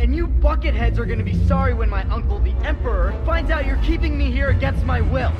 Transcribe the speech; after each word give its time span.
And 0.00 0.16
you 0.16 0.28
bucketheads 0.28 0.96
are 0.96 1.04
gonna 1.04 1.22
be 1.22 1.36
sorry 1.46 1.74
when 1.74 1.90
my 1.90 2.04
uncle, 2.04 2.38
the 2.38 2.54
Emperor, 2.66 3.12
finds 3.26 3.50
out 3.50 3.66
you're 3.66 3.82
keeping 3.82 4.16
me 4.16 4.30
here 4.30 4.48
against 4.48 4.86
my 4.86 5.02
will. 5.02 5.30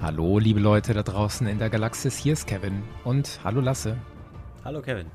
Hallo, 0.00 0.38
liebe 0.38 0.60
Leute 0.60 0.94
da 0.94 1.02
draußen 1.02 1.48
in 1.48 1.58
der 1.58 1.70
Galaxis, 1.70 2.16
hier 2.16 2.34
ist 2.34 2.46
Kevin 2.46 2.84
und 3.02 3.40
hallo 3.42 3.60
Lasse. 3.60 3.96
Hallo 4.64 4.80
Kevin. 4.80 5.06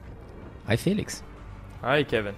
Hi 0.67 0.75
Felix. 0.75 1.23
Hi 1.81 2.03
Kevin. 2.03 2.35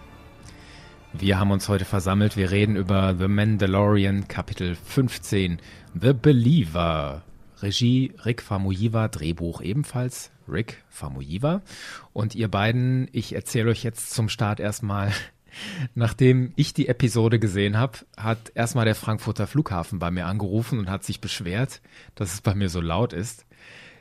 Wir 1.13 1.39
haben 1.39 1.49
uns 1.49 1.67
heute 1.69 1.85
versammelt, 1.85 2.37
wir 2.37 2.51
reden 2.51 2.75
über 2.75 3.15
The 3.17 3.27
Mandalorian 3.27 4.27
Kapitel 4.27 4.75
15, 4.75 5.59
The 5.99 6.13
Believer. 6.13 7.23
Regie 7.63 8.13
Rick 8.25 8.43
Famuyiwa, 8.43 9.07
Drehbuch 9.07 9.61
ebenfalls 9.61 10.31
Rick 10.51 10.83
Famuyiwa. 10.89 11.61
Und 12.13 12.35
ihr 12.35 12.49
beiden, 12.49 13.07
ich 13.11 13.33
erzähle 13.33 13.71
euch 13.71 13.83
jetzt 13.83 14.11
zum 14.11 14.29
Start 14.29 14.59
erstmal 14.59 15.11
Nachdem 15.95 16.53
ich 16.55 16.73
die 16.73 16.87
Episode 16.87 17.39
gesehen 17.39 17.77
habe, 17.77 17.99
hat 18.17 18.51
erstmal 18.55 18.85
der 18.85 18.95
Frankfurter 18.95 19.47
Flughafen 19.47 19.99
bei 19.99 20.11
mir 20.11 20.25
angerufen 20.25 20.79
und 20.79 20.89
hat 20.89 21.03
sich 21.03 21.21
beschwert, 21.21 21.81
dass 22.15 22.33
es 22.33 22.41
bei 22.41 22.55
mir 22.55 22.69
so 22.69 22.81
laut 22.81 23.13
ist. 23.13 23.45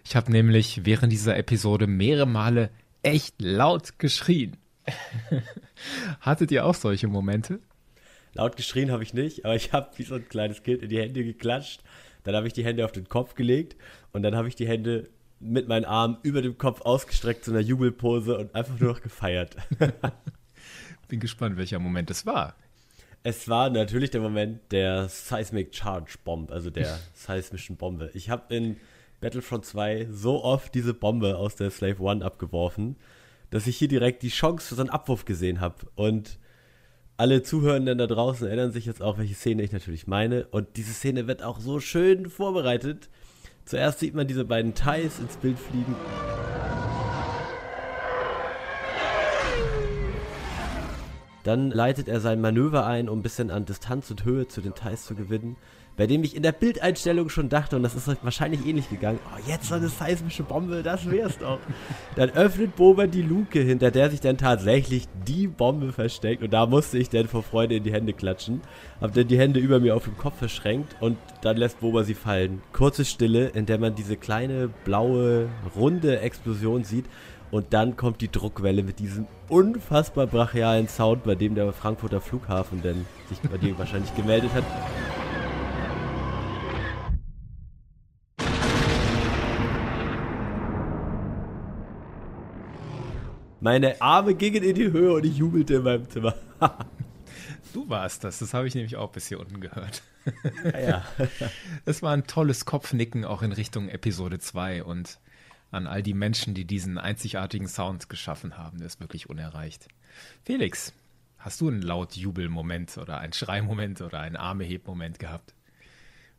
Ich 0.04 0.16
habe 0.16 0.32
nämlich 0.32 0.84
während 0.84 1.12
dieser 1.12 1.36
Episode 1.36 1.86
mehrere 1.86 2.26
Male 2.26 2.70
echt 3.02 3.40
laut 3.40 3.98
geschrien. 3.98 4.56
Hattet 6.20 6.50
ihr 6.50 6.64
auch 6.64 6.74
solche 6.74 7.08
Momente? 7.08 7.60
Laut 8.34 8.56
geschrien 8.56 8.90
habe 8.90 9.02
ich 9.02 9.12
nicht, 9.12 9.44
aber 9.44 9.56
ich 9.56 9.72
habe 9.72 9.90
wie 9.96 10.04
so 10.04 10.14
ein 10.14 10.28
kleines 10.28 10.62
Kind 10.62 10.82
in 10.82 10.88
die 10.88 10.98
Hände 10.98 11.24
geklatscht. 11.24 11.82
Dann 12.22 12.36
habe 12.36 12.46
ich 12.46 12.52
die 12.52 12.64
Hände 12.64 12.84
auf 12.84 12.92
den 12.92 13.08
Kopf 13.08 13.34
gelegt 13.34 13.76
und 14.12 14.22
dann 14.22 14.36
habe 14.36 14.48
ich 14.48 14.54
die 14.54 14.68
Hände 14.68 15.08
mit 15.40 15.66
meinen 15.68 15.86
Armen 15.86 16.18
über 16.22 16.42
dem 16.42 16.58
Kopf 16.58 16.82
ausgestreckt 16.82 17.44
zu 17.44 17.50
einer 17.50 17.60
Jubelpose 17.60 18.38
und 18.38 18.54
einfach 18.54 18.78
nur 18.78 18.92
noch 18.92 19.02
gefeiert. 19.02 19.56
Bin 21.08 21.18
gespannt, 21.18 21.56
welcher 21.56 21.78
Moment 21.78 22.10
es 22.10 22.26
war. 22.26 22.54
Es 23.22 23.48
war 23.48 23.68
natürlich 23.68 24.10
der 24.10 24.20
Moment 24.20 24.60
der 24.70 25.08
Seismic 25.08 25.74
Charge 25.74 26.16
Bomb, 26.24 26.50
also 26.52 26.70
der 26.70 26.98
seismischen 27.14 27.76
Bombe. 27.76 28.10
Ich 28.14 28.30
habe 28.30 28.54
in 28.54 28.76
Battlefront 29.20 29.64
2 29.64 30.08
so 30.10 30.44
oft 30.44 30.74
diese 30.74 30.94
Bombe 30.94 31.36
aus 31.36 31.56
der 31.56 31.70
Slave 31.70 32.00
One 32.00 32.24
abgeworfen, 32.24 32.96
dass 33.50 33.66
ich 33.66 33.76
hier 33.76 33.88
direkt 33.88 34.22
die 34.22 34.28
Chance 34.28 34.68
für 34.68 34.74
so 34.76 34.82
einen 34.82 34.90
Abwurf 34.90 35.24
gesehen 35.24 35.60
habe. 35.60 35.86
Und 35.96 36.38
alle 37.16 37.42
Zuhörenden 37.42 37.98
da 37.98 38.06
draußen 38.06 38.46
erinnern 38.46 38.72
sich 38.72 38.86
jetzt 38.86 39.02
auch, 39.02 39.18
welche 39.18 39.34
Szene 39.34 39.62
ich 39.62 39.72
natürlich 39.72 40.06
meine. 40.06 40.46
Und 40.46 40.76
diese 40.76 40.92
Szene 40.92 41.26
wird 41.26 41.42
auch 41.42 41.60
so 41.60 41.80
schön 41.80 42.30
vorbereitet. 42.30 43.10
Zuerst 43.70 44.00
sieht 44.00 44.16
man 44.16 44.26
diese 44.26 44.44
beiden 44.44 44.74
Thais 44.74 45.20
ins 45.20 45.36
Bild 45.36 45.56
fliegen. 45.56 45.94
Dann 51.44 51.70
leitet 51.70 52.08
er 52.08 52.18
sein 52.18 52.40
Manöver 52.40 52.84
ein, 52.84 53.08
um 53.08 53.20
ein 53.20 53.22
bisschen 53.22 53.52
an 53.52 53.66
Distanz 53.66 54.10
und 54.10 54.24
Höhe 54.24 54.48
zu 54.48 54.60
den 54.60 54.74
Thais 54.74 55.04
zu 55.04 55.14
gewinnen. 55.14 55.54
Bei 56.00 56.06
dem 56.06 56.24
ich 56.24 56.34
in 56.34 56.42
der 56.42 56.52
Bildeinstellung 56.52 57.28
schon 57.28 57.50
dachte, 57.50 57.76
und 57.76 57.82
das 57.82 57.94
ist 57.94 58.08
wahrscheinlich 58.22 58.64
ähnlich 58.64 58.88
gegangen, 58.88 59.18
oh, 59.26 59.38
jetzt 59.46 59.68
so 59.68 59.74
eine 59.74 59.90
seismische 59.90 60.42
Bombe, 60.42 60.82
das 60.82 61.10
wär's 61.10 61.36
doch. 61.36 61.58
dann 62.16 62.30
öffnet 62.30 62.74
Boba 62.74 63.06
die 63.06 63.20
Luke, 63.20 63.60
hinter 63.60 63.90
der 63.90 64.08
sich 64.08 64.22
dann 64.22 64.38
tatsächlich 64.38 65.08
die 65.28 65.46
Bombe 65.46 65.92
versteckt. 65.92 66.42
Und 66.42 66.54
da 66.54 66.64
musste 66.64 66.96
ich 66.96 67.10
dann 67.10 67.28
vor 67.28 67.42
Freude 67.42 67.74
in 67.74 67.84
die 67.84 67.92
Hände 67.92 68.14
klatschen. 68.14 68.62
Hab 68.98 69.12
dann 69.12 69.28
die 69.28 69.38
Hände 69.38 69.60
über 69.60 69.78
mir 69.78 69.94
auf 69.94 70.04
dem 70.04 70.16
Kopf 70.16 70.38
verschränkt 70.38 70.96
und 71.00 71.18
dann 71.42 71.58
lässt 71.58 71.80
Boba 71.80 72.02
sie 72.02 72.14
fallen. 72.14 72.62
Kurze 72.72 73.04
Stille, 73.04 73.48
in 73.48 73.66
der 73.66 73.76
man 73.76 73.94
diese 73.94 74.16
kleine, 74.16 74.70
blaue, 74.86 75.50
runde 75.76 76.20
Explosion 76.20 76.82
sieht. 76.82 77.04
Und 77.50 77.74
dann 77.74 77.98
kommt 77.98 78.22
die 78.22 78.32
Druckwelle 78.32 78.82
mit 78.82 79.00
diesem 79.00 79.26
unfassbar 79.50 80.26
brachialen 80.26 80.88
Sound, 80.88 81.24
bei 81.24 81.34
dem 81.34 81.54
der 81.54 81.70
Frankfurter 81.74 82.22
Flughafen 82.22 82.80
denn 82.80 83.04
sich 83.28 83.38
bei 83.40 83.58
dir 83.58 83.78
wahrscheinlich 83.78 84.14
gemeldet 84.16 84.54
hat. 84.54 84.64
Meine 93.60 94.00
Arme 94.00 94.34
gingen 94.34 94.62
in 94.62 94.74
die 94.74 94.90
Höhe 94.90 95.12
und 95.12 95.24
ich 95.26 95.36
jubelte 95.36 95.74
in 95.74 95.82
meinem 95.82 96.08
Zimmer. 96.08 96.34
du 97.74 97.88
warst 97.90 98.24
das, 98.24 98.38
das 98.38 98.54
habe 98.54 98.66
ich 98.66 98.74
nämlich 98.74 98.96
auch 98.96 99.12
bis 99.12 99.28
hier 99.28 99.38
unten 99.38 99.60
gehört. 99.60 100.02
ja, 100.72 100.80
ja. 100.80 101.04
Es 101.84 102.02
war 102.02 102.12
ein 102.12 102.26
tolles 102.26 102.64
Kopfnicken 102.64 103.26
auch 103.26 103.42
in 103.42 103.52
Richtung 103.52 103.90
Episode 103.90 104.38
2 104.38 104.84
und 104.84 105.18
an 105.70 105.86
all 105.86 106.02
die 106.02 106.14
Menschen, 106.14 106.54
die 106.54 106.64
diesen 106.64 106.96
einzigartigen 106.96 107.68
Sound 107.68 108.08
geschaffen 108.08 108.56
haben. 108.56 108.78
Der 108.78 108.86
ist 108.86 108.98
wirklich 108.98 109.28
unerreicht. 109.28 109.88
Felix, 110.42 110.94
hast 111.38 111.60
du 111.60 111.68
einen 111.68 111.82
laut 111.82 112.16
Jubelmoment 112.16 112.96
oder 112.96 113.18
einen 113.18 113.34
Schreimoment 113.34 114.00
oder 114.00 114.20
einen 114.20 114.36
Armehebmoment 114.36 115.18
gehabt? 115.18 115.54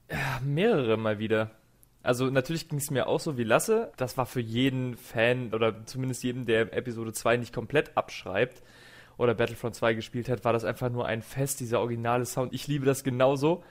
Ja, 0.10 0.42
mehrere 0.44 0.98
mal 0.98 1.20
wieder. 1.20 1.52
Also 2.04 2.26
natürlich 2.30 2.68
ging 2.68 2.80
es 2.80 2.90
mir 2.90 3.08
auch 3.08 3.20
so 3.20 3.38
wie 3.38 3.44
Lasse. 3.44 3.92
Das 3.98 4.18
war 4.18 4.26
für 4.26 4.40
jeden 4.40 4.98
Fan 4.98 5.54
oder 5.54 5.86
zumindest 5.86 6.24
jeden, 6.24 6.46
der 6.46 6.74
Episode 6.74 7.14
2 7.14 7.38
nicht 7.38 7.54
komplett 7.54 7.96
abschreibt 7.96 8.64
oder 9.18 9.36
Battlefront 9.36 9.76
2 9.76 9.94
gespielt 9.94 10.30
hat, 10.30 10.44
war 10.44 10.54
das 10.54 10.66
einfach 10.66 10.90
nur 10.90 11.06
ein 11.06 11.22
Fest, 11.22 11.60
dieser 11.60 11.80
originale 11.80 12.26
Sound. 12.26 12.54
Ich 12.54 12.68
liebe 12.68 12.86
das 12.86 13.04
genauso. 13.04 13.64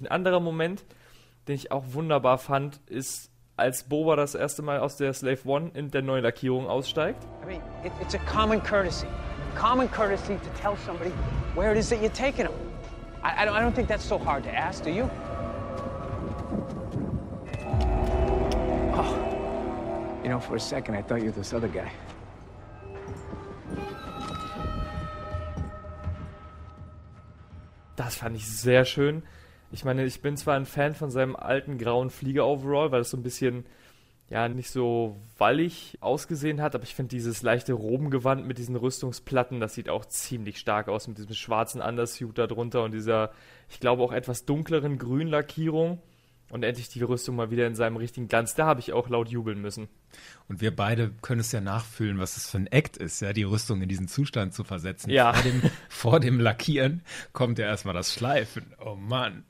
Ein 0.00 0.06
anderer 0.06 0.38
Moment, 0.38 0.84
den 1.48 1.56
ich 1.56 1.72
auch 1.72 1.82
wunderbar 1.88 2.38
fand, 2.38 2.80
ist 2.86 3.30
als 3.56 3.84
Boba 3.84 4.14
das 4.14 4.34
erste 4.34 4.62
Mal 4.62 4.78
aus 4.78 4.96
der 4.96 5.12
Slave 5.12 5.40
One 5.44 5.70
in 5.74 5.90
der 5.90 6.02
neuen 6.02 6.22
Lackierung 6.22 6.68
aussteigt. 6.68 7.26
I 7.42 7.46
mean, 7.46 7.62
it, 7.84 7.92
it's 8.00 8.14
a 8.14 8.20
common 8.30 8.62
courtesy. 8.62 9.06
Common 9.56 9.90
courtesy 9.90 10.34
to 10.34 10.60
tell 10.60 10.76
somebody 10.84 11.10
where 11.54 11.72
it 11.72 11.78
is 11.78 11.88
that 11.88 12.00
you're 12.00 12.12
taking 12.12 12.44
them. 12.44 12.54
I, 13.24 13.42
I, 13.42 13.44
don't, 13.46 13.56
I 13.56 13.60
don't 13.60 13.74
think 13.74 13.88
that's 13.88 14.04
so 14.04 14.18
hard 14.18 14.44
to 14.44 14.50
ask, 14.50 14.84
do 14.84 14.90
you? 14.90 15.10
Know, 20.36 20.40
for 20.40 20.56
a 20.56 20.60
second 20.60 20.94
I 20.94 21.02
thought 21.02 21.20
you 21.20 21.26
were 21.26 21.32
this 21.32 21.52
other 21.52 21.68
guy. 21.68 21.90
Das 27.96 28.16
fand 28.16 28.36
ich 28.36 28.46
sehr 28.46 28.84
schön. 28.84 29.22
Ich 29.72 29.84
meine, 29.84 30.04
ich 30.04 30.20
bin 30.20 30.36
zwar 30.36 30.54
ein 30.54 30.66
Fan 30.66 30.94
von 30.94 31.10
seinem 31.10 31.34
alten 31.34 31.78
grauen 31.78 32.10
Flieger-Overall, 32.10 32.92
weil 32.92 33.00
es 33.00 33.10
so 33.10 33.16
ein 33.16 33.22
bisschen, 33.22 33.64
ja, 34.28 34.48
nicht 34.48 34.70
so 34.70 35.16
wallig 35.38 35.96
ausgesehen 36.00 36.60
hat, 36.60 36.74
aber 36.74 36.84
ich 36.84 36.94
finde 36.94 37.10
dieses 37.10 37.42
leichte 37.42 37.72
Robengewand 37.72 38.46
mit 38.46 38.58
diesen 38.58 38.76
Rüstungsplatten, 38.76 39.60
das 39.60 39.74
sieht 39.74 39.88
auch 39.88 40.04
ziemlich 40.04 40.58
stark 40.58 40.88
aus 40.88 41.08
mit 41.08 41.18
diesem 41.18 41.34
schwarzen 41.34 41.80
Undersuit 41.80 42.36
da 42.36 42.46
drunter 42.46 42.84
und 42.84 42.92
dieser, 42.92 43.32
ich 43.68 43.80
glaube, 43.80 44.02
auch 44.02 44.12
etwas 44.12 44.44
dunkleren 44.44 44.98
Grünlackierung 44.98 46.00
und 46.50 46.62
endlich 46.62 46.88
die 46.88 47.02
Rüstung 47.02 47.36
mal 47.36 47.50
wieder 47.50 47.66
in 47.66 47.74
seinem 47.74 47.96
richtigen 47.96 48.28
Glanz. 48.28 48.54
Da 48.54 48.66
habe 48.66 48.80
ich 48.80 48.92
auch 48.92 49.08
laut 49.08 49.28
jubeln 49.28 49.60
müssen. 49.60 49.88
Und 50.48 50.60
wir 50.60 50.74
beide 50.74 51.10
können 51.22 51.40
es 51.40 51.50
ja 51.52 51.60
nachfühlen, 51.60 52.18
was 52.18 52.36
es 52.36 52.48
für 52.48 52.58
ein 52.58 52.66
Act 52.68 52.96
ist, 52.96 53.20
ja, 53.20 53.32
die 53.32 53.42
Rüstung 53.42 53.82
in 53.82 53.88
diesen 53.88 54.08
Zustand 54.08 54.54
zu 54.54 54.64
versetzen. 54.64 55.10
Ja. 55.10 55.32
Vor 55.32 55.42
dem, 55.42 55.62
vor 55.88 56.20
dem 56.20 56.40
Lackieren 56.40 57.02
kommt 57.32 57.58
ja 57.58 57.66
erstmal 57.66 57.94
das 57.94 58.12
Schleifen. 58.12 58.74
Oh 58.84 58.94
Mann. 58.94 59.44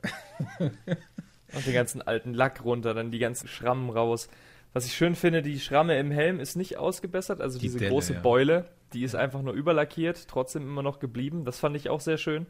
Und 0.58 1.66
den 1.66 1.74
ganzen 1.74 2.02
alten 2.02 2.34
Lack 2.34 2.64
runter, 2.64 2.92
dann 2.92 3.10
die 3.10 3.18
ganzen 3.18 3.48
Schrammen 3.48 3.90
raus. 3.90 4.28
Was 4.72 4.84
ich 4.84 4.94
schön 4.94 5.14
finde, 5.14 5.42
die 5.42 5.60
Schramme 5.60 5.98
im 5.98 6.10
Helm 6.10 6.40
ist 6.40 6.56
nicht 6.56 6.76
ausgebessert, 6.76 7.40
also 7.40 7.58
die 7.58 7.66
diese 7.66 7.78
Delle, 7.78 7.90
große 7.90 8.14
ja. 8.14 8.20
Beule, 8.20 8.68
die 8.92 9.04
ist 9.04 9.14
einfach 9.14 9.42
nur 9.42 9.54
überlackiert, 9.54 10.28
trotzdem 10.28 10.62
immer 10.62 10.82
noch 10.82 10.98
geblieben. 10.98 11.44
Das 11.44 11.58
fand 11.58 11.76
ich 11.76 11.88
auch 11.88 12.00
sehr 12.00 12.18
schön 12.18 12.46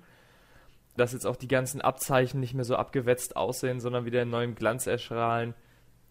dass 0.97 1.13
jetzt 1.13 1.27
auch 1.27 1.37
die 1.37 1.49
ganzen 1.49 1.81
Abzeichen 1.81 2.41
nicht 2.41 2.55
mehr 2.55 2.65
so 2.65 2.77
abgewetzt 2.77 3.37
aussehen, 3.37 3.81
sondern 3.81 4.05
wieder 4.05 4.23
in 4.23 4.31
neuem 4.31 4.55
Glanz 4.55 4.87
erstrahlen. 4.87 5.55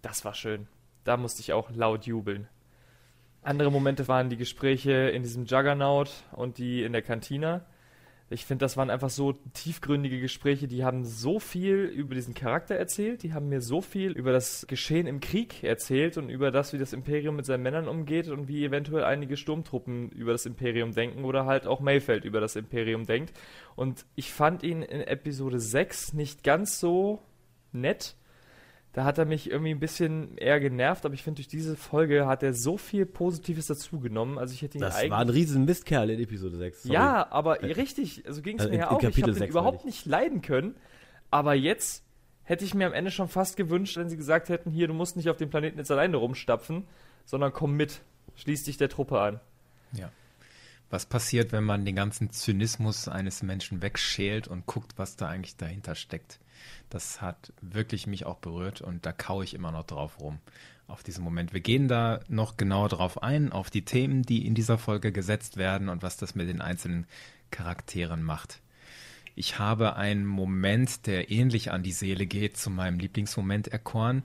Das 0.02 0.26
war 0.26 0.34
schön. 0.34 0.68
Da 1.04 1.18
musste 1.18 1.42
ich 1.42 1.54
auch 1.54 1.70
laut 1.72 2.06
jubeln. 2.06 2.48
Andere 3.42 3.72
Momente 3.72 4.08
waren 4.08 4.30
die 4.30 4.38
Gespräche 4.38 4.92
in 4.92 5.22
diesem 5.22 5.46
Juggernaut 5.46 6.12
und 6.32 6.58
die 6.58 6.84
in 6.84 6.94
der 6.94 7.04
Kantina. 7.04 7.66
Ich 8.28 8.46
finde, 8.46 8.66
das 8.66 8.76
waren 8.76 8.90
einfach 8.90 9.12
so 9.12 9.34
tiefgründige 9.54 10.20
Gespräche, 10.20 10.68
die 10.68 10.84
haben 10.84 11.06
so 11.06 11.40
viel 11.40 11.84
über 11.84 12.16
diesen 12.16 12.34
Charakter 12.34 12.74
erzählt, 12.74 13.22
die 13.22 13.34
haben 13.34 13.50
mir 13.50 13.62
so 13.62 13.82
viel 13.82 14.14
über 14.14 14.32
das 14.32 14.66
Geschehen 14.68 15.06
im 15.06 15.20
Krieg 15.20 15.64
erzählt 15.64 16.18
und 16.18 16.30
über 16.30 16.50
das, 16.50 16.74
wie 16.74 16.80
das 16.80 16.92
Imperium 16.92 17.36
mit 17.36 17.46
seinen 17.46 17.62
Männern 17.62 17.88
umgeht 17.88 18.28
und 18.30 18.48
wie 18.48 18.66
eventuell 18.66 19.04
einige 19.04 19.38
Sturmtruppen 19.38 20.10
über 20.10 20.32
das 20.32 20.48
Imperium 20.48 20.94
denken 20.94 21.24
oder 21.24 21.46
halt 21.46 21.68
auch 21.68 21.82
Mayfeld 21.82 22.26
über 22.26 22.40
das 22.40 22.56
Imperium 22.56 23.06
denkt. 23.06 23.32
Und 23.76 24.08
ich 24.16 24.34
fand 24.34 24.64
ihn 24.64 24.82
in 24.82 25.02
Episode 25.02 25.60
6 25.60 26.14
nicht 26.14 26.44
ganz 26.44 26.80
so 26.80 27.22
nett 27.74 28.16
da 28.96 29.04
hat 29.04 29.18
er 29.18 29.26
mich 29.26 29.52
irgendwie 29.52 29.72
ein 29.72 29.80
bisschen 29.82 30.38
eher 30.38 30.58
genervt, 30.62 31.06
aber 31.06 31.14
ich 31.16 31.22
finde, 31.22 31.40
durch 31.40 31.50
diese 31.50 31.76
Folge 31.76 32.28
hat 32.28 32.44
er 32.44 32.54
so 32.54 32.78
viel 32.78 33.06
Positives 33.06 33.68
dazugenommen. 33.68 34.38
Also 34.38 34.54
ich 34.54 34.62
hätte 34.62 34.78
ihn 34.78 34.82
Das 34.82 35.10
war 35.10 35.20
ein 35.20 35.28
riesen 35.28 35.66
Mistkerl 35.66 36.10
in 36.12 36.22
Episode 36.22 36.56
6. 36.56 36.84
Sorry. 36.84 36.94
Ja, 36.94 37.30
aber 37.30 37.62
richtig, 37.62 38.26
also 38.26 38.42
ging 38.42 38.56
es 38.56 38.62
also 38.62 38.72
mir 38.72 38.80
ja 38.80 38.92
auch. 38.92 39.04
ich 39.04 39.22
habe 39.22 39.32
ihn 39.32 39.44
überhaupt 39.44 39.84
nicht 39.84 40.06
leiden 40.06 40.42
können. 40.42 40.76
Aber 41.30 41.54
jetzt 41.54 42.06
hätte 42.44 42.64
ich 42.64 42.74
mir 42.74 42.88
am 42.88 42.94
Ende 42.94 43.12
schon 43.12 43.28
fast 43.28 43.58
gewünscht, 43.58 43.98
wenn 43.98 44.08
sie 44.08 44.16
gesagt 44.16 44.48
hätten, 44.48 44.72
hier, 44.72 44.88
du 44.88 44.94
musst 44.94 45.18
nicht 45.18 45.30
auf 45.30 45.36
dem 45.36 45.50
Planeten 45.50 45.78
jetzt 45.78 45.92
alleine 45.92 46.16
rumstapfen, 46.16 46.86
sondern 47.26 47.52
komm 47.52 47.76
mit. 47.76 48.00
Schließ 48.38 48.64
dich 48.64 48.78
der 48.78 48.88
Truppe 48.88 49.20
an. 49.20 49.42
Ja. 49.92 50.10
Was 50.90 51.06
passiert, 51.06 51.52
wenn 51.52 51.66
man 51.66 51.84
den 51.84 51.98
ganzen 51.98 52.32
Zynismus 52.32 53.10
eines 53.10 53.44
Menschen 53.44 53.82
wegschält 53.82 54.48
und 54.48 54.66
guckt, 54.68 54.94
was 54.96 55.18
da 55.18 55.28
eigentlich 55.28 55.58
dahinter 55.58 55.96
steckt? 55.96 56.40
Das 56.90 57.22
hat 57.22 57.54
wirklich 57.62 58.08
mich 58.08 58.26
auch 58.26 58.38
berührt 58.38 58.82
und 58.82 59.06
da 59.06 59.12
kaue 59.12 59.44
ich 59.44 59.54
immer 59.54 59.72
noch 59.72 59.86
drauf 59.86 60.20
rum 60.20 60.40
auf 60.88 61.04
diesen 61.04 61.24
Moment. 61.24 61.54
Wir 61.54 61.62
gehen 61.62 61.88
da 61.88 62.20
noch 62.28 62.58
genauer 62.58 62.90
drauf 62.90 63.24
ein, 63.24 63.52
auf 63.52 63.70
die 63.70 63.84
Themen, 63.84 64.24
die 64.24 64.46
in 64.46 64.54
dieser 64.54 64.78
Folge 64.78 65.12
gesetzt 65.12 65.58
werden 65.58 65.90
und 65.90 66.04
was 66.04 66.18
das 66.18 66.36
mit 66.36 66.48
den 66.48 66.62
einzelnen 66.62 67.08
Charakteren 67.52 68.24
macht. 68.24 68.62
Ich 69.36 69.60
habe 69.60 69.96
einen 69.96 70.26
Moment, 70.26 71.08
der 71.08 71.30
ähnlich 71.30 71.72
an 71.72 71.84
die 71.84 71.92
Seele 71.92 72.26
geht, 72.26 72.58
zu 72.58 72.70
meinem 72.70 73.00
Lieblingsmoment 73.00 73.68
erkoren. 73.68 74.24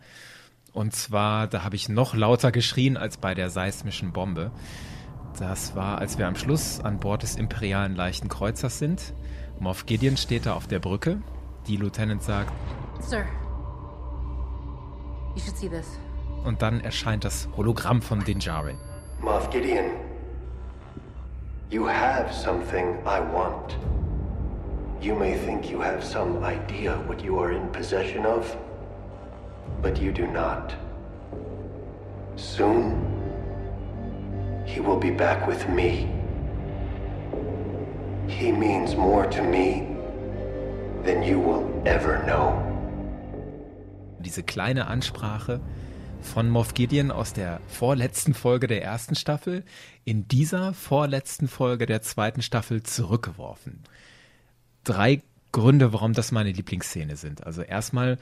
Und 0.73 0.95
zwar, 0.95 1.49
da 1.49 1.65
habe 1.65 1.75
ich 1.75 1.89
noch 1.89 2.15
lauter 2.15 2.53
geschrien 2.53 2.97
als 2.97 3.17
bei 3.17 3.35
der 3.35 3.51
seismischen 3.51 4.13
Bombe. 4.13 4.53
Das 5.39 5.75
war, 5.75 5.99
als 5.99 6.19
wir 6.19 6.29
am 6.29 6.37
Schluss 6.37 6.81
an 6.81 7.01
Bord 7.01 7.23
des 7.23 7.37
imperialen 7.37 7.97
leichten 7.97 8.29
Kreuzers 8.29 8.79
sind. 8.79 9.15
Moff 9.59 9.87
Gideon 9.87 10.17
steht 10.17 10.47
da 10.47 10.55
auf 10.55 10.69
der 10.69 10.79
Brücke. 10.79 11.21
Die 11.67 11.77
Lieutenant 11.77 12.23
sagt, 12.23 12.53
Sir, 13.01 13.25
you 15.35 15.43
should 15.43 15.57
see 15.57 15.69
this. 15.69 15.99
Und 16.45 16.63
dann 16.63 16.81
erscheint 16.81 17.25
das 17.25 17.49
Hologramm 17.57 18.01
von 18.01 18.25
Dinjarin. 18.25 18.79
Moff 19.21 19.51
Gideon, 19.51 19.91
you 21.71 21.87
have 21.87 22.33
something 22.33 22.99
I 23.05 23.21
want. 23.21 23.77
You 25.03 25.15
may 25.15 25.35
think 25.35 25.71
you 25.71 25.83
have 25.83 26.03
some 26.03 26.43
idea 26.45 26.97
what 27.07 27.23
you 27.23 27.39
are 27.39 27.53
in 27.53 27.71
possession 27.73 28.25
of, 28.27 28.57
but 29.83 29.99
you 29.99 30.13
do 30.13 30.27
not. 30.27 30.75
Soon, 32.37 32.97
he 34.65 34.81
will 34.81 34.99
be 34.99 35.11
back 35.11 35.47
with 35.47 35.69
me. 35.69 36.09
He 38.29 38.51
means 38.53 38.95
more 38.95 39.27
to 39.27 39.43
me 39.43 39.90
than 41.05 41.23
you 41.23 41.39
will 41.39 41.65
ever 41.85 42.19
know. 42.25 42.55
Diese 44.19 44.43
kleine 44.43 44.87
Ansprache 44.87 45.61
von 46.21 46.51
Moff 46.51 46.75
Gideon 46.75 47.11
aus 47.11 47.33
der 47.33 47.61
vorletzten 47.69 48.35
Folge 48.35 48.67
der 48.67 48.83
ersten 48.83 49.15
Staffel 49.15 49.65
in 50.05 50.29
dieser 50.29 50.75
vorletzten 50.75 51.49
Folge 51.49 51.87
der 51.87 52.03
zweiten 52.03 52.43
Staffel 52.43 52.83
zurückgeworfen. 52.83 53.81
Drei 54.85 55.23
Gründe, 55.53 55.93
warum 55.93 56.13
das 56.13 56.33
meine 56.33 56.53
Lieblingsszene 56.53 57.17
sind. 57.17 57.45
Also 57.47 57.63
erstmal, 57.63 58.19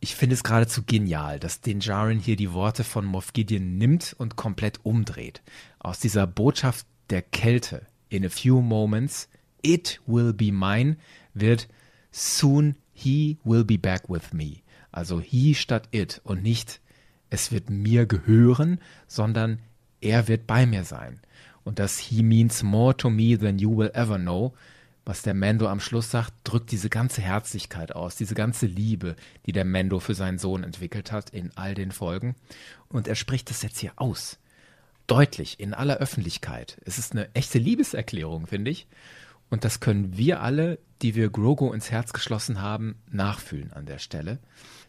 ich 0.00 0.14
finde 0.14 0.34
es 0.34 0.44
geradezu 0.44 0.82
genial, 0.84 1.38
dass 1.38 1.60
den 1.60 1.80
Jaren 1.80 2.18
hier 2.18 2.36
die 2.36 2.52
Worte 2.52 2.84
von 2.84 3.04
Moff 3.04 3.32
Gideon 3.32 3.78
nimmt 3.78 4.14
und 4.18 4.36
komplett 4.36 4.80
umdreht. 4.84 5.42
Aus 5.78 5.98
dieser 5.98 6.26
Botschaft 6.26 6.86
der 7.10 7.22
Kälte, 7.22 7.86
in 8.08 8.24
a 8.24 8.28
few 8.28 8.60
moments, 8.60 9.28
it 9.62 10.00
will 10.06 10.32
be 10.32 10.52
mine, 10.52 10.96
wird 11.34 11.68
soon 12.10 12.76
he 12.92 13.38
will 13.44 13.64
be 13.64 13.78
back 13.78 14.08
with 14.08 14.32
me. 14.32 14.62
Also 14.92 15.20
he 15.20 15.54
statt 15.54 15.88
it 15.92 16.20
und 16.24 16.42
nicht 16.42 16.80
es 17.30 17.52
wird 17.52 17.70
mir 17.70 18.06
gehören, 18.06 18.80
sondern 19.06 19.60
er 20.00 20.28
wird 20.28 20.46
bei 20.46 20.66
mir 20.66 20.84
sein. 20.84 21.20
Und 21.62 21.78
das 21.78 21.98
he 21.98 22.22
means 22.22 22.62
more 22.62 22.96
to 22.96 23.10
me 23.10 23.38
than 23.38 23.58
you 23.58 23.76
will 23.76 23.90
ever 23.94 24.18
know, 24.18 24.54
was 25.04 25.22
der 25.22 25.34
Mando 25.34 25.68
am 25.68 25.80
Schluss 25.80 26.10
sagt, 26.10 26.32
drückt 26.44 26.72
diese 26.72 26.90
ganze 26.90 27.22
Herzlichkeit 27.22 27.94
aus, 27.94 28.16
diese 28.16 28.34
ganze 28.34 28.66
Liebe, 28.66 29.16
die 29.46 29.52
der 29.52 29.64
Mando 29.64 30.00
für 30.00 30.14
seinen 30.14 30.38
Sohn 30.38 30.64
entwickelt 30.64 31.12
hat 31.12 31.30
in 31.30 31.50
all 31.56 31.74
den 31.74 31.92
Folgen. 31.92 32.36
Und 32.88 33.08
er 33.08 33.14
spricht 33.14 33.50
das 33.50 33.62
jetzt 33.62 33.78
hier 33.78 33.92
aus. 33.96 34.38
Deutlich, 35.06 35.58
in 35.58 35.74
aller 35.74 35.96
Öffentlichkeit. 35.96 36.80
Es 36.84 36.98
ist 36.98 37.12
eine 37.12 37.34
echte 37.34 37.58
Liebeserklärung, 37.58 38.46
finde 38.46 38.70
ich. 38.70 38.86
Und 39.50 39.64
das 39.64 39.80
können 39.80 40.16
wir 40.16 40.40
alle, 40.40 40.78
die 41.02 41.14
wir 41.14 41.28
Grogu 41.28 41.72
ins 41.72 41.90
Herz 41.90 42.12
geschlossen 42.12 42.62
haben, 42.62 42.96
nachfühlen 43.10 43.72
an 43.72 43.86
der 43.86 43.98
Stelle. 43.98 44.38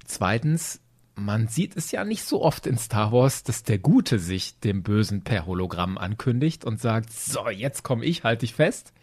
Zweitens, 0.06 0.80
man 1.16 1.48
sieht 1.48 1.75
es 1.75 1.92
ja 1.92 2.04
nicht 2.04 2.24
so 2.24 2.42
oft 2.42 2.68
in 2.68 2.78
Star 2.78 3.12
Wars, 3.12 3.44
dass 3.44 3.63
der 3.63 3.80
Gute 3.80 4.19
sich 4.19 4.60
dem 4.60 4.84
Bösen 4.84 5.24
per 5.24 5.46
Hologramm 5.46 5.98
ankündigt 5.98 6.63
und 6.63 6.80
sagt, 6.80 7.12
so, 7.12 7.50
jetzt 7.50 7.84
komme 7.84 8.06
ich, 8.06 8.24
halte 8.24 8.46
ich 8.46 8.54
fest. 8.54 8.94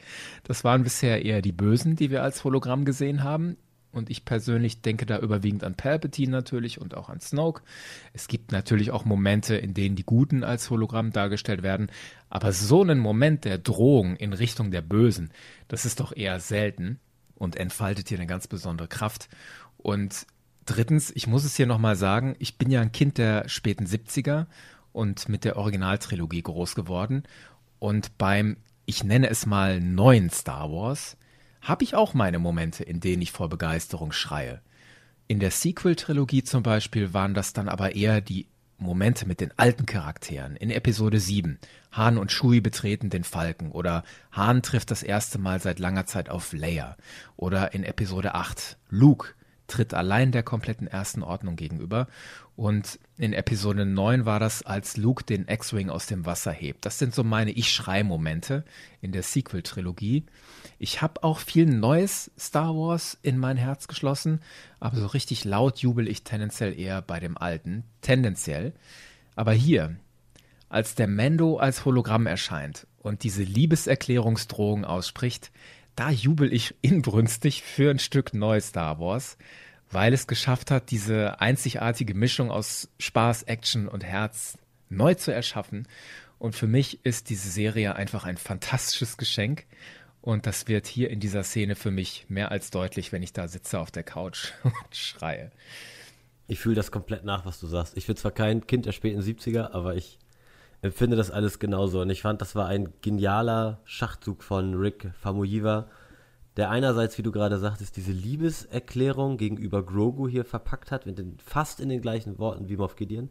Das 0.45 0.65
waren 0.65 0.85
bisher 0.85 1.25
eher 1.25 1.43
die 1.43 1.53
Bösen, 1.53 1.97
die 1.97 2.11
wir 2.11 2.23
als 2.23 2.45
Hologramm 2.45 2.85
gesehen 2.85 3.23
haben. 3.25 3.57
Und 3.91 4.11
ich 4.11 4.25
persönlich 4.25 4.83
denke 4.83 5.07
da 5.07 5.19
überwiegend 5.19 5.65
an 5.65 5.75
Palpatine 5.75 6.31
natürlich 6.31 6.81
und 6.81 6.95
auch 6.95 7.09
an 7.09 7.21
Snoke. 7.21 7.63
Es 8.13 8.29
gibt 8.29 8.53
natürlich 8.53 8.91
auch 8.91 9.05
Momente, 9.05 9.57
in 9.57 9.75
denen 9.75 9.97
die 9.97 10.05
Guten 10.05 10.45
als 10.45 10.69
Hologramm 10.71 11.11
dargestellt 11.11 11.63
werden. 11.63 11.91
Aber 12.29 12.53
so 12.53 12.83
einen 12.83 12.99
Moment 12.99 13.45
der 13.45 13.59
Drohung 13.59 14.17
in 14.17 14.35
Richtung 14.35 14.71
der 14.71 14.83
Bösen, 14.83 15.31
das 15.69 15.87
ist 15.87 16.01
doch 16.01 16.15
eher 16.15 16.39
selten 16.39 16.99
und 17.35 17.57
entfaltet 17.57 18.09
hier 18.09 18.19
eine 18.19 18.27
ganz 18.27 18.47
besondere 18.47 18.89
Kraft. 18.89 19.29
Und 19.79 20.27
Drittens, 20.69 21.11
ich 21.15 21.27
muss 21.27 21.45
es 21.45 21.57
hier 21.57 21.65
nochmal 21.65 21.97
sagen, 21.97 22.37
ich 22.39 22.59
bin 22.59 22.71
ja 22.71 22.83
ein 22.83 22.93
Kind 22.93 23.17
der 23.17 23.49
späten 23.49 23.87
70er 23.87 24.45
und 24.93 25.27
mit 25.27 25.45
der 25.45 25.57
Originaltrilogie 25.57 26.43
groß 26.43 26.75
geworden. 26.75 27.23
Und 27.79 28.19
beim, 28.19 28.59
ich 28.85 29.03
nenne 29.03 29.31
es 29.31 29.47
mal, 29.47 29.81
neuen 29.81 30.29
Star 30.29 30.71
Wars, 30.71 31.17
habe 31.69 31.85
ich 31.85 31.95
auch 31.95 32.15
meine 32.15 32.39
Momente, 32.39 32.83
in 32.83 33.01
denen 33.01 33.21
ich 33.21 33.31
vor 33.31 33.51
Begeisterung 33.51 34.11
schreie. 34.11 34.63
In 35.27 35.39
der 35.39 35.51
Sequel-Trilogie 35.51 36.43
zum 36.43 36.63
Beispiel 36.63 37.13
waren 37.13 37.35
das 37.35 37.53
dann 37.53 37.69
aber 37.69 37.95
eher 37.95 38.23
die 38.23 38.47
Momente 38.79 39.27
mit 39.27 39.41
den 39.41 39.53
alten 39.59 39.85
Charakteren. 39.85 40.57
In 40.57 40.71
Episode 40.71 41.21
7, 41.21 41.59
Han 41.93 42.17
und 42.17 42.33
Shui 42.33 42.63
betreten 42.63 43.11
den 43.11 43.25
Falken 43.25 43.71
oder 43.71 44.03
Han 44.33 44.63
trifft 44.63 44.91
das 44.91 45.03
erste 45.03 45.39
Mal 45.39 45.61
seit 45.61 45.79
langer 45.79 46.07
Zeit 46.07 46.31
auf 46.31 46.55
Leia. 46.55 46.97
Oder 47.37 47.75
in 47.75 47.85
Episode 47.85 48.35
8, 48.35 48.79
Luke 48.89 49.35
tritt 49.67 49.93
allein 49.93 50.33
der 50.33 50.43
kompletten 50.43 50.87
ersten 50.87 51.23
Ordnung 51.23 51.57
gegenüber. 51.57 52.07
Und 52.57 52.99
in 53.19 53.35
Episode 53.35 53.85
9 53.85 54.25
war 54.25 54.41
das, 54.41 54.63
als 54.63 54.97
Luke 54.97 55.25
den 55.25 55.47
X-Wing 55.47 55.91
aus 55.91 56.07
dem 56.07 56.25
Wasser 56.25 56.53
hebt. 56.53 56.87
Das 56.87 56.99
sind 56.99 57.15
so 57.15 57.25
meine 57.25 57.51
Ich-Schrei-Momente 57.51 58.65
in 59.03 59.13
der 59.13 59.23
Sequel-Trilogie. 59.23 60.25
Ich 60.79 61.03
habe 61.03 61.25
auch 61.25 61.41
viel 61.41 61.67
neues 61.67 62.31
Star 62.39 62.75
Wars 62.75 63.19
in 63.23 63.37
mein 63.37 63.57
Herz 63.57 63.89
geschlossen, 63.89 64.41
aber 64.79 64.97
so 64.97 65.07
richtig 65.07 65.45
laut 65.45 65.79
jubel 65.79 66.07
ich 66.07 66.23
tendenziell 66.23 66.79
eher 66.79 67.03
bei 67.03 67.19
dem 67.19 67.37
alten. 67.37 67.83
Tendenziell. 68.01 68.73
Aber 69.35 69.53
hier, 69.53 69.97
als 70.69 70.95
der 70.95 71.09
Mando 71.09 71.59
als 71.59 71.85
Hologramm 71.85 72.27
erscheint 72.27 72.87
und 72.99 73.25
diese 73.25 73.43
Liebeserklärungsdrohung 73.43 74.85
ausspricht, 74.85 75.51
da 75.97 76.11
jubel 76.11 76.53
ich 76.53 76.77
inbrünstig 76.81 77.63
für 77.63 77.91
ein 77.91 77.99
Stück 77.99 78.33
neu 78.33 78.61
Star 78.61 79.01
Wars, 79.01 79.37
weil 79.91 80.13
es 80.13 80.29
geschafft 80.29 80.71
hat, 80.71 80.93
diese 80.93 81.41
einzigartige 81.41 82.15
Mischung 82.15 82.53
aus 82.53 82.89
Spaß, 83.01 83.45
Action 83.45 83.89
und 83.89 84.05
Herz 84.05 84.59
neu 84.91 85.15
zu 85.15 85.33
erschaffen. 85.33 85.89
Und 86.39 86.55
für 86.55 86.69
mich 86.69 87.05
ist 87.05 87.31
diese 87.31 87.49
Serie 87.49 87.97
einfach 87.97 88.25
ein 88.25 88.37
fantastisches 88.37 89.17
Geschenk. 89.17 89.67
Und 90.21 90.47
das 90.47 90.67
wird 90.69 90.87
hier 90.87 91.11
in 91.11 91.21
dieser 91.21 91.43
Szene 91.43 91.77
für 91.77 91.91
mich 91.91 92.27
mehr 92.29 92.51
als 92.51 92.71
deutlich, 92.71 93.13
wenn 93.13 93.23
ich 93.23 93.33
da 93.33 93.49
sitze 93.49 93.79
auf 93.79 93.91
der 93.91 94.03
Couch 94.03 94.53
und 94.65 94.97
schreie. 94.97 95.51
Ich 96.49 96.61
fühle 96.61 96.75
das 96.75 96.91
komplett 96.91 97.25
nach, 97.25 97.45
was 97.45 97.61
du 97.61 97.67
sagst. 97.67 97.97
Ich 97.97 98.07
bin 98.07 98.17
zwar 98.17 98.33
kein 98.33 98.67
Kind 98.67 98.87
der 98.87 98.93
späten 98.93 99.21
70er, 99.21 99.73
aber 99.73 99.95
ich 99.95 100.19
empfinde 100.83 101.17
das 101.17 101.31
alles 101.31 101.59
genauso. 101.59 102.01
Und 102.01 102.11
ich 102.11 102.23
fand, 102.23 102.41
das 102.41 102.55
war 102.55 102.67
ein 102.67 102.93
genialer 103.03 103.81
Schachzug 103.85 104.43
von 104.43 104.75
Rick 104.75 105.11
Famuyiwa, 105.21 105.89
der 106.57 106.71
einerseits, 106.71 107.17
wie 107.19 107.23
du 107.23 107.31
gerade 107.31 107.59
sagtest, 107.59 107.97
diese 107.97 108.13
Liebeserklärung 108.13 109.37
gegenüber 109.37 109.85
Grogu 109.85 110.27
hier 110.27 110.45
verpackt 110.45 110.91
hat, 110.91 111.07
mit 111.07 111.19
den, 111.19 111.39
fast 111.39 111.81
in 111.81 111.89
den 111.89 112.01
gleichen 112.01 112.39
Worten 112.39 112.69
wie 112.69 112.77
Moff 112.77 112.97
Gideon. 112.97 113.31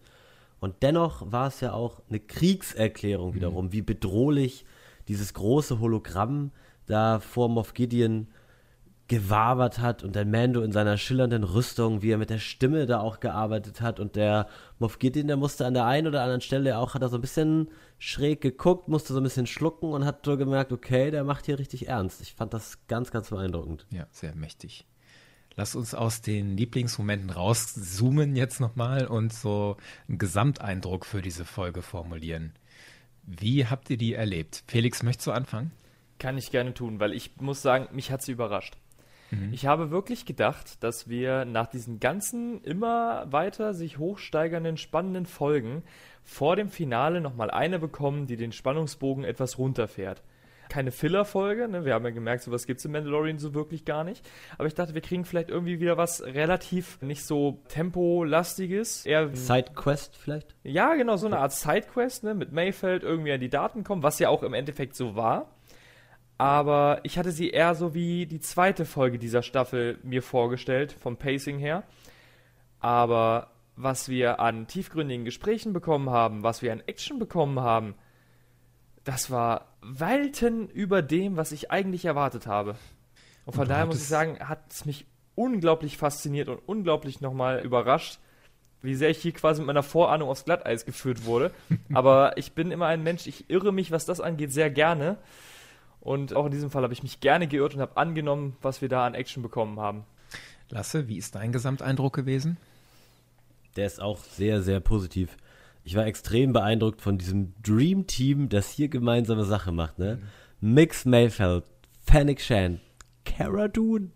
Und 0.60 0.75
dennoch 0.82 1.32
war 1.32 1.48
es 1.48 1.60
ja 1.60 1.74
auch 1.74 2.01
eine 2.10 2.20
Kriegserklärung 2.20 3.36
wiederum, 3.36 3.65
mhm. 3.65 3.74
wie 3.74 3.82
bedrohlich 3.82 4.65
dieses 5.08 5.34
große 5.34 5.79
Hologramm 5.79 6.51
da 6.88 7.20
vor 7.20 7.50
Moff 7.50 7.74
Gideon 7.74 8.27
gewabert 9.08 9.79
hat 9.79 10.03
und 10.03 10.15
der 10.15 10.25
Mando 10.25 10.62
in 10.62 10.74
seiner 10.74 10.98
schillernden 10.98 11.44
Rüstung, 11.44 12.01
wie 12.01 12.12
er 12.12 12.17
mit 12.17 12.29
der 12.29 12.39
Stimme 12.39 12.86
da 12.86 13.00
auch 13.00 13.20
gearbeitet 13.22 13.79
hat 13.79 14.00
und 14.00 14.15
der 14.17 14.48
Moff 14.79 15.00
Gideon, 15.00 15.27
der 15.27 15.38
musste 15.38 15.65
an 15.65 15.74
der 15.74 15.86
einen 15.86 16.08
oder 16.08 16.22
anderen 16.24 16.41
Stelle 16.41 16.77
auch, 16.77 16.94
hat 16.94 17.01
er 17.01 17.10
so 17.10 17.17
ein 17.17 17.22
bisschen 17.22 17.70
schräg 18.00 18.41
geguckt, 18.41 18.89
musste 18.89 19.13
so 19.13 19.20
ein 19.20 19.24
bisschen 19.24 19.48
schlucken 19.48 19.94
und 19.94 20.03
hat 20.03 20.25
so 20.25 20.38
gemerkt, 20.38 20.74
okay, 20.74 21.10
der 21.10 21.24
macht 21.24 21.46
hier 21.46 21.58
richtig 21.58 21.88
ernst. 21.88 22.22
Ich 22.22 22.34
fand 22.34 22.53
das 22.53 22.79
ganz, 22.88 23.12
ganz 23.12 23.29
beeindruckend. 23.29 23.86
Ja, 23.91 24.08
sehr 24.12 24.36
mächtig. 24.36 24.86
Lass 25.56 25.74
uns 25.75 25.96
aus 25.96 26.22
den 26.22 26.56
Lieblingsmomenten 26.56 27.29
rauszoomen 27.29 28.36
jetzt 28.36 28.60
nochmal 28.60 29.08
und 29.08 29.34
so 29.34 29.77
einen 30.08 30.20
Gesamteindruck 30.20 31.06
für 31.06 31.22
diese 31.22 31.46
Folge 31.46 31.82
formulieren. 31.82 32.53
Wie 33.24 33.65
habt 33.65 33.89
ihr 33.89 33.98
die 33.98 34.13
erlebt? 34.13 34.63
Felix, 34.67 35.01
möchtest 35.01 35.27
du 35.27 35.32
anfangen? 35.32 35.72
Kann 36.20 36.38
ich 36.38 36.52
gerne 36.52 36.74
tun, 36.74 37.00
weil 37.00 37.14
ich 37.14 37.38
muss 37.40 37.62
sagen, 37.62 37.88
mich 37.92 38.12
hat 38.12 38.22
sie 38.22 38.32
überrascht. 38.32 38.78
Mhm. 39.32 39.54
Ich 39.54 39.66
habe 39.66 39.92
wirklich 39.92 40.26
gedacht, 40.26 40.84
dass 40.84 41.08
wir 41.08 41.46
nach 41.46 41.68
diesen 41.68 42.00
ganzen 42.00 42.62
immer 42.64 43.32
weiter 43.32 43.74
sich 43.74 43.98
hochsteigernden, 43.98 44.78
spannenden 44.78 45.26
Folgen 45.26 45.84
vor 46.24 46.56
dem 46.56 46.70
Finale 46.70 47.22
nochmal 47.22 47.52
eine 47.52 47.80
bekommen, 47.80 48.28
die 48.28 48.38
den 48.38 48.52
Spannungsbogen 48.52 49.24
etwas 49.24 49.58
runterfährt 49.58 50.24
keine 50.70 50.92
Filler-Folge. 50.92 51.68
Ne? 51.68 51.86
Wir 51.86 51.94
haben 51.94 52.06
ja 52.06 52.12
gemerkt, 52.12 52.44
sowas 52.44 52.68
gibt 52.68 52.80
es 52.80 52.86
im 52.86 52.92
Mandalorian 52.92 53.40
so 53.40 53.54
wirklich 53.54 53.86
gar 53.86 54.04
nicht. 54.04 54.28
Aber 54.58 54.68
ich 54.68 54.76
dachte, 54.76 54.94
wir 54.94 55.02
kriegen 55.02 55.26
vielleicht 55.26 55.50
irgendwie 55.50 55.80
wieder 55.80 55.98
was 55.98 56.24
relativ 56.24 57.02
nicht 57.02 57.24
so 57.26 57.62
tempolastiges. 57.70 59.06
Eher 59.06 59.36
Sidequest 59.36 60.16
vielleicht? 60.16 60.56
Ja, 60.64 60.96
genau, 60.96 61.18
so 61.18 61.28
eine 61.28 61.40
Art 61.40 61.54
Sidequest, 61.54 62.24
ne? 62.24 62.34
Mit 62.36 62.52
Mayfeld 62.52 63.04
irgendwie 63.04 63.32
an 63.32 63.40
die 63.40 63.50
Daten 63.50 63.84
kommen, 63.84 64.04
was 64.04 64.20
ja 64.20 64.30
auch 64.30 64.44
im 64.44 64.54
Endeffekt 64.54 64.96
so 64.96 65.16
war. 65.16 65.57
Aber 66.38 67.00
ich 67.03 67.17
hatte 67.17 67.32
sie 67.32 67.50
eher 67.50 67.74
so 67.74 67.94
wie 67.94 68.25
die 68.27 68.39
zweite 68.39 68.86
Folge 68.86 69.17
dieser 69.17 69.41
Staffel 69.41 69.98
mir 70.03 70.22
vorgestellt, 70.22 70.91
vom 70.91 71.17
Pacing 71.17 71.58
her. 71.58 71.84
Aber 72.79 73.51
was 73.75 74.10
wir 74.10 74.39
an 74.39 74.67
tiefgründigen 74.67 75.25
Gesprächen 75.25 75.74
bekommen 75.74 76.10
haben, 76.10 76.44
was 76.44 76.62
wir 76.62 76.72
an 76.72 76.84
Action 76.86 77.20
bekommen 77.20 77.60
haben, 77.60 77.96
das 79.03 79.32
war 79.32 79.74
Welten 79.82 80.67
über 80.70 81.01
dem, 81.01 81.38
was 81.38 81.51
ich 81.51 81.72
eigentlich 81.72 82.06
erwartet 82.06 82.46
habe. 82.46 82.75
Und 83.46 83.53
von 83.53 83.63
und 83.63 83.70
daher 83.70 83.86
muss 83.86 84.01
ich 84.01 84.08
sagen, 84.08 84.38
hat 84.39 84.72
es 84.72 84.86
mich 84.86 85.06
unglaublich 85.36 85.98
fasziniert 85.98 86.50
und 86.50 86.60
unglaublich 86.65 87.22
nochmal 87.22 87.62
überrascht, 87.63 88.20
wie 88.82 88.96
sehr 88.96 89.10
ich 89.10 89.20
hier 89.20 89.32
quasi 89.32 89.62
mit 89.62 89.67
meiner 89.67 89.84
Vorahnung 89.84 90.29
aufs 90.29 90.46
Glatteis 90.46 90.86
geführt 90.86 91.25
wurde. 91.25 91.51
Aber 91.94 92.38
ich 92.38 92.53
bin 92.53 92.72
immer 92.72 92.88
ein 92.88 93.03
Mensch, 93.03 93.27
ich 93.27 93.50
irre 93.50 93.72
mich, 93.72 93.91
was 93.91 94.06
das 94.06 94.20
angeht, 94.20 94.51
sehr 94.51 94.70
gerne. 94.70 95.17
Und 96.00 96.36
auch 96.36 96.46
in 96.46 96.51
diesem 96.51 96.70
Fall 96.70 96.84
habe 96.84 96.94
ich 96.94 97.04
mich 97.04 97.20
gerne 97.20 97.48
geirrt 97.48 97.75
und 97.75 97.82
habe 97.82 97.98
angenommen, 97.98 98.56
was 98.62 98.82
wir 98.82 98.89
da 98.89 99.06
an 99.06 99.13
Action 99.13 99.44
bekommen 99.44 99.80
haben. 99.80 100.06
Lasse, 100.70 101.08
wie 101.08 101.18
ist 101.18 101.36
dein 101.36 101.51
Gesamteindruck 101.51 102.13
gewesen? 102.13 102.58
Der 103.75 103.86
ist 103.86 104.01
auch 104.01 104.18
sehr, 104.18 104.62
sehr 104.62 104.80
positiv 104.80 105.38
ich 105.88 105.96
war 105.96 106.06
extrem 106.06 106.51
beeindruckt 106.51 107.01
von 107.01 107.18
diesem 107.18 107.54
Dream 107.63 108.08
Team, 108.08 108.50
das 108.50 108.70
hier 108.72 108.89
gemeinsame 108.89 109.46
Sache 109.46 109.72
macht, 109.72 110.00
ne? 110.00 110.20
Mhm. 110.60 110.74
Mix 110.74 111.06
Mayfeld, 111.06 111.63
Fennec 112.06 112.42
Shan, 112.42 112.82
Cara 113.24 113.70
Dune, 113.70 114.10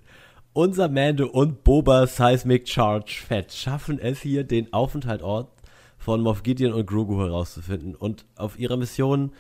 unser 0.52 0.90
Mando 0.90 1.28
und 1.28 1.64
Boba 1.64 2.08
Seismic 2.08 2.68
Charge 2.68 3.24
Fett 3.26 3.54
schaffen 3.54 4.00
es 4.00 4.20
hier, 4.20 4.44
den 4.44 4.74
Aufenthaltort 4.74 5.50
von 5.98 6.20
Moff 6.20 6.44
Gideon 6.44 6.74
und 6.74 6.88
Grogu 6.88 7.18
herauszufinden. 7.22 7.96
Und 7.96 8.26
auf 8.36 8.60
ihrer 8.60 8.76
Mission 8.76 9.32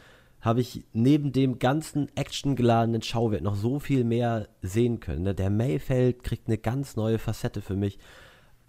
habe 0.41 0.61
ich 0.61 0.83
neben 0.93 1.31
dem 1.31 1.59
ganzen 1.59 2.09
actiongeladenen 2.15 3.01
Schauwert 3.01 3.43
noch 3.43 3.55
so 3.55 3.79
viel 3.79 4.03
mehr 4.03 4.47
sehen 4.61 4.99
können. 4.99 5.23
Ne? 5.23 5.35
Der 5.35 5.49
Mayfeld 5.49 6.23
kriegt 6.23 6.47
eine 6.47 6.57
ganz 6.57 6.95
neue 6.95 7.19
Facette 7.19 7.61
für 7.61 7.75
mich 7.75 7.99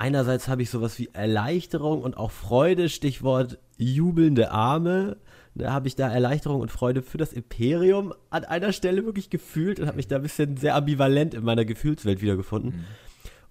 einerseits 0.03 0.49
habe 0.49 0.63
ich 0.63 0.71
sowas 0.71 0.99
wie 0.99 1.11
Erleichterung 1.13 2.03
und 2.03 2.17
auch 2.17 2.33
Freude, 2.33 2.89
Stichwort 2.89 3.59
jubelnde 3.77 4.51
Arme. 4.51 5.17
Da 5.55 5.73
habe 5.73 5.87
ich 5.87 5.95
da 5.95 6.09
Erleichterung 6.09 6.61
und 6.61 6.73
Freude 6.73 7.03
für 7.03 7.19
das 7.19 7.33
Imperium 7.33 8.13
an 8.31 8.45
einer 8.45 8.73
Stelle 8.73 9.05
wirklich 9.05 9.31
gefühlt 9.31 9.79
und 9.79 9.87
habe 9.87 9.99
mich 9.99 10.09
da 10.09 10.17
ein 10.17 10.23
bisschen 10.23 10.57
sehr 10.57 10.75
ambivalent 10.75 11.35
in 11.35 11.45
meiner 11.45 11.65
Gefühlswelt 11.65 12.21
wiedergefunden. 12.21 12.71
Mhm. 12.71 12.85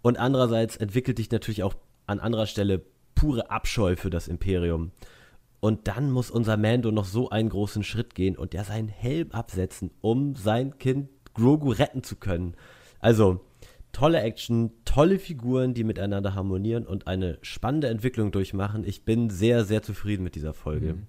Und 0.01 0.19
andererseits 0.19 0.75
entwickelt 0.75 1.17
sich 1.17 1.31
natürlich 1.31 1.63
auch 1.63 1.75
an 2.05 2.19
anderer 2.19 2.47
Stelle 2.47 2.81
pure 3.15 3.49
Abscheu 3.49 3.95
für 3.95 4.09
das 4.09 4.27
Imperium. 4.27 4.91
Und 5.61 5.87
dann 5.87 6.11
muss 6.11 6.31
unser 6.31 6.57
Mando 6.57 6.91
noch 6.91 7.05
so 7.05 7.29
einen 7.29 7.49
großen 7.49 7.83
Schritt 7.83 8.15
gehen 8.15 8.35
und 8.35 8.53
ja 8.53 8.63
seinen 8.63 8.89
Helm 8.89 9.31
absetzen, 9.31 9.91
um 10.01 10.35
sein 10.35 10.77
Kind 10.79 11.07
Grogu 11.33 11.69
retten 11.69 12.03
zu 12.03 12.15
können. 12.15 12.55
Also, 12.99 13.45
tolle 13.91 14.21
Action, 14.21 14.71
tolle 14.85 15.19
Figuren, 15.19 15.75
die 15.75 15.83
miteinander 15.83 16.33
harmonieren 16.33 16.85
und 16.85 17.05
eine 17.07 17.37
spannende 17.43 17.89
Entwicklung 17.89 18.31
durchmachen. 18.31 18.83
Ich 18.83 19.05
bin 19.05 19.29
sehr, 19.29 19.63
sehr 19.63 19.83
zufrieden 19.83 20.23
mit 20.23 20.33
dieser 20.33 20.55
Folge. 20.55 20.95
Mhm. 20.95 21.07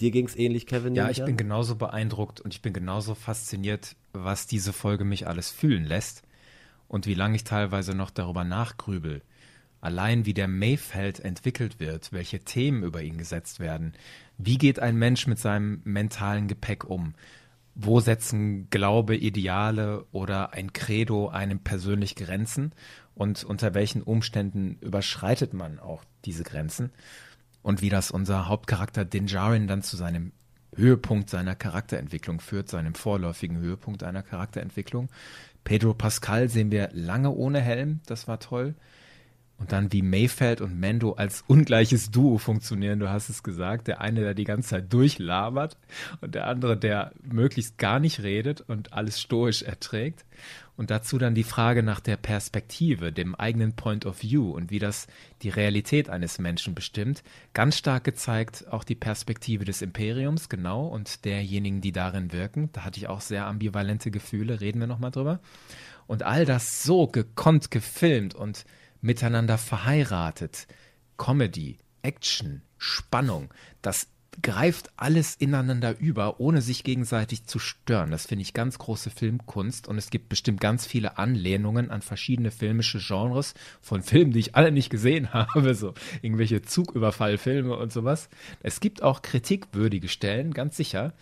Dir 0.00 0.10
ging 0.10 0.26
es 0.26 0.36
ähnlich, 0.36 0.66
Kevin? 0.66 0.94
Ja, 0.94 1.08
ich 1.08 1.24
bin 1.24 1.36
genauso 1.36 1.76
beeindruckt 1.76 2.40
und 2.40 2.52
ich 2.52 2.60
bin 2.60 2.72
genauso 2.72 3.14
fasziniert, 3.14 3.96
was 4.12 4.46
diese 4.46 4.72
Folge 4.72 5.04
mich 5.04 5.26
alles 5.26 5.50
fühlen 5.50 5.84
lässt 5.84 6.22
und 6.88 7.06
wie 7.06 7.14
lange 7.14 7.36
ich 7.36 7.44
teilweise 7.44 7.94
noch 7.94 8.10
darüber 8.10 8.44
nachgrübel. 8.44 9.22
Allein 9.86 10.26
wie 10.26 10.34
der 10.34 10.48
Mayfeld 10.48 11.20
entwickelt 11.20 11.80
wird, 11.80 12.12
welche 12.12 12.40
Themen 12.40 12.82
über 12.82 13.02
ihn 13.02 13.18
gesetzt 13.18 13.60
werden. 13.60 13.92
Wie 14.36 14.58
geht 14.58 14.80
ein 14.80 14.96
Mensch 14.96 15.26
mit 15.26 15.38
seinem 15.38 15.80
mentalen 15.84 16.48
Gepäck 16.48 16.84
um? 16.84 17.14
wo 17.76 18.00
setzen 18.00 18.68
Glaube, 18.70 19.16
Ideale 19.16 20.06
oder 20.10 20.54
ein 20.54 20.72
Credo 20.72 21.28
einem 21.28 21.60
persönlich 21.60 22.16
Grenzen 22.16 22.72
und 23.14 23.44
unter 23.44 23.74
welchen 23.74 24.02
Umständen 24.02 24.78
überschreitet 24.80 25.52
man 25.52 25.78
auch 25.78 26.02
diese 26.24 26.42
Grenzen 26.42 26.90
und 27.62 27.82
wie 27.82 27.90
das 27.90 28.10
unser 28.10 28.48
Hauptcharakter 28.48 29.04
Dinjarin 29.04 29.68
dann 29.68 29.82
zu 29.82 29.96
seinem 29.96 30.32
Höhepunkt 30.74 31.28
seiner 31.28 31.54
Charakterentwicklung 31.54 32.40
führt, 32.40 32.70
seinem 32.70 32.94
vorläufigen 32.94 33.58
Höhepunkt 33.58 34.02
einer 34.02 34.22
Charakterentwicklung. 34.22 35.08
Pedro 35.64 35.92
Pascal 35.92 36.48
sehen 36.48 36.70
wir 36.70 36.88
lange 36.92 37.30
ohne 37.30 37.60
Helm, 37.60 38.00
das 38.06 38.26
war 38.26 38.40
toll. 38.40 38.74
Und 39.58 39.72
dann 39.72 39.90
wie 39.92 40.02
Mayfeld 40.02 40.60
und 40.60 40.78
Mando 40.78 41.12
als 41.12 41.42
ungleiches 41.46 42.10
Duo 42.10 42.36
funktionieren, 42.36 42.98
du 42.98 43.08
hast 43.08 43.30
es 43.30 43.42
gesagt. 43.42 43.88
Der 43.88 44.02
eine, 44.02 44.20
der 44.20 44.34
die 44.34 44.44
ganze 44.44 44.70
Zeit 44.70 44.92
durchlabert 44.92 45.78
und 46.20 46.34
der 46.34 46.46
andere, 46.46 46.76
der 46.76 47.12
möglichst 47.22 47.78
gar 47.78 47.98
nicht 47.98 48.22
redet 48.22 48.60
und 48.60 48.92
alles 48.92 49.18
stoisch 49.20 49.62
erträgt. 49.62 50.26
Und 50.76 50.90
dazu 50.90 51.16
dann 51.16 51.34
die 51.34 51.42
Frage 51.42 51.82
nach 51.82 52.00
der 52.00 52.18
Perspektive, 52.18 53.10
dem 53.10 53.34
eigenen 53.34 53.74
Point 53.74 54.04
of 54.04 54.22
View 54.22 54.50
und 54.50 54.70
wie 54.70 54.78
das 54.78 55.06
die 55.40 55.48
Realität 55.48 56.10
eines 56.10 56.38
Menschen 56.38 56.74
bestimmt. 56.74 57.22
Ganz 57.54 57.78
stark 57.78 58.04
gezeigt 58.04 58.66
auch 58.70 58.84
die 58.84 58.94
Perspektive 58.94 59.64
des 59.64 59.80
Imperiums, 59.80 60.50
genau, 60.50 60.86
und 60.86 61.24
derjenigen, 61.24 61.80
die 61.80 61.92
darin 61.92 62.30
wirken. 62.30 62.68
Da 62.72 62.84
hatte 62.84 62.98
ich 62.98 63.08
auch 63.08 63.22
sehr 63.22 63.46
ambivalente 63.46 64.10
Gefühle, 64.10 64.60
reden 64.60 64.80
wir 64.80 64.86
nochmal 64.86 65.12
drüber. 65.12 65.40
Und 66.06 66.24
all 66.24 66.44
das 66.44 66.82
so 66.82 67.06
gekonnt 67.06 67.70
gefilmt 67.70 68.34
und 68.34 68.66
miteinander 69.06 69.56
verheiratet. 69.56 70.66
Comedy, 71.16 71.78
Action, 72.02 72.62
Spannung, 72.76 73.54
das 73.80 74.08
greift 74.42 74.90
alles 74.96 75.34
ineinander 75.34 75.98
über, 75.98 76.40
ohne 76.40 76.60
sich 76.60 76.84
gegenseitig 76.84 77.46
zu 77.46 77.58
stören. 77.58 78.10
Das 78.10 78.26
finde 78.26 78.42
ich 78.42 78.52
ganz 78.52 78.78
große 78.78 79.08
Filmkunst 79.08 79.88
und 79.88 79.96
es 79.96 80.10
gibt 80.10 80.28
bestimmt 80.28 80.60
ganz 80.60 80.86
viele 80.86 81.16
Anlehnungen 81.16 81.90
an 81.90 82.02
verschiedene 82.02 82.50
filmische 82.50 82.98
Genres 82.98 83.54
von 83.80 84.02
Filmen, 84.02 84.32
die 84.32 84.40
ich 84.40 84.54
alle 84.54 84.72
nicht 84.72 84.90
gesehen 84.90 85.32
habe, 85.32 85.74
so 85.74 85.94
irgendwelche 86.20 86.60
Zugüberfallfilme 86.60 87.74
und 87.74 87.92
sowas. 87.92 88.28
Es 88.60 88.80
gibt 88.80 89.02
auch 89.02 89.22
kritikwürdige 89.22 90.08
Stellen, 90.08 90.52
ganz 90.52 90.76
sicher. 90.76 91.14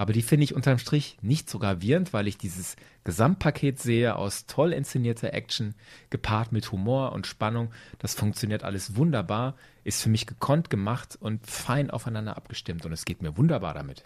Aber 0.00 0.14
die 0.14 0.22
finde 0.22 0.44
ich 0.44 0.54
unterm 0.54 0.78
Strich 0.78 1.18
nicht 1.20 1.50
so 1.50 1.58
gravierend, 1.58 2.14
weil 2.14 2.26
ich 2.26 2.38
dieses 2.38 2.76
Gesamtpaket 3.04 3.78
sehe 3.78 4.16
aus 4.16 4.46
toll 4.46 4.72
inszenierter 4.72 5.34
Action, 5.34 5.74
gepaart 6.08 6.52
mit 6.52 6.72
Humor 6.72 7.12
und 7.12 7.26
Spannung. 7.26 7.70
Das 7.98 8.14
funktioniert 8.14 8.64
alles 8.64 8.96
wunderbar, 8.96 9.56
ist 9.84 10.02
für 10.02 10.08
mich 10.08 10.26
gekonnt 10.26 10.70
gemacht 10.70 11.18
und 11.20 11.46
fein 11.46 11.90
aufeinander 11.90 12.38
abgestimmt 12.38 12.86
und 12.86 12.92
es 12.92 13.04
geht 13.04 13.20
mir 13.20 13.36
wunderbar 13.36 13.74
damit. 13.74 14.04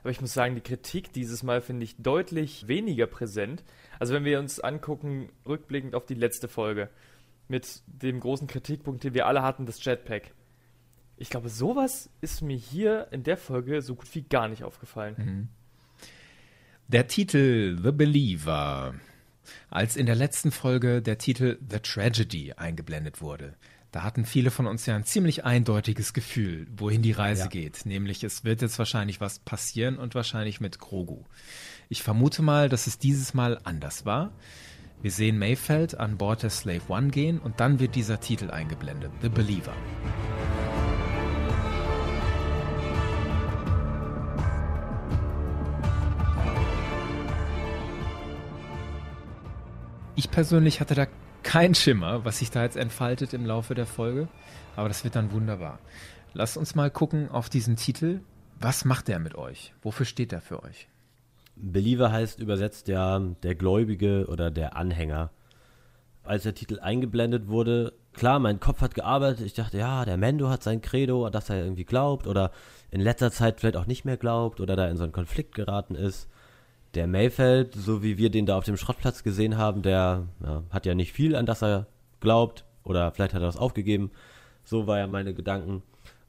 Aber 0.00 0.10
ich 0.10 0.22
muss 0.22 0.32
sagen, 0.32 0.54
die 0.54 0.62
Kritik 0.62 1.12
dieses 1.12 1.42
Mal 1.42 1.60
finde 1.60 1.84
ich 1.84 1.96
deutlich 1.98 2.66
weniger 2.66 3.06
präsent. 3.06 3.62
Also 3.98 4.14
wenn 4.14 4.24
wir 4.24 4.38
uns 4.38 4.58
angucken, 4.58 5.28
rückblickend 5.46 5.94
auf 5.94 6.06
die 6.06 6.14
letzte 6.14 6.48
Folge, 6.48 6.88
mit 7.46 7.82
dem 7.86 8.20
großen 8.20 8.46
Kritikpunkt, 8.46 9.04
den 9.04 9.12
wir 9.12 9.26
alle 9.26 9.42
hatten, 9.42 9.66
das 9.66 9.84
Jetpack. 9.84 10.32
Ich 11.16 11.30
glaube, 11.30 11.48
sowas 11.48 12.10
ist 12.20 12.42
mir 12.42 12.56
hier 12.56 13.08
in 13.10 13.22
der 13.22 13.36
Folge 13.36 13.80
so 13.80 13.94
gut 13.94 14.14
wie 14.14 14.22
gar 14.22 14.48
nicht 14.48 14.64
aufgefallen. 14.64 15.14
Mhm. 15.18 15.48
Der 16.88 17.08
Titel 17.08 17.78
The 17.82 17.92
Believer. 17.92 18.94
Als 19.70 19.96
in 19.96 20.06
der 20.06 20.14
letzten 20.14 20.50
Folge 20.50 21.02
der 21.02 21.18
Titel 21.18 21.58
The 21.68 21.78
Tragedy 21.78 22.52
eingeblendet 22.52 23.20
wurde, 23.20 23.54
da 23.92 24.02
hatten 24.02 24.26
viele 24.26 24.50
von 24.50 24.66
uns 24.66 24.84
ja 24.84 24.94
ein 24.94 25.04
ziemlich 25.04 25.44
eindeutiges 25.44 26.12
Gefühl, 26.12 26.66
wohin 26.76 27.02
die 27.02 27.12
Reise 27.12 27.44
ja. 27.44 27.48
geht. 27.48 27.86
Nämlich, 27.86 28.22
es 28.24 28.44
wird 28.44 28.60
jetzt 28.60 28.78
wahrscheinlich 28.78 29.20
was 29.20 29.38
passieren 29.38 29.96
und 29.96 30.14
wahrscheinlich 30.14 30.60
mit 30.60 30.78
Grogu. 30.78 31.24
Ich 31.88 32.02
vermute 32.02 32.42
mal, 32.42 32.68
dass 32.68 32.86
es 32.86 32.98
dieses 32.98 33.32
Mal 33.32 33.58
anders 33.64 34.04
war. 34.04 34.32
Wir 35.00 35.10
sehen 35.10 35.38
Mayfeld 35.38 35.98
an 35.98 36.18
Bord 36.18 36.42
der 36.42 36.50
Slave 36.50 36.82
One 36.88 37.08
gehen 37.08 37.38
und 37.38 37.60
dann 37.60 37.80
wird 37.80 37.94
dieser 37.94 38.20
Titel 38.20 38.50
eingeblendet, 38.50 39.12
The 39.22 39.28
Believer. 39.28 39.74
Ich 50.18 50.30
persönlich 50.30 50.80
hatte 50.80 50.94
da 50.94 51.06
keinen 51.42 51.74
Schimmer, 51.74 52.24
was 52.24 52.38
sich 52.38 52.50
da 52.50 52.62
jetzt 52.62 52.78
entfaltet 52.78 53.34
im 53.34 53.44
Laufe 53.44 53.74
der 53.74 53.84
Folge, 53.84 54.28
aber 54.74 54.88
das 54.88 55.04
wird 55.04 55.14
dann 55.14 55.30
wunderbar. 55.30 55.78
Lasst 56.32 56.56
uns 56.56 56.74
mal 56.74 56.90
gucken 56.90 57.30
auf 57.30 57.50
diesen 57.50 57.76
Titel. 57.76 58.20
Was 58.58 58.86
macht 58.86 59.08
der 59.08 59.18
mit 59.18 59.34
euch? 59.34 59.74
Wofür 59.82 60.06
steht 60.06 60.32
er 60.32 60.40
für 60.40 60.62
euch? 60.62 60.88
Believer 61.54 62.12
heißt 62.12 62.40
übersetzt 62.40 62.88
ja 62.88 63.18
der 63.18 63.54
Gläubige 63.54 64.26
oder 64.28 64.50
der 64.50 64.74
Anhänger. 64.74 65.30
Als 66.24 66.44
der 66.44 66.54
Titel 66.54 66.80
eingeblendet 66.80 67.48
wurde, 67.48 67.92
klar, 68.14 68.38
mein 68.38 68.58
Kopf 68.58 68.80
hat 68.80 68.94
gearbeitet. 68.94 69.44
Ich 69.44 69.52
dachte, 69.52 69.76
ja, 69.76 70.06
der 70.06 70.16
Mendo 70.16 70.48
hat 70.48 70.62
sein 70.62 70.80
Credo, 70.80 71.28
dass 71.28 71.50
er 71.50 71.62
irgendwie 71.62 71.84
glaubt 71.84 72.26
oder 72.26 72.52
in 72.90 73.02
letzter 73.02 73.30
Zeit 73.30 73.60
vielleicht 73.60 73.76
auch 73.76 73.86
nicht 73.86 74.06
mehr 74.06 74.16
glaubt 74.16 74.60
oder 74.62 74.76
da 74.76 74.88
in 74.88 74.96
so 74.96 75.02
einen 75.02 75.12
Konflikt 75.12 75.54
geraten 75.54 75.94
ist. 75.94 76.26
Der 76.96 77.06
Mayfeld, 77.06 77.74
so 77.74 78.02
wie 78.02 78.16
wir 78.16 78.30
den 78.30 78.46
da 78.46 78.56
auf 78.56 78.64
dem 78.64 78.78
Schrottplatz 78.78 79.22
gesehen 79.22 79.58
haben, 79.58 79.82
der 79.82 80.26
ja, 80.42 80.62
hat 80.70 80.86
ja 80.86 80.94
nicht 80.94 81.12
viel, 81.12 81.36
an 81.36 81.44
das 81.44 81.62
er 81.62 81.86
glaubt 82.20 82.64
oder 82.84 83.12
vielleicht 83.12 83.34
hat 83.34 83.42
er 83.42 83.46
das 83.46 83.58
aufgegeben. 83.58 84.10
So 84.64 84.86
war 84.86 84.98
ja 84.98 85.06
meine 85.06 85.34
Gedanken. 85.34 85.82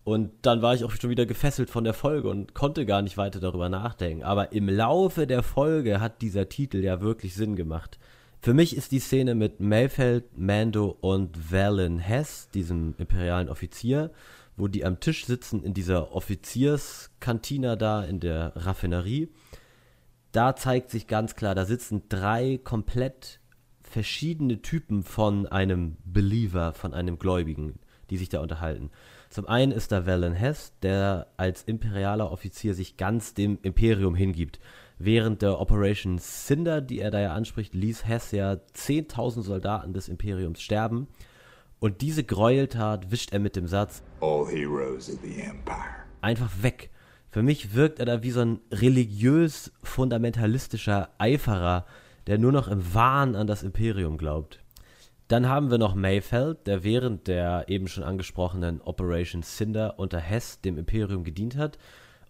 Und 0.03 0.31
dann 0.41 0.61
war 0.61 0.75
ich 0.75 0.83
auch 0.83 0.91
schon 0.91 1.09
wieder 1.09 1.25
gefesselt 1.25 1.69
von 1.69 1.85
der 1.85 1.93
Folge 1.93 2.29
und 2.29 2.53
konnte 2.53 2.85
gar 2.85 3.01
nicht 3.01 3.17
weiter 3.17 3.39
darüber 3.39 3.69
nachdenken. 3.69 4.23
Aber 4.23 4.51
im 4.51 4.67
Laufe 4.67 5.25
der 5.25 5.41
Folge 5.41 6.01
hat 6.01 6.21
dieser 6.21 6.49
Titel 6.49 6.83
ja 6.83 6.99
wirklich 6.99 7.33
Sinn 7.33 7.55
gemacht. 7.55 7.97
Für 8.41 8.53
mich 8.53 8.75
ist 8.75 8.91
die 8.91 8.99
Szene 8.99 9.35
mit 9.35 9.61
Mayfeld, 9.61 10.37
Mando 10.37 10.97
und 10.99 11.51
Valen 11.51 11.99
Hess, 11.99 12.49
diesem 12.53 12.93
imperialen 12.97 13.47
Offizier, 13.47 14.11
wo 14.57 14.67
die 14.67 14.83
am 14.83 14.99
Tisch 14.99 15.25
sitzen 15.25 15.63
in 15.63 15.73
dieser 15.73 16.13
Offizierskantina 16.13 17.77
da 17.77 18.03
in 18.03 18.19
der 18.19 18.51
Raffinerie. 18.55 19.29
Da 20.37 20.55
zeigt 20.55 20.91
sich 20.91 21.07
ganz 21.07 21.35
klar, 21.35 21.55
da 21.55 21.65
sitzen 21.65 22.03
drei 22.09 22.59
komplett 22.63 23.39
verschiedene 23.81 24.61
Typen 24.61 25.01
von 25.01 25.47
einem 25.47 25.97
Believer, 26.05 26.73
von 26.73 26.93
einem 26.93 27.17
Gläubigen, 27.17 27.79
die 28.11 28.17
sich 28.17 28.29
da 28.29 28.39
unterhalten. 28.41 28.91
Zum 29.31 29.47
einen 29.47 29.71
ist 29.71 29.91
da 29.91 30.05
Valen 30.05 30.33
Hess, 30.33 30.73
der 30.83 31.25
als 31.37 31.63
imperialer 31.63 32.31
Offizier 32.31 32.75
sich 32.75 32.97
ganz 32.97 33.33
dem 33.33 33.57
Imperium 33.63 34.13
hingibt. 34.13 34.59
Während 34.99 35.41
der 35.41 35.59
Operation 35.59 36.19
Cinder, 36.19 36.81
die 36.81 36.99
er 36.99 37.09
da 37.09 37.19
ja 37.19 37.33
anspricht, 37.33 37.73
ließ 37.73 38.05
Hess 38.05 38.29
ja 38.29 38.59
10.000 38.75 39.41
Soldaten 39.41 39.93
des 39.93 40.07
Imperiums 40.07 40.61
sterben. 40.61 41.07
Und 41.79 42.01
diese 42.01 42.23
Gräueltat 42.23 43.09
wischt 43.09 43.33
er 43.33 43.39
mit 43.39 43.55
dem 43.55 43.65
Satz 43.65 44.03
All 44.21 44.45
heroes 44.45 45.11
of 45.11 45.17
the 45.23 45.41
Empire. 45.41 46.05
Einfach 46.21 46.51
weg. 46.61 46.91
Für 47.29 47.43
mich 47.43 47.73
wirkt 47.73 47.99
er 47.99 48.05
da 48.05 48.23
wie 48.23 48.31
so 48.31 48.41
ein 48.41 48.59
religiös 48.71 49.71
fundamentalistischer 49.83 51.09
Eiferer, 51.17 51.85
der 52.27 52.37
nur 52.37 52.51
noch 52.51 52.67
im 52.67 52.93
Wahn 52.93 53.35
an 53.35 53.47
das 53.47 53.63
Imperium 53.63 54.17
glaubt. 54.17 54.59
Dann 55.27 55.49
haben 55.49 55.69
wir 55.69 55.77
noch 55.77 55.93
Mayfeld, 55.93 56.67
der 56.67 56.85
während 56.85 57.27
der 57.27 57.65
eben 57.67 57.87
schon 57.87 58.03
angesprochenen 58.03 58.81
Operation 58.81 59.43
Cinder 59.43 59.99
unter 59.99 60.19
Hess 60.19 60.61
dem 60.61 60.77
Imperium 60.77 61.25
gedient 61.25 61.57
hat 61.57 61.77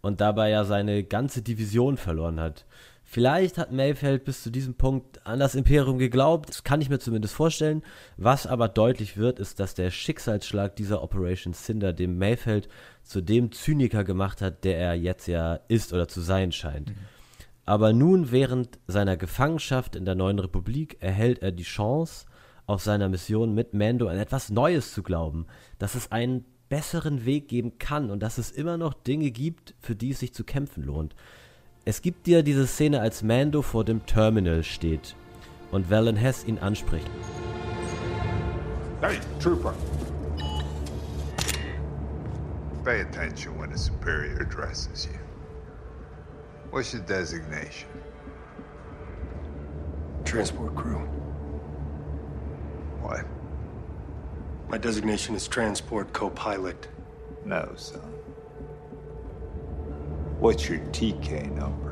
und 0.01 0.19
dabei 0.19 0.49
ja 0.49 0.63
seine 0.63 1.03
ganze 1.03 1.43
Division 1.43 1.97
verloren 1.97 2.39
hat. 2.39 2.65
Vielleicht 3.03 3.57
hat 3.57 3.71
Mayfeld 3.71 4.25
bis 4.25 4.43
zu 4.43 4.49
diesem 4.49 4.73
Punkt 4.73 5.25
an 5.25 5.39
das 5.39 5.55
Imperium 5.55 5.97
geglaubt, 5.97 6.49
das 6.49 6.65
kann 6.65 6.81
ich 6.81 6.89
mir 6.89 6.99
zumindest 6.99 7.35
vorstellen. 7.35 7.81
Was 8.17 8.45
aber 8.45 8.67
deutlich 8.67 9.15
wird, 9.15 9.39
ist, 9.39 9.61
dass 9.61 9.75
der 9.75 9.91
Schicksalsschlag 9.91 10.75
dieser 10.75 11.01
Operation 11.01 11.53
Cinder 11.53 11.93
dem 11.93 12.17
Mayfeld 12.17 12.67
zu 13.07 13.21
dem 13.21 13.51
Zyniker 13.51 14.03
gemacht 14.03 14.41
hat, 14.41 14.63
der 14.63 14.77
er 14.77 14.93
jetzt 14.95 15.27
ja 15.27 15.55
ist 15.67 15.93
oder 15.93 16.07
zu 16.07 16.21
sein 16.21 16.51
scheint. 16.51 16.89
Mhm. 16.89 16.95
Aber 17.65 17.91
nun 17.91 18.31
während 18.31 18.79
seiner 18.87 19.17
Gefangenschaft 19.17 19.95
in 19.95 20.05
der 20.05 20.15
neuen 20.15 20.39
Republik 20.39 20.97
erhält 21.01 21.39
er 21.39 21.51
die 21.51 21.63
Chance, 21.63 22.25
auf 22.65 22.81
seiner 22.81 23.09
Mission 23.09 23.53
mit 23.53 23.73
Mando 23.73 24.07
an 24.07 24.17
etwas 24.17 24.49
Neues 24.49 24.93
zu 24.93 25.01
glauben, 25.01 25.47
dass 25.79 25.95
es 25.95 26.11
einen 26.11 26.45
besseren 26.69 27.25
Weg 27.25 27.47
geben 27.47 27.77
kann 27.79 28.11
und 28.11 28.21
dass 28.21 28.37
es 28.37 28.51
immer 28.51 28.77
noch 28.77 28.93
Dinge 28.93 29.31
gibt, 29.31 29.73
für 29.79 29.95
die 29.95 30.11
es 30.11 30.19
sich 30.19 30.33
zu 30.33 30.43
kämpfen 30.43 30.83
lohnt. 30.83 31.15
Es 31.85 32.01
gibt 32.01 32.27
dir 32.27 32.43
diese 32.43 32.67
Szene, 32.67 32.99
als 32.99 33.23
Mando 33.23 33.61
vor 33.61 33.85
dem 33.85 34.05
Terminal 34.05 34.63
steht 34.63 35.15
und 35.71 35.89
Valen 35.89 36.17
Hess 36.17 36.43
ihn 36.45 36.59
anspricht. 36.59 37.09
Hey, 39.01 39.17
Trooper. 39.39 39.73
Pay 42.87 43.01
attention 43.01 43.57
when 43.57 43.73
a 43.73 43.77
superior 43.77 44.37
addresses 44.37 45.09
you. 45.11 45.19
What's 46.69 46.93
your 46.93 47.01
designation? 47.01 47.89
Transport 50.23 50.73
crew. 50.73 50.99
What? 53.01 53.25
My 54.69 54.77
designation 54.77 55.35
is 55.35 55.49
transport 55.49 56.13
co-pilot. 56.13 56.87
No, 57.43 57.73
son. 57.75 57.99
What's 60.39 60.69
your 60.69 60.79
TK 60.79 61.53
number? 61.57 61.86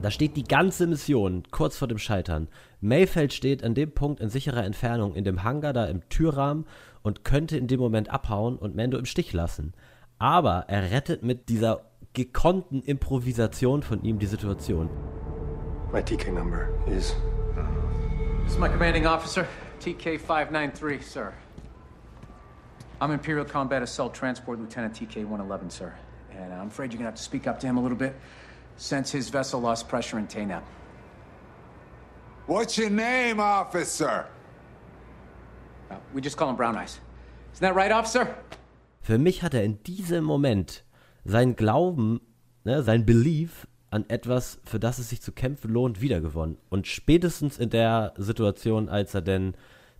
Da 0.00 0.12
steht 0.12 0.36
die 0.36 0.44
ganze 0.44 0.86
Mission 0.86 1.42
kurz 1.50 1.76
vor 1.76 1.88
dem 1.88 1.98
Scheitern. 1.98 2.46
Mayfeld 2.80 3.32
steht 3.32 3.64
an 3.64 3.74
dem 3.74 3.90
Punkt 3.90 4.20
in 4.20 4.28
sicherer 4.28 4.64
Entfernung 4.64 5.16
in 5.16 5.24
dem 5.24 5.42
Hangar 5.42 5.72
da 5.72 5.86
im 5.86 6.08
Türrahmen 6.08 6.66
und 7.02 7.24
könnte 7.24 7.56
in 7.56 7.66
dem 7.66 7.80
Moment 7.80 8.08
abhauen 8.08 8.58
und 8.58 8.76
Mando 8.76 8.96
im 8.96 9.06
Stich 9.06 9.32
lassen. 9.32 9.72
Aber 10.20 10.66
er 10.68 10.92
rettet 10.92 11.24
mit 11.24 11.48
dieser 11.48 11.80
gekonnten 12.12 12.80
Improvisation 12.82 13.82
von 13.82 14.04
ihm 14.04 14.20
die 14.20 14.26
Situation. 14.26 14.88
My 15.92 16.00
TK 16.00 16.32
number 16.32 16.68
is 16.86 17.16
This 18.44 18.52
is 18.52 18.58
my 18.58 18.68
commanding 18.68 19.04
officer, 19.04 19.46
TK 19.80 20.20
593, 20.20 21.02
sir. 21.02 21.32
I'm 23.00 23.10
Imperial 23.10 23.44
Combat 23.44 23.82
Assault 23.82 24.14
Transport 24.14 24.60
Lieutenant 24.60 24.94
TK 24.94 25.24
111, 25.24 25.70
sir. 25.70 25.92
And 26.30 26.52
I'm 26.52 26.68
afraid 26.68 26.92
you're 26.92 26.98
gonna 26.98 27.10
have 27.10 27.16
to 27.16 27.22
speak 27.22 27.48
up 27.48 27.58
to 27.60 27.66
him 27.66 27.78
a 27.78 27.82
little 27.82 27.98
bit 27.98 28.14
since 28.78 29.10
his 29.10 29.28
vessel 29.28 29.60
lost 29.60 29.88
pressure 29.88 30.18
in 30.18 30.26
Taynab. 30.26 30.62
What's 32.46 32.78
your 32.78 32.88
name, 32.88 33.40
officer? 33.40 34.26
Uh, 35.90 35.96
we 36.14 36.22
just 36.22 36.38
call 36.38 36.48
him 36.48 36.56
Brown 36.56 36.76
Eyes. 36.76 36.98
Isn't 37.52 37.60
that 37.60 37.74
right, 37.74 37.92
officer? 37.92 38.34
Für 39.02 39.18
mich 39.18 39.42
hat 39.42 39.52
er 39.52 39.64
in 39.64 39.82
diesem 39.82 40.24
Moment 40.24 40.84
sein 41.24 41.56
Glauben, 41.56 42.20
ne, 42.64 42.82
sein 42.82 43.04
Belief 43.04 43.66
an 43.90 44.04
etwas, 44.08 44.60
für 44.64 44.78
das 44.78 44.98
es 44.98 45.10
sich 45.10 45.20
zu 45.20 45.32
kämpfen 45.32 45.70
lohnt, 45.70 46.00
wiedergewonnen. 46.00 46.58
Und 46.68 46.86
spätestens 46.86 47.58
in 47.58 47.70
der 47.70 48.14
Situation, 48.16 48.88
als 48.88 49.14
er 49.14 49.22
denn 49.22 49.54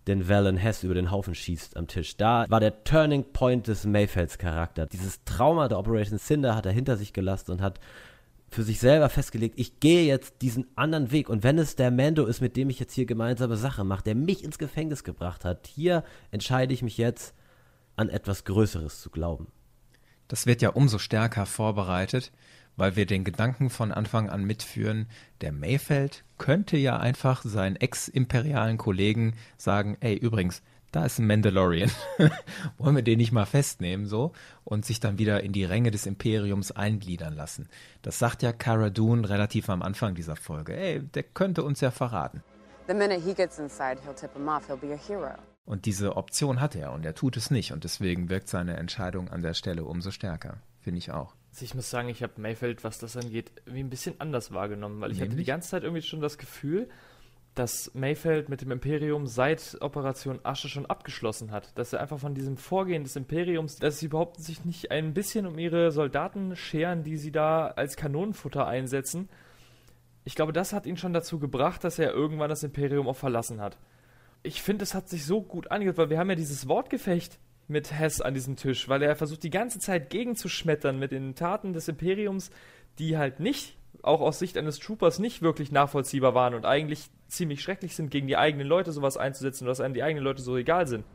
den 0.07 0.27
Valen 0.27 0.57
Hess 0.57 0.83
über 0.83 0.93
den 0.93 1.11
Haufen 1.11 1.35
schießt 1.35 1.77
am 1.77 1.87
Tisch. 1.87 2.17
Da 2.17 2.45
war 2.49 2.59
der 2.59 2.83
Turning 2.83 3.25
Point 3.31 3.67
des 3.67 3.85
Mayfelds 3.85 4.37
Charakter. 4.37 4.87
Dieses 4.87 5.23
Trauma 5.23 5.67
der 5.67 5.77
Operation 5.77 6.17
Cinder 6.17 6.55
hat 6.55 6.65
er 6.65 6.71
hinter 6.71 6.97
sich 6.97 7.13
gelassen 7.13 7.51
und 7.51 7.61
hat 7.61 7.79
für 8.49 8.63
sich 8.63 8.79
selber 8.79 9.09
festgelegt, 9.09 9.59
ich 9.59 9.79
gehe 9.79 10.05
jetzt 10.05 10.41
diesen 10.41 10.65
anderen 10.75 11.11
Weg. 11.11 11.29
Und 11.29 11.43
wenn 11.43 11.57
es 11.57 11.75
der 11.75 11.91
Mando 11.91 12.25
ist, 12.25 12.41
mit 12.41 12.55
dem 12.55 12.69
ich 12.69 12.79
jetzt 12.79 12.93
hier 12.93 13.05
gemeinsame 13.05 13.57
Sache 13.57 13.83
mache, 13.83 14.03
der 14.03 14.15
mich 14.15 14.43
ins 14.43 14.57
Gefängnis 14.57 15.03
gebracht 15.03 15.45
hat, 15.45 15.67
hier 15.67 16.03
entscheide 16.31 16.73
ich 16.73 16.81
mich 16.81 16.97
jetzt, 16.97 17.33
an 17.95 18.09
etwas 18.09 18.45
Größeres 18.45 19.01
zu 19.01 19.09
glauben. 19.09 19.47
Das 20.29 20.45
wird 20.45 20.61
ja 20.61 20.69
umso 20.69 20.99
stärker 20.99 21.45
vorbereitet, 21.45 22.31
weil 22.77 22.95
wir 22.95 23.05
den 23.05 23.25
Gedanken 23.25 23.69
von 23.69 23.91
Anfang 23.91 24.29
an 24.29 24.45
mitführen, 24.45 25.07
der 25.41 25.51
Mayfeld 25.51 26.23
könnte 26.37 26.77
ja 26.77 26.97
einfach 26.97 27.43
seinen 27.43 27.75
ex-imperialen 27.75 28.77
Kollegen 28.77 29.33
sagen, 29.57 29.97
ey, 29.99 30.15
übrigens, 30.15 30.61
da 30.91 31.05
ist 31.05 31.19
ein 31.19 31.27
Mandalorian. 31.27 31.91
Wollen 32.77 32.95
wir 32.95 33.03
den 33.03 33.17
nicht 33.17 33.31
mal 33.31 33.45
festnehmen, 33.45 34.05
so? 34.05 34.31
Und 34.63 34.85
sich 34.85 34.99
dann 34.99 35.19
wieder 35.19 35.43
in 35.43 35.53
die 35.53 35.63
Ränge 35.63 35.91
des 35.91 36.05
Imperiums 36.05 36.71
eingliedern 36.71 37.35
lassen. 37.35 37.67
Das 38.01 38.19
sagt 38.19 38.41
ja 38.41 38.51
Cara 38.51 38.89
Dune 38.89 39.29
relativ 39.29 39.69
am 39.69 39.81
Anfang 39.81 40.15
dieser 40.15 40.35
Folge. 40.35 40.75
Ey, 40.75 41.01
der 41.01 41.23
könnte 41.23 41.63
uns 41.63 41.81
ja 41.81 41.91
verraten. 41.91 42.43
The 42.87 42.93
minute 42.95 43.21
he 43.21 43.33
gets 43.33 43.59
inside, 43.59 43.99
he'll 44.05 44.15
tip 44.15 44.33
him 44.33 44.47
off. 44.47 44.67
He'll 44.67 44.77
be 44.77 44.93
a 44.93 44.97
hero. 44.97 45.35
Und 45.65 45.85
diese 45.85 46.17
Option 46.17 46.59
hat 46.59 46.75
er 46.75 46.91
und 46.91 47.05
er 47.05 47.13
tut 47.13 47.37
es 47.37 47.51
nicht. 47.51 47.71
Und 47.71 47.83
deswegen 47.83 48.29
wirkt 48.29 48.49
seine 48.49 48.77
Entscheidung 48.77 49.29
an 49.29 49.41
der 49.41 49.53
Stelle 49.53 49.83
umso 49.83 50.09
stärker. 50.09 50.57
Finde 50.79 50.97
ich 50.97 51.11
auch. 51.11 51.35
Also 51.51 51.65
ich 51.65 51.75
muss 51.75 51.89
sagen, 51.89 52.09
ich 52.09 52.23
habe 52.23 52.33
Mayfeld, 52.37 52.83
was 52.83 52.97
das 52.97 53.15
angeht, 53.17 53.51
irgendwie 53.65 53.83
ein 53.83 53.89
bisschen 53.89 54.15
anders 54.19 54.51
wahrgenommen, 54.51 55.01
weil 55.01 55.11
ich 55.11 55.17
Nämlich? 55.17 55.31
hatte 55.31 55.37
die 55.37 55.45
ganze 55.45 55.69
Zeit 55.69 55.83
irgendwie 55.83 56.01
schon 56.01 56.21
das 56.21 56.39
Gefühl, 56.39 56.89
dass 57.59 57.93
Mayfeld 57.93 58.47
mit 58.47 58.61
dem 58.61 58.71
Imperium 58.71 59.27
seit 59.27 59.77
Operation 59.81 60.39
Asche 60.43 60.69
schon 60.69 60.85
abgeschlossen 60.85 61.51
hat. 61.51 61.77
Dass 61.77 61.91
er 61.91 61.99
einfach 61.99 62.17
von 62.17 62.33
diesem 62.33 62.55
Vorgehen 62.55 63.03
des 63.03 63.17
Imperiums, 63.17 63.75
dass 63.75 63.99
sie 63.99 64.05
überhaupt 64.05 64.41
sich 64.41 64.63
nicht 64.63 64.91
ein 64.91 65.13
bisschen 65.13 65.45
um 65.45 65.59
ihre 65.59 65.91
Soldaten 65.91 66.55
scheren, 66.55 67.03
die 67.03 67.17
sie 67.17 67.33
da 67.33 67.67
als 67.67 67.97
Kanonenfutter 67.97 68.65
einsetzen. 68.65 69.27
Ich 70.23 70.35
glaube, 70.35 70.53
das 70.53 70.71
hat 70.71 70.85
ihn 70.85 70.95
schon 70.95 71.11
dazu 71.11 71.37
gebracht, 71.37 71.83
dass 71.83 71.99
er 71.99 72.13
irgendwann 72.13 72.49
das 72.49 72.63
Imperium 72.63 73.09
auch 73.09 73.17
verlassen 73.17 73.59
hat. 73.59 73.77
Ich 74.41 74.61
finde, 74.61 74.83
es 74.83 74.93
hat 74.93 75.09
sich 75.09 75.25
so 75.25 75.41
gut 75.41 75.69
angehört, 75.69 75.97
weil 75.97 76.09
wir 76.09 76.17
haben 76.17 76.29
ja 76.29 76.35
dieses 76.35 76.69
Wortgefecht 76.69 77.39
mit 77.67 77.91
Hess 77.91 78.21
an 78.21 78.35
diesem 78.35 78.55
Tisch, 78.55 78.87
weil 78.87 79.03
er 79.03 79.17
versucht 79.17 79.43
die 79.43 79.49
ganze 79.49 79.79
Zeit 79.79 80.09
gegenzuschmettern 80.09 80.97
mit 80.97 81.11
den 81.11 81.35
Taten 81.35 81.73
des 81.73 81.89
Imperiums, 81.89 82.51
die 82.99 83.17
halt 83.17 83.41
nicht, 83.41 83.78
auch 84.03 84.21
aus 84.21 84.39
Sicht 84.39 84.57
eines 84.57 84.79
Troopers, 84.79 85.19
nicht 85.19 85.41
wirklich 85.41 85.71
nachvollziehbar 85.71 86.33
waren 86.33 86.53
und 86.53 86.65
eigentlich 86.65 87.09
ziemlich 87.27 87.61
schrecklich 87.61 87.95
sind, 87.95 88.11
gegen 88.11 88.27
die 88.27 88.37
eigenen 88.37 88.67
Leute 88.67 88.91
sowas 88.91 89.17
einzusetzen, 89.17 89.65
dass 89.65 89.79
einem 89.79 89.93
die 89.93 90.03
eigenen 90.03 90.23
Leute 90.23 90.41
so 90.41 90.57
egal 90.57 90.87
sind. 90.87 91.05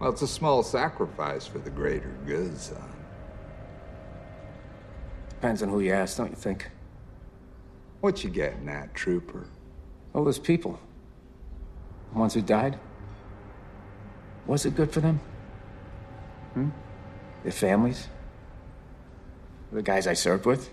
Well, 0.00 0.10
it's 0.10 0.22
a 0.22 0.26
small 0.26 0.62
sacrifice 0.62 1.46
for 1.46 1.60
the 1.64 1.70
greater 1.70 2.10
good, 2.26 2.56
son. 2.56 2.78
Depends 5.30 5.62
on 5.62 5.70
who 5.70 5.80
you 5.80 5.92
ask, 5.92 6.16
don't 6.18 6.30
you 6.30 6.36
think? 6.36 6.70
What 8.00 8.22
you 8.22 8.30
getting 8.30 8.68
at, 8.68 8.94
trooper? 8.94 9.46
Oh, 10.14 10.24
those 10.24 10.38
people. 10.38 10.78
Ones 12.14 12.34
who 12.34 12.42
died? 12.42 12.78
Was 14.46 14.64
it 14.64 14.76
good 14.76 14.92
for 14.92 15.00
them? 15.00 15.20
Hmm? 16.54 16.70
Their 17.42 17.52
families? 17.52 18.08
The 19.72 19.82
guys 19.82 20.06
I 20.06 20.14
served 20.14 20.46
with? 20.46 20.72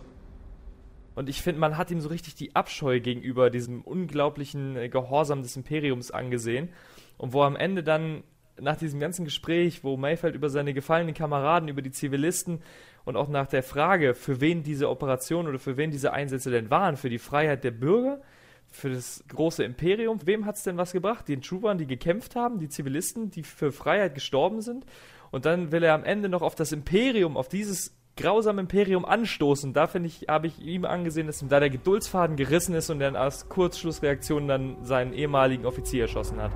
Und 1.15 1.29
ich 1.29 1.41
finde, 1.41 1.61
man 1.61 1.77
hat 1.77 1.91
ihm 1.91 2.01
so 2.01 2.09
richtig 2.09 2.35
die 2.35 2.55
Abscheu 2.55 2.99
gegenüber 2.99 3.49
diesem 3.49 3.81
unglaublichen 3.81 4.75
äh, 4.75 4.89
Gehorsam 4.89 5.41
des 5.41 5.55
Imperiums 5.55 6.11
angesehen. 6.11 6.69
Und 7.17 7.33
wo 7.33 7.41
am 7.43 7.55
Ende 7.55 7.83
dann 7.83 8.23
nach 8.59 8.77
diesem 8.77 8.99
ganzen 8.99 9.25
Gespräch, 9.25 9.83
wo 9.83 9.97
Mayfeld 9.97 10.35
über 10.35 10.49
seine 10.49 10.73
gefallenen 10.73 11.13
Kameraden, 11.13 11.69
über 11.69 11.81
die 11.81 11.91
Zivilisten 11.91 12.61
und 13.03 13.15
auch 13.15 13.27
nach 13.27 13.47
der 13.47 13.63
Frage, 13.63 14.13
für 14.13 14.41
wen 14.41 14.63
diese 14.63 14.89
Operation 14.89 15.47
oder 15.47 15.59
für 15.59 15.77
wen 15.77 15.91
diese 15.91 16.13
Einsätze 16.13 16.51
denn 16.51 16.69
waren, 16.69 16.97
für 16.97 17.09
die 17.09 17.19
Freiheit 17.19 17.63
der 17.63 17.71
Bürger, 17.71 18.21
für 18.69 18.89
das 18.89 19.23
große 19.27 19.63
Imperium, 19.63 20.19
wem 20.25 20.45
hat 20.45 20.55
es 20.55 20.63
denn 20.63 20.77
was 20.77 20.91
gebracht? 20.91 21.27
Den 21.27 21.41
Troopern, 21.41 21.77
die 21.77 21.87
gekämpft 21.87 22.35
haben, 22.35 22.59
die 22.59 22.69
Zivilisten, 22.69 23.31
die 23.31 23.43
für 23.43 23.71
Freiheit 23.71 24.15
gestorben 24.15 24.61
sind. 24.61 24.85
Und 25.31 25.45
dann 25.45 25.71
will 25.71 25.83
er 25.83 25.93
am 25.93 26.03
Ende 26.03 26.29
noch 26.29 26.41
auf 26.41 26.55
das 26.55 26.71
Imperium, 26.71 27.37
auf 27.37 27.47
dieses 27.47 27.95
grausame 28.17 28.61
Imperium 28.61 29.05
anstoßen. 29.05 29.73
Da 29.73 29.87
finde 29.87 30.07
ich, 30.07 30.27
habe 30.27 30.47
ich 30.47 30.59
ihm 30.59 30.85
angesehen, 30.85 31.27
dass 31.27 31.41
ihm 31.41 31.49
da 31.49 31.59
der 31.59 31.69
Geduldsfaden 31.69 32.35
gerissen 32.35 32.75
ist 32.75 32.89
und 32.89 33.01
er 33.01 33.15
als 33.15 33.49
Kurzschlussreaktion 33.49 34.47
dann 34.47 34.83
seinen 34.83 35.13
ehemaligen 35.13 35.65
Offizier 35.65 36.03
erschossen 36.03 36.41
hat. 36.41 36.51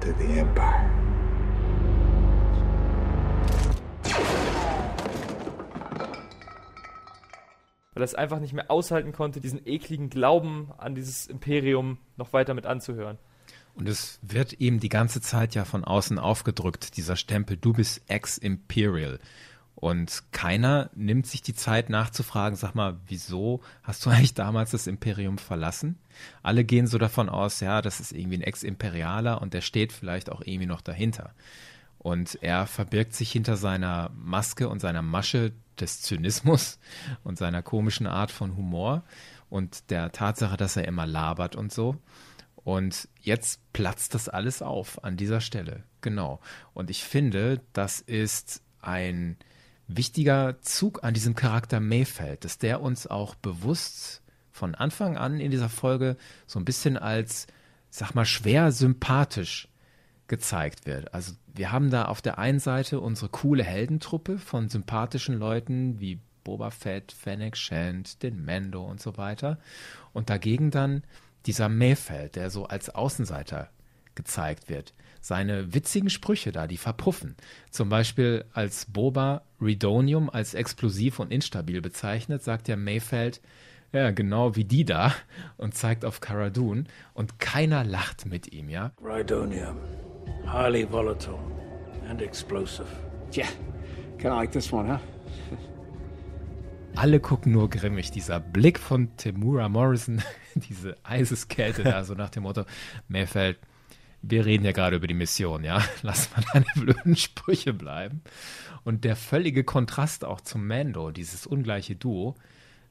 To 0.00 0.08
the 0.18 0.38
Empire. 0.38 0.90
weil 7.92 8.04
er 8.04 8.06
es 8.06 8.14
einfach 8.14 8.40
nicht 8.40 8.54
mehr 8.54 8.70
aushalten 8.70 9.12
konnte, 9.12 9.42
diesen 9.42 9.66
ekligen 9.66 10.08
Glauben 10.08 10.70
an 10.78 10.94
dieses 10.94 11.26
Imperium 11.26 11.98
noch 12.16 12.32
weiter 12.32 12.54
mit 12.54 12.64
anzuhören. 12.64 13.18
Und 13.74 13.88
es 13.88 14.18
wird 14.22 14.58
ihm 14.58 14.80
die 14.80 14.88
ganze 14.88 15.20
Zeit 15.20 15.54
ja 15.54 15.66
von 15.66 15.84
außen 15.84 16.18
aufgedrückt, 16.18 16.96
dieser 16.96 17.16
Stempel, 17.16 17.58
du 17.58 17.74
bist 17.74 18.02
ex-Imperial. 18.08 19.18
Und 19.80 20.24
keiner 20.30 20.90
nimmt 20.94 21.26
sich 21.26 21.40
die 21.40 21.54
Zeit 21.54 21.88
nachzufragen, 21.88 22.54
sag 22.54 22.74
mal, 22.74 22.98
wieso 23.06 23.62
hast 23.82 24.04
du 24.04 24.10
eigentlich 24.10 24.34
damals 24.34 24.72
das 24.72 24.86
Imperium 24.86 25.38
verlassen? 25.38 25.98
Alle 26.42 26.64
gehen 26.64 26.86
so 26.86 26.98
davon 26.98 27.30
aus, 27.30 27.60
ja, 27.60 27.80
das 27.80 27.98
ist 27.98 28.12
irgendwie 28.12 28.36
ein 28.36 28.42
Ex-Imperialer 28.42 29.40
und 29.40 29.54
der 29.54 29.62
steht 29.62 29.94
vielleicht 29.94 30.30
auch 30.30 30.42
irgendwie 30.44 30.66
noch 30.66 30.82
dahinter. 30.82 31.34
Und 31.96 32.38
er 32.42 32.66
verbirgt 32.66 33.14
sich 33.14 33.32
hinter 33.32 33.56
seiner 33.56 34.10
Maske 34.14 34.68
und 34.68 34.80
seiner 34.80 35.02
Masche 35.02 35.52
des 35.80 36.02
Zynismus 36.02 36.78
und 37.24 37.38
seiner 37.38 37.62
komischen 37.62 38.06
Art 38.06 38.30
von 38.30 38.56
Humor 38.58 39.02
und 39.48 39.90
der 39.90 40.12
Tatsache, 40.12 40.58
dass 40.58 40.76
er 40.76 40.86
immer 40.86 41.06
labert 41.06 41.56
und 41.56 41.72
so. 41.72 41.96
Und 42.54 43.08
jetzt 43.22 43.60
platzt 43.72 44.14
das 44.14 44.28
alles 44.28 44.60
auf 44.60 45.02
an 45.04 45.16
dieser 45.16 45.40
Stelle. 45.40 45.84
Genau. 46.02 46.40
Und 46.74 46.90
ich 46.90 47.02
finde, 47.02 47.62
das 47.72 48.00
ist 48.00 48.62
ein 48.82 49.38
wichtiger 49.96 50.60
Zug 50.62 51.04
an 51.04 51.14
diesem 51.14 51.34
Charakter 51.34 51.80
Mayfeld, 51.80 52.44
dass 52.44 52.58
der 52.58 52.80
uns 52.80 53.06
auch 53.06 53.34
bewusst 53.34 54.22
von 54.50 54.74
Anfang 54.74 55.16
an 55.16 55.40
in 55.40 55.50
dieser 55.50 55.68
Folge 55.68 56.16
so 56.46 56.58
ein 56.58 56.64
bisschen 56.64 56.96
als, 56.96 57.46
sag 57.90 58.14
mal, 58.14 58.24
schwer 58.24 58.72
sympathisch 58.72 59.68
gezeigt 60.28 60.86
wird. 60.86 61.12
Also 61.12 61.32
wir 61.54 61.72
haben 61.72 61.90
da 61.90 62.04
auf 62.04 62.22
der 62.22 62.38
einen 62.38 62.60
Seite 62.60 63.00
unsere 63.00 63.28
coole 63.28 63.64
Heldentruppe 63.64 64.38
von 64.38 64.68
sympathischen 64.68 65.38
Leuten 65.38 65.98
wie 65.98 66.20
Boba 66.44 66.70
Fett, 66.70 67.12
Fennec 67.12 67.56
Shand, 67.56 68.22
den 68.22 68.44
Mando 68.44 68.84
und 68.84 69.00
so 69.00 69.16
weiter. 69.16 69.58
Und 70.12 70.30
dagegen 70.30 70.70
dann 70.70 71.02
dieser 71.46 71.68
Mayfeld, 71.68 72.36
der 72.36 72.50
so 72.50 72.66
als 72.66 72.90
Außenseiter 72.90 73.70
gezeigt 74.14 74.68
wird. 74.68 74.94
Seine 75.20 75.74
witzigen 75.74 76.10
Sprüche 76.10 76.52
da, 76.52 76.66
die 76.66 76.76
verpuffen. 76.76 77.36
Zum 77.70 77.88
Beispiel 77.88 78.44
als 78.52 78.86
Boba 78.86 79.42
Redonium 79.60 80.30
als 80.30 80.54
explosiv 80.54 81.18
und 81.18 81.30
instabil 81.30 81.80
bezeichnet, 81.80 82.42
sagt 82.42 82.68
der 82.68 82.76
Mayfeld, 82.76 83.40
ja, 83.92 84.10
genau 84.12 84.56
wie 84.56 84.64
die 84.64 84.84
da 84.84 85.12
und 85.56 85.74
zeigt 85.74 86.04
auf 86.04 86.20
Cara 86.20 86.50
Dune 86.50 86.84
und 87.12 87.38
keiner 87.38 87.84
lacht 87.84 88.24
mit 88.24 88.52
ihm, 88.52 88.68
ja? 88.68 88.92
Rhydonium 89.02 89.76
highly 90.46 90.84
volatile 90.84 91.38
and 92.08 92.22
explosive. 92.22 92.88
Yeah, 93.32 93.48
kind 94.18 94.32
of 94.32 94.38
like 94.38 94.52
this 94.52 94.72
one, 94.72 94.88
huh? 94.88 94.98
Alle 96.96 97.20
gucken 97.20 97.52
nur 97.52 97.70
grimmig. 97.70 98.10
Dieser 98.10 98.40
Blick 98.40 98.78
von 98.78 99.16
Temura 99.16 99.68
Morrison, 99.68 100.22
diese 100.54 100.96
Eiseskälte 101.04 101.84
da, 101.84 102.02
so 102.02 102.14
nach 102.14 102.30
dem 102.30 102.42
Motto, 102.42 102.64
Mayfeld, 103.08 103.58
wir 104.22 104.44
reden 104.44 104.64
ja 104.64 104.72
gerade 104.72 104.96
über 104.96 105.06
die 105.06 105.14
Mission, 105.14 105.64
ja? 105.64 105.82
Lass 106.02 106.30
mal 106.32 106.44
deine 106.52 106.66
blöden 106.74 107.16
Sprüche 107.16 107.72
bleiben. 107.72 108.22
Und 108.84 109.04
der 109.04 109.16
völlige 109.16 109.64
Kontrast 109.64 110.24
auch 110.24 110.40
zum 110.40 110.66
Mando, 110.66 111.10
dieses 111.10 111.46
ungleiche 111.46 111.96
Duo. 111.96 112.34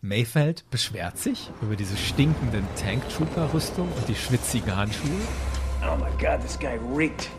Mayfeld 0.02 0.70
beschwert 0.70 1.18
sich 1.18 1.52
über 1.62 1.76
diese 1.76 1.98
stinkenden 1.98 2.66
Tank-Trooper-Rüstung 2.78 3.92
und 3.92 4.08
die 4.08 4.16
schwitzigen 4.16 4.76
Handschuhe. 4.76 5.10
Oh 5.84 5.98
my 5.98 6.10
god, 6.20 6.42
this 6.42 6.58
guy 6.58 6.80
reeked. 6.96 7.30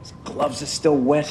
His 0.00 0.14
gloves 0.24 0.62
are 0.62 0.66
still 0.66 0.92
wet. 1.04 1.28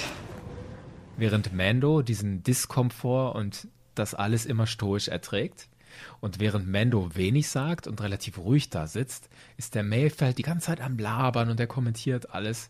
Während 1.15 1.53
Mando 1.53 2.03
diesen 2.03 2.43
Diskomfort 2.43 3.35
und 3.35 3.67
das 3.95 4.13
alles 4.13 4.45
immer 4.45 4.67
stoisch 4.67 5.07
erträgt. 5.07 5.67
Und 6.19 6.39
während 6.39 6.67
Mando 6.69 7.15
wenig 7.15 7.49
sagt 7.49 7.87
und 7.87 8.01
relativ 8.01 8.37
ruhig 8.37 8.69
da 8.69 8.87
sitzt, 8.87 9.29
ist 9.57 9.75
der 9.75 9.83
Mayfeld 9.83 10.37
die 10.37 10.43
ganze 10.43 10.67
Zeit 10.67 10.81
am 10.81 10.97
Labern 10.97 11.49
und 11.49 11.59
er 11.59 11.67
kommentiert 11.67 12.33
alles. 12.33 12.69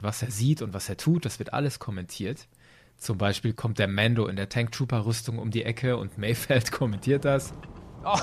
was 0.00 0.22
er 0.22 0.30
sieht 0.30 0.60
und 0.60 0.74
was 0.74 0.88
er 0.88 0.96
tut, 0.96 1.24
das 1.24 1.38
wird 1.38 1.52
alles 1.52 1.78
kommentiert. 1.78 2.46
Zum 2.98 3.18
Beispiel 3.18 3.52
kommt 3.54 3.78
der 3.78 3.88
Mando 3.88 4.26
in 4.26 4.36
der 4.36 4.48
Tank 4.48 4.72
Trooper 4.72 5.06
Rüstung 5.06 5.38
um 5.38 5.50
die 5.50 5.64
Ecke 5.64 5.96
und 5.96 6.18
Mayfeld 6.18 6.72
kommentiert 6.78 7.24
das. 7.24 7.52
Oh, 8.04 8.18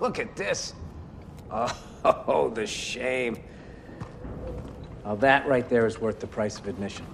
look 0.00 0.18
at 0.18 0.34
this. 0.36 0.74
Oh, 2.02 2.50
the 2.54 2.66
shame. 2.66 3.36
Now 5.04 5.14
that 5.16 5.46
right 5.46 5.68
there 5.68 5.86
is 5.86 6.00
worth 6.00 6.18
the 6.20 6.26
price 6.26 6.58
of 6.58 6.66
admission. 6.66 7.04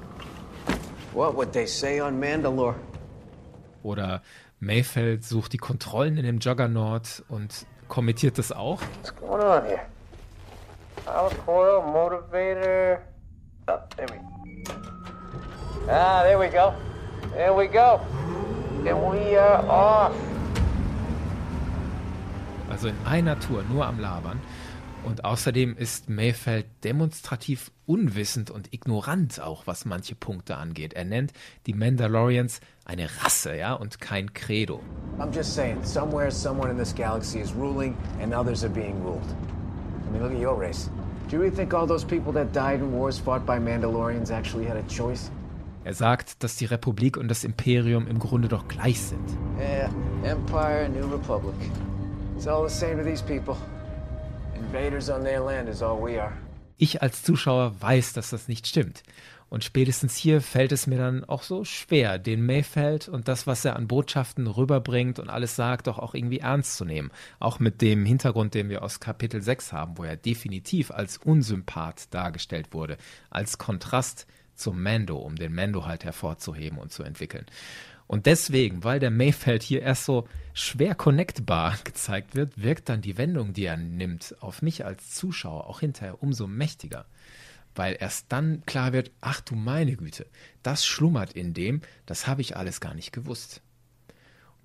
What 1.13 1.35
would 1.37 1.53
they 1.53 1.67
say 1.67 1.99
on 2.01 2.21
Mandalore? 2.21 2.77
Oder 3.83 4.23
Mayfeld 4.61 5.25
sucht 5.25 5.53
die 5.53 5.59
Kontrollen 5.59 6.17
in 6.17 6.25
dem 6.25 6.39
Juggernaut 6.39 7.23
und 7.29 7.67
kommentiert 7.89 8.39
das 8.39 8.53
auch. 8.53 8.81
What's 8.81 9.15
going 9.15 9.43
on 9.43 9.65
here? 9.65 9.81
Power 11.05 11.31
coil, 11.45 11.83
motivator. 11.83 12.99
Oh, 13.69 13.79
there 13.97 14.07
we 14.09 14.27
Ah, 15.89 16.23
there 16.23 16.39
we 16.39 16.49
go. 16.49 16.73
There 17.33 17.55
we 17.55 17.69
go. 17.69 18.01
And 18.85 19.13
we 19.13 19.39
are 19.39 19.63
off. 19.69 20.13
Also 22.71 22.89
in 22.89 22.97
einer 23.05 23.39
Tour 23.39 23.63
nur 23.71 23.87
am 23.87 24.01
Labern. 24.01 24.41
Und 25.07 25.25
außerdem 25.25 25.77
ist 25.77 26.09
Mayfeld 26.11 26.67
demonstrativ 26.83 27.71
unwissend 27.87 28.51
und 28.51 28.75
ignorant 28.75 29.41
auch, 29.41 29.65
was 29.69 29.85
manche 29.85 30.17
Punkte 30.17 30.57
angeht. 30.57 30.95
Er 30.95 31.05
nennt 31.05 31.33
die 31.67 31.75
Mandalorians 31.75 32.61
eine 32.85 33.09
Rasse, 33.23 33.57
ja, 33.57 33.75
und 33.75 34.01
kein 34.01 34.35
Credo. 34.35 34.81
I'm 35.21 35.33
just 35.33 35.55
saying, 35.55 35.85
somewhere 35.85 36.33
someone 36.33 36.71
in 36.73 36.77
this 36.77 36.93
galaxy 36.93 37.39
is 37.39 37.55
ruling 37.55 37.97
and 38.21 38.35
others 38.35 38.65
are 38.65 38.73
being 38.73 39.01
ruled. 39.05 39.23
I 40.09 40.13
mean, 40.13 40.23
look 40.23 40.33
at 40.33 40.41
your 40.41 40.59
race. 40.59 40.91
Do 41.29 41.37
you 41.37 41.43
really 41.43 41.55
think 41.55 41.73
all 41.73 41.87
those 41.87 42.05
people 42.05 42.33
that 42.33 42.53
died 42.53 42.81
in 42.81 42.93
wars 42.93 43.17
fought 43.17 43.47
by 43.47 43.61
Mandalorians 43.61 44.33
actually 44.33 44.67
had 44.67 44.77
a 44.77 44.83
choice? 44.89 45.31
Er 45.85 45.95
sagt, 45.95 46.43
dass 46.43 46.57
die 46.57 46.65
Republik 46.65 47.17
und 47.17 47.29
das 47.29 47.45
Imperium 47.45 48.09
im 48.09 48.19
Grunde 48.19 48.49
doch 48.49 48.67
gleich 48.67 49.01
sind. 49.01 49.25
Yeah, 49.57 49.89
Empire, 50.25 50.89
New 50.89 51.07
Republic. 51.07 51.55
It's 52.37 52.49
all 52.49 52.69
the 52.69 52.75
same 52.75 52.97
to 52.97 53.05
these 53.05 53.23
people. 53.23 53.57
Ich 56.79 57.03
als 57.03 57.23
Zuschauer 57.23 57.81
weiß, 57.81 58.13
dass 58.13 58.31
das 58.31 58.49
nicht 58.49 58.67
stimmt. 58.67 59.03
Und 59.49 59.63
spätestens 59.63 60.17
hier 60.17 60.41
fällt 60.41 60.73
es 60.73 60.87
mir 60.87 60.99
dann 60.99 61.25
auch 61.25 61.43
so 61.45 61.65
schwer, 61.65 62.19
den 62.19 62.45
Mayfeld 62.45 63.09
und 63.09 63.29
das, 63.29 63.47
was 63.47 63.65
er 63.65 63.77
an 63.77 63.87
Botschaften 63.87 64.47
rüberbringt 64.49 65.19
und 65.21 65.31
alles 65.31 65.55
sagt, 65.55 65.87
doch 65.87 65.99
auch 65.99 66.15
irgendwie 66.15 66.41
ernst 66.41 66.77
zu 66.77 66.85
nehmen. 66.85 67.13
Auch 67.39 67.61
mit 67.61 67.81
dem 67.81 68.05
Hintergrund, 68.05 68.55
den 68.55 68.69
wir 68.69 68.83
aus 68.83 68.99
Kapitel 68.99 69.41
6 69.41 69.73
haben, 69.73 69.99
wo 69.99 70.05
er 70.05 70.17
definitiv 70.17 70.91
als 70.91 71.19
Unsympath 71.19 72.13
dargestellt 72.13 72.73
wurde, 72.73 72.97
als 73.31 73.59
Kontrast 73.59 74.27
zum 74.57 74.83
Mando, 74.83 75.17
um 75.17 75.37
den 75.37 75.55
Mando 75.55 75.87
halt 75.87 76.05
hervorzuheben 76.05 76.79
und 76.79 76.91
zu 76.91 77.05
entwickeln. 77.05 77.47
Und 78.07 78.27
deswegen, 78.27 78.85
weil 78.85 79.01
der 79.01 79.11
Mayfeld 79.11 79.63
hier 79.63 79.83
erst 79.83 80.05
so 80.05 80.29
schwer 80.55 80.95
connectbar 80.95 81.77
gezeigt 81.85 82.35
wird, 82.35 82.63
wirkt 82.63 82.89
dann 82.89 83.03
die 83.03 83.19
Wendung, 83.19 83.53
die 83.53 83.65
er 83.65 83.77
nimmt, 83.77 84.35
auf 84.41 84.63
mich 84.63 84.85
als 84.85 85.15
Zuschauer 85.15 85.67
auch 85.67 85.81
hinterher 85.81 86.23
umso 86.23 86.47
mächtiger. 86.47 87.07
Weil 87.75 87.97
erst 88.01 88.27
dann 88.31 88.65
klar 88.65 88.93
wird, 88.93 89.11
ach 89.21 89.41
du 89.41 89.55
meine 89.55 89.97
Güte, 89.97 90.27
das 90.63 90.87
schlummert 90.87 91.33
in 91.33 91.53
dem, 91.53 91.83
das 92.07 92.27
habe 92.27 92.41
ich 92.41 92.57
alles 92.57 92.81
gar 92.81 92.95
nicht 92.95 93.13
gewusst. 93.13 93.61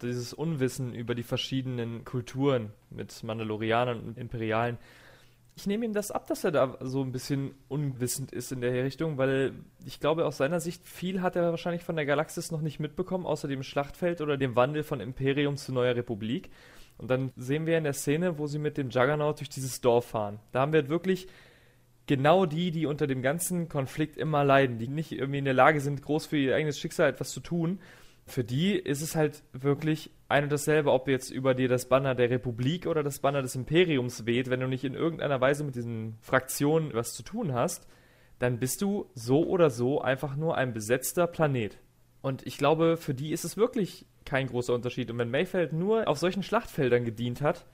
Dieses 0.02 0.34
Unwissen 0.34 0.94
über 0.94 1.14
die 1.14 1.24
verschiedenen 1.24 2.06
Kulturen 2.06 2.72
mit 2.90 3.24
Mandalorianern 3.24 4.00
und 4.00 4.18
Imperialen, 4.18 4.78
ich 5.56 5.68
nehme 5.68 5.86
ihm 5.86 5.94
das 5.94 6.12
ab, 6.12 6.28
dass 6.28 6.44
er 6.44 6.52
da 6.52 6.78
so 6.80 7.02
ein 7.02 7.12
bisschen 7.12 7.54
unwissend 7.68 8.32
ist 8.32 8.52
in 8.52 8.62
der 8.62 8.84
Richtung, 8.84 9.18
weil 9.18 9.54
ich 9.86 10.00
glaube, 10.00 10.26
aus 10.26 10.38
seiner 10.38 10.60
Sicht 10.60 10.88
viel 10.88 11.22
hat 11.22 11.36
er 11.36 11.52
wahrscheinlich 11.52 11.84
von 11.84 11.96
der 11.96 12.06
Galaxis 12.06 12.52
noch 12.52 12.62
nicht 12.62 12.80
mitbekommen, 12.80 13.26
außer 13.26 13.48
dem 13.48 13.64
Schlachtfeld 13.64 14.22
oder 14.22 14.38
dem 14.38 14.56
Wandel 14.56 14.84
von 14.84 15.02
Imperium 15.02 15.58
zu 15.58 15.74
Neuer 15.74 15.96
Republik. 15.96 16.50
Und 16.98 17.10
dann 17.10 17.32
sehen 17.36 17.66
wir 17.66 17.78
in 17.78 17.84
der 17.84 17.94
Szene, 17.94 18.38
wo 18.38 18.48
sie 18.48 18.60
mit 18.60 18.78
dem 18.78 18.90
Juggernaut 18.90 19.40
durch 19.40 19.50
dieses 19.50 19.82
Dorf 19.82 20.06
fahren. 20.06 20.40
Da 20.52 20.62
haben 20.62 20.74
wir 20.74 20.88
wirklich 20.88 21.28
genau 22.06 22.46
die, 22.46 22.72
die 22.72 22.86
unter 22.86 23.08
dem 23.08 23.22
ganzen 23.22 23.70
Konflikt 23.70 24.18
immer 24.18 24.44
leiden, 24.44 24.78
die 24.78 24.88
nicht 24.88 25.12
irgendwie 25.12 25.40
in 25.40 25.46
der 25.46 25.54
Lage 25.54 25.82
sind, 25.82 26.02
groß 26.02 26.28
für 26.28 26.38
ihr 26.38 26.56
eigenes 26.56 26.80
Schicksal 26.80 27.10
etwas 27.10 27.32
zu 27.32 27.40
tun. 27.40 27.80
Für 28.32 28.46
die 28.46 28.76
ist 28.76 29.02
es 29.02 29.18
halt 29.18 29.44
wirklich 29.52 30.10
ein 30.30 30.46
und 30.46 30.54
dasselbe, 30.54 30.94
ob 30.94 31.10
jetzt 31.10 31.32
über 31.32 31.54
dir 31.54 31.68
das 31.68 31.90
Banner 31.90 32.16
der 32.16 32.30
Republik 32.30 32.88
oder 32.88 33.04
das 33.04 33.20
Banner 33.20 33.42
des 33.42 33.56
Imperiums 33.56 34.26
weht, 34.26 34.50
wenn 34.50 34.62
du 34.62 34.70
nicht 34.70 34.86
in 34.86 34.94
irgendeiner 34.94 35.42
Weise 35.42 35.66
mit 35.66 35.76
diesen 35.76 36.16
Fraktionen 36.22 36.94
was 36.94 37.14
zu 37.14 37.24
tun 37.24 37.54
hast, 37.54 37.90
dann 38.40 38.58
bist 38.58 38.82
du 38.82 39.10
so 39.16 39.46
oder 39.46 39.70
so 39.70 40.00
einfach 40.00 40.38
nur 40.38 40.56
ein 40.56 40.72
besetzter 40.72 41.28
Planet. 41.28 41.78
Und 42.22 42.48
ich 42.48 42.58
glaube, 42.58 42.96
für 42.96 43.14
die 43.14 43.34
ist 43.34 43.44
es 43.44 43.58
wirklich 43.58 44.06
kein 44.24 44.48
großer 44.48 44.74
Unterschied. 44.74 45.12
Und 45.12 45.18
wenn 45.18 45.30
Mayfeld 45.30 45.74
nur 45.74 46.08
auf 46.08 46.18
solchen 46.18 46.42
Schlachtfeldern 46.42 47.04
gedient 47.04 47.42
hat, 47.42 47.66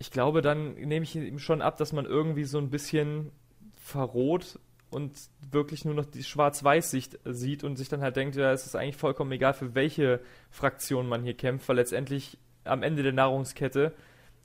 ich 0.00 0.10
glaube, 0.10 0.42
dann 0.42 0.74
nehme 0.74 1.04
ich 1.04 1.14
ihm 1.14 1.38
schon 1.38 1.62
ab, 1.62 1.76
dass 1.76 1.92
man 1.92 2.04
irgendwie 2.04 2.44
so 2.44 2.58
ein 2.58 2.70
bisschen 2.70 3.30
verroht 3.80 4.58
und 4.92 5.12
wirklich 5.50 5.84
nur 5.84 5.94
noch 5.94 6.04
die 6.04 6.22
Schwarz-Weiß-Sicht 6.22 7.18
sieht 7.24 7.64
und 7.64 7.76
sich 7.76 7.88
dann 7.88 8.02
halt 8.02 8.16
denkt, 8.16 8.36
ja, 8.36 8.52
es 8.52 8.66
ist 8.66 8.76
eigentlich 8.76 8.96
vollkommen 8.96 9.32
egal, 9.32 9.54
für 9.54 9.74
welche 9.74 10.20
Fraktion 10.50 11.08
man 11.08 11.22
hier 11.22 11.34
kämpft, 11.34 11.68
weil 11.68 11.76
letztendlich 11.76 12.38
am 12.64 12.82
Ende 12.82 13.02
der 13.02 13.12
Nahrungskette 13.12 13.94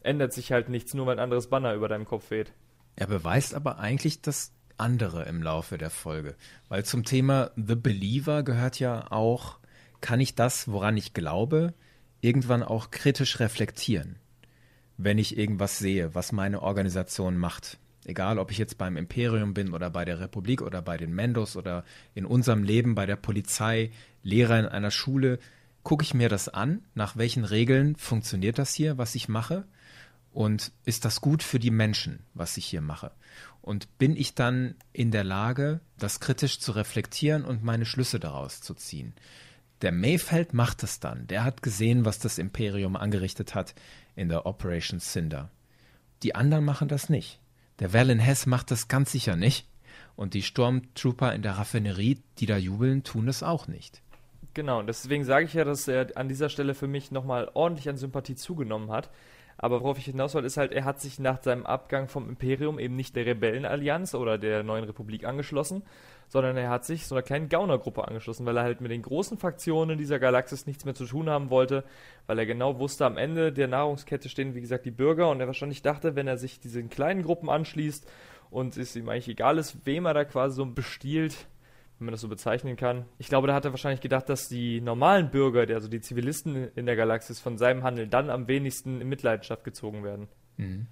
ändert 0.02 0.34
sich 0.34 0.52
halt 0.52 0.70
nichts, 0.70 0.94
nur 0.94 1.06
weil 1.06 1.18
ein 1.18 1.24
anderes 1.24 1.48
Banner 1.48 1.74
über 1.74 1.88
deinem 1.88 2.06
Kopf 2.06 2.32
weht. 2.32 2.54
Er 2.96 3.08
beweist 3.08 3.54
aber 3.54 3.80
eigentlich 3.80 4.22
das 4.22 4.54
andere 4.78 5.24
im 5.24 5.44
Laufe 5.44 5.78
der 5.78 5.90
Folge, 5.90 6.36
weil 6.70 6.86
zum 6.86 7.04
Thema 7.04 7.52
The 7.56 7.76
Believer 7.76 8.44
gehört 8.44 8.80
ja 8.80 9.12
auch, 9.12 9.60
kann 10.02 10.20
ich 10.20 10.36
das, 10.36 10.68
woran 10.68 10.98
ich 10.98 11.14
glaube, 11.14 11.74
irgendwann 12.22 12.64
auch 12.64 12.92
kritisch 12.92 13.40
reflektieren, 13.40 14.18
wenn 14.98 15.18
ich 15.18 15.38
irgendwas 15.38 15.78
sehe, 15.78 16.16
was 16.16 16.32
meine 16.32 16.62
Organisation 16.62 17.38
macht 17.38 17.80
Egal, 18.08 18.40
ob 18.40 18.52
ich 18.52 18.58
jetzt 18.58 18.78
beim 18.78 18.96
Imperium 18.96 19.54
bin 19.54 19.74
oder 19.74 19.90
bei 19.90 20.06
der 20.06 20.22
Republik 20.22 20.62
oder 20.62 20.82
bei 20.82 20.96
den 20.96 21.14
Mendos 21.14 21.58
oder 21.58 21.84
in 22.16 22.26
unserem 22.26 22.64
Leben 22.64 22.96
bei 22.96 23.06
der 23.06 23.18
Polizei, 23.18 23.92
Lehrer 24.24 24.58
in 24.58 24.66
einer 24.66 24.92
Schule, 24.92 25.40
gucke 25.84 26.04
ich 26.04 26.14
mir 26.14 26.30
das 26.30 26.48
an, 26.48 26.86
nach 26.96 27.18
welchen 27.18 27.44
Regeln 27.44 27.98
funktioniert 27.98 28.60
das 28.60 28.74
hier, 28.74 28.98
was 28.98 29.14
ich 29.14 29.28
mache 29.28 29.66
und 30.32 30.72
ist 30.86 31.04
das 31.04 31.20
gut 31.20 31.44
für 31.44 31.60
die 31.60 31.70
Menschen, 31.70 32.20
was 32.34 32.56
ich 32.56 32.66
hier 32.66 32.80
mache. 32.80 33.12
Und 33.62 33.98
bin 33.98 34.16
ich 34.16 34.36
dann 34.36 34.76
in 34.94 35.12
der 35.12 35.26
Lage, 35.26 35.82
das 35.98 36.22
kritisch 36.22 36.60
zu 36.60 36.72
reflektieren 36.72 37.44
und 37.44 37.62
meine 37.62 37.86
Schlüsse 37.86 38.22
daraus 38.22 38.62
zu 38.62 38.74
ziehen. 38.74 39.16
Der 39.82 39.92
Mayfeld 39.92 40.54
macht 40.54 40.82
es 40.84 41.02
dann. 41.02 41.28
Der 41.28 41.44
hat 41.44 41.62
gesehen, 41.62 42.06
was 42.06 42.20
das 42.20 42.38
Imperium 42.38 42.96
angerichtet 42.96 43.54
hat 43.54 43.76
in 44.16 44.30
der 44.30 44.46
Operation 44.46 45.02
Cinder. 45.02 45.52
Die 46.24 46.36
anderen 46.36 46.64
machen 46.64 46.88
das 46.88 47.10
nicht. 47.10 47.42
Der 47.80 47.94
Valen 47.94 48.20
Hess 48.20 48.46
macht 48.46 48.72
das 48.72 48.88
ganz 48.88 49.12
sicher 49.12 49.36
nicht. 49.36 49.68
Und 50.16 50.34
die 50.34 50.42
Stormtrooper 50.42 51.34
in 51.34 51.44
der 51.44 51.58
Raffinerie, 51.58 52.20
die 52.40 52.48
da 52.48 52.58
jubeln, 52.58 53.04
tun 53.04 53.28
es 53.28 53.44
auch 53.44 53.68
nicht. 53.68 54.02
Genau, 54.56 54.80
und 54.80 54.88
deswegen 54.88 55.24
sage 55.24 55.46
ich 55.46 55.54
ja, 55.54 55.64
dass 55.64 55.88
er 55.88 56.18
an 56.18 56.28
dieser 56.28 56.50
Stelle 56.50 56.74
für 56.74 56.88
mich 56.88 57.12
nochmal 57.12 57.52
ordentlich 57.54 57.88
an 57.90 57.98
Sympathie 57.98 58.34
zugenommen 58.34 58.90
hat. 58.90 59.12
Aber 59.58 59.82
worauf 59.82 59.98
ich 59.98 60.06
hinaus 60.06 60.36
wollte, 60.36 60.48
ist 60.48 60.58
halt, 60.58 60.72
er 60.72 60.86
hat 60.86 61.02
sich 61.02 61.20
nach 61.20 61.42
seinem 61.42 61.66
Abgang 61.66 62.08
vom 62.08 62.30
Imperium 62.30 62.78
eben 62.78 62.96
nicht 62.96 63.16
der 63.16 63.26
Rebellenallianz 63.26 64.14
oder 64.14 64.38
der 64.38 64.62
neuen 64.62 64.84
Republik 64.84 65.26
angeschlossen, 65.26 65.82
sondern 66.28 66.58
er 66.58 66.70
hat 66.70 66.86
sich 66.86 67.08
so 67.08 67.16
einer 67.16 67.24
kleinen 67.24 67.50
Gaunergruppe 67.50 68.08
angeschlossen, 68.08 68.46
weil 68.46 68.58
er 68.58 68.64
halt 68.64 68.82
mit 68.82 68.92
den 68.92 69.02
großen 69.02 69.38
Fraktionen 69.38 69.98
dieser 69.98 70.20
Galaxis 70.20 70.68
nichts 70.68 70.86
mehr 70.86 70.94
zu 70.94 71.06
tun 71.06 71.30
haben 71.30 71.50
wollte, 71.50 71.84
weil 72.28 72.38
er 72.38 72.46
genau 72.46 72.78
wusste, 72.78 73.06
am 73.06 73.18
Ende 73.18 73.52
der 73.52 73.68
Nahrungskette 73.68 74.30
stehen, 74.30 74.54
wie 74.54 74.62
gesagt, 74.62 74.86
die 74.86 74.92
Bürger 74.92 75.30
und 75.32 75.40
er 75.40 75.48
wahrscheinlich 75.48 75.82
dachte, 75.82 76.16
wenn 76.16 76.28
er 76.28 76.38
sich 76.38 76.60
diesen 76.60 76.90
kleinen 76.90 77.24
Gruppen 77.24 77.50
anschließt 77.50 78.08
und 78.52 78.78
es 78.78 78.96
ihm 78.96 79.10
eigentlich 79.10 79.30
egal 79.30 79.58
ist, 79.58 79.86
wem 79.86 80.06
er 80.06 80.14
da 80.14 80.24
quasi 80.24 80.58
so 80.58 80.66
bestiehlt, 80.66 81.48
wenn 82.00 82.06
man 82.06 82.12
das 82.12 82.22
so 82.22 82.28
bezeichnen 82.28 82.76
kann. 82.76 83.06
Ich 83.18 83.28
glaube, 83.28 83.48
da 83.48 83.54
hat 83.54 83.66
er 83.66 83.72
wahrscheinlich 83.72 84.02
gedacht, 84.02 84.30
dass 84.30 84.48
die 84.48 84.82
normalen 84.82 85.32
Bürger, 85.32 85.74
also 85.74 85.88
die 85.88 86.02
Zivilisten 86.02 86.70
in 86.76 86.86
der 86.86 86.96
Galaxis, 86.96 87.40
von 87.40 87.58
seinem 87.58 87.84
Handeln 87.84 88.10
dann 88.10 88.30
am 88.30 88.48
wenigsten 88.48 89.02
in 89.02 89.10
Mitleidenschaft 89.10 89.64
gezogen 89.64 90.04
werden. 90.04 90.28
Mhm. 90.58 90.88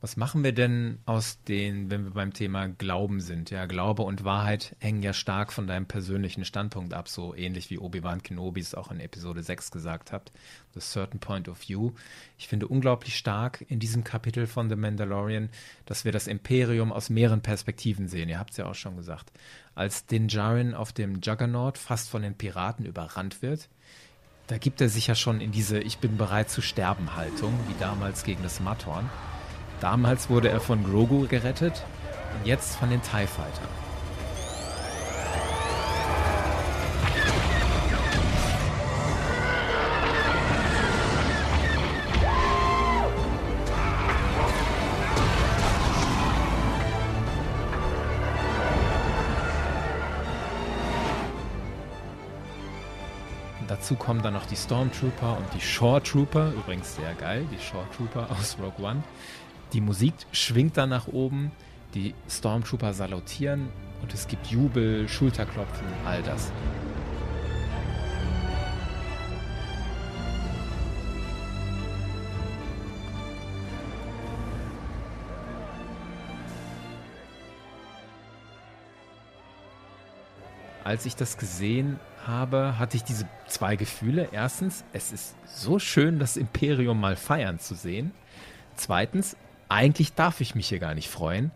Was 0.00 0.16
machen 0.16 0.44
wir 0.44 0.52
denn 0.52 1.00
aus 1.06 1.42
den, 1.42 1.90
wenn 1.90 2.04
wir 2.04 2.12
beim 2.12 2.32
Thema 2.32 2.68
Glauben 2.68 3.20
sind? 3.20 3.50
Ja, 3.50 3.66
Glaube 3.66 4.04
und 4.04 4.22
Wahrheit 4.22 4.76
hängen 4.78 5.02
ja 5.02 5.12
stark 5.12 5.52
von 5.52 5.66
deinem 5.66 5.86
persönlichen 5.86 6.44
Standpunkt 6.44 6.94
ab, 6.94 7.08
so 7.08 7.34
ähnlich 7.34 7.68
wie 7.70 7.80
Obi-Wan 7.80 8.22
Kenobi 8.22 8.60
es 8.60 8.76
auch 8.76 8.92
in 8.92 9.00
Episode 9.00 9.42
6 9.42 9.72
gesagt 9.72 10.12
hat. 10.12 10.30
The 10.74 10.80
Certain 10.80 11.18
Point 11.18 11.48
of 11.48 11.68
View. 11.68 11.90
Ich 12.36 12.46
finde 12.46 12.68
unglaublich 12.68 13.16
stark 13.16 13.64
in 13.68 13.80
diesem 13.80 14.04
Kapitel 14.04 14.46
von 14.46 14.68
The 14.68 14.76
Mandalorian, 14.76 15.48
dass 15.84 16.04
wir 16.04 16.12
das 16.12 16.28
Imperium 16.28 16.92
aus 16.92 17.10
mehreren 17.10 17.40
Perspektiven 17.40 18.06
sehen. 18.06 18.28
Ihr 18.28 18.38
habt 18.38 18.52
es 18.52 18.58
ja 18.58 18.66
auch 18.66 18.76
schon 18.76 18.96
gesagt. 18.96 19.32
Als 19.78 20.06
Din 20.06 20.26
Djarin 20.26 20.74
auf 20.74 20.92
dem 20.92 21.20
Juggernaut 21.20 21.78
fast 21.78 22.10
von 22.10 22.22
den 22.22 22.34
Piraten 22.34 22.84
überrannt 22.84 23.42
wird, 23.42 23.68
da 24.48 24.58
gibt 24.58 24.80
er 24.80 24.88
sich 24.88 25.06
ja 25.06 25.14
schon 25.14 25.40
in 25.40 25.52
diese 25.52 25.78
Ich 25.78 25.98
bin 25.98 26.16
bereit 26.16 26.50
zu 26.50 26.62
sterben 26.62 27.14
Haltung, 27.14 27.52
wie 27.68 27.78
damals 27.78 28.24
gegen 28.24 28.42
das 28.42 28.58
Mattorn. 28.58 29.08
Damals 29.80 30.30
wurde 30.30 30.48
er 30.48 30.60
von 30.60 30.82
Grogu 30.82 31.28
gerettet 31.28 31.84
und 32.36 32.44
jetzt 32.44 32.74
von 32.74 32.90
den 32.90 33.02
TIE 33.02 33.28
Fightern. 33.28 33.87
Dazu 53.78 53.94
kommen 53.94 54.22
dann 54.22 54.34
noch 54.34 54.46
die 54.46 54.56
Stormtrooper 54.56 55.36
und 55.36 55.46
die 55.54 55.60
Shore 55.60 56.02
Trooper, 56.02 56.52
übrigens 56.52 56.96
sehr 56.96 57.14
geil, 57.14 57.46
die 57.52 57.62
Shore 57.62 57.86
Trooper 57.96 58.28
aus 58.38 58.56
Rogue 58.60 58.84
One, 58.84 59.04
die 59.72 59.80
Musik 59.80 60.14
schwingt 60.32 60.76
dann 60.76 60.88
nach 60.88 61.06
oben, 61.06 61.52
die 61.94 62.14
Stormtrooper 62.28 62.92
salutieren 62.92 63.68
und 64.02 64.12
es 64.12 64.26
gibt 64.26 64.48
Jubel, 64.48 65.08
Schulterklopfen, 65.08 65.86
all 66.04 66.22
das. 66.22 66.50
Als 80.82 81.06
ich 81.06 81.14
das 81.14 81.36
gesehen 81.36 82.00
habe, 82.28 82.78
hatte 82.78 82.96
ich 82.96 83.02
diese 83.02 83.26
zwei 83.48 83.74
Gefühle. 83.74 84.28
Erstens, 84.30 84.84
es 84.92 85.10
ist 85.10 85.34
so 85.46 85.78
schön, 85.78 86.18
das 86.18 86.36
Imperium 86.36 87.00
mal 87.00 87.16
feiern 87.16 87.58
zu 87.58 87.74
sehen. 87.74 88.12
Zweitens, 88.76 89.36
eigentlich 89.68 90.14
darf 90.14 90.40
ich 90.40 90.54
mich 90.54 90.68
hier 90.68 90.78
gar 90.78 90.94
nicht 90.94 91.08
freuen, 91.08 91.50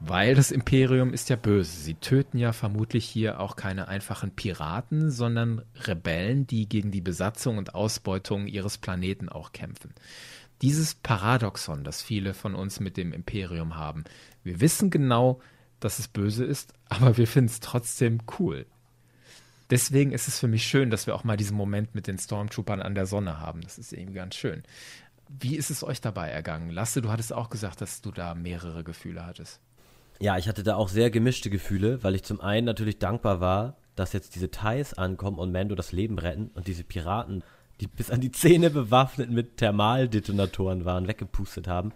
weil 0.00 0.34
das 0.34 0.50
Imperium 0.50 1.12
ist 1.12 1.28
ja 1.28 1.36
böse. 1.36 1.76
Sie 1.76 1.94
töten 1.94 2.38
ja 2.38 2.52
vermutlich 2.52 3.04
hier 3.04 3.40
auch 3.40 3.56
keine 3.56 3.88
einfachen 3.88 4.30
Piraten, 4.30 5.10
sondern 5.10 5.62
Rebellen, 5.74 6.46
die 6.46 6.68
gegen 6.68 6.90
die 6.90 7.02
Besatzung 7.02 7.58
und 7.58 7.74
Ausbeutung 7.74 8.46
ihres 8.46 8.78
Planeten 8.78 9.28
auch 9.28 9.52
kämpfen. 9.52 9.92
Dieses 10.62 10.94
Paradoxon, 10.94 11.84
das 11.84 12.02
viele 12.02 12.34
von 12.34 12.54
uns 12.54 12.80
mit 12.80 12.96
dem 12.96 13.12
Imperium 13.12 13.76
haben. 13.76 14.04
Wir 14.42 14.60
wissen 14.60 14.90
genau, 14.90 15.40
dass 15.80 15.98
es 15.98 16.08
böse 16.08 16.44
ist, 16.44 16.74
aber 16.88 17.16
wir 17.16 17.26
finden 17.26 17.50
es 17.50 17.60
trotzdem 17.60 18.18
cool. 18.38 18.66
Deswegen 19.70 20.12
ist 20.12 20.26
es 20.26 20.40
für 20.40 20.48
mich 20.48 20.64
schön, 20.64 20.90
dass 20.90 21.06
wir 21.06 21.14
auch 21.14 21.24
mal 21.24 21.36
diesen 21.36 21.56
Moment 21.56 21.94
mit 21.94 22.06
den 22.06 22.18
Stormtroopern 22.18 22.82
an 22.82 22.94
der 22.94 23.06
Sonne 23.06 23.38
haben. 23.38 23.60
Das 23.60 23.78
ist 23.78 23.92
irgendwie 23.92 24.14
ganz 24.14 24.34
schön. 24.34 24.62
Wie 25.28 25.56
ist 25.56 25.70
es 25.70 25.84
euch 25.84 26.00
dabei 26.00 26.28
ergangen? 26.28 26.70
Lasse, 26.70 27.02
du 27.02 27.10
hattest 27.10 27.32
auch 27.32 27.50
gesagt, 27.50 27.80
dass 27.80 28.02
du 28.02 28.10
da 28.10 28.34
mehrere 28.34 28.82
Gefühle 28.82 29.24
hattest. 29.24 29.60
Ja, 30.18 30.36
ich 30.36 30.48
hatte 30.48 30.64
da 30.64 30.74
auch 30.74 30.88
sehr 30.88 31.10
gemischte 31.10 31.50
Gefühle, 31.50 32.02
weil 32.02 32.16
ich 32.16 32.24
zum 32.24 32.40
einen 32.40 32.66
natürlich 32.66 32.98
dankbar 32.98 33.40
war, 33.40 33.76
dass 33.94 34.12
jetzt 34.12 34.34
diese 34.34 34.50
Thais 34.50 34.94
ankommen 34.94 35.38
und 35.38 35.52
Mando 35.52 35.74
das 35.74 35.92
Leben 35.92 36.18
retten 36.18 36.50
und 36.54 36.66
diese 36.66 36.84
Piraten, 36.84 37.44
die 37.80 37.86
bis 37.86 38.10
an 38.10 38.20
die 38.20 38.32
Zähne 38.32 38.70
bewaffnet 38.70 39.30
mit 39.30 39.56
Thermaldetonatoren 39.56 40.84
waren, 40.84 41.06
weggepustet 41.06 41.68
haben. 41.68 41.92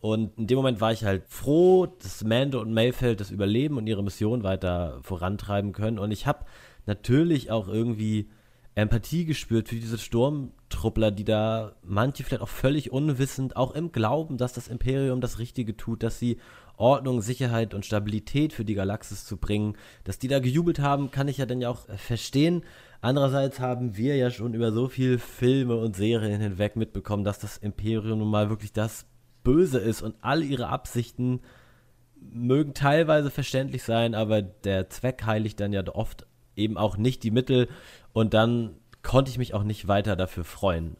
Und 0.00 0.38
in 0.38 0.46
dem 0.46 0.56
Moment 0.56 0.80
war 0.80 0.92
ich 0.92 1.04
halt 1.04 1.24
froh, 1.28 1.86
dass 1.86 2.24
Mando 2.24 2.60
und 2.60 2.72
Mayfeld 2.72 3.20
das 3.20 3.30
überleben 3.30 3.76
und 3.76 3.86
ihre 3.86 4.02
Mission 4.02 4.42
weiter 4.42 4.98
vorantreiben 5.02 5.72
können. 5.72 5.98
Und 5.98 6.10
ich 6.10 6.26
habe 6.26 6.46
natürlich 6.90 7.50
auch 7.50 7.68
irgendwie 7.68 8.28
Empathie 8.74 9.24
gespürt 9.24 9.68
für 9.68 9.76
diese 9.76 9.98
Sturmtruppler, 9.98 11.10
die 11.10 11.24
da 11.24 11.76
manche 11.82 12.24
vielleicht 12.24 12.42
auch 12.42 12.48
völlig 12.48 12.92
unwissend, 12.92 13.56
auch 13.56 13.72
im 13.72 13.92
Glauben, 13.92 14.36
dass 14.36 14.52
das 14.52 14.68
Imperium 14.68 15.20
das 15.20 15.38
Richtige 15.38 15.76
tut, 15.76 16.02
dass 16.02 16.18
sie 16.18 16.38
Ordnung, 16.76 17.20
Sicherheit 17.20 17.74
und 17.74 17.84
Stabilität 17.84 18.52
für 18.52 18.64
die 18.64 18.74
Galaxis 18.74 19.24
zu 19.24 19.36
bringen, 19.36 19.76
dass 20.04 20.18
die 20.18 20.28
da 20.28 20.38
gejubelt 20.38 20.80
haben, 20.80 21.10
kann 21.10 21.28
ich 21.28 21.38
ja 21.38 21.46
dann 21.46 21.60
ja 21.60 21.68
auch 21.68 21.86
verstehen. 21.96 22.62
Andererseits 23.02 23.60
haben 23.60 23.96
wir 23.96 24.16
ja 24.16 24.30
schon 24.30 24.54
über 24.54 24.72
so 24.72 24.88
viele 24.88 25.18
Filme 25.18 25.76
und 25.76 25.94
Serien 25.94 26.40
hinweg 26.40 26.76
mitbekommen, 26.76 27.24
dass 27.24 27.38
das 27.38 27.58
Imperium 27.58 28.18
nun 28.18 28.30
mal 28.30 28.48
wirklich 28.48 28.72
das 28.72 29.06
Böse 29.44 29.78
ist 29.78 30.02
und 30.02 30.16
all 30.22 30.42
ihre 30.42 30.68
Absichten 30.68 31.40
mögen 32.20 32.74
teilweise 32.74 33.30
verständlich 33.30 33.82
sein, 33.82 34.14
aber 34.14 34.42
der 34.42 34.90
Zweck 34.90 35.24
heiligt 35.24 35.60
dann 35.60 35.72
ja 35.72 35.82
oft 35.88 36.26
eben 36.60 36.76
auch 36.76 36.96
nicht 36.96 37.22
die 37.22 37.30
Mittel 37.30 37.68
und 38.12 38.34
dann 38.34 38.76
konnte 39.02 39.30
ich 39.30 39.38
mich 39.38 39.54
auch 39.54 39.64
nicht 39.64 39.88
weiter 39.88 40.16
dafür 40.16 40.44
freuen. 40.44 40.96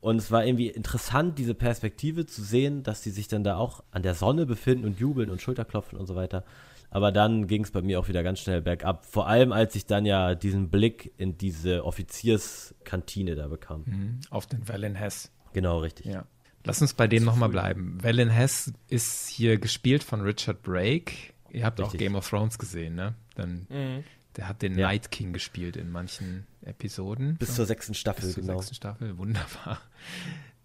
Und 0.00 0.16
es 0.16 0.32
war 0.32 0.44
irgendwie 0.44 0.68
interessant, 0.68 1.38
diese 1.38 1.54
Perspektive 1.54 2.26
zu 2.26 2.42
sehen, 2.42 2.82
dass 2.82 3.02
die 3.02 3.10
sich 3.10 3.28
dann 3.28 3.44
da 3.44 3.56
auch 3.56 3.84
an 3.92 4.02
der 4.02 4.14
Sonne 4.14 4.46
befinden 4.46 4.84
und 4.84 4.98
jubeln 4.98 5.30
und 5.30 5.40
Schulterklopfen 5.40 5.96
und 5.96 6.06
so 6.06 6.16
weiter. 6.16 6.44
Aber 6.90 7.12
dann 7.12 7.46
ging 7.46 7.62
es 7.62 7.70
bei 7.70 7.82
mir 7.82 8.00
auch 8.00 8.08
wieder 8.08 8.24
ganz 8.24 8.40
schnell 8.40 8.60
bergab. 8.60 9.06
Vor 9.06 9.28
allem, 9.28 9.52
als 9.52 9.76
ich 9.76 9.86
dann 9.86 10.04
ja 10.04 10.34
diesen 10.34 10.70
Blick 10.70 11.12
in 11.16 11.38
diese 11.38 11.84
Offizierskantine 11.84 13.36
da 13.36 13.46
bekam. 13.46 13.84
Mhm, 13.86 14.20
auf 14.28 14.46
den 14.46 14.68
Valen 14.68 14.96
Hess. 14.96 15.30
Genau, 15.52 15.78
richtig. 15.78 16.06
Ja. 16.06 16.26
Lass 16.64 16.82
uns 16.82 16.94
bei 16.94 17.06
dem 17.06 17.24
nochmal 17.24 17.48
bleiben. 17.48 17.98
Valen 18.02 18.28
Hess 18.28 18.72
ist 18.88 19.28
hier 19.28 19.58
gespielt 19.58 20.02
von 20.02 20.20
Richard 20.20 20.62
Brake. 20.62 21.12
Ihr 21.50 21.64
habt 21.64 21.78
richtig. 21.78 21.94
auch 21.94 21.98
Game 21.98 22.14
of 22.16 22.28
Thrones 22.28 22.58
gesehen, 22.58 22.94
ne? 22.94 23.14
Dann 23.36 23.66
mhm. 23.70 24.04
Der 24.36 24.48
hat 24.48 24.62
den 24.62 24.78
ja. 24.78 24.88
Night 24.88 25.10
King 25.10 25.32
gespielt 25.32 25.76
in 25.76 25.90
manchen 25.90 26.46
Episoden. 26.62 27.36
Bis 27.36 27.54
zur 27.54 27.66
sechsten 27.66 27.94
Staffel, 27.94 28.24
Bis 28.24 28.34
zur 28.34 28.42
genau. 28.42 28.58
sechsten 28.58 28.74
Staffel, 28.74 29.18
wunderbar. 29.18 29.80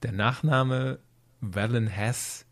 Der 0.04 0.12
Nachname 0.12 1.00
Valen 1.42 1.88
Hess 1.88 2.46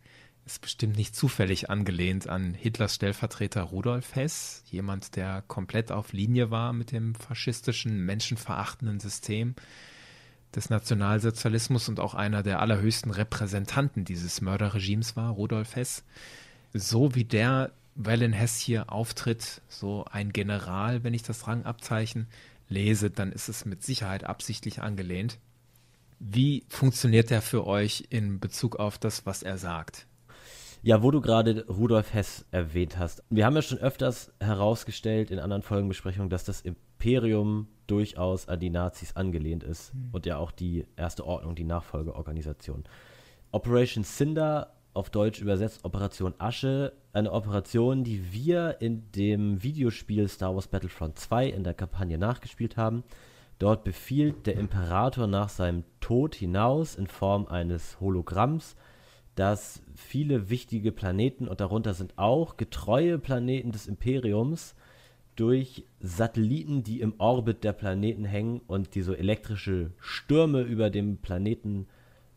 ist 0.45 0.61
bestimmt 0.61 0.95
nicht 0.95 1.15
zufällig 1.15 1.69
angelehnt 1.69 2.29
an 2.29 2.53
Hitlers 2.53 2.95
Stellvertreter 2.95 3.63
Rudolf 3.63 4.15
Hess, 4.15 4.63
jemand, 4.69 5.15
der 5.15 5.43
komplett 5.47 5.91
auf 5.91 6.13
Linie 6.13 6.51
war 6.51 6.71
mit 6.71 6.91
dem 6.91 7.15
faschistischen, 7.15 8.05
menschenverachtenden 8.05 8.99
System 8.99 9.55
des 10.55 10.69
Nationalsozialismus 10.69 11.89
und 11.89 11.99
auch 11.99 12.13
einer 12.13 12.43
der 12.43 12.59
allerhöchsten 12.59 13.11
Repräsentanten 13.11 14.05
dieses 14.05 14.39
Mörderregimes 14.41 15.15
war, 15.15 15.31
Rudolf 15.31 15.75
Hess. 15.75 16.03
So 16.73 17.15
wie 17.15 17.25
der 17.25 17.71
Wellen 17.95 18.33
Hess 18.33 18.59
hier 18.59 18.91
auftritt, 18.91 19.61
so 19.67 20.05
ein 20.11 20.31
General, 20.31 21.03
wenn 21.03 21.13
ich 21.13 21.23
das 21.23 21.47
Rangabzeichen 21.47 22.27
lese, 22.67 23.09
dann 23.09 23.31
ist 23.31 23.47
es 23.47 23.65
mit 23.65 23.83
Sicherheit 23.83 24.25
absichtlich 24.25 24.81
angelehnt. 24.81 25.39
Wie 26.19 26.63
funktioniert 26.69 27.29
der 27.29 27.41
für 27.41 27.65
euch 27.65 28.05
in 28.09 28.39
Bezug 28.39 28.77
auf 28.77 28.97
das, 28.97 29.25
was 29.25 29.43
er 29.43 29.57
sagt? 29.57 30.07
Ja, 30.81 31.01
wo 31.01 31.09
du 31.09 31.19
gerade 31.19 31.65
Rudolf 31.67 32.13
Hess 32.13 32.45
erwähnt 32.51 32.99
hast. 32.99 33.23
Wir 33.29 33.45
haben 33.45 33.55
ja 33.55 33.61
schon 33.61 33.79
öfters 33.79 34.31
herausgestellt 34.39 35.31
in 35.31 35.39
anderen 35.39 35.63
Folgenbesprechungen, 35.63 36.29
dass 36.29 36.43
das 36.43 36.61
Imperium 36.61 37.67
durchaus 37.87 38.47
an 38.47 38.59
die 38.59 38.69
Nazis 38.69 39.15
angelehnt 39.15 39.63
ist 39.63 39.93
mhm. 39.93 40.09
und 40.11 40.25
ja 40.25 40.37
auch 40.37 40.51
die 40.51 40.85
Erste 40.95 41.25
Ordnung, 41.25 41.55
die 41.55 41.63
Nachfolgeorganisation. 41.63 42.83
Operation 43.51 44.03
Cinder 44.03 44.75
auf 44.95 45.09
Deutsch 45.09 45.41
übersetzt 45.41 45.83
Operation 45.83 46.33
Asche, 46.37 46.93
eine 47.11 47.31
Operation, 47.31 48.03
die 48.03 48.31
wir 48.31 48.77
in 48.79 49.11
dem 49.11 49.61
Videospiel 49.61 50.27
Star 50.27 50.55
Wars 50.55 50.67
Battlefront 50.67 51.19
2 51.19 51.47
in 51.47 51.63
der 51.63 51.73
Kampagne 51.73 52.17
nachgespielt 52.17 52.77
haben. 52.77 53.03
Dort 53.59 53.83
befiehlt 53.83 54.47
der 54.47 54.55
Imperator 54.55 55.27
nach 55.27 55.49
seinem 55.49 55.83
Tod 55.99 56.35
hinaus 56.35 56.95
in 56.95 57.07
Form 57.07 57.45
eines 57.47 57.99
Hologramms, 57.99 58.75
dass 59.35 59.81
viele 59.95 60.49
wichtige 60.49 60.93
Planeten, 60.93 61.47
und 61.47 61.59
darunter 61.59 61.93
sind 61.93 62.17
auch 62.17 62.55
getreue 62.55 63.19
Planeten 63.19 63.71
des 63.71 63.87
Imperiums, 63.87 64.75
durch 65.35 65.85
Satelliten, 65.99 66.83
die 66.83 67.01
im 67.01 67.15
Orbit 67.17 67.65
der 67.65 67.73
Planeten 67.73 68.23
hängen 68.23 68.61
und 68.67 68.95
die 68.95 69.01
so 69.01 69.13
elektrische 69.13 69.91
Stürme 69.99 70.61
über 70.61 70.89
dem 70.89 71.17
Planeten 71.17 71.87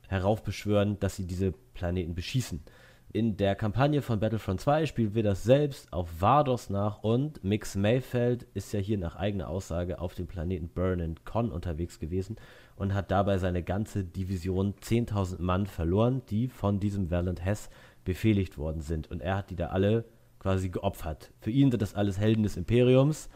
heraufbeschwören, 0.09 0.99
dass 0.99 1.17
sie 1.17 1.27
diese 1.27 1.53
Planeten 1.75 2.15
beschießen. 2.15 2.63
In 3.11 3.39
der 3.39 3.55
Kampagne 3.55 4.03
von 4.03 4.21
Battlefront 4.21 4.61
2 4.61 4.85
spielen 4.85 5.15
wir 5.15 5.23
das 5.23 5.43
selbst 5.43 5.91
auf 5.95 6.21
Vardos 6.21 6.69
nach 6.69 7.03
und 7.03 7.43
Mix 7.43 7.75
Mayfeld 7.75 8.43
ist 8.53 8.73
ja 8.75 8.81
hier 8.81 8.99
nach 8.99 9.17
eigener 9.17 9.49
Aussage 9.49 9.99
auf 9.99 10.15
dem 10.15 10.27
Planeten 10.27 10.69
Burn 10.69 11.01
and 11.01 11.25
Con 11.25 11.51
unterwegs 11.51 12.01
gewesen 12.01 12.37
und 12.77 12.93
hat 12.93 13.11
dabei 13.11 13.39
seine 13.39 13.63
ganze 13.63 14.05
Division 14.05 14.75
10.000 14.75 15.41
Mann 15.41 15.67
verloren, 15.67 16.21
die 16.29 16.49
von 16.49 16.81
diesem 16.81 17.11
Valiant 17.11 17.43
Hess 17.43 17.71
befehligt 18.05 18.59
worden 18.59 18.83
sind. 18.83 19.11
Und 19.11 19.23
er 19.23 19.37
hat 19.39 19.49
die 19.49 19.57
da 19.57 19.69
alle 19.69 20.05
quasi 20.39 20.69
geopfert. 20.69 21.33
Für 21.41 21.51
ihn 21.51 21.71
sind 21.71 21.81
das 21.81 21.95
alles 21.95 22.19
Helden 22.19 22.43
des 22.43 22.59
Imperiums. 22.59 23.31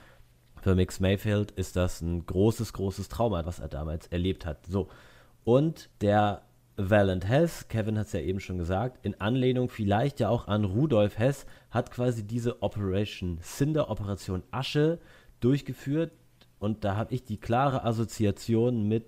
Für 0.60 0.74
Mix 0.74 1.00
Mayfield 1.00 1.50
ist 1.50 1.76
das 1.76 2.02
ein 2.02 2.26
großes, 2.26 2.74
großes 2.74 3.08
Trauma, 3.08 3.46
was 3.46 3.58
er 3.58 3.68
damals 3.68 4.06
erlebt 4.08 4.44
hat. 4.44 4.66
So. 4.66 4.88
Und 5.44 5.88
der 6.02 6.42
Valant 6.90 7.28
Hess, 7.28 7.68
Kevin 7.68 7.98
hat 7.98 8.06
es 8.06 8.12
ja 8.12 8.20
eben 8.20 8.40
schon 8.40 8.58
gesagt, 8.58 9.04
in 9.04 9.20
Anlehnung 9.20 9.68
vielleicht 9.68 10.20
ja 10.20 10.28
auch 10.28 10.48
an 10.48 10.64
Rudolf 10.64 11.18
Hess, 11.18 11.46
hat 11.70 11.90
quasi 11.90 12.24
diese 12.26 12.62
Operation 12.62 13.38
Cinder, 13.42 13.90
Operation 13.90 14.42
Asche 14.50 14.98
durchgeführt. 15.40 16.12
Und 16.58 16.84
da 16.84 16.96
habe 16.96 17.14
ich 17.14 17.24
die 17.24 17.38
klare 17.38 17.84
Assoziation 17.84 18.86
mit 18.86 19.04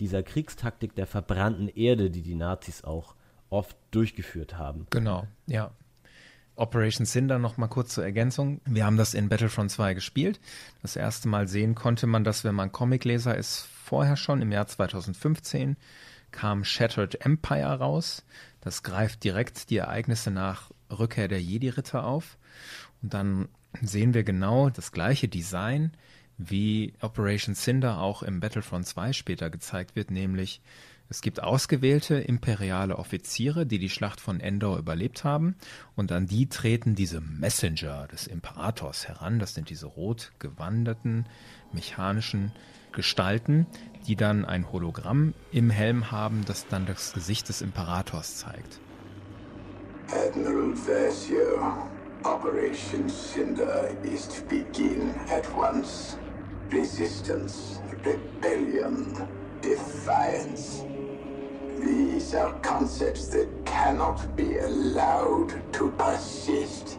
dieser 0.00 0.22
Kriegstaktik 0.22 0.94
der 0.94 1.06
verbrannten 1.06 1.68
Erde, 1.68 2.10
die 2.10 2.22
die 2.22 2.34
Nazis 2.34 2.84
auch 2.84 3.14
oft 3.50 3.76
durchgeführt 3.90 4.58
haben. 4.58 4.86
Genau, 4.90 5.26
ja. 5.46 5.70
Operation 6.56 7.04
Cinder 7.04 7.38
noch 7.38 7.56
mal 7.56 7.66
kurz 7.66 7.94
zur 7.94 8.04
Ergänzung. 8.04 8.60
Wir 8.64 8.86
haben 8.86 8.96
das 8.96 9.14
in 9.14 9.28
Battlefront 9.28 9.72
2 9.72 9.94
gespielt. 9.94 10.40
Das 10.82 10.94
erste 10.94 11.28
Mal 11.28 11.48
sehen 11.48 11.74
konnte 11.74 12.06
man 12.06 12.22
das, 12.22 12.44
wenn 12.44 12.54
man 12.54 12.70
Comicleser 12.70 13.36
ist, 13.36 13.66
vorher 13.84 14.16
schon 14.16 14.40
im 14.40 14.52
Jahr 14.52 14.66
2015 14.66 15.76
kam 16.34 16.64
Shattered 16.64 17.24
Empire 17.24 17.78
raus. 17.78 18.24
Das 18.60 18.82
greift 18.82 19.22
direkt 19.24 19.70
die 19.70 19.76
Ereignisse 19.76 20.30
nach 20.30 20.70
Rückkehr 20.90 21.28
der 21.28 21.40
Jedi-Ritter 21.40 22.04
auf. 22.04 22.36
Und 23.02 23.14
dann 23.14 23.48
sehen 23.80 24.14
wir 24.14 24.24
genau 24.24 24.68
das 24.68 24.92
gleiche 24.92 25.28
Design, 25.28 25.92
wie 26.36 26.92
Operation 27.00 27.54
Cinder 27.54 28.00
auch 28.00 28.22
im 28.22 28.40
Battlefront 28.40 28.86
2 28.86 29.12
später 29.12 29.48
gezeigt 29.48 29.94
wird, 29.94 30.10
nämlich 30.10 30.60
es 31.08 31.20
gibt 31.20 31.42
ausgewählte 31.42 32.16
imperiale 32.16 32.96
Offiziere, 32.96 33.66
die 33.66 33.78
die 33.78 33.90
Schlacht 33.90 34.20
von 34.20 34.40
Endor 34.40 34.78
überlebt 34.78 35.22
haben, 35.22 35.54
und 35.94 36.10
an 36.10 36.26
die 36.26 36.48
treten 36.48 36.94
diese 36.94 37.20
Messenger 37.20 38.08
des 38.08 38.26
Imperators 38.26 39.06
heran. 39.06 39.38
Das 39.38 39.54
sind 39.54 39.68
diese 39.70 39.86
rot 39.86 40.32
gewanderten 40.38 41.26
mechanischen 41.72 42.52
Gestalten, 42.94 43.66
die 44.06 44.16
dann 44.16 44.44
ein 44.44 44.70
Hologramm 44.72 45.34
im 45.52 45.70
Helm 45.70 46.10
haben, 46.10 46.44
das 46.46 46.66
dann 46.68 46.86
das 46.86 47.12
Gesicht 47.12 47.48
des 47.48 47.62
Imperators 47.62 48.36
zeigt. 48.36 48.80
Admiral 50.08 50.74
Versio, 50.74 51.72
Operation 52.24 53.08
Cinder 53.08 53.90
is 54.02 54.28
to 54.28 54.42
begin 54.48 55.14
at 55.30 55.44
once. 55.56 56.18
Resistance, 56.70 57.80
rebellion, 58.04 59.26
defiance. 59.62 60.84
These 61.80 62.34
are 62.34 62.54
concepts 62.62 63.28
that 63.28 63.48
cannot 63.66 64.34
be 64.36 64.58
allowed 64.58 65.52
to 65.72 65.90
persist. 65.98 66.98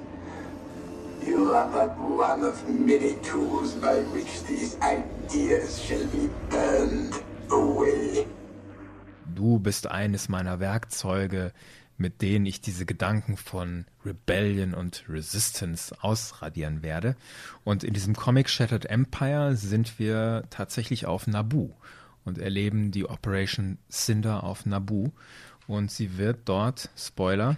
You 1.25 1.53
are 1.53 1.67
but 1.71 1.97
one 1.97 2.43
of 2.43 2.69
many 2.69 3.15
tools 3.23 3.73
by 3.73 4.03
which 4.13 4.43
these 4.43 4.77
ideas 4.81 5.81
shall 5.83 6.05
be 6.07 6.29
burned 6.51 7.13
away. 7.49 8.27
Du 9.33 9.57
bist 9.57 9.87
eines 9.87 10.29
meiner 10.29 10.59
Werkzeuge, 10.59 11.51
mit 11.97 12.21
denen 12.21 12.45
ich 12.45 12.61
diese 12.61 12.85
Gedanken 12.85 13.37
von 13.37 13.85
Rebellion 14.05 14.75
und 14.75 15.03
Resistance 15.09 15.95
ausradieren 15.99 16.83
werde. 16.83 17.15
Und 17.63 17.83
in 17.83 17.93
diesem 17.93 18.15
Comic 18.15 18.47
Shattered 18.47 18.85
Empire 18.85 19.55
sind 19.55 19.97
wir 19.97 20.43
tatsächlich 20.51 21.07
auf 21.07 21.25
Naboo 21.25 21.73
und 22.23 22.37
erleben 22.37 22.91
die 22.91 23.09
Operation 23.09 23.79
Cinder 23.89 24.43
auf 24.43 24.67
Naboo. 24.67 25.11
Und 25.67 25.89
sie 25.89 26.19
wird 26.19 26.41
dort, 26.45 26.89
Spoiler, 26.95 27.57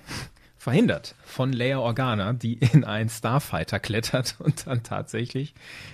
verhindert 0.57 1.15
von 1.23 1.53
Leia 1.53 1.79
Organa, 1.79 2.33
die 2.33 2.53
in 2.55 2.83
einen 2.83 3.09
Starfighter 3.09 3.79
klettert 3.79 4.35
und 4.39 4.67
dann 4.67 4.83
tatsächlich 4.83 5.53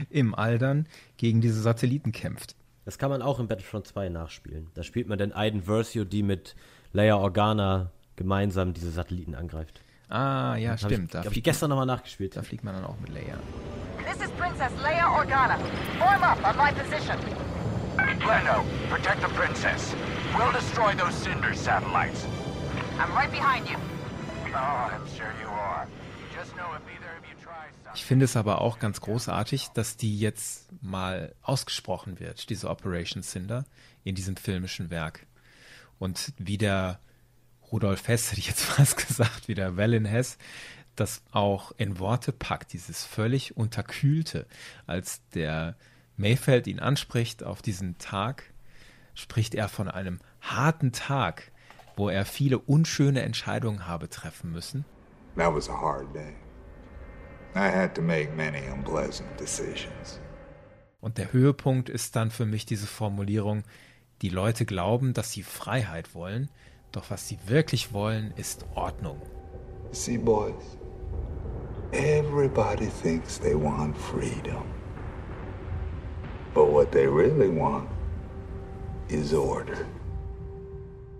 im 0.09 0.33
All 0.35 0.57
dann 0.57 0.87
gegen 1.17 1.41
diese 1.41 1.61
Satelliten 1.61 2.11
kämpft. 2.11 2.55
Das 2.85 2.97
kann 2.97 3.09
man 3.09 3.21
auch 3.21 3.39
in 3.39 3.47
Battlefront 3.47 3.87
2 3.87 4.09
nachspielen. 4.09 4.67
Da 4.73 4.83
spielt 4.83 5.07
man 5.07 5.17
den 5.17 5.33
Aiden 5.33 5.63
Versio, 5.63 6.03
die 6.03 6.23
mit 6.23 6.55
Leia 6.91 7.15
Organa 7.15 7.91
gemeinsam 8.15 8.73
diese 8.73 8.91
Satelliten 8.91 9.35
angreift. 9.35 9.81
Ah, 10.09 10.55
ja, 10.57 10.77
stimmt. 10.77 11.05
Ich, 11.05 11.11
da 11.11 11.23
hab 11.23 11.31
ich 11.31 11.43
gestern 11.43 11.69
nochmal 11.69 11.85
nachgespielt. 11.85 12.35
Da 12.35 12.43
fliegt 12.43 12.63
man 12.63 12.75
dann 12.75 12.85
auch 12.85 12.99
mit 12.99 13.09
Leia. 13.09 13.37
This 14.05 14.23
is 14.23 14.31
Princess 14.31 14.71
Leia 14.81 15.09
Organa. 15.09 15.57
Form 15.97 16.21
up 16.23 16.37
on 16.43 16.57
my 16.57 16.71
position. 16.71 17.17
Lando, 18.27 18.63
protect 18.89 19.21
the 19.21 19.29
princess. 19.33 19.95
We'll 20.37 20.51
destroy 20.51 20.93
those 20.95 21.13
Cinder 21.15 21.53
satellites. 21.53 22.25
I'm 22.99 23.13
right 23.15 23.31
behind 23.31 23.69
you. 23.69 23.77
Ich 27.95 28.05
finde 28.05 28.25
es 28.25 28.35
aber 28.35 28.61
auch 28.61 28.79
ganz 28.79 29.01
großartig, 29.01 29.69
dass 29.69 29.97
die 29.97 30.19
jetzt 30.19 30.67
mal 30.81 31.33
ausgesprochen 31.41 32.19
wird, 32.19 32.49
diese 32.49 32.69
Operation 32.69 33.23
Cinder, 33.23 33.65
in 34.03 34.15
diesem 34.15 34.35
filmischen 34.35 34.89
Werk. 34.89 35.25
Und 35.99 36.33
wie 36.37 36.57
der 36.57 36.99
Rudolf 37.71 38.07
Hess, 38.07 38.31
hätte 38.31 38.41
ich 38.41 38.47
jetzt 38.47 38.63
fast 38.63 38.97
gesagt, 38.97 39.47
wie 39.47 39.55
der 39.55 39.77
Wellin 39.77 40.05
Hess, 40.05 40.37
das 40.95 41.23
auch 41.31 41.71
in 41.77 41.97
Worte 41.99 42.31
packt, 42.31 42.73
dieses 42.73 43.05
völlig 43.05 43.57
unterkühlte, 43.57 44.45
als 44.85 45.21
der 45.29 45.75
Mayfeld 46.17 46.67
ihn 46.67 46.79
anspricht 46.79 47.43
auf 47.43 47.61
diesen 47.61 47.97
Tag, 47.97 48.43
spricht 49.15 49.55
er 49.55 49.69
von 49.69 49.87
einem 49.87 50.19
harten 50.41 50.91
Tag, 50.91 51.51
wo 51.95 52.09
er 52.09 52.25
viele 52.25 52.59
unschöne 52.59 53.21
Entscheidungen 53.21 53.87
habe 53.87 54.09
treffen 54.09 54.51
müssen. 54.51 54.85
That 55.35 55.53
was 55.53 55.69
a 55.69 55.73
hard 55.73 56.13
day. 56.13 56.33
I 57.55 57.69
had 57.69 57.93
to 57.95 58.01
make 58.01 58.31
many 58.35 58.59
unpleasant 58.71 59.39
decisions. 59.39 60.19
Und 61.01 61.17
der 61.17 61.33
Höhepunkt 61.33 61.89
ist 61.89 62.15
dann 62.15 62.31
für 62.31 62.45
mich 62.45 62.65
diese 62.65 62.87
Formulierung, 62.87 63.63
die 64.21 64.29
Leute 64.29 64.65
glauben, 64.65 65.13
dass 65.13 65.31
sie 65.31 65.43
Freiheit 65.43 66.15
wollen, 66.15 66.49
doch 66.91 67.09
was 67.09 67.27
sie 67.27 67.37
wirklich 67.45 67.93
wollen, 67.93 68.33
ist 68.37 68.65
Ordnung. 68.73 69.21
See, 69.91 70.17
boys, 70.17 70.77
everybody 71.91 72.87
thinks 73.01 73.39
they 73.39 73.53
want 73.53 73.97
freedom. 73.97 74.63
But 76.53 76.71
what 76.71 76.91
they 76.91 77.05
really 77.05 77.49
want 77.49 77.89
is 79.09 79.33
order. 79.33 79.85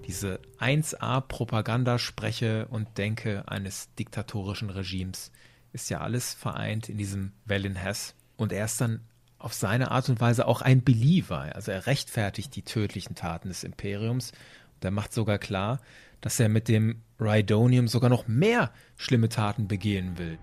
Diese 0.06 0.40
1A 0.60 1.22
Propaganda 1.22 1.98
spreche 1.98 2.68
und 2.70 2.98
denke 2.98 3.44
eines 3.48 3.94
diktatorischen 3.96 4.70
Regimes 4.70 5.32
ist 5.72 5.90
ja 5.90 6.02
alles 6.02 6.34
vereint 6.34 6.90
in 6.90 6.98
diesem 6.98 7.32
Wellin 7.46 7.76
Hess. 7.76 8.14
Und 8.36 8.52
er 8.52 8.66
ist 8.66 8.82
dann 8.82 9.02
auf 9.40 9.54
seine 9.54 9.92
Art 9.92 10.10
und 10.10 10.22
Weise 10.22 10.48
auch 10.48 10.62
ein 10.62 10.84
Believer. 10.84 11.56
Also 11.56 11.72
er 11.72 11.88
rechtfertigt 11.88 12.56
die 12.56 12.62
tödlichen 12.62 13.16
Taten 13.16 13.48
des 13.48 13.64
Imperiums. 13.64 14.32
Und 14.76 14.86
er 14.86 14.92
macht 14.92 15.14
sogar 15.14 15.38
klar, 15.38 15.80
dass 16.22 16.40
er 16.40 16.50
mit 16.50 16.68
dem 16.68 17.02
Rhydonium 17.20 17.88
sogar 17.88 18.10
noch 18.10 18.28
mehr 18.28 18.72
schlimme 18.98 19.30
Taten 19.30 19.68
begehen 19.68 20.18
will. 20.18 20.38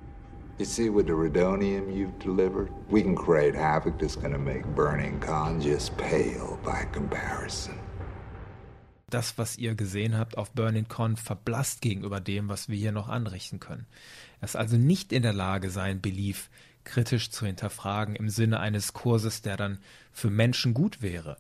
You 0.59 0.67
see, 0.67 0.91
with 0.91 1.07
the 1.07 1.15
Redonium 1.15 1.89
you've 1.91 2.19
delivered, 2.19 2.69
we 2.91 3.03
can 3.03 3.15
create 3.15 3.55
havoc 3.55 3.99
that's 3.99 4.15
gonna 4.15 4.37
make 4.37 4.63
Burning 4.75 5.19
Con 5.19 5.59
just 5.59 5.97
pale 5.97 6.59
by 6.63 6.85
comparison. 6.93 7.79
Das, 9.11 9.39
was 9.39 9.59
ihr 9.59 9.75
gesehen 9.75 10.17
habt 10.17 10.39
auf 10.39 10.53
Burning 10.53 10.89
Con, 10.89 11.17
verblasst 11.17 11.81
gegenüber 11.81 12.21
dem, 12.21 12.49
was 12.49 12.69
wir 12.69 12.77
hier 12.77 12.93
noch 12.93 13.09
anrichten 13.09 13.61
können. 13.61 13.87
Er 14.41 14.45
ist 14.45 14.57
also 14.57 14.77
nicht 14.77 15.13
in 15.13 15.23
der 15.23 15.33
Lage, 15.33 15.71
sein 15.71 16.01
Belief 16.01 16.49
kritisch 16.85 17.31
zu 17.31 17.47
hinterfragen 17.47 18.17
im 18.17 18.29
Sinne 18.29 18.61
eines 18.61 18.93
Kurses, 18.93 19.43
der 19.43 19.57
dann 19.57 19.79
für 20.13 20.31
Menschen 20.31 20.75
gut 20.75 21.03
wäre. 21.03 21.37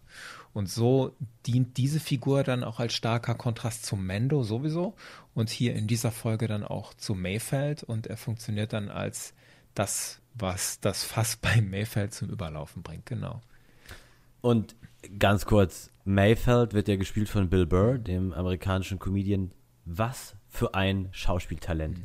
Und 0.52 0.68
so 0.68 1.14
dient 1.46 1.76
diese 1.76 2.00
Figur 2.00 2.42
dann 2.42 2.64
auch 2.64 2.80
als 2.80 2.92
starker 2.94 3.34
Kontrast 3.34 3.86
zu 3.86 3.96
Mendo 3.96 4.42
sowieso 4.42 4.96
und 5.34 5.48
hier 5.48 5.74
in 5.74 5.86
dieser 5.86 6.10
Folge 6.10 6.48
dann 6.48 6.64
auch 6.64 6.92
zu 6.94 7.14
Mayfeld 7.14 7.84
und 7.84 8.08
er 8.08 8.16
funktioniert 8.16 8.72
dann 8.72 8.88
als 8.88 9.32
das, 9.74 10.20
was 10.34 10.80
das 10.80 11.04
Fass 11.04 11.36
bei 11.40 11.60
Mayfeld 11.60 12.12
zum 12.12 12.30
Überlaufen 12.30 12.82
bringt, 12.82 13.06
genau. 13.06 13.40
Und 14.40 14.74
ganz 15.18 15.46
kurz, 15.46 15.90
Mayfeld 16.04 16.74
wird 16.74 16.88
ja 16.88 16.96
gespielt 16.96 17.28
von 17.28 17.48
Bill 17.48 17.66
Burr, 17.66 17.98
dem 17.98 18.32
amerikanischen 18.32 18.98
Comedian. 18.98 19.52
Was 19.84 20.36
für 20.48 20.74
ein 20.74 21.08
Schauspieltalent. 21.10 21.98
Mhm 21.98 22.04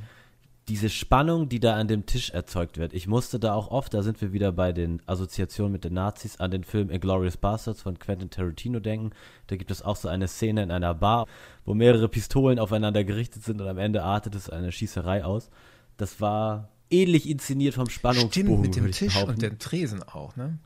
diese 0.67 0.89
Spannung, 0.89 1.47
die 1.47 1.59
da 1.59 1.75
an 1.75 1.87
dem 1.87 2.05
Tisch 2.05 2.31
erzeugt 2.31 2.77
wird. 2.77 2.93
Ich 2.93 3.07
musste 3.07 3.39
da 3.39 3.53
auch 3.53 3.69
oft, 3.69 3.93
da 3.93 4.01
sind 4.01 4.19
wir 4.21 4.33
wieder 4.33 4.51
bei 4.51 4.71
den 4.71 5.01
Assoziationen 5.05 5.71
mit 5.71 5.83
den 5.83 5.93
Nazis, 5.93 6.37
an 6.37 6.49
den 6.49 6.63
Film 6.63 6.89
Inglourious 6.89 7.37
Bastards 7.37 7.83
von 7.83 7.99
Quentin 7.99 8.31
Tarantino 8.31 8.79
denken. 8.79 9.11
Da 9.47 9.57
gibt 9.57 9.69
es 9.69 9.83
auch 9.83 9.95
so 9.95 10.07
eine 10.07 10.27
Szene 10.27 10.63
in 10.63 10.71
einer 10.71 10.95
Bar, 10.95 11.27
wo 11.65 11.75
mehrere 11.75 12.09
Pistolen 12.09 12.57
aufeinander 12.57 13.03
gerichtet 13.03 13.43
sind 13.43 13.61
und 13.61 13.67
am 13.67 13.77
Ende 13.77 14.03
artet 14.03 14.33
es 14.33 14.49
eine 14.49 14.71
Schießerei 14.71 15.23
aus. 15.23 15.49
Das 15.97 16.19
war 16.19 16.69
ähnlich 16.89 17.29
inszeniert 17.29 17.75
vom 17.75 17.89
Spannungsbogen. 17.89 18.31
Stimmt, 18.31 18.61
mit 18.61 18.75
dem 18.75 18.91
Tisch 18.91 19.23
und 19.23 19.41
dem 19.41 19.59
Tresen 19.59 20.01
auch, 20.01 20.35
ne? 20.35 20.57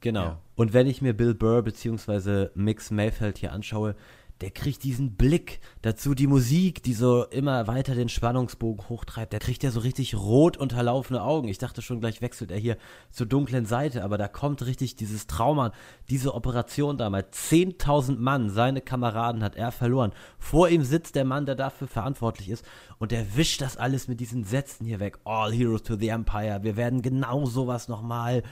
Genau. 0.00 0.22
Ja. 0.22 0.38
Und 0.54 0.72
wenn 0.72 0.86
ich 0.86 1.02
mir 1.02 1.12
Bill 1.12 1.34
Burr 1.34 1.62
bzw. 1.62 2.48
Mix 2.54 2.90
Mayfeld 2.90 3.38
hier 3.38 3.52
anschaue, 3.52 3.94
der 4.40 4.50
kriegt 4.50 4.84
diesen 4.84 5.16
Blick, 5.16 5.60
dazu 5.82 6.14
die 6.14 6.28
Musik, 6.28 6.82
die 6.82 6.94
so 6.94 7.24
immer 7.24 7.66
weiter 7.66 7.94
den 7.94 8.08
Spannungsbogen 8.08 8.88
hochtreibt, 8.88 9.32
der 9.32 9.40
kriegt 9.40 9.62
ja 9.64 9.70
so 9.70 9.80
richtig 9.80 10.14
rot 10.14 10.56
unterlaufene 10.56 11.22
Augen. 11.22 11.48
Ich 11.48 11.58
dachte 11.58 11.82
schon, 11.82 12.00
gleich 12.00 12.22
wechselt 12.22 12.52
er 12.52 12.58
hier 12.58 12.76
zur 13.10 13.26
dunklen 13.26 13.66
Seite, 13.66 14.04
aber 14.04 14.16
da 14.16 14.28
kommt 14.28 14.64
richtig 14.64 14.94
dieses 14.94 15.26
Trauma, 15.26 15.72
diese 16.08 16.34
Operation 16.34 16.98
damals. 16.98 17.36
10.000 17.50 18.18
Mann, 18.18 18.50
seine 18.50 18.80
Kameraden 18.80 19.42
hat 19.42 19.56
er 19.56 19.72
verloren. 19.72 20.12
Vor 20.38 20.68
ihm 20.68 20.84
sitzt 20.84 21.16
der 21.16 21.24
Mann, 21.24 21.46
der 21.46 21.56
dafür 21.56 21.88
verantwortlich 21.88 22.48
ist 22.50 22.64
und 22.98 23.10
der 23.10 23.36
wischt 23.36 23.60
das 23.60 23.76
alles 23.76 24.06
mit 24.06 24.20
diesen 24.20 24.44
Sätzen 24.44 24.84
hier 24.84 25.00
weg. 25.00 25.18
All 25.24 25.52
Heroes 25.52 25.82
to 25.82 25.96
the 25.96 26.08
Empire, 26.08 26.62
wir 26.62 26.76
werden 26.76 27.02
genau 27.02 27.44
sowas 27.46 27.88
nochmal 27.88 28.44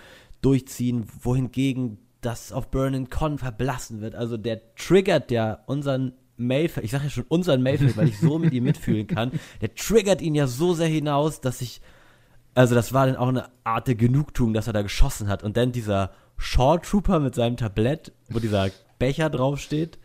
durchziehen, 0.46 1.06
wohingegen 1.22 1.98
das 2.20 2.52
auf 2.52 2.70
Burning 2.70 3.10
Con 3.10 3.38
verblassen 3.38 4.00
wird. 4.00 4.14
Also 4.14 4.36
der 4.36 4.74
triggert 4.76 5.32
ja 5.32 5.58
unseren 5.66 6.12
Mayfield, 6.36 6.84
ich 6.84 6.92
sage 6.92 7.04
ja 7.04 7.10
schon 7.10 7.24
unseren 7.28 7.64
Mayfield, 7.64 7.96
weil 7.96 8.08
ich 8.08 8.20
so 8.20 8.38
mit 8.38 8.52
ihm 8.52 8.62
mitfühlen 8.62 9.08
kann, 9.08 9.32
der 9.60 9.74
triggert 9.74 10.22
ihn 10.22 10.36
ja 10.36 10.46
so 10.46 10.72
sehr 10.72 10.86
hinaus, 10.86 11.40
dass 11.40 11.60
ich, 11.60 11.80
also 12.54 12.76
das 12.76 12.92
war 12.92 13.06
dann 13.06 13.16
auch 13.16 13.26
eine 13.26 13.48
Art 13.64 13.88
der 13.88 13.96
Genugtuung, 13.96 14.54
dass 14.54 14.68
er 14.68 14.72
da 14.72 14.82
geschossen 14.82 15.26
hat. 15.26 15.42
Und 15.42 15.56
dann 15.56 15.72
dieser 15.72 16.12
Short 16.36 16.84
Trooper 16.84 17.18
mit 17.18 17.34
seinem 17.34 17.56
Tablett, 17.56 18.12
wo 18.28 18.38
dieser 18.38 18.70
Becher 19.00 19.30
draufsteht 19.30 19.98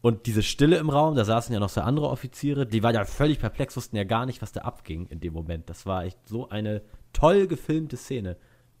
und 0.00 0.26
diese 0.26 0.42
Stille 0.42 0.78
im 0.78 0.90
Raum, 0.90 1.14
da 1.14 1.24
saßen 1.24 1.54
ja 1.54 1.60
noch 1.60 1.68
so 1.68 1.80
andere 1.80 2.08
Offiziere, 2.08 2.66
die 2.66 2.82
waren 2.82 2.96
ja 2.96 3.04
völlig 3.04 3.38
perplex, 3.38 3.76
wussten 3.76 3.96
ja 3.96 4.04
gar 4.04 4.26
nicht, 4.26 4.42
was 4.42 4.50
da 4.50 4.62
abging 4.62 5.06
in 5.06 5.20
dem 5.20 5.32
Moment. 5.32 5.70
Das 5.70 5.86
war 5.86 6.04
echt 6.04 6.18
so 6.26 6.48
eine 6.48 6.82
toll 7.12 7.46
gefilmte 7.46 7.96
Szene 7.96 8.36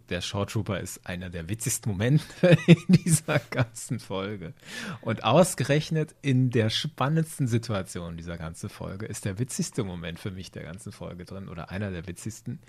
der 0.08 0.20
Short 0.20 0.50
Trooper 0.50 0.80
ist 0.80 1.06
einer 1.06 1.30
der 1.30 1.48
witzigsten 1.48 1.90
Momente 1.92 2.24
in 2.66 2.82
dieser 2.88 3.38
ganzen 3.38 3.98
Folge. 3.98 4.54
Und 5.00 5.24
ausgerechnet 5.24 6.14
in 6.22 6.50
der 6.50 6.70
spannendsten 6.70 7.48
Situation 7.48 8.16
dieser 8.16 8.38
ganzen 8.38 8.68
Folge 8.68 9.06
ist 9.06 9.24
der 9.24 9.38
witzigste 9.38 9.84
Moment 9.84 10.18
für 10.18 10.30
mich 10.30 10.50
der 10.50 10.64
ganzen 10.64 10.92
Folge 10.92 11.24
drin 11.24 11.48
oder 11.48 11.70
einer 11.70 11.90
der 11.90 12.06
witzigsten. 12.06 12.60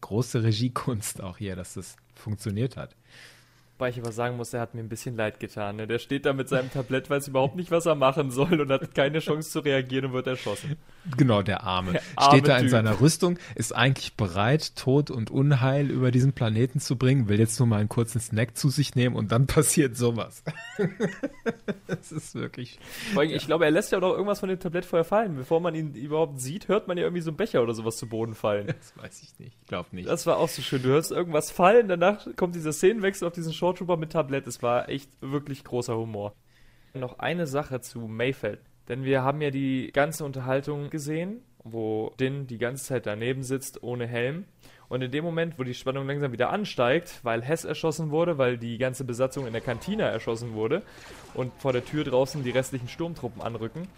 Große 0.00 0.42
Regiekunst 0.42 1.22
auch 1.22 1.38
hier, 1.38 1.56
dass 1.56 1.74
das 1.74 1.96
funktioniert 2.14 2.76
hat. 2.76 2.94
Wobei 3.78 3.90
ich 3.90 3.98
aber 3.98 4.10
sagen 4.10 4.38
muss, 4.38 4.54
er 4.54 4.62
hat 4.62 4.74
mir 4.74 4.80
ein 4.80 4.88
bisschen 4.88 5.16
leid 5.16 5.38
getan. 5.38 5.76
Ne? 5.76 5.86
Der 5.86 5.98
steht 5.98 6.24
da 6.24 6.32
mit 6.32 6.48
seinem 6.48 6.72
Tablett, 6.72 7.10
weiß 7.10 7.28
überhaupt 7.28 7.56
nicht, 7.56 7.70
was 7.70 7.84
er 7.84 7.94
machen 7.94 8.30
soll 8.30 8.58
und 8.58 8.70
hat 8.70 8.94
keine 8.94 9.18
Chance 9.18 9.50
zu 9.50 9.58
reagieren 9.60 10.06
und 10.06 10.12
wird 10.14 10.26
erschossen. 10.26 10.76
Genau, 11.18 11.42
der 11.42 11.62
Arme. 11.62 11.92
Der 11.92 12.02
arme 12.16 12.30
steht 12.30 12.48
da 12.48 12.56
in 12.56 12.70
seiner 12.70 13.02
Rüstung, 13.02 13.38
ist 13.54 13.76
eigentlich 13.76 14.14
bereit, 14.14 14.76
Tod 14.76 15.10
und 15.10 15.30
Unheil 15.30 15.90
über 15.90 16.10
diesen 16.10 16.32
Planeten 16.32 16.80
zu 16.80 16.96
bringen, 16.96 17.28
will 17.28 17.38
jetzt 17.38 17.58
nur 17.58 17.66
mal 17.66 17.80
einen 17.80 17.90
kurzen 17.90 18.18
Snack 18.18 18.56
zu 18.56 18.70
sich 18.70 18.94
nehmen 18.94 19.14
und 19.14 19.30
dann 19.30 19.46
passiert 19.46 19.94
sowas. 19.94 20.42
das 21.86 22.12
ist 22.12 22.34
wirklich. 22.34 22.78
Allem, 23.14 23.30
ich 23.30 23.44
glaube, 23.44 23.66
er 23.66 23.70
lässt 23.70 23.92
ja 23.92 23.98
auch 23.98 24.02
noch 24.02 24.12
irgendwas 24.12 24.40
von 24.40 24.48
dem 24.48 24.58
Tablett 24.58 24.86
vorher 24.86 25.04
fallen. 25.04 25.36
Bevor 25.36 25.60
man 25.60 25.74
ihn 25.74 25.94
überhaupt 25.94 26.40
sieht, 26.40 26.68
hört 26.68 26.88
man 26.88 26.96
ja 26.96 27.04
irgendwie 27.04 27.20
so 27.20 27.28
einen 27.28 27.36
Becher 27.36 27.62
oder 27.62 27.74
sowas 27.74 27.98
zu 27.98 28.08
Boden 28.08 28.34
fallen. 28.34 28.68
Das 28.68 28.96
weiß 28.96 29.22
ich 29.22 29.38
nicht. 29.38 29.54
Ich 29.60 29.68
glaube 29.68 29.88
nicht. 29.92 30.08
Das 30.08 30.24
war 30.24 30.38
auch 30.38 30.48
so 30.48 30.62
schön. 30.62 30.82
Du 30.82 30.88
hörst 30.88 31.12
irgendwas 31.12 31.50
fallen, 31.50 31.88
danach 31.88 32.26
kommt 32.36 32.54
dieser 32.54 32.72
Szenenwechsel 32.72 33.28
auf 33.28 33.34
diesen 33.34 33.52
Short 33.52 33.65
Short 33.66 33.78
Trooper 33.78 33.96
mit 33.96 34.12
Tablett. 34.12 34.46
Es 34.46 34.62
war 34.62 34.88
echt 34.88 35.10
wirklich 35.20 35.64
großer 35.64 35.96
Humor. 35.96 36.34
Noch 36.94 37.18
eine 37.18 37.48
Sache 37.48 37.80
zu 37.80 37.98
Mayfeld. 37.98 38.60
Denn 38.88 39.02
wir 39.02 39.22
haben 39.22 39.42
ja 39.42 39.50
die 39.50 39.90
ganze 39.92 40.24
Unterhaltung 40.24 40.88
gesehen, 40.88 41.42
wo 41.64 42.12
Din 42.20 42.46
die 42.46 42.58
ganze 42.58 42.84
Zeit 42.84 43.06
daneben 43.06 43.42
sitzt, 43.42 43.82
ohne 43.82 44.06
Helm. 44.06 44.44
Und 44.88 45.02
in 45.02 45.10
dem 45.10 45.24
Moment, 45.24 45.58
wo 45.58 45.64
die 45.64 45.74
Spannung 45.74 46.06
langsam 46.06 46.30
wieder 46.30 46.50
ansteigt, 46.50 47.18
weil 47.24 47.42
Hess 47.42 47.64
erschossen 47.64 48.10
wurde, 48.10 48.38
weil 48.38 48.56
die 48.56 48.78
ganze 48.78 49.02
Besatzung 49.02 49.48
in 49.48 49.52
der 49.52 49.62
Kantine 49.62 50.04
erschossen 50.04 50.52
wurde 50.52 50.82
und 51.34 51.52
vor 51.58 51.72
der 51.72 51.84
Tür 51.84 52.04
draußen 52.04 52.44
die 52.44 52.50
restlichen 52.50 52.86
Sturmtruppen 52.86 53.42
anrücken, 53.42 53.88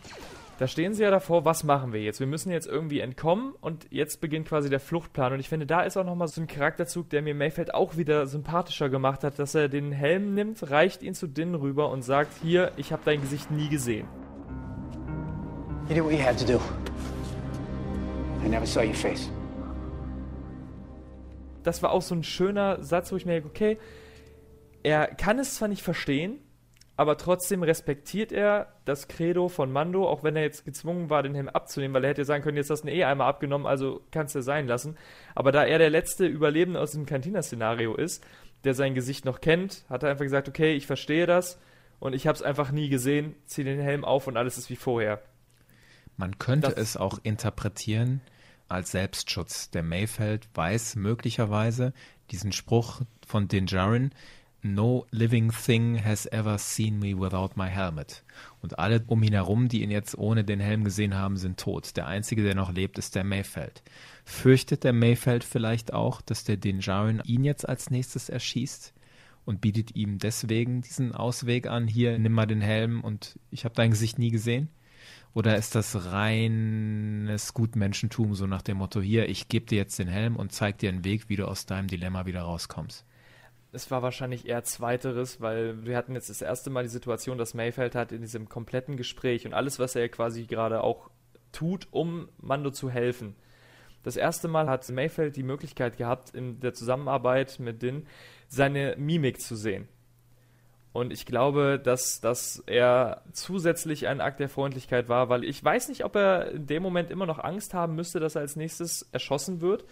da 0.59 0.67
stehen 0.67 0.93
sie 0.93 1.05
ja 1.05 1.11
davor, 1.13 1.45
was 1.45 1.63
machen 1.63 1.93
wir 1.93 2.03
jetzt? 2.03 2.19
Wir 2.19 2.27
müssen 2.27 2.51
jetzt 2.51 2.67
irgendwie 2.67 2.99
entkommen 2.99 3.55
und 3.61 3.87
jetzt 3.91 4.21
beginnt 4.21 4.49
quasi 4.49 4.69
der 4.69 4.81
Fluchtplan. 4.81 5.33
Und 5.33 5.39
ich 5.39 5.49
finde, 5.49 5.67
da 5.67 5.83
ist 5.83 5.97
auch 5.97 6.05
nochmal 6.05 6.27
so 6.27 6.41
ein 6.41 6.49
Charakterzug, 6.49 7.09
der 7.11 7.23
mir 7.23 7.33
Mayfeld 7.33 7.73
auch 7.75 7.97
wieder 7.97 8.27
sympathischer 8.27 8.89
gemacht 8.89 9.23
hat, 9.23 9.39
dass 9.39 9.55
er 9.55 9.69
den 9.69 9.93
Helm 9.93 10.35
nimmt, 10.35 10.69
reicht 10.69 11.05
ihn 11.05 11.15
zu 11.15 11.29
Din 11.29 11.55
rüber 11.55 11.91
und 11.91 12.03
sagt, 12.03 12.33
hier, 12.43 12.73
ich 12.77 12.93
habe 12.93 13.03
dein 13.05 13.21
Gesicht 13.21 13.53
nie 13.53 13.69
gesehen. 13.69 14.09
You 15.89 15.95
did 15.95 16.05
what 16.05 16.13
you 16.13 16.19
had 16.19 16.37
to 16.41 16.45
do. 16.45 16.61
I 18.45 18.49
never 18.49 18.67
saw 18.67 18.83
your 18.85 18.95
face. 18.95 19.31
Das 21.63 21.85
war 21.85 21.93
auch 21.93 22.03
so 22.03 22.17
ein 22.17 22.25
schöner 22.25 22.83
Satz, 22.83 23.13
wo 23.13 23.17
ich 23.17 23.27
mir 23.27 23.35
denke, 23.35 23.49
okay, 23.49 23.79
er 24.83 25.07
kann 25.07 25.39
es 25.39 25.55
zwar 25.55 25.69
nicht 25.69 25.83
verstehen, 25.83 26.41
aber 26.99 27.17
trotzdem 27.17 27.63
respektiert 27.63 28.33
er 28.33 28.75
das 28.85 29.07
Credo 29.07 29.49
von 29.49 29.71
Mando, 29.71 30.09
auch 30.09 30.25
wenn 30.25 30.35
er 30.35 30.43
jetzt 30.43 30.65
gezwungen 30.65 31.11
war, 31.11 31.23
den 31.23 31.37
Helm 31.37 31.49
abzunehmen, 31.49 31.95
weil 31.95 32.03
er 32.03 32.11
hätte 32.11 32.25
sagen 32.25 32.43
können, 32.43 32.57
jetzt 32.57 32.71
hast 32.71 32.83
du 32.83 32.89
ihn 32.89 32.95
eh 32.97 33.05
einmal 33.05 33.29
abgenommen, 33.29 33.69
also 33.69 34.03
kannst 34.11 34.35
du 34.35 34.43
sein 34.43 34.67
lassen. 34.67 34.97
Aber 35.37 35.53
da 35.53 35.65
er 35.65 35.79
der 35.79 35.91
letzte 35.91 36.27
Überlebende 36.27 36.81
aus 36.81 36.91
dem 36.91 37.07
Cantina-Szenario 37.07 37.95
ist, 37.95 38.27
der 38.65 38.75
sein 38.75 38.97
Gesicht 38.97 39.25
noch 39.25 39.41
kennt, 39.41 39.85
hat 39.89 40.03
er 40.03 40.11
einfach 40.11 40.25
gesagt, 40.25 40.49
okay, 40.49 40.75
ich 40.75 40.89
verstehe 40.89 41.27
das 41.27 41.61
und 42.01 42.15
ich 42.15 42.27
habe 42.27 42.35
es 42.35 42.43
einfach 42.43 42.73
nie 42.73 42.89
gesehen, 42.89 43.37
zieh 43.47 43.63
den 43.63 43.79
Helm 43.79 44.05
auf 44.05 44.27
und 44.27 44.37
alles 44.37 44.59
ist 44.59 44.69
wie 44.69 44.75
vorher. 44.75 45.23
Man 46.17 46.37
könnte 46.39 46.71
das 46.71 46.79
es 46.79 46.97
auch 46.97 47.21
interpretieren 47.23 48.23
als 48.67 48.91
Selbstschutz. 48.91 49.71
Der 49.71 49.85
Mayfeld 49.85 50.49
weiß 50.53 50.97
möglicherweise 50.97 51.93
diesen 52.33 52.51
Spruch 52.51 53.03
von 53.25 53.47
Dinjarin, 53.47 54.11
No 54.61 55.07
living 55.13 55.53
thing 55.53 56.03
has 56.05 56.27
ever 56.27 56.59
seen 56.59 56.99
me 56.99 57.15
without 57.19 57.51
my 57.55 57.69
helmet. 57.69 58.25
Und 58.61 58.79
alle 58.79 59.05
um 59.07 59.23
ihn 59.23 59.33
herum, 59.33 59.69
die 59.69 59.83
ihn 59.83 59.91
jetzt 59.91 60.19
ohne 60.19 60.43
den 60.43 60.59
Helm 60.59 60.83
gesehen 60.83 61.15
haben, 61.15 61.37
sind 61.37 61.61
tot. 61.61 61.97
Der 61.97 62.09
einzige, 62.09 62.43
der 62.43 62.57
noch 62.57 62.73
lebt, 62.73 62.99
ist 62.99 63.15
der 63.15 63.23
Mayfeld. 63.23 63.83
Fürchtet 64.25 64.83
der 64.83 64.93
Mayfeld 64.93 65.45
vielleicht 65.45 65.93
auch, 65.93 66.21
dass 66.21 66.43
der 66.43 66.57
Dinjarin 66.57 67.23
ihn 67.25 67.45
jetzt 67.45 67.69
als 67.69 67.91
nächstes 67.91 68.29
erschießt 68.29 68.93
und 69.45 69.61
bietet 69.61 69.95
ihm 69.95 70.19
deswegen 70.19 70.83
diesen 70.83 71.15
Ausweg 71.15 71.69
an, 71.69 71.87
hier, 71.87 72.19
nimm 72.19 72.33
mal 72.33 72.47
den 72.47 72.61
Helm 72.61 73.01
und 73.03 73.39
ich 73.51 73.65
habe 73.65 73.77
dein 73.77 73.93
Gesicht 73.93 74.19
nie 74.19 74.31
gesehen? 74.31 74.69
Oder 75.35 75.57
ist 75.57 75.77
das 75.77 76.13
reines 76.13 77.55
Gutmenschentum, 77.55 78.35
so 78.35 78.49
nach 78.49 78.63
dem 78.63 78.79
Motto, 78.79 79.01
hier, 79.01 79.29
ich 79.29 79.49
gebe 79.49 79.67
dir 79.67 79.79
jetzt 79.79 79.99
den 80.01 80.09
Helm 80.09 80.35
und 80.35 80.53
zeig 80.53 80.79
dir 80.79 80.89
einen 80.89 81.05
Weg, 81.05 81.29
wie 81.29 81.37
du 81.37 81.47
aus 81.47 81.65
deinem 81.65 81.87
Dilemma 81.87 82.27
wieder 82.27 82.43
rauskommst? 82.43 83.05
Es 83.73 83.91
war 83.91 84.03
wahrscheinlich 84.03 84.49
eher 84.49 84.65
zweiteres, 84.65 85.41
weil 85.41 85.85
wir 85.85 85.97
hatten 85.97 86.15
jetzt 86.15 86.31
das 86.31 86.41
erste 86.41 86.71
Mal 86.71 86.85
die 86.85 86.89
Situation, 86.89 87.39
dass 87.39 87.55
Mayfeld 87.55 87.95
hat 87.95 88.13
in 88.13 88.23
diesem 88.23 88.49
kompletten 88.49 88.97
Gespräch 88.97 89.47
und 89.47 89.53
alles, 89.55 89.79
was 89.79 89.95
er 89.95 90.09
quasi 90.09 90.47
gerade 90.47 90.83
auch 90.83 91.11
tut, 91.53 91.89
um 91.91 92.29
Mando 92.39 92.71
zu 92.71 92.91
helfen. 92.91 93.37
Das 94.03 94.17
erste 94.17 94.49
Mal 94.49 94.69
hat 94.69 94.89
Mayfeld 94.89 95.37
die 95.37 95.43
Möglichkeit 95.43 95.99
gehabt, 95.99 96.31
in 96.31 96.61
der 96.61 96.73
Zusammenarbeit 96.73 97.59
mit 97.59 97.83
Din 97.83 98.07
seine 98.49 98.95
Mimik 98.97 99.41
zu 99.41 99.55
sehen. 99.55 99.89
Und 100.93 101.13
ich 101.13 101.27
glaube, 101.27 101.79
dass, 101.79 102.21
dass 102.21 102.63
er 102.67 103.23
zusätzlich 103.33 104.09
ein 104.09 104.21
Akt 104.21 104.41
der 104.41 104.49
Freundlichkeit 104.49 105.09
war, 105.09 105.29
weil 105.29 105.45
ich 105.45 105.63
weiß 105.63 105.91
nicht, 105.91 106.05
ob 106.05 106.17
er 106.17 106.53
in 106.53 106.67
dem 106.67 106.83
Moment 106.83 107.11
immer 107.11 107.27
noch 107.27 107.39
Angst 107.39 107.75
haben 107.75 107.95
müsste, 107.95 108.19
dass 108.19 108.35
er 108.35 108.41
als 108.41 108.57
nächstes 108.57 109.07
erschossen 109.13 109.61
wird, 109.61 109.85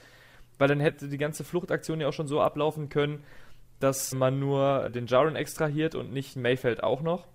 weil 0.59 0.69
dann 0.69 0.81
hätte 0.81 1.09
die 1.09 1.19
ganze 1.19 1.45
Fluchtaktion 1.45 2.01
ja 2.01 2.09
auch 2.09 2.13
schon 2.13 2.27
so 2.27 2.41
ablaufen 2.41 2.89
können, 2.89 3.23
dass 3.81 4.13
man 4.15 4.39
nur 4.39 4.91
den 4.91 5.07
Jaren 5.07 5.37
extrahiert 5.37 5.95
und 5.95 6.13
nicht 6.13 6.37
Mayfeld 6.37 6.83
auch 6.83 7.03
noch. 7.03 7.27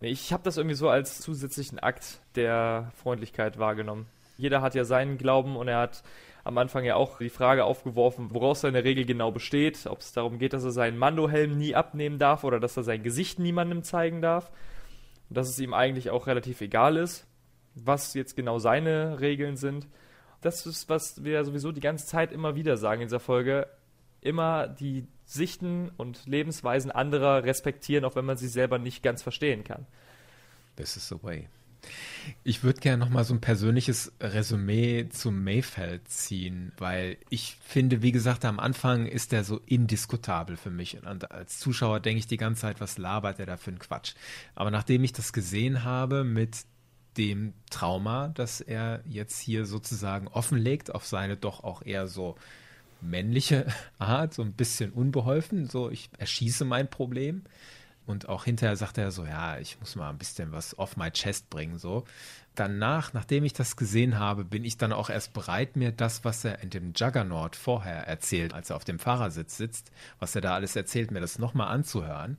Ich 0.00 0.32
habe 0.32 0.42
das 0.42 0.56
irgendwie 0.56 0.76
so 0.76 0.88
als 0.88 1.20
zusätzlichen 1.20 1.78
Akt 1.78 2.20
der 2.34 2.92
Freundlichkeit 2.96 3.58
wahrgenommen. 3.58 4.06
Jeder 4.36 4.60
hat 4.60 4.74
ja 4.74 4.84
seinen 4.84 5.18
Glauben 5.18 5.56
und 5.56 5.68
er 5.68 5.78
hat 5.78 6.02
am 6.42 6.58
Anfang 6.58 6.84
ja 6.84 6.96
auch 6.96 7.18
die 7.18 7.30
Frage 7.30 7.64
aufgeworfen, 7.64 8.34
woraus 8.34 8.60
seine 8.60 8.84
Regel 8.84 9.06
genau 9.06 9.32
besteht. 9.32 9.86
Ob 9.86 10.00
es 10.00 10.12
darum 10.12 10.38
geht, 10.38 10.52
dass 10.52 10.64
er 10.64 10.72
seinen 10.72 10.98
Mando-Helm 10.98 11.56
nie 11.56 11.74
abnehmen 11.74 12.18
darf 12.18 12.44
oder 12.44 12.60
dass 12.60 12.76
er 12.76 12.82
sein 12.82 13.02
Gesicht 13.02 13.38
niemandem 13.38 13.82
zeigen 13.82 14.20
darf. 14.20 14.50
Und 15.30 15.38
dass 15.38 15.48
es 15.48 15.58
ihm 15.58 15.72
eigentlich 15.72 16.10
auch 16.10 16.26
relativ 16.26 16.60
egal 16.60 16.98
ist, 16.98 17.26
was 17.74 18.12
jetzt 18.12 18.36
genau 18.36 18.58
seine 18.58 19.20
Regeln 19.20 19.56
sind. 19.56 19.88
Das 20.42 20.66
ist, 20.66 20.90
was 20.90 21.24
wir 21.24 21.42
sowieso 21.44 21.72
die 21.72 21.80
ganze 21.80 22.06
Zeit 22.06 22.30
immer 22.30 22.54
wieder 22.54 22.76
sagen 22.76 23.00
in 23.00 23.08
dieser 23.08 23.20
Folge. 23.20 23.66
Immer 24.24 24.66
die 24.66 25.06
Sichten 25.24 25.90
und 25.96 26.26
Lebensweisen 26.26 26.90
anderer 26.90 27.44
respektieren, 27.44 28.04
auch 28.04 28.16
wenn 28.16 28.24
man 28.24 28.36
sie 28.36 28.48
selber 28.48 28.78
nicht 28.78 29.02
ganz 29.02 29.22
verstehen 29.22 29.62
kann. 29.62 29.86
This 30.76 30.96
is 30.96 31.08
the 31.08 31.22
way. 31.22 31.48
Ich 32.42 32.62
würde 32.62 32.80
gerne 32.80 33.04
noch 33.04 33.10
mal 33.10 33.24
so 33.24 33.34
ein 33.34 33.40
persönliches 33.40 34.12
Resümee 34.18 35.08
zu 35.10 35.30
Mayfeld 35.30 36.08
ziehen, 36.08 36.72
weil 36.78 37.18
ich 37.28 37.58
finde, 37.62 38.02
wie 38.02 38.12
gesagt, 38.12 38.46
am 38.46 38.58
Anfang 38.58 39.06
ist 39.06 39.32
er 39.34 39.44
so 39.44 39.60
indiskutabel 39.66 40.56
für 40.56 40.70
mich. 40.70 41.02
Und 41.04 41.30
als 41.30 41.58
Zuschauer 41.58 42.00
denke 42.00 42.20
ich 42.20 42.26
die 42.26 42.38
ganze 42.38 42.62
Zeit, 42.62 42.80
was 42.80 42.96
labert 42.96 43.38
er 43.38 43.46
da 43.46 43.56
für 43.58 43.70
einen 43.70 43.78
Quatsch? 43.78 44.14
Aber 44.54 44.70
nachdem 44.70 45.04
ich 45.04 45.12
das 45.12 45.34
gesehen 45.34 45.84
habe 45.84 46.24
mit 46.24 46.64
dem 47.18 47.52
Trauma, 47.70 48.28
das 48.28 48.60
er 48.60 49.02
jetzt 49.06 49.38
hier 49.38 49.66
sozusagen 49.66 50.26
offenlegt, 50.28 50.94
auf 50.94 51.06
seine 51.06 51.36
doch 51.36 51.62
auch 51.62 51.82
eher 51.84 52.06
so 52.06 52.36
männliche 53.04 53.66
Art, 53.98 54.34
so 54.34 54.42
ein 54.42 54.52
bisschen 54.52 54.92
unbeholfen, 54.92 55.68
so 55.68 55.90
ich 55.90 56.10
erschieße 56.18 56.64
mein 56.64 56.88
Problem. 56.88 57.44
Und 58.06 58.28
auch 58.28 58.44
hinterher 58.44 58.76
sagt 58.76 58.98
er 58.98 59.10
so, 59.10 59.24
ja, 59.24 59.58
ich 59.58 59.80
muss 59.80 59.96
mal 59.96 60.10
ein 60.10 60.18
bisschen 60.18 60.52
was 60.52 60.78
off 60.78 60.96
my 60.96 61.10
chest 61.10 61.48
bringen, 61.48 61.78
so. 61.78 62.04
Danach, 62.54 63.14
nachdem 63.14 63.44
ich 63.44 63.54
das 63.54 63.76
gesehen 63.76 64.18
habe, 64.18 64.44
bin 64.44 64.64
ich 64.64 64.76
dann 64.76 64.92
auch 64.92 65.08
erst 65.08 65.32
bereit, 65.32 65.74
mir 65.74 65.90
das, 65.90 66.24
was 66.24 66.44
er 66.44 66.60
in 66.62 66.70
dem 66.70 66.92
Juggernaut 66.94 67.56
vorher 67.56 68.06
erzählt, 68.06 68.52
als 68.52 68.70
er 68.70 68.76
auf 68.76 68.84
dem 68.84 68.98
Fahrersitz 68.98 69.56
sitzt, 69.56 69.90
was 70.18 70.34
er 70.34 70.42
da 70.42 70.54
alles 70.54 70.76
erzählt, 70.76 71.10
mir 71.10 71.20
das 71.20 71.38
nochmal 71.38 71.68
anzuhören 71.68 72.38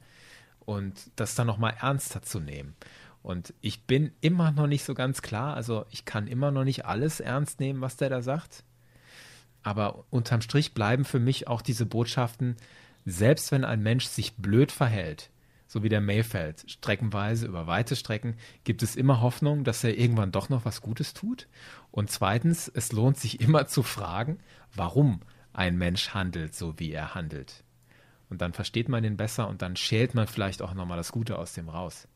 und 0.59 1.11
das 1.15 1.35
dann 1.35 1.47
nochmal 1.47 1.75
ernster 1.79 2.21
zu 2.21 2.39
nehmen. 2.39 2.75
Und 3.23 3.55
ich 3.61 3.83
bin 3.85 4.11
immer 4.21 4.51
noch 4.51 4.67
nicht 4.67 4.83
so 4.83 4.93
ganz 4.93 5.23
klar, 5.23 5.55
also 5.55 5.85
ich 5.89 6.05
kann 6.05 6.27
immer 6.27 6.51
noch 6.51 6.63
nicht 6.63 6.85
alles 6.85 7.19
ernst 7.19 7.59
nehmen, 7.59 7.81
was 7.81 7.97
der 7.97 8.09
da 8.09 8.21
sagt. 8.21 8.63
Aber 9.65 10.05
unterm 10.11 10.41
Strich 10.41 10.75
bleiben 10.75 11.05
für 11.05 11.19
mich 11.19 11.47
auch 11.47 11.63
diese 11.63 11.87
Botschaften, 11.87 12.55
selbst 13.03 13.51
wenn 13.51 13.65
ein 13.65 13.81
Mensch 13.81 14.05
sich 14.05 14.35
blöd 14.35 14.71
verhält, 14.71 15.31
so 15.65 15.81
wie 15.81 15.89
der 15.89 16.01
Mayfeld, 16.01 16.63
streckenweise 16.67 17.47
über 17.47 17.65
weite 17.65 17.95
Strecken, 17.95 18.35
gibt 18.63 18.83
es 18.83 18.95
immer 18.95 19.21
Hoffnung, 19.21 19.63
dass 19.63 19.83
er 19.83 19.97
irgendwann 19.97 20.31
doch 20.31 20.49
noch 20.49 20.65
was 20.65 20.81
Gutes 20.81 21.15
tut. 21.15 21.47
Und 21.89 22.11
zweitens, 22.11 22.71
es 22.71 22.91
lohnt 22.91 23.17
sich 23.17 23.41
immer 23.41 23.65
zu 23.65 23.81
fragen, 23.81 24.37
warum 24.75 25.21
ein 25.51 25.79
Mensch 25.79 26.09
handelt, 26.09 26.53
so 26.53 26.77
wie 26.77 26.91
er 26.91 27.15
handelt. 27.15 27.63
Und 28.29 28.41
dann 28.41 28.53
versteht 28.53 28.87
man 28.87 29.03
ihn 29.03 29.17
besser 29.17 29.47
und 29.47 29.63
dann 29.63 29.75
schält 29.75 30.13
man 30.13 30.27
vielleicht 30.27 30.61
auch 30.61 30.75
nochmal 30.75 30.97
das 30.97 31.11
Gute 31.11 31.39
aus 31.39 31.53
dem 31.53 31.69
raus. 31.69 32.07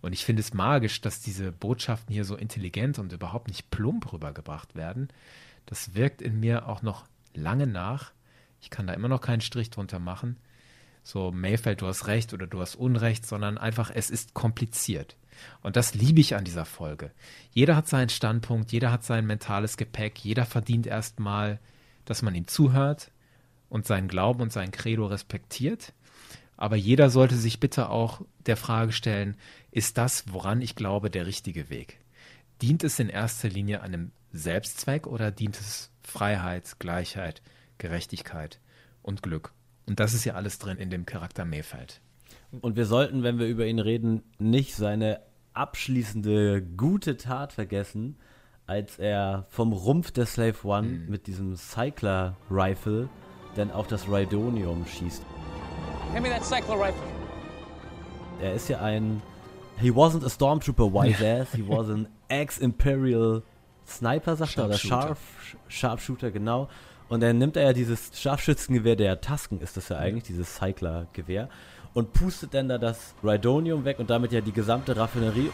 Und 0.00 0.12
ich 0.12 0.24
finde 0.24 0.40
es 0.40 0.52
magisch, 0.52 1.00
dass 1.00 1.20
diese 1.20 1.52
Botschaften 1.52 2.12
hier 2.12 2.24
so 2.24 2.34
intelligent 2.34 2.98
und 2.98 3.12
überhaupt 3.12 3.46
nicht 3.46 3.70
plump 3.70 4.12
rübergebracht 4.12 4.74
werden, 4.74 5.08
das 5.68 5.94
wirkt 5.94 6.22
in 6.22 6.40
mir 6.40 6.66
auch 6.66 6.80
noch 6.80 7.04
lange 7.34 7.66
nach. 7.66 8.12
Ich 8.60 8.70
kann 8.70 8.86
da 8.86 8.94
immer 8.94 9.08
noch 9.08 9.20
keinen 9.20 9.42
Strich 9.42 9.68
drunter 9.68 9.98
machen. 9.98 10.38
So, 11.02 11.30
Mayfeld, 11.30 11.82
du 11.82 11.86
hast 11.86 12.06
recht 12.06 12.32
oder 12.32 12.46
du 12.46 12.60
hast 12.60 12.74
Unrecht, 12.74 13.26
sondern 13.26 13.58
einfach, 13.58 13.90
es 13.94 14.08
ist 14.08 14.32
kompliziert. 14.32 15.16
Und 15.62 15.76
das 15.76 15.94
liebe 15.94 16.20
ich 16.20 16.34
an 16.34 16.44
dieser 16.44 16.64
Folge. 16.64 17.10
Jeder 17.52 17.76
hat 17.76 17.86
seinen 17.86 18.08
Standpunkt, 18.08 18.72
jeder 18.72 18.90
hat 18.90 19.04
sein 19.04 19.26
mentales 19.26 19.76
Gepäck, 19.76 20.18
jeder 20.24 20.46
verdient 20.46 20.86
erstmal, 20.86 21.60
dass 22.06 22.22
man 22.22 22.34
ihm 22.34 22.48
zuhört 22.48 23.10
und 23.68 23.86
seinen 23.86 24.08
Glauben 24.08 24.40
und 24.40 24.52
sein 24.52 24.70
Credo 24.70 25.06
respektiert. 25.06 25.92
Aber 26.56 26.76
jeder 26.76 27.10
sollte 27.10 27.36
sich 27.36 27.60
bitte 27.60 27.90
auch 27.90 28.22
der 28.46 28.56
Frage 28.56 28.92
stellen, 28.92 29.36
ist 29.70 29.98
das, 29.98 30.24
woran 30.32 30.62
ich 30.62 30.76
glaube, 30.76 31.10
der 31.10 31.26
richtige 31.26 31.68
Weg? 31.68 31.98
Dient 32.62 32.82
es 32.82 32.98
in 32.98 33.10
erster 33.10 33.48
Linie 33.48 33.82
einem 33.82 34.10
Selbstzweck 34.32 35.06
oder 35.06 35.30
dient 35.30 35.58
es 35.58 35.90
Freiheit, 36.02 36.78
Gleichheit, 36.78 37.42
Gerechtigkeit 37.78 38.60
und 39.02 39.22
Glück? 39.22 39.52
Und 39.86 40.00
das 40.00 40.14
ist 40.14 40.24
ja 40.24 40.34
alles 40.34 40.58
drin 40.58 40.78
in 40.78 40.90
dem 40.90 41.06
Charakter 41.06 41.44
Mayfeld. 41.44 42.00
Und 42.60 42.76
wir 42.76 42.86
sollten, 42.86 43.22
wenn 43.22 43.38
wir 43.38 43.46
über 43.46 43.66
ihn 43.66 43.78
reden, 43.78 44.22
nicht 44.38 44.74
seine 44.74 45.20
abschließende 45.54 46.62
gute 46.62 47.16
Tat 47.16 47.52
vergessen, 47.52 48.16
als 48.66 48.98
er 48.98 49.46
vom 49.48 49.72
Rumpf 49.72 50.10
der 50.10 50.26
Slave 50.26 50.56
One 50.62 50.88
mhm. 50.88 51.08
mit 51.08 51.26
diesem 51.26 51.56
Cycler 51.56 52.36
Rifle 52.50 53.08
dann 53.56 53.70
auf 53.70 53.86
das 53.86 54.08
Rhydonium 54.08 54.86
schießt. 54.86 55.22
Give 56.12 56.20
me 56.20 56.28
that 56.28 56.44
Cycler 56.44 56.74
Rifle. 56.74 57.02
Er 58.40 58.54
ist 58.54 58.68
ja 58.68 58.80
ein 58.80 59.22
He 59.80 59.90
wasn't 59.90 60.24
a 60.24 60.28
stormtrooper 60.28 60.92
wise 60.92 61.22
ass, 61.22 61.52
he 61.52 61.62
was 61.62 61.88
an 61.88 62.08
ex-imperial 62.28 63.42
Sniper, 63.88 64.36
sagt 64.36 64.56
er, 64.58 64.66
oder 64.66 64.78
Sharp, 64.78 65.18
Sharpshooter, 65.68 66.30
genau. 66.30 66.68
Und 67.08 67.22
dann 67.22 67.38
nimmt 67.38 67.56
er 67.56 67.64
ja 67.64 67.72
dieses 67.72 68.10
Scharfschützengewehr, 68.20 68.96
der 68.96 69.20
Tasken 69.20 69.60
ist 69.60 69.76
das 69.76 69.88
ja 69.88 69.96
eigentlich, 69.96 70.24
dieses 70.24 70.56
Cycler-Gewehr, 70.56 71.48
und 71.94 72.12
pustet 72.12 72.54
dann 72.54 72.68
da 72.68 72.78
das 72.78 73.14
Rhydonium 73.24 73.84
weg 73.84 73.98
und 73.98 74.10
damit 74.10 74.32
ja 74.32 74.40
die 74.40 74.52
gesamte 74.52 74.96
Raffinerie. 74.96 75.50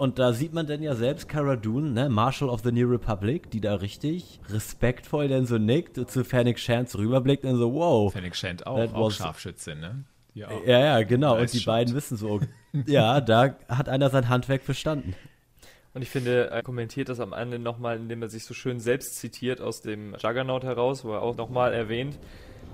Und 0.00 0.18
da 0.18 0.32
sieht 0.32 0.54
man 0.54 0.66
dann 0.66 0.82
ja 0.82 0.94
selbst 0.94 1.28
Cara 1.28 1.56
Dune, 1.56 1.90
ne, 1.90 2.08
Marshal 2.08 2.48
of 2.48 2.62
the 2.62 2.72
New 2.72 2.88
Republic, 2.88 3.50
die 3.50 3.60
da 3.60 3.74
richtig 3.74 4.40
respektvoll 4.48 5.28
dann 5.28 5.44
so 5.44 5.58
nickt 5.58 5.98
und 5.98 6.10
zu 6.10 6.24
Fennec 6.24 6.58
Shand 6.58 6.96
rüberblickt 6.96 7.44
und 7.44 7.56
so, 7.58 7.74
wow. 7.74 8.10
Fennec 8.10 8.34
Shand 8.34 8.66
auch, 8.66 8.94
auch 8.94 9.10
Scharfschützin, 9.10 9.78
ne? 9.78 10.04
Ja, 10.32 10.48
ja, 10.64 11.02
genau. 11.02 11.36
Und 11.38 11.52
die 11.52 11.60
beiden 11.60 11.94
wissen 11.94 12.16
so, 12.16 12.40
ja, 12.86 13.20
da 13.20 13.56
hat 13.68 13.90
einer 13.90 14.08
sein 14.08 14.30
Handwerk 14.30 14.62
verstanden. 14.62 15.14
Und 15.92 16.00
ich 16.00 16.08
finde, 16.08 16.48
er 16.48 16.62
kommentiert 16.62 17.10
das 17.10 17.20
am 17.20 17.34
Ende 17.34 17.58
nochmal, 17.58 17.98
indem 17.98 18.22
er 18.22 18.30
sich 18.30 18.46
so 18.46 18.54
schön 18.54 18.80
selbst 18.80 19.18
zitiert 19.18 19.60
aus 19.60 19.82
dem 19.82 20.16
Juggernaut 20.18 20.64
heraus, 20.64 21.04
wo 21.04 21.12
er 21.12 21.20
auch 21.20 21.36
nochmal 21.36 21.74
erwähnt, 21.74 22.18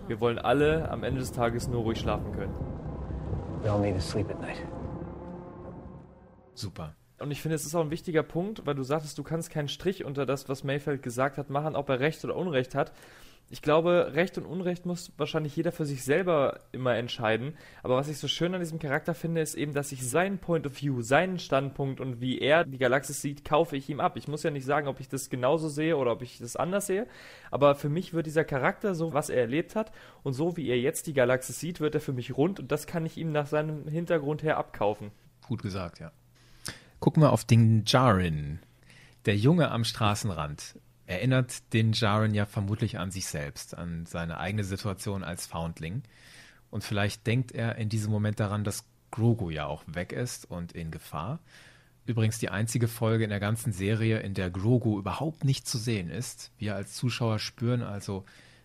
wir 0.06 0.20
wollen 0.20 0.38
alle 0.38 0.88
am 0.92 1.02
Ende 1.02 1.18
des 1.18 1.32
Tages 1.32 1.66
nur 1.66 1.82
ruhig 1.82 1.98
schlafen 1.98 2.30
können. 2.30 2.54
We 3.64 3.72
all 3.72 3.80
need 3.80 3.96
to 3.96 4.00
sleep 4.00 4.30
at 4.30 4.40
night. 4.40 4.62
Super. 6.54 6.94
Und 7.18 7.30
ich 7.30 7.40
finde, 7.40 7.54
es 7.54 7.64
ist 7.64 7.74
auch 7.74 7.80
ein 7.80 7.90
wichtiger 7.90 8.22
Punkt, 8.22 8.66
weil 8.66 8.74
du 8.74 8.82
sagtest, 8.82 9.16
du 9.16 9.22
kannst 9.22 9.50
keinen 9.50 9.68
Strich 9.68 10.04
unter 10.04 10.26
das, 10.26 10.48
was 10.48 10.64
Mayfeld 10.64 11.02
gesagt 11.02 11.38
hat, 11.38 11.48
machen, 11.48 11.74
ob 11.74 11.88
er 11.88 12.00
Recht 12.00 12.24
oder 12.24 12.36
Unrecht 12.36 12.74
hat. 12.74 12.92
Ich 13.48 13.62
glaube, 13.62 14.10
Recht 14.14 14.36
und 14.38 14.44
Unrecht 14.44 14.86
muss 14.86 15.12
wahrscheinlich 15.18 15.54
jeder 15.54 15.70
für 15.70 15.86
sich 15.86 16.02
selber 16.02 16.58
immer 16.72 16.96
entscheiden. 16.96 17.56
Aber 17.84 17.96
was 17.96 18.08
ich 18.08 18.18
so 18.18 18.26
schön 18.26 18.52
an 18.54 18.60
diesem 18.60 18.80
Charakter 18.80 19.14
finde, 19.14 19.40
ist 19.40 19.54
eben, 19.54 19.72
dass 19.72 19.92
ich 19.92 20.06
seinen 20.06 20.38
Point 20.38 20.66
of 20.66 20.82
View, 20.82 21.00
seinen 21.00 21.38
Standpunkt 21.38 22.00
und 22.00 22.20
wie 22.20 22.40
er 22.40 22.64
die 22.64 22.76
Galaxis 22.76 23.22
sieht, 23.22 23.44
kaufe 23.44 23.76
ich 23.76 23.88
ihm 23.88 24.00
ab. 24.00 24.16
Ich 24.16 24.26
muss 24.26 24.42
ja 24.42 24.50
nicht 24.50 24.66
sagen, 24.66 24.88
ob 24.88 24.98
ich 24.98 25.08
das 25.08 25.30
genauso 25.30 25.68
sehe 25.68 25.96
oder 25.96 26.10
ob 26.10 26.22
ich 26.22 26.38
das 26.38 26.56
anders 26.56 26.88
sehe. 26.88 27.06
Aber 27.52 27.76
für 27.76 27.88
mich 27.88 28.12
wird 28.12 28.26
dieser 28.26 28.44
Charakter, 28.44 28.96
so 28.96 29.14
was 29.14 29.30
er 29.30 29.42
erlebt 29.42 29.76
hat 29.76 29.92
und 30.24 30.32
so 30.32 30.56
wie 30.56 30.68
er 30.68 30.80
jetzt 30.80 31.06
die 31.06 31.14
Galaxis 31.14 31.60
sieht, 31.60 31.80
wird 31.80 31.94
er 31.94 32.00
für 32.00 32.12
mich 32.12 32.36
rund 32.36 32.58
und 32.58 32.72
das 32.72 32.88
kann 32.88 33.06
ich 33.06 33.16
ihm 33.16 33.30
nach 33.30 33.46
seinem 33.46 33.86
Hintergrund 33.86 34.42
her 34.42 34.56
abkaufen. 34.56 35.12
Gut 35.46 35.62
gesagt, 35.62 36.00
ja. 36.00 36.10
Gucken 37.00 37.22
wir 37.22 37.32
auf 37.32 37.44
den 37.44 37.84
Jarin. 37.86 38.58
Der 39.26 39.36
Junge 39.36 39.70
am 39.70 39.84
Straßenrand 39.84 40.78
erinnert 41.06 41.72
den 41.72 41.92
Jaren 41.92 42.34
ja 42.34 42.46
vermutlich 42.46 42.98
an 42.98 43.10
sich 43.10 43.26
selbst, 43.26 43.76
an 43.76 44.06
seine 44.06 44.38
eigene 44.38 44.64
Situation 44.64 45.22
als 45.22 45.46
Foundling. 45.46 46.02
Und 46.70 46.84
vielleicht 46.84 47.26
denkt 47.26 47.52
er 47.52 47.76
in 47.76 47.88
diesem 47.88 48.10
Moment 48.10 48.40
daran, 48.40 48.64
dass 48.64 48.84
Grogu 49.10 49.50
ja 49.50 49.66
auch 49.66 49.84
weg 49.86 50.12
ist 50.12 50.50
und 50.50 50.72
in 50.72 50.90
Gefahr. 50.90 51.38
Übrigens 52.06 52.38
die 52.38 52.50
einzige 52.50 52.88
Folge 52.88 53.24
in 53.24 53.30
der 53.30 53.40
ganzen 53.40 53.72
Serie, 53.72 54.20
in 54.20 54.34
der 54.34 54.50
Grogu 54.50 54.98
überhaupt 54.98 55.44
nicht 55.44 55.66
zu 55.68 55.78
sehen 55.78 56.08
ist. 56.08 56.50
Wir 56.58 56.74
als 56.74 56.94
Zuschauer 56.94 57.38
spüren 57.38 57.82
also 57.82 58.24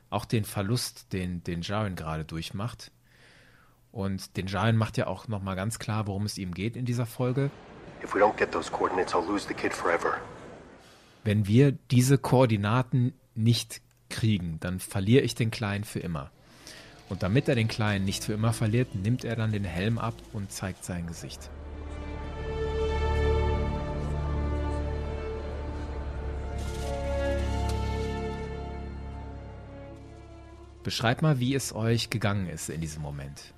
auch 0.09 0.25
den 0.25 0.45
Verlust, 0.45 1.13
den, 1.13 1.43
den 1.43 1.61
Jaren 1.61 1.95
gerade 1.95 2.25
durchmacht. 2.25 2.91
Und 3.91 4.37
den 4.37 4.47
Jaren 4.47 4.77
macht 4.77 4.97
ja 4.97 5.07
auch 5.07 5.27
nochmal 5.27 5.55
ganz 5.55 5.79
klar, 5.79 6.07
worum 6.07 6.25
es 6.25 6.37
ihm 6.37 6.53
geht 6.53 6.75
in 6.75 6.85
dieser 6.85 7.05
Folge. 7.05 7.51
If 8.03 8.15
we 8.15 8.19
don't 8.19 8.37
get 8.37 8.51
those 8.51 8.71
coordinates, 8.71 9.13
I'll 9.13 9.25
lose 9.25 9.47
the 9.47 9.53
kid 9.53 9.73
forever. 9.73 10.19
Wenn 11.23 11.47
wir 11.47 11.71
diese 11.71 12.17
Koordinaten 12.17 13.13
nicht 13.35 13.81
kriegen, 14.09 14.57
dann 14.59 14.79
verliere 14.79 15.23
ich 15.23 15.35
den 15.35 15.51
Kleinen 15.51 15.83
für 15.83 15.99
immer. 15.99 16.31
Und 17.09 17.21
damit 17.23 17.47
er 17.47 17.55
den 17.55 17.67
Kleinen 17.67 18.05
nicht 18.05 18.23
für 18.23 18.33
immer 18.33 18.53
verliert, 18.53 18.95
nimmt 18.95 19.23
er 19.23 19.35
dann 19.35 19.51
den 19.51 19.65
Helm 19.65 19.99
ab 19.99 20.15
und 20.33 20.51
zeigt 20.51 20.83
sein 20.83 21.05
Gesicht. 21.05 21.49
Beschreibt 30.83 31.21
mal, 31.21 31.39
wie 31.39 31.53
es 31.53 31.75
euch 31.75 32.09
gegangen 32.09 32.47
ist 32.49 32.69
in 32.69 32.81
diesem 32.81 33.03
Moment. 33.03 33.53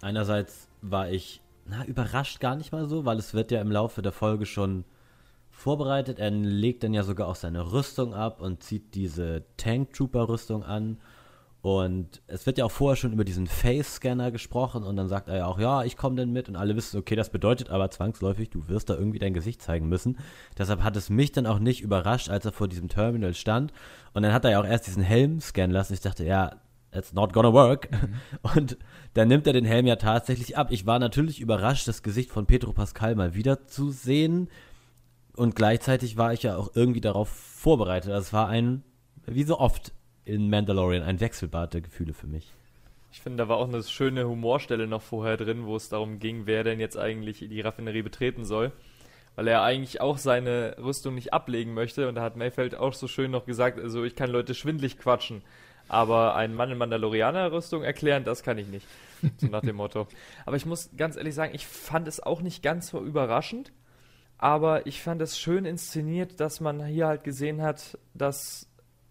Einerseits 0.00 0.68
war 0.80 1.10
ich 1.10 1.40
na, 1.68 1.84
überrascht 1.84 2.40
gar 2.40 2.56
nicht 2.56 2.72
mal 2.72 2.86
so, 2.86 3.04
weil 3.04 3.18
es 3.18 3.34
wird 3.34 3.50
ja 3.50 3.60
im 3.60 3.70
Laufe 3.70 4.02
der 4.02 4.12
Folge 4.12 4.46
schon 4.46 4.84
vorbereitet. 5.50 6.18
Er 6.18 6.30
legt 6.30 6.82
dann 6.82 6.94
ja 6.94 7.02
sogar 7.02 7.28
auch 7.28 7.36
seine 7.36 7.72
Rüstung 7.72 8.14
ab 8.14 8.40
und 8.40 8.62
zieht 8.62 8.94
diese 8.94 9.44
Tank 9.56 9.92
Trooper 9.92 10.28
Rüstung 10.28 10.62
an. 10.64 10.98
Und 11.60 12.22
es 12.28 12.46
wird 12.46 12.56
ja 12.56 12.64
auch 12.64 12.70
vorher 12.70 12.96
schon 12.96 13.12
über 13.12 13.24
diesen 13.24 13.48
Face-Scanner 13.48 14.30
gesprochen 14.30 14.84
und 14.84 14.94
dann 14.94 15.08
sagt 15.08 15.28
er 15.28 15.38
ja 15.38 15.46
auch, 15.46 15.58
ja, 15.58 15.82
ich 15.82 15.96
komme 15.96 16.14
denn 16.14 16.32
mit 16.32 16.48
und 16.48 16.54
alle 16.54 16.76
wissen, 16.76 16.98
okay, 16.98 17.16
das 17.16 17.30
bedeutet 17.30 17.68
aber 17.68 17.90
zwangsläufig, 17.90 18.48
du 18.48 18.68
wirst 18.68 18.88
da 18.88 18.94
irgendwie 18.94 19.18
dein 19.18 19.34
Gesicht 19.34 19.60
zeigen 19.60 19.88
müssen. 19.88 20.18
Deshalb 20.56 20.84
hat 20.84 20.96
es 20.96 21.10
mich 21.10 21.32
dann 21.32 21.46
auch 21.46 21.58
nicht 21.58 21.80
überrascht, 21.80 22.30
als 22.30 22.44
er 22.44 22.52
vor 22.52 22.68
diesem 22.68 22.88
Terminal 22.88 23.34
stand 23.34 23.72
und 24.14 24.22
dann 24.22 24.32
hat 24.32 24.44
er 24.44 24.52
ja 24.52 24.60
auch 24.60 24.64
erst 24.64 24.86
diesen 24.86 25.02
Helm 25.02 25.40
scannen 25.40 25.72
lassen. 25.72 25.94
Ich 25.94 26.00
dachte, 26.00 26.24
ja, 26.24 26.52
it's 26.98 27.12
not 27.12 27.32
gonna 27.32 27.52
work. 27.52 27.90
Mhm. 27.90 28.14
Und 28.56 28.78
dann 29.14 29.28
nimmt 29.28 29.46
er 29.46 29.52
den 29.52 29.64
Helm 29.64 29.86
ja 29.86 29.96
tatsächlich 29.96 30.56
ab. 30.56 30.68
Ich 30.70 30.86
war 30.86 30.98
natürlich 30.98 31.40
überrascht, 31.40 31.88
das 31.88 32.02
Gesicht 32.02 32.30
von 32.30 32.46
Pedro 32.46 32.72
Pascal 32.72 33.14
mal 33.14 33.34
wieder 33.34 33.66
zu 33.66 33.90
sehen. 33.90 34.48
Und 35.36 35.54
gleichzeitig 35.54 36.16
war 36.16 36.32
ich 36.32 36.42
ja 36.42 36.56
auch 36.56 36.72
irgendwie 36.74 37.00
darauf 37.00 37.28
vorbereitet. 37.28 38.10
Das 38.10 38.32
war 38.32 38.48
ein, 38.48 38.82
wie 39.26 39.44
so 39.44 39.58
oft 39.58 39.92
in 40.24 40.50
Mandalorian, 40.50 41.02
ein 41.02 41.20
Wechselbad 41.20 41.74
der 41.74 41.80
Gefühle 41.80 42.12
für 42.12 42.26
mich. 42.26 42.52
Ich 43.10 43.20
finde, 43.20 43.38
da 43.38 43.48
war 43.48 43.56
auch 43.56 43.68
eine 43.68 43.82
schöne 43.82 44.28
Humorstelle 44.28 44.86
noch 44.86 45.02
vorher 45.02 45.36
drin, 45.36 45.64
wo 45.64 45.76
es 45.76 45.88
darum 45.88 46.18
ging, 46.18 46.46
wer 46.46 46.64
denn 46.64 46.80
jetzt 46.80 46.98
eigentlich 46.98 47.38
die 47.38 47.60
Raffinerie 47.60 48.02
betreten 48.02 48.44
soll. 48.44 48.72
Weil 49.34 49.48
er 49.48 49.62
eigentlich 49.62 50.00
auch 50.00 50.18
seine 50.18 50.76
Rüstung 50.78 51.14
nicht 51.14 51.32
ablegen 51.32 51.72
möchte. 51.72 52.08
Und 52.08 52.16
da 52.16 52.22
hat 52.22 52.36
Mayfeld 52.36 52.74
auch 52.74 52.92
so 52.92 53.06
schön 53.06 53.30
noch 53.30 53.46
gesagt, 53.46 53.78
also 53.78 54.04
ich 54.04 54.16
kann 54.16 54.30
Leute 54.30 54.54
schwindlig 54.54 54.98
quatschen. 54.98 55.42
Aber 55.88 56.36
einen 56.36 56.54
Mann 56.54 56.70
in 56.70 56.78
Mandalorianer-Rüstung 56.78 57.82
erklären, 57.82 58.24
das 58.24 58.42
kann 58.42 58.58
ich 58.58 58.68
nicht. 58.68 58.86
So 59.38 59.46
nach 59.48 59.62
dem 59.62 59.76
Motto. 59.76 60.06
Aber 60.46 60.56
ich 60.56 60.66
muss 60.66 60.90
ganz 60.96 61.16
ehrlich 61.16 61.34
sagen, 61.34 61.54
ich 61.54 61.66
fand 61.66 62.06
es 62.06 62.20
auch 62.20 62.40
nicht 62.40 62.62
ganz 62.62 62.88
so 62.88 63.00
überraschend. 63.00 63.72
Aber 64.36 64.86
ich 64.86 65.02
fand 65.02 65.20
es 65.20 65.38
schön 65.38 65.64
inszeniert, 65.64 66.38
dass 66.38 66.60
man 66.60 66.84
hier 66.84 67.08
halt 67.08 67.24
gesehen 67.24 67.60
hat, 67.62 67.98
dass 68.14 68.68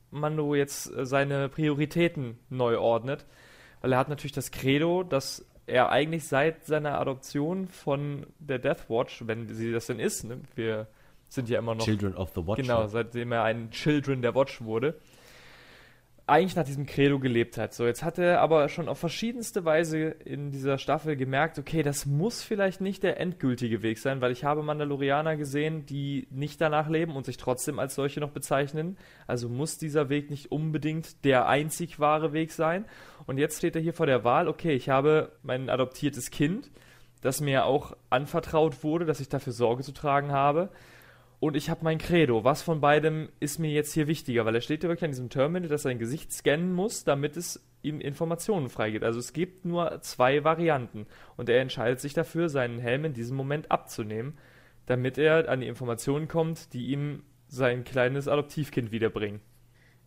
Mando 0.09 0.55
jetzt 0.55 0.89
äh, 0.95 1.05
seine 1.05 1.49
Prioritäten 1.49 2.37
neu 2.49 2.77
ordnet. 2.77 3.25
Weil 3.81 3.91
er 3.91 3.99
hat 3.99 4.07
natürlich 4.07 4.31
das 4.31 4.51
Credo, 4.51 5.03
dass 5.03 5.45
er 5.65 5.89
eigentlich 5.89 6.25
seit 6.25 6.65
seiner 6.65 6.99
Adoption 6.99 7.67
von 7.67 8.27
der 8.39 8.59
Death 8.59 8.89
Watch, 8.89 9.23
wenn 9.27 9.53
sie 9.53 9.73
das 9.73 9.87
denn 9.87 9.99
ist, 9.99 10.23
ne, 10.23 10.39
wir 10.55 10.87
sind 11.27 11.49
ja 11.49 11.59
immer 11.59 11.75
noch. 11.75 11.83
Children 11.83 12.15
of 12.15 12.31
the 12.33 12.47
Watch. 12.47 12.61
Genau, 12.61 12.87
seitdem 12.87 13.33
er 13.33 13.43
ein 13.43 13.69
Children 13.71 14.21
der 14.21 14.33
Watch 14.33 14.61
wurde 14.61 14.95
eigentlich 16.27 16.57
nach 16.57 16.65
diesem 16.65 16.85
Credo 16.85 17.19
gelebt 17.19 17.57
hat. 17.57 17.73
So, 17.73 17.85
jetzt 17.85 18.03
hat 18.03 18.19
er 18.19 18.41
aber 18.41 18.67
schon 18.67 18.89
auf 18.89 18.99
verschiedenste 18.99 19.63
Weise 19.63 19.97
in 19.97 20.51
dieser 20.51 20.77
Staffel 20.77 21.15
gemerkt, 21.15 21.57
okay, 21.57 21.83
das 21.83 22.05
muss 22.05 22.43
vielleicht 22.43 22.81
nicht 22.81 23.01
der 23.03 23.17
endgültige 23.17 23.81
Weg 23.81 23.97
sein, 23.97 24.19
weil 24.19 24.33
ich 24.33 24.43
habe 24.43 24.61
Mandalorianer 24.61 25.37
gesehen, 25.37 25.85
die 25.85 26.27
nicht 26.29 26.59
danach 26.59 26.89
leben 26.89 27.15
und 27.15 27.25
sich 27.25 27.37
trotzdem 27.37 27.79
als 27.79 27.95
solche 27.95 28.19
noch 28.19 28.31
bezeichnen. 28.31 28.97
Also 29.25 29.47
muss 29.47 29.77
dieser 29.77 30.09
Weg 30.09 30.29
nicht 30.29 30.51
unbedingt 30.51 31.23
der 31.23 31.47
einzig 31.47 31.97
wahre 31.97 32.33
Weg 32.33 32.51
sein. 32.51 32.83
Und 33.25 33.37
jetzt 33.37 33.59
steht 33.59 33.77
er 33.77 33.81
hier 33.81 33.93
vor 33.93 34.05
der 34.05 34.25
Wahl, 34.25 34.49
okay, 34.49 34.73
ich 34.73 34.89
habe 34.89 35.31
mein 35.43 35.69
adoptiertes 35.69 36.29
Kind, 36.29 36.69
das 37.21 37.39
mir 37.39 37.63
auch 37.63 37.95
anvertraut 38.09 38.83
wurde, 38.83 39.05
dass 39.05 39.21
ich 39.21 39.29
dafür 39.29 39.53
Sorge 39.53 39.81
zu 39.81 39.93
tragen 39.93 40.33
habe 40.33 40.71
und 41.39 41.55
ich 41.55 41.69
habe 41.69 41.83
mein 41.83 41.99
Credo. 41.99 42.43
Was 42.43 42.61
von 42.63 42.81
beidem 42.81 43.29
ist 43.39 43.59
mir 43.59 43.71
jetzt 43.71 43.93
hier 43.93 44.07
wichtiger? 44.07 44.45
Weil 44.45 44.55
er 44.55 44.61
steht 44.61 44.83
ja 44.83 44.89
wirklich 44.89 45.05
an 45.05 45.11
diesem 45.11 45.29
Terminal, 45.29 45.69
dass 45.69 45.81
er 45.81 45.91
sein 45.91 45.99
Gesicht 45.99 46.33
scannen 46.33 46.73
muss, 46.73 47.03
damit 47.03 47.37
es 47.37 47.63
ihm 47.83 48.01
Informationen 48.01 48.69
freigibt. 48.69 49.03
Also 49.03 49.19
es 49.19 49.33
gibt 49.33 49.63
nur 49.63 50.01
zwei 50.01 50.43
Varianten. 50.43 51.05
Und 51.35 51.49
er 51.49 51.61
entscheidet 51.61 51.99
sich 51.99 52.13
dafür, 52.13 52.49
seinen 52.49 52.79
Helm 52.79 53.05
in 53.05 53.13
diesem 53.13 53.37
Moment 53.37 53.69
abzunehmen, 53.69 54.37
damit 54.87 55.19
er 55.19 55.47
an 55.49 55.61
die 55.61 55.67
Informationen 55.67 56.27
kommt, 56.27 56.73
die 56.73 56.87
ihm 56.87 57.21
sein 57.47 57.83
kleines 57.83 58.27
Adoptivkind 58.27 58.91
wiederbringen. 58.91 59.39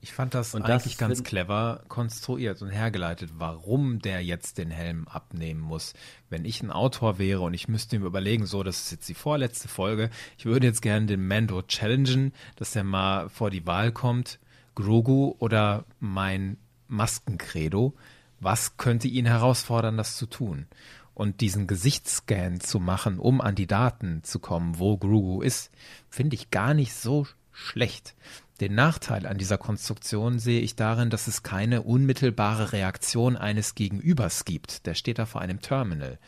Ich 0.03 0.13
fand 0.15 0.35
das 0.35 0.55
und 0.55 0.63
eigentlich 0.63 0.97
das 0.97 0.99
ganz 0.99 1.23
clever 1.25 1.83
konstruiert 1.89 2.63
und 2.63 2.71
hergeleitet, 2.71 3.33
warum 3.37 3.99
der 3.99 4.25
jetzt 4.25 4.57
den 4.57 4.71
Helm 4.71 5.07
abnehmen 5.07 5.61
muss. 5.61 5.93
Wenn 6.31 6.47
ich 6.47 6.63
ein 6.63 6.71
Autor 6.71 7.19
wäre 7.19 7.43
und 7.43 7.53
ich 7.53 7.69
müsste 7.69 7.97
ihm 7.97 8.05
überlegen, 8.05 8.47
so, 8.47 8.63
das 8.63 8.85
ist 8.85 8.93
jetzt 8.93 9.09
die 9.11 9.15
vorletzte 9.15 9.69
Folge, 9.69 10.09
ich 10.39 10.47
würde 10.47 10.67
jetzt 10.67 10.81
gerne 10.81 11.05
den 11.05 11.27
Mando 11.27 11.61
challengen, 11.63 12.33
dass 12.57 12.75
er 12.75 12.85
mal 12.85 13.29
vor 13.29 13.51
die 13.51 13.67
Wahl 13.67 13.93
kommt, 13.93 14.39
Grogu 14.75 15.35
oder 15.39 15.85
mein 15.99 16.57
Maskencredo. 16.89 17.95
Was 18.41 18.79
könnte 18.79 19.07
ihn 19.07 19.27
herausfordern, 19.27 19.99
das 19.99 20.17
zu 20.17 20.25
tun? 20.25 20.67
Und 21.13 21.43
diesen 21.43 21.67
Gesichtsscan 21.67 22.61
zu 22.61 22.81
machen, 22.81 23.19
um 23.19 23.43
an 23.43 23.55
die 23.55 23.67
Daten 23.67 24.23
zu 24.25 24.39
kommen, 24.39 24.79
wo 24.79 24.97
Grogu 24.97 25.43
ist, 25.43 25.71
finde 26.09 26.37
ich 26.37 26.51
gar 26.51 26.73
nicht 26.73 26.95
so 26.95 27.27
schlecht. 27.53 28.15
Den 28.61 28.75
Nachteil 28.75 29.27
an 29.27 29.39
dieser 29.39 29.57
Konstruktion 29.57 30.39
sehe 30.39 30.61
ich 30.61 30.77
darin, 30.77 31.09
dass 31.09 31.29
es 31.29 31.43
keine 31.43 31.81
unmittelbare 31.81 32.73
Reaktion 32.73 33.39
eines 33.39 33.75
Gegenübers 33.75 34.45
gibt. 34.45 34.85
Der 34.85 34.95
steht 34.95 35.19
da 35.19 35.25
vor 35.25 35.41
einem 35.41 35.63
Terminal. 35.63 36.19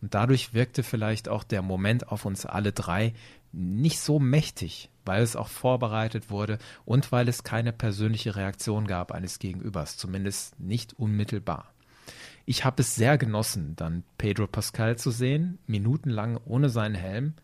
Und 0.00 0.14
dadurch 0.14 0.54
wirkte 0.54 0.84
vielleicht 0.84 1.28
auch 1.28 1.42
der 1.42 1.62
Moment 1.62 2.06
auf 2.08 2.24
uns 2.24 2.46
alle 2.46 2.70
drei 2.70 3.12
nicht 3.52 3.98
so 3.98 4.20
mächtig, 4.20 4.88
weil 5.04 5.22
es 5.22 5.34
auch 5.34 5.48
vorbereitet 5.48 6.30
wurde 6.30 6.58
und 6.84 7.10
weil 7.10 7.28
es 7.28 7.42
keine 7.42 7.72
persönliche 7.72 8.36
Reaktion 8.36 8.86
gab 8.86 9.10
eines 9.10 9.40
Gegenübers, 9.40 9.96
zumindest 9.96 10.60
nicht 10.60 10.92
unmittelbar. 10.92 11.72
Ich 12.46 12.64
habe 12.64 12.82
es 12.82 12.94
sehr 12.94 13.18
genossen, 13.18 13.74
dann 13.74 14.04
Pedro 14.16 14.46
Pascal 14.46 14.96
zu 14.96 15.10
sehen, 15.10 15.58
minutenlang 15.66 16.38
ohne 16.44 16.68
seinen 16.68 16.94
Helm, 16.94 17.34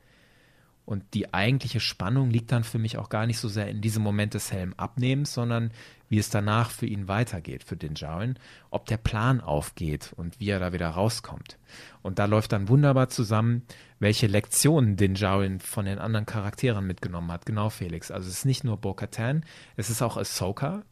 Und 0.86 1.14
die 1.14 1.34
eigentliche 1.34 1.80
Spannung 1.80 2.30
liegt 2.30 2.52
dann 2.52 2.62
für 2.62 2.78
mich 2.78 2.96
auch 2.96 3.08
gar 3.08 3.26
nicht 3.26 3.38
so 3.38 3.48
sehr 3.48 3.68
in 3.68 3.80
diesem 3.80 4.04
Moment 4.04 4.34
des 4.34 4.52
Helmabnehmens, 4.52 5.34
sondern 5.34 5.72
wie 6.08 6.18
es 6.18 6.30
danach 6.30 6.70
für 6.70 6.86
ihn 6.86 7.08
weitergeht, 7.08 7.64
für 7.64 7.76
den 7.76 7.96
Jaren, 7.96 8.38
ob 8.70 8.86
der 8.86 8.96
Plan 8.96 9.40
aufgeht 9.40 10.12
und 10.16 10.38
wie 10.38 10.48
er 10.48 10.60
da 10.60 10.72
wieder 10.72 10.88
rauskommt. 10.88 11.58
Und 12.02 12.20
da 12.20 12.26
läuft 12.26 12.52
dann 12.52 12.68
wunderbar 12.68 13.08
zusammen, 13.08 13.62
welche 13.98 14.28
Lektionen 14.28 14.96
den 14.96 15.16
Jaren 15.16 15.58
von 15.58 15.86
den 15.86 15.98
anderen 15.98 16.24
Charakteren 16.24 16.86
mitgenommen 16.86 17.32
hat. 17.32 17.46
Genau, 17.46 17.68
Felix. 17.68 18.12
Also 18.12 18.28
es 18.28 18.38
ist 18.38 18.44
nicht 18.46 18.62
nur 18.62 18.76
Bo-Katan, 18.76 19.44
es 19.76 19.90
ist 19.90 20.02
auch 20.02 20.16
Ahsoka, 20.16 20.84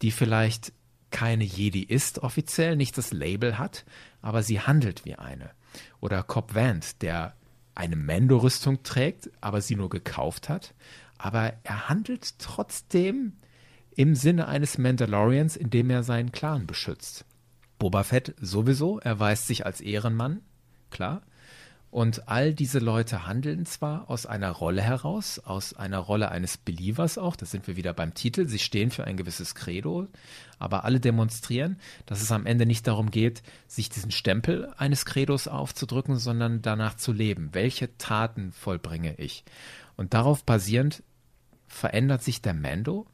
die 0.00 0.10
vielleicht 0.10 0.72
keine 1.10 1.44
Jedi 1.44 1.82
ist 1.82 2.20
offiziell, 2.20 2.76
nicht 2.76 2.96
das 2.96 3.12
Label 3.12 3.58
hat, 3.58 3.84
aber 4.22 4.42
sie 4.42 4.60
handelt 4.60 5.04
wie 5.04 5.16
eine. 5.16 5.50
Oder 6.00 6.22
Cobb 6.22 6.54
Vant, 6.54 7.02
der 7.02 7.34
eine 7.78 7.96
Mando-Rüstung 7.96 8.82
trägt, 8.82 9.30
aber 9.40 9.60
sie 9.60 9.76
nur 9.76 9.88
gekauft 9.88 10.48
hat. 10.48 10.74
Aber 11.16 11.52
er 11.62 11.88
handelt 11.88 12.38
trotzdem 12.40 13.34
im 13.94 14.16
Sinne 14.16 14.48
eines 14.48 14.78
Mandalorians, 14.78 15.56
indem 15.56 15.90
er 15.90 16.02
seinen 16.02 16.32
Clan 16.32 16.66
beschützt. 16.66 17.24
Boba 17.78 18.02
Fett 18.02 18.34
sowieso, 18.40 18.98
er 18.98 19.20
weist 19.20 19.46
sich 19.46 19.64
als 19.64 19.80
Ehrenmann, 19.80 20.40
klar. 20.90 21.22
Und 21.90 22.28
all 22.28 22.52
diese 22.52 22.80
Leute 22.80 23.26
handeln 23.26 23.64
zwar 23.64 24.10
aus 24.10 24.26
einer 24.26 24.50
Rolle 24.50 24.82
heraus, 24.82 25.38
aus 25.38 25.72
einer 25.72 25.98
Rolle 25.98 26.30
eines 26.30 26.58
Believers 26.58 27.16
auch, 27.16 27.34
da 27.34 27.46
sind 27.46 27.66
wir 27.66 27.76
wieder 27.76 27.94
beim 27.94 28.12
Titel, 28.12 28.46
sie 28.46 28.58
stehen 28.58 28.90
für 28.90 29.04
ein 29.04 29.16
gewisses 29.16 29.54
Credo, 29.54 30.06
aber 30.58 30.84
alle 30.84 31.00
demonstrieren, 31.00 31.78
dass 32.04 32.20
es 32.20 32.30
am 32.30 32.44
Ende 32.44 32.66
nicht 32.66 32.86
darum 32.86 33.10
geht, 33.10 33.42
sich 33.66 33.88
diesen 33.88 34.10
Stempel 34.10 34.70
eines 34.76 35.06
Credos 35.06 35.48
aufzudrücken, 35.48 36.18
sondern 36.18 36.60
danach 36.60 36.94
zu 36.94 37.12
leben. 37.12 37.50
Welche 37.52 37.96
Taten 37.96 38.52
vollbringe 38.52 39.14
ich? 39.14 39.44
Und 39.96 40.12
darauf 40.12 40.44
basierend 40.44 41.02
verändert 41.68 42.22
sich 42.22 42.42
der 42.42 42.54
Mando 42.54 43.06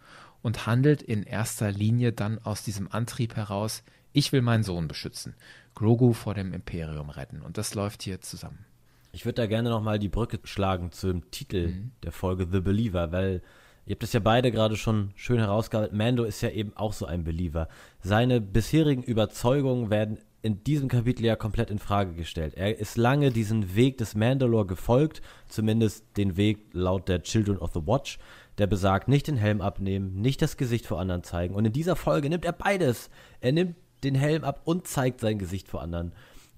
und 0.43 0.67
handelt 0.67 1.01
in 1.01 1.23
erster 1.23 1.71
Linie 1.71 2.13
dann 2.13 2.39
aus 2.41 2.65
diesem 2.65 2.91
Antrieb 2.91 3.37
heraus, 3.37 3.85
ich 4.13 4.33
will 4.33 4.43
meinen 4.43 4.63
Sohn 4.63 4.89
beschützen. 4.89 5.35
Grogu 5.75 6.13
vor 6.13 6.35
dem 6.35 6.53
Imperium 6.53 7.11
retten. 7.11 7.43
Und 7.43 7.59
das 7.59 7.75
läuft 7.75 8.03
hier 8.03 8.21
zusammen. 8.21 8.65
Ich 9.13 9.25
würde 9.25 9.43
da 9.43 9.47
gerne 9.47 9.71
nochmal 9.71 9.99
die 9.99 10.09
Brücke 10.09 10.41
schlagen 10.45 10.91
zum 10.91 11.31
Titel 11.31 11.69
mhm. 11.69 11.91
der 12.03 12.13
Folge 12.13 12.49
The 12.51 12.61
Believer, 12.61 13.13
weil 13.13 13.43
ihr 13.87 13.95
habt 13.95 14.03
es 14.03 14.13
ja 14.13 14.21
beide 14.21 14.51
gerade 14.51 14.77
schon 14.77 15.13
schön 15.15 15.39
herausgearbeitet. 15.39 15.97
Mando 15.97 16.25
ist 16.25 16.41
ja 16.41 16.51
eben 16.51 16.77
auch 16.77 16.93
so 16.93 17.07
ein 17.07 17.23
Believer. 17.23 17.69
Seine 18.01 18.41
bisherigen 18.41 19.03
Überzeugungen 19.03 19.91
werden 19.91 20.19
in 20.43 20.63
diesem 20.63 20.89
Kapitel 20.89 21.25
ja 21.25 21.37
komplett 21.37 21.71
in 21.71 21.79
Frage 21.79 22.13
gestellt. 22.13 22.55
Er 22.55 22.79
ist 22.79 22.99
lange 22.99 23.31
diesen 23.31 23.77
Weg 23.77 23.97
des 23.99 24.15
Mandalore 24.15 24.67
gefolgt, 24.67 25.23
zumindest 25.49 26.05
den 26.19 26.37
Weg 26.37 26.67
laut 26.73 27.09
der 27.09 27.23
Children 27.23 27.59
of 27.59 27.73
the 27.73 27.87
Watch, 27.87 28.19
der 28.59 28.67
besagt, 28.67 29.09
nicht 29.09 29.27
den 29.27 29.37
Helm 29.37 29.61
abnehmen, 29.63 30.21
nicht 30.21 30.43
das 30.43 30.57
Gesicht 30.57 30.87
vor 30.87 31.01
anderen 31.01 31.23
zeigen. 31.23 31.55
Und 31.55 31.65
in 31.65 31.73
dieser 31.73 31.97
Folge 31.97 32.29
nimmt 32.29 32.45
er 32.45 32.53
beides. 32.53 33.09
Er 33.41 33.53
nimmt 33.53 33.77
den 34.05 34.15
Helm 34.15 34.45
ab 34.45 34.61
und 34.65 34.87
zeigt 34.87 35.21
sein 35.21 35.39
Gesicht 35.39 35.69
vor 35.69 35.83
anderen. 35.83 36.13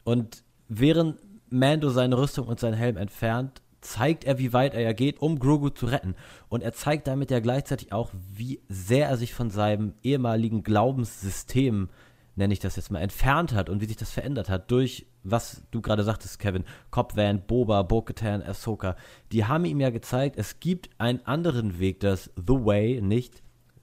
Und 0.05 0.43
während 0.69 1.19
Mando 1.49 1.91
seine 1.91 2.19
Rüstung 2.19 2.49
und 2.49 2.61
seinen 2.61 2.75
Helm 2.75 2.97
entfernt, 2.97 3.63
zeigt 3.81 4.25
er, 4.25 4.39
wie 4.39 4.53
weit 4.53 4.75
er 4.75 4.81
ja 4.81 4.93
geht, 4.93 5.21
um 5.21 5.39
Grogu 5.39 5.71
zu 5.71 5.87
retten. 5.87 6.15
Und 6.49 6.63
er 6.63 6.73
zeigt 6.73 7.07
damit 7.07 7.31
ja 7.31 7.41
gleichzeitig 7.41 7.93
auch, 7.93 8.11
wie 8.33 8.61
sehr 8.69 9.09
er 9.09 9.17
sich 9.17 9.33
von 9.33 9.51
seinem 9.51 9.95
ehemaligen 10.03 10.63
Glaubenssystem, 10.63 11.89
nenne 12.35 12.53
ich 12.53 12.59
das 12.59 12.77
jetzt 12.77 12.91
mal, 12.91 13.01
entfernt 13.01 13.55
hat 13.55 13.71
und 13.71 13.81
wie 13.81 13.87
sich 13.87 13.97
das 13.97 14.11
verändert 14.11 14.51
hat 14.51 14.71
durch, 14.71 15.07
was 15.23 15.63
du 15.71 15.81
gerade 15.81 16.05
sagtest, 16.05 16.39
Kevin, 16.39 16.65
Cobb 16.91 17.17
Van, 17.17 17.43
Boba, 17.47 17.83
Bo-Katan, 17.83 18.43
Ahsoka. 18.43 18.97
Die 19.33 19.45
haben 19.45 19.65
ihm 19.65 19.81
ja 19.81 19.91
gezeigt, 19.91 20.37
es 20.37 20.61
gibt 20.61 20.91
einen 20.99 21.25
anderen 21.25 21.79
Weg, 21.79 22.01
das 22.01 22.31
The 22.37 22.55
Way 22.55 23.01
nicht 23.03 23.43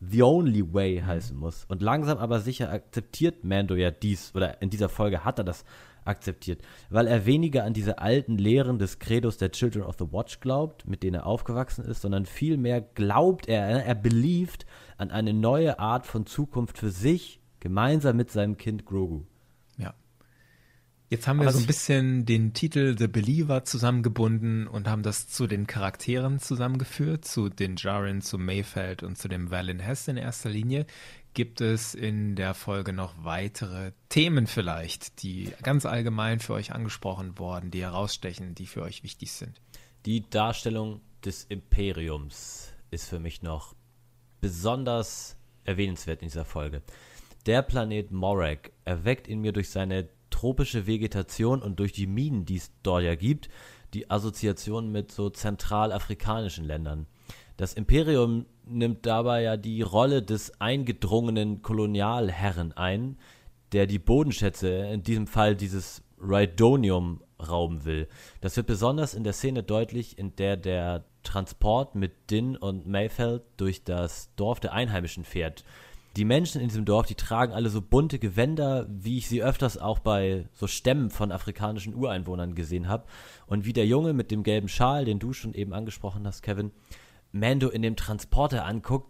The 0.09 0.23
Only 0.23 0.73
Way 0.73 1.01
heißen 1.05 1.37
muss. 1.37 1.65
Und 1.67 1.81
langsam 1.81 2.17
aber 2.17 2.39
sicher 2.39 2.71
akzeptiert 2.71 3.43
Mando 3.43 3.75
ja 3.75 3.91
dies, 3.91 4.33
oder 4.35 4.61
in 4.61 4.69
dieser 4.69 4.89
Folge 4.89 5.23
hat 5.23 5.39
er 5.39 5.45
das 5.45 5.65
akzeptiert, 6.05 6.61
weil 6.89 7.07
er 7.07 7.25
weniger 7.25 7.63
an 7.63 7.73
diese 7.73 7.99
alten 7.99 8.37
Lehren 8.37 8.77
des 8.77 8.99
Credos 8.99 9.37
der 9.37 9.51
Children 9.51 9.83
of 9.83 9.95
the 9.97 10.11
Watch 10.11 10.39
glaubt, 10.39 10.87
mit 10.87 11.03
denen 11.03 11.15
er 11.15 11.25
aufgewachsen 11.25 11.85
ist, 11.85 12.01
sondern 12.01 12.25
vielmehr 12.25 12.81
glaubt 12.81 13.47
er, 13.47 13.85
er 13.85 13.95
belieft 13.95 14.65
an 14.97 15.11
eine 15.11 15.33
neue 15.33 15.79
Art 15.79 16.05
von 16.05 16.25
Zukunft 16.25 16.77
für 16.77 16.89
sich, 16.89 17.39
gemeinsam 17.59 18.17
mit 18.17 18.29
seinem 18.31 18.57
Kind 18.57 18.85
Grogu. 18.85 19.23
Jetzt 21.09 21.27
haben 21.27 21.37
wir 21.37 21.43
Aber 21.43 21.53
so 21.53 21.59
ein 21.59 21.67
bisschen 21.67 22.25
den 22.25 22.53
Titel 22.53 22.97
The 22.97 23.07
Believer 23.07 23.63
zusammengebunden 23.65 24.67
und 24.67 24.87
haben 24.87 25.03
das 25.03 25.27
zu 25.27 25.45
den 25.45 25.67
Charakteren 25.67 26.39
zusammengeführt, 26.39 27.25
zu 27.25 27.49
den 27.49 27.75
Jaren, 27.75 28.21
zu 28.21 28.37
Mayfeld 28.39 29.03
und 29.03 29.17
zu 29.17 29.27
dem 29.27 29.51
Valen 29.51 29.79
Hess 29.79 30.07
in 30.07 30.17
erster 30.17 30.49
Linie. 30.49 30.87
Gibt 31.33 31.61
es 31.61 31.93
in 31.95 32.35
der 32.35 32.53
Folge 32.53 32.93
noch 32.93 33.13
weitere 33.23 33.91
Themen 34.09 34.47
vielleicht, 34.47 35.23
die 35.23 35.51
ganz 35.61 35.85
allgemein 35.85 36.39
für 36.39 36.53
euch 36.53 36.73
angesprochen 36.73 37.37
worden, 37.37 37.71
die 37.71 37.81
herausstechen, 37.81 38.55
die 38.55 38.67
für 38.67 38.81
euch 38.81 39.03
wichtig 39.03 39.31
sind? 39.31 39.59
Die 40.05 40.29
Darstellung 40.29 41.01
des 41.25 41.43
Imperiums 41.43 42.73
ist 42.91 43.09
für 43.09 43.19
mich 43.19 43.41
noch 43.41 43.75
besonders 44.41 45.37
erwähnenswert 45.63 46.21
in 46.21 46.27
dieser 46.27 46.45
Folge. 46.45 46.81
Der 47.45 47.61
Planet 47.61 48.11
Morag 48.11 48.71
erweckt 48.85 49.27
in 49.27 49.41
mir 49.41 49.53
durch 49.53 49.69
seine 49.69 50.07
tropische 50.33 50.87
Vegetation 50.87 51.61
und 51.61 51.79
durch 51.79 51.91
die 51.91 52.07
Minen, 52.07 52.43
die 52.43 52.57
es 52.57 52.71
dort 52.81 53.03
ja 53.03 53.13
gibt, 53.13 53.49
die 53.93 54.09
Assoziation 54.09 54.91
mit 54.91 55.11
so 55.11 55.29
zentralafrikanischen 55.29 56.65
Ländern. 56.65 57.05
Das 57.55 57.75
Imperium 57.75 58.47
nimmt 58.65 59.05
dabei 59.05 59.43
ja 59.43 59.57
die 59.57 59.83
Rolle 59.83 60.23
des 60.23 60.59
eingedrungenen 60.59 61.61
Kolonialherren 61.61 62.73
ein, 62.73 63.19
der 63.73 63.85
die 63.85 63.99
Bodenschätze, 63.99 64.69
in 64.69 65.03
diesem 65.03 65.27
Fall 65.27 65.55
dieses 65.55 66.03
Rhydonium, 66.19 67.21
rauben 67.39 67.85
will. 67.85 68.07
Das 68.41 68.55
wird 68.55 68.67
besonders 68.67 69.13
in 69.13 69.23
der 69.23 69.33
Szene 69.33 69.63
deutlich, 69.63 70.17
in 70.17 70.35
der 70.37 70.55
der 70.55 71.03
Transport 71.23 71.93
mit 71.93 72.31
Din 72.31 72.55
und 72.55 72.87
Mayfeld 72.87 73.43
durch 73.57 73.83
das 73.83 74.33
Dorf 74.35 74.59
der 74.61 74.73
Einheimischen 74.73 75.25
fährt 75.25 75.63
die 76.15 76.25
Menschen 76.25 76.61
in 76.61 76.67
diesem 76.67 76.85
Dorf, 76.85 77.07
die 77.07 77.15
tragen 77.15 77.53
alle 77.53 77.69
so 77.69 77.81
bunte 77.81 78.19
Gewänder, 78.19 78.85
wie 78.89 79.17
ich 79.17 79.27
sie 79.27 79.41
öfters 79.41 79.77
auch 79.77 79.99
bei 79.99 80.47
so 80.53 80.67
Stämmen 80.67 81.09
von 81.09 81.31
afrikanischen 81.31 81.95
Ureinwohnern 81.95 82.53
gesehen 82.53 82.87
habe. 82.87 83.05
Und 83.47 83.65
wie 83.65 83.73
der 83.73 83.87
Junge 83.87 84.13
mit 84.13 84.29
dem 84.29 84.43
gelben 84.43 84.67
Schal, 84.67 85.05
den 85.05 85.19
du 85.19 85.33
schon 85.33 85.53
eben 85.55 85.73
angesprochen 85.73 86.27
hast, 86.27 86.43
Kevin, 86.43 86.71
Mando 87.31 87.69
in 87.69 87.81
dem 87.81 87.95
Transporter 87.95 88.65
anguckt, 88.65 89.07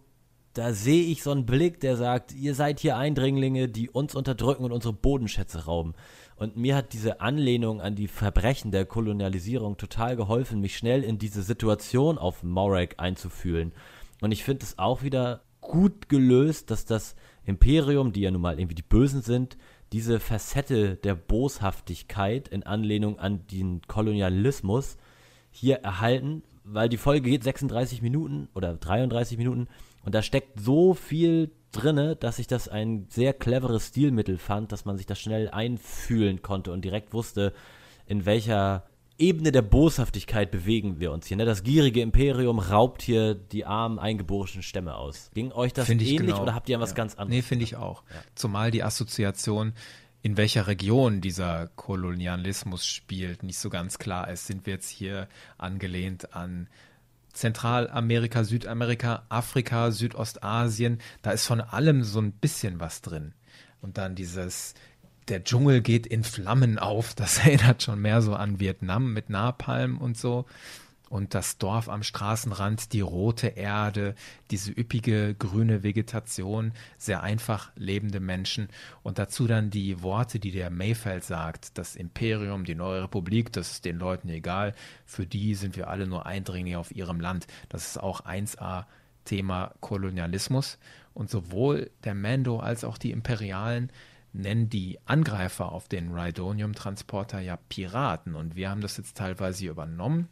da 0.54 0.72
sehe 0.72 1.04
ich 1.04 1.22
so 1.22 1.32
einen 1.32 1.46
Blick, 1.46 1.80
der 1.80 1.96
sagt, 1.96 2.32
ihr 2.32 2.54
seid 2.54 2.78
hier 2.78 2.96
Eindringlinge, 2.96 3.68
die 3.68 3.90
uns 3.90 4.14
unterdrücken 4.14 4.64
und 4.64 4.72
unsere 4.72 4.94
Bodenschätze 4.94 5.64
rauben. 5.64 5.94
Und 6.36 6.56
mir 6.56 6.76
hat 6.76 6.92
diese 6.92 7.20
Anlehnung 7.20 7.80
an 7.80 7.96
die 7.96 8.08
Verbrechen 8.08 8.70
der 8.70 8.86
Kolonialisierung 8.86 9.76
total 9.76 10.16
geholfen, 10.16 10.60
mich 10.60 10.76
schnell 10.76 11.02
in 11.02 11.18
diese 11.18 11.42
Situation 11.42 12.18
auf 12.18 12.44
Morag 12.44 12.94
einzufühlen. 12.98 13.72
Und 14.20 14.30
ich 14.30 14.44
finde 14.44 14.64
es 14.64 14.78
auch 14.78 15.02
wieder 15.02 15.42
gut 15.64 16.08
gelöst, 16.08 16.70
dass 16.70 16.84
das 16.84 17.16
Imperium, 17.44 18.12
die 18.12 18.20
ja 18.20 18.30
nun 18.30 18.40
mal 18.40 18.58
irgendwie 18.58 18.76
die 18.76 18.82
Bösen 18.82 19.22
sind, 19.22 19.56
diese 19.92 20.20
Facette 20.20 20.96
der 20.96 21.14
Boshaftigkeit 21.14 22.48
in 22.48 22.62
Anlehnung 22.62 23.18
an 23.18 23.46
den 23.48 23.82
Kolonialismus 23.86 24.96
hier 25.50 25.76
erhalten, 25.76 26.42
weil 26.64 26.88
die 26.88 26.96
Folge 26.96 27.30
geht 27.30 27.44
36 27.44 28.02
Minuten 28.02 28.48
oder 28.54 28.74
33 28.74 29.38
Minuten 29.38 29.68
und 30.04 30.14
da 30.14 30.22
steckt 30.22 30.60
so 30.60 30.94
viel 30.94 31.50
drinne, 31.72 32.16
dass 32.16 32.38
ich 32.38 32.46
das 32.46 32.68
ein 32.68 33.06
sehr 33.08 33.32
cleveres 33.32 33.88
Stilmittel 33.88 34.38
fand, 34.38 34.72
dass 34.72 34.84
man 34.84 34.96
sich 34.96 35.06
das 35.06 35.20
schnell 35.20 35.48
einfühlen 35.50 36.42
konnte 36.42 36.72
und 36.72 36.84
direkt 36.84 37.12
wusste, 37.12 37.52
in 38.06 38.26
welcher 38.26 38.84
Ebene 39.16 39.52
der 39.52 39.62
Boshaftigkeit 39.62 40.50
bewegen 40.50 40.98
wir 40.98 41.12
uns 41.12 41.26
hier. 41.26 41.36
Ne? 41.36 41.44
Das 41.44 41.62
gierige 41.62 42.00
Imperium 42.00 42.58
raubt 42.58 43.02
hier 43.02 43.34
die 43.34 43.64
armen 43.64 43.98
eingeborenen 43.98 44.62
Stämme 44.62 44.96
aus. 44.96 45.30
Ging 45.34 45.52
euch 45.52 45.72
das 45.72 45.88
ähnlich 45.88 46.16
genau. 46.16 46.42
oder 46.42 46.54
habt 46.54 46.68
ihr 46.68 46.80
was 46.80 46.90
ja. 46.90 46.96
ganz 46.96 47.14
anderes? 47.14 47.30
Nee, 47.30 47.42
finde 47.42 47.64
ich 47.64 47.76
auch. 47.76 48.02
Ja. 48.10 48.16
Zumal 48.34 48.72
die 48.72 48.82
Assoziation, 48.82 49.72
in 50.22 50.36
welcher 50.36 50.66
Region 50.66 51.20
dieser 51.20 51.68
Kolonialismus 51.76 52.86
spielt, 52.86 53.44
nicht 53.44 53.58
so 53.58 53.70
ganz 53.70 53.98
klar 53.98 54.28
ist. 54.28 54.46
Sind 54.46 54.66
wir 54.66 54.74
jetzt 54.74 54.88
hier 54.88 55.28
angelehnt 55.58 56.34
an 56.34 56.68
Zentralamerika, 57.32 58.42
Südamerika, 58.42 59.26
Afrika, 59.28 59.92
Südostasien? 59.92 60.98
Da 61.22 61.30
ist 61.30 61.46
von 61.46 61.60
allem 61.60 62.02
so 62.02 62.20
ein 62.20 62.32
bisschen 62.32 62.80
was 62.80 63.00
drin. 63.00 63.34
Und 63.80 63.98
dann 63.98 64.14
dieses 64.16 64.74
der 65.28 65.44
Dschungel 65.44 65.80
geht 65.80 66.06
in 66.06 66.24
Flammen 66.24 66.78
auf. 66.78 67.14
Das 67.14 67.38
erinnert 67.44 67.82
schon 67.82 68.00
mehr 68.00 68.22
so 68.22 68.34
an 68.34 68.60
Vietnam 68.60 69.12
mit 69.12 69.30
Napalm 69.30 69.98
und 69.98 70.16
so. 70.16 70.46
und 71.10 71.32
das 71.34 71.58
Dorf 71.58 71.88
am 71.88 72.02
Straßenrand, 72.02 72.92
die 72.92 73.00
rote 73.00 73.46
Erde, 73.46 74.16
diese 74.50 74.72
üppige 74.72 75.34
grüne 75.34 75.84
Vegetation, 75.84 76.72
sehr 76.98 77.22
einfach 77.22 77.70
lebende 77.76 78.18
Menschen 78.18 78.68
und 79.04 79.18
dazu 79.18 79.46
dann 79.46 79.70
die 79.70 80.02
Worte, 80.02 80.40
die 80.40 80.50
der 80.50 80.70
Mayfeld 80.70 81.22
sagt, 81.22 81.78
das 81.78 81.94
Imperium, 81.94 82.64
die 82.64 82.74
neue 82.74 83.04
Republik, 83.04 83.52
das 83.52 83.70
ist 83.72 83.84
den 83.84 83.98
Leuten 83.98 84.28
egal, 84.28 84.74
für 85.04 85.24
die 85.24 85.54
sind 85.54 85.76
wir 85.76 85.88
alle 85.88 86.08
nur 86.08 86.26
Eindringlinge 86.26 86.78
auf 86.78 86.90
ihrem 86.90 87.20
Land. 87.20 87.46
Das 87.68 87.86
ist 87.86 87.98
auch 87.98 88.22
1a 88.22 88.86
Thema 89.24 89.74
Kolonialismus 89.80 90.78
und 91.12 91.30
sowohl 91.30 91.90
der 92.02 92.14
Mando 92.14 92.58
als 92.58 92.82
auch 92.82 92.98
die 92.98 93.12
Imperialen 93.12 93.90
nennen 94.34 94.68
die 94.68 94.98
Angreifer 95.06 95.72
auf 95.72 95.88
den 95.88 96.12
Rhydonium-Transporter 96.12 97.40
ja 97.40 97.56
Piraten 97.68 98.34
und 98.34 98.56
wir 98.56 98.68
haben 98.68 98.80
das 98.80 98.96
jetzt 98.96 99.16
teilweise 99.16 99.66
übernommen. 99.66 100.28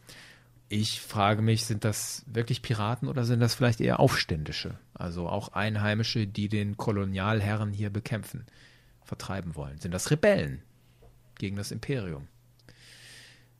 Ich 0.68 1.00
frage 1.00 1.42
mich, 1.42 1.66
sind 1.66 1.84
das 1.84 2.24
wirklich 2.26 2.62
Piraten 2.62 3.08
oder 3.08 3.24
sind 3.24 3.40
das 3.40 3.54
vielleicht 3.54 3.80
eher 3.80 4.00
Aufständische? 4.00 4.78
Also 4.94 5.28
auch 5.28 5.48
Einheimische, 5.48 6.26
die 6.26 6.48
den 6.48 6.76
Kolonialherren 6.76 7.72
hier 7.72 7.90
bekämpfen, 7.90 8.46
vertreiben 9.04 9.54
wollen. 9.54 9.78
Sind 9.78 9.92
das 9.92 10.10
Rebellen 10.10 10.62
gegen 11.38 11.56
das 11.56 11.70
Imperium? 11.70 12.26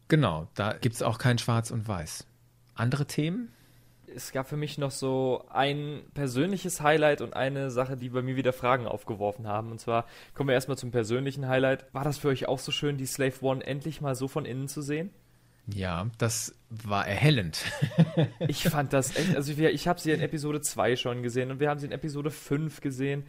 Genau, 0.09 0.49
da 0.55 0.73
gibt 0.73 0.95
es 0.95 1.03
auch 1.03 1.19
kein 1.19 1.39
Schwarz 1.39 1.71
und 1.71 1.87
Weiß. 1.87 2.27
Andere 2.75 3.07
Themen? 3.07 3.49
Es 4.15 4.33
gab 4.33 4.49
für 4.49 4.57
mich 4.57 4.79
noch 4.79 4.91
so 4.91 5.45
ein 5.51 6.03
persönliches 6.15 6.81
Highlight 6.81 7.21
und 7.21 7.35
eine 7.35 7.71
Sache, 7.71 7.97
die 7.97 8.11
bei 8.11 8.23
mir 8.23 8.37
wieder 8.37 8.53
Fragen 8.53 8.87
aufgeworfen 8.87 9.47
haben. 9.47 9.71
Und 9.71 9.81
zwar 9.81 10.07
kommen 10.35 10.49
wir 10.49 10.55
erstmal 10.55 10.79
zum 10.79 10.91
persönlichen 10.91 11.49
Highlight. 11.49 11.87
War 11.93 12.05
das 12.05 12.19
für 12.19 12.29
euch 12.29 12.49
auch 12.49 12.59
so 12.59 12.73
schön, 12.73 12.97
die 12.97 13.07
Slave 13.07 13.35
One 13.41 13.65
endlich 13.65 14.01
mal 14.01 14.15
so 14.15 14.29
von 14.29 14.45
innen 14.45 14.69
zu 14.69 14.83
sehen? 14.83 15.11
Ja, 15.67 16.09
das 16.19 16.55
war 16.71 17.07
erhellend. 17.07 17.65
ich 18.41 18.65
fand 18.65 18.93
das 18.93 19.17
echt, 19.17 19.37
also 19.37 19.53
ich, 19.53 19.59
ich 19.59 19.89
habe 19.89 20.01
sie 20.01 20.11
in 20.11 20.21
Episode 20.21 20.61
2 20.61 20.97
schon 20.97 21.23
gesehen 21.23 21.51
und 21.51 21.61
wir 21.61 21.71
haben 21.71 21.79
sie 21.79 21.87
in 21.87 21.93
Episode 21.93 22.31
5 22.31 22.81
gesehen 22.81 23.25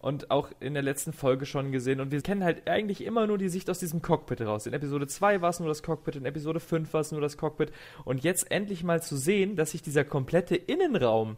und 0.00 0.30
auch 0.30 0.50
in 0.60 0.74
der 0.74 0.82
letzten 0.82 1.12
Folge 1.12 1.44
schon 1.44 1.72
gesehen. 1.72 2.00
Und 2.00 2.12
wir 2.12 2.20
kennen 2.20 2.44
halt 2.44 2.68
eigentlich 2.68 3.04
immer 3.04 3.26
nur 3.26 3.38
die 3.38 3.48
Sicht 3.48 3.68
aus 3.68 3.80
diesem 3.80 4.00
Cockpit 4.00 4.40
raus. 4.40 4.66
In 4.66 4.72
Episode 4.72 5.06
2 5.06 5.40
war 5.40 5.50
es 5.50 5.58
nur 5.58 5.68
das 5.68 5.82
Cockpit, 5.82 6.16
in 6.16 6.24
Episode 6.24 6.60
5 6.60 6.92
war 6.92 7.00
es 7.00 7.10
nur 7.10 7.20
das 7.20 7.36
Cockpit. 7.36 7.72
Und 8.04 8.22
jetzt 8.22 8.50
endlich 8.50 8.84
mal 8.84 9.02
zu 9.02 9.16
sehen, 9.16 9.56
dass 9.56 9.72
sich 9.72 9.82
dieser 9.82 10.04
komplette 10.04 10.54
Innenraum, 10.54 11.36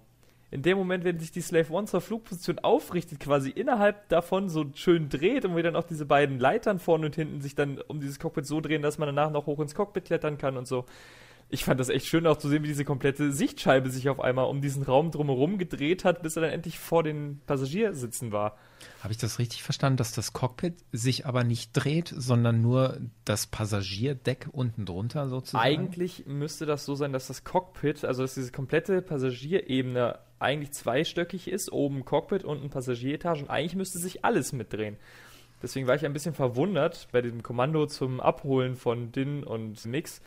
in 0.51 0.63
dem 0.63 0.77
Moment, 0.77 1.05
wenn 1.05 1.19
sich 1.19 1.31
die 1.31 1.41
Slave 1.41 1.73
One 1.73 1.87
zur 1.87 2.01
Flugposition 2.01 2.59
aufrichtet, 2.59 3.21
quasi 3.21 3.51
innerhalb 3.51 4.09
davon 4.09 4.49
so 4.49 4.67
schön 4.75 5.09
dreht 5.09 5.45
und 5.45 5.55
wir 5.55 5.63
dann 5.63 5.77
auch 5.77 5.85
diese 5.85 6.07
beiden 6.07 6.41
Leitern 6.41 6.81
vorne 6.81 7.07
und 7.07 7.15
hinten 7.15 7.41
sich 7.41 7.55
dann 7.55 7.81
um 7.87 8.01
dieses 8.01 8.19
Cockpit 8.19 8.47
so 8.47 8.61
drehen, 8.61 8.83
dass 8.83 8.99
man 8.99 9.07
danach 9.07 9.31
noch 9.31 9.47
hoch 9.47 9.61
ins 9.61 9.77
Cockpit 9.77 10.07
klettern 10.07 10.39
kann 10.39 10.57
und 10.57 10.67
so 10.67 10.85
ich 11.51 11.65
fand 11.65 11.81
das 11.81 11.89
echt 11.89 12.07
schön 12.07 12.27
auch 12.27 12.37
zu 12.37 12.49
sehen, 12.49 12.63
wie 12.63 12.69
diese 12.69 12.85
komplette 12.85 13.33
Sichtscheibe 13.33 13.91
sich 13.91 14.09
auf 14.09 14.21
einmal 14.21 14.47
um 14.47 14.61
diesen 14.61 14.83
Raum 14.83 15.11
drumherum 15.11 15.59
gedreht 15.59 16.05
hat, 16.05 16.23
bis 16.23 16.37
er 16.37 16.43
dann 16.43 16.53
endlich 16.53 16.79
vor 16.79 17.03
den 17.03 17.41
Passagiersitzen 17.47 18.31
war. 18.31 18.57
Habe 19.03 19.13
ich 19.13 19.19
das 19.19 19.39
richtig 19.39 19.63
verstanden, 19.63 19.97
dass 19.97 20.13
das 20.13 20.33
Cockpit 20.33 20.75
sich 20.93 21.27
aber 21.27 21.43
nicht 21.43 21.73
dreht, 21.73 22.13
sondern 22.17 22.63
nur 22.63 22.99
das 23.25 23.47
Passagierdeck 23.47 24.49
unten 24.53 24.87
drunter 24.87 25.29
sozusagen? 25.29 25.65
Eigentlich 25.65 26.27
müsste 26.27 26.67
das 26.67 26.85
so 26.85 26.95
sein, 26.95 27.13
dass 27.13 27.27
das 27.27 27.43
Cockpit, 27.43 28.05
also 28.05 28.23
dass 28.23 28.35
diese 28.35 28.53
komplette 28.53 29.03
Passagierebene 29.03 30.19
eigentlich 30.39 30.73
zweistöckig 30.73 31.49
ist, 31.49 31.73
oben 31.73 32.05
Cockpit, 32.05 32.45
unten 32.45 32.71
Passagieretage 32.71 33.43
und 33.43 33.51
eigentlich 33.51 33.77
müsste 33.77 33.99
sich 33.99 34.25
alles 34.25 34.53
mitdrehen. 34.53 34.97
Deswegen 35.63 35.87
war 35.87 35.95
ich 35.95 36.07
ein 36.07 36.13
bisschen 36.13 36.35
verwundert 36.35 37.09
bei 37.13 37.21
dem 37.21 37.43
Kommando 37.43 37.87
zum 37.87 38.21
Abholen 38.21 38.77
von 38.77 39.13
Din 39.13 39.45
und 39.45 39.85
Mix, 39.85 40.23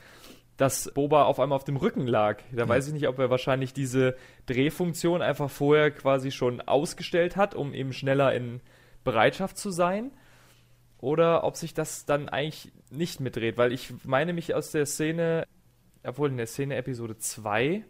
dass 0.58 0.92
Boba 0.94 1.24
auf 1.24 1.40
einmal 1.40 1.56
auf 1.56 1.64
dem 1.64 1.78
Rücken 1.78 2.06
lag. 2.08 2.42
Da 2.52 2.64
ja. 2.64 2.70
weiß 2.70 2.88
ich 2.88 2.94
nicht, 2.94 3.08
ob 3.08 3.18
er 3.20 3.30
wahrscheinlich 3.30 3.74
diese 3.74 4.16
Drehfunktion 4.46 5.22
einfach 5.22 5.50
vorher 5.50 5.92
quasi 5.92 6.32
schon 6.32 6.62
ausgestellt 6.62 7.36
hat, 7.36 7.56
um 7.56 7.74
eben 7.74 7.94
schneller 7.94 8.34
in 8.34 8.62
Bereitschaft 9.04 9.58
zu 9.58 9.72
sein. 9.72 10.12
Oder 11.00 11.44
ob 11.44 11.58
sich 11.58 11.74
das 11.74 12.06
dann 12.06 12.30
eigentlich 12.30 12.72
nicht 12.90 13.20
mitdreht, 13.20 13.58
weil 13.58 13.74
ich 13.74 13.94
meine 14.06 14.32
mich 14.32 14.54
aus 14.54 14.72
der 14.72 14.86
Szene, 14.86 15.46
obwohl 16.04 16.30
in 16.30 16.38
der 16.38 16.48
Szene 16.48 16.76
Episode 16.76 17.18
2 17.18 17.84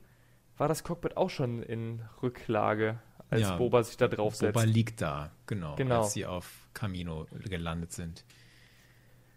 war 0.58 0.68
das 0.68 0.84
Cockpit 0.84 1.18
auch 1.18 1.30
schon 1.30 1.62
in 1.62 2.02
Rücklage, 2.24 3.00
als 3.30 3.42
ja, 3.42 3.56
Boba 3.58 3.84
sich 3.84 3.98
da 3.98 4.08
drauf 4.08 4.36
setzt. 4.36 4.54
Boba 4.54 4.66
liegt 4.66 5.02
da, 5.02 5.32
genau, 5.46 5.76
genau, 5.76 6.02
als 6.02 6.14
sie 6.14 6.26
auf 6.26 6.68
Camino 6.74 7.28
gelandet 7.44 7.92
sind. 7.92 8.26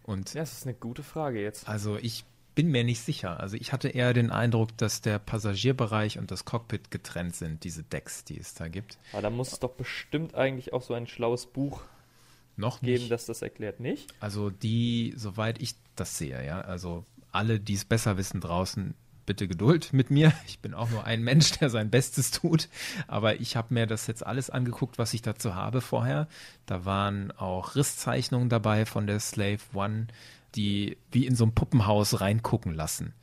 Und 0.05 0.33
ja, 0.35 0.43
das 0.43 0.53
ist 0.53 0.67
eine 0.67 0.75
gute 0.75 1.03
Frage 1.03 1.43
jetzt. 1.43 1.69
Also 1.69 1.97
ich 1.97 2.25
bin 2.57 2.71
mir 2.71 2.83
nicht 2.83 3.03
sicher. 3.03 3.39
Also 3.39 3.57
ich 3.57 3.73
hatte 3.73 3.89
eher 3.91 4.15
den 4.15 4.33
Eindruck, 4.33 4.77
dass 4.79 5.03
der 5.03 5.21
Passagierbereich 5.21 6.19
und 6.19 6.31
das 6.33 6.45
Cockpit 6.47 6.91
getrennt 6.91 7.37
sind, 7.37 7.63
diese 7.63 7.85
Decks, 7.85 8.25
die 8.25 8.41
es 8.41 8.55
da 8.55 8.67
gibt. 8.67 8.99
Aber 9.13 9.23
da 9.23 9.31
muss 9.31 9.53
es 9.53 9.61
doch 9.61 9.73
bestimmt 9.73 10.35
eigentlich 10.35 10.73
auch 10.73 10.83
so 10.83 10.95
ein 10.95 11.07
schlaues 11.07 11.47
Buch 11.47 11.83
noch 12.57 12.81
geben, 12.81 13.03
nicht. 13.03 13.13
das 13.13 13.27
das 13.27 13.43
erklärt, 13.43 13.79
nicht? 13.79 14.13
Also 14.19 14.49
die, 14.49 15.13
soweit 15.17 15.61
ich 15.61 15.75
das 15.95 16.17
sehe, 16.17 16.45
ja, 16.45 16.63
also 16.63 17.05
alle, 17.31 17.61
die 17.61 17.75
es 17.75 17.85
besser 17.85 18.17
wissen 18.17 18.41
draußen, 18.41 18.95
bitte 19.27 19.49
Geduld 19.49 19.93
mit 19.93 20.11
mir. 20.11 20.33
Ich 20.47 20.61
bin 20.61 20.73
auch 20.73 20.89
nur 20.89 21.05
ein 21.05 21.23
Mensch, 21.23 21.53
der 21.59 21.69
sein 21.69 21.91
Bestes 21.91 22.31
tut. 22.31 22.69
Aber 23.07 23.41
ich 23.41 23.57
habe 23.57 23.75
mir 23.75 23.87
das 23.87 24.07
jetzt 24.07 24.25
alles 24.25 24.49
angeguckt, 24.49 24.99
was 24.99 25.13
ich 25.13 25.21
dazu 25.21 25.55
habe 25.55 25.83
vorher. 25.83 26.29
Da 26.65 26.87
waren 26.87 27.33
auch 27.33 27.75
Risszeichnungen 27.75 28.49
dabei 28.49 28.87
von 28.87 29.07
der 29.07 29.21
Slave 29.21 29.59
One 29.75 30.07
die 30.57 30.97
wie 31.11 31.27
in 31.27 31.37
so 31.37 31.45
ein 31.45 31.55
Puppenhaus 31.55 32.21
reingucken 32.21 32.75
lassen. 32.75 33.15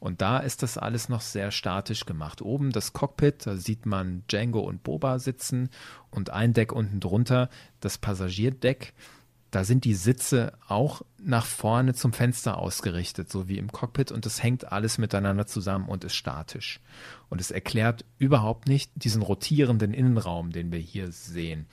Und 0.00 0.22
da 0.22 0.38
ist 0.38 0.62
das 0.62 0.78
alles 0.78 1.08
noch 1.08 1.20
sehr 1.20 1.50
statisch 1.50 2.06
gemacht. 2.06 2.40
Oben 2.40 2.70
das 2.70 2.92
Cockpit, 2.92 3.46
da 3.46 3.56
sieht 3.56 3.84
man 3.84 4.22
Django 4.28 4.60
und 4.60 4.82
Boba 4.84 5.18
sitzen 5.18 5.70
und 6.10 6.30
ein 6.30 6.52
Deck 6.52 6.72
unten 6.72 7.00
drunter, 7.00 7.48
das 7.80 7.98
Passagierdeck. 7.98 8.94
Da 9.50 9.64
sind 9.64 9.84
die 9.84 9.94
Sitze 9.94 10.52
auch 10.68 11.02
nach 11.18 11.46
vorne 11.46 11.94
zum 11.94 12.12
Fenster 12.12 12.58
ausgerichtet, 12.58 13.30
so 13.30 13.48
wie 13.48 13.58
im 13.58 13.72
Cockpit, 13.72 14.12
und 14.12 14.26
es 14.26 14.42
hängt 14.42 14.70
alles 14.70 14.98
miteinander 14.98 15.46
zusammen 15.46 15.88
und 15.88 16.04
ist 16.04 16.14
statisch. 16.14 16.80
Und 17.28 17.40
es 17.40 17.50
erklärt 17.50 18.04
überhaupt 18.18 18.68
nicht 18.68 18.92
diesen 18.94 19.22
rotierenden 19.22 19.94
Innenraum, 19.94 20.52
den 20.52 20.70
wir 20.70 20.78
hier 20.78 21.10
sehen 21.10 21.66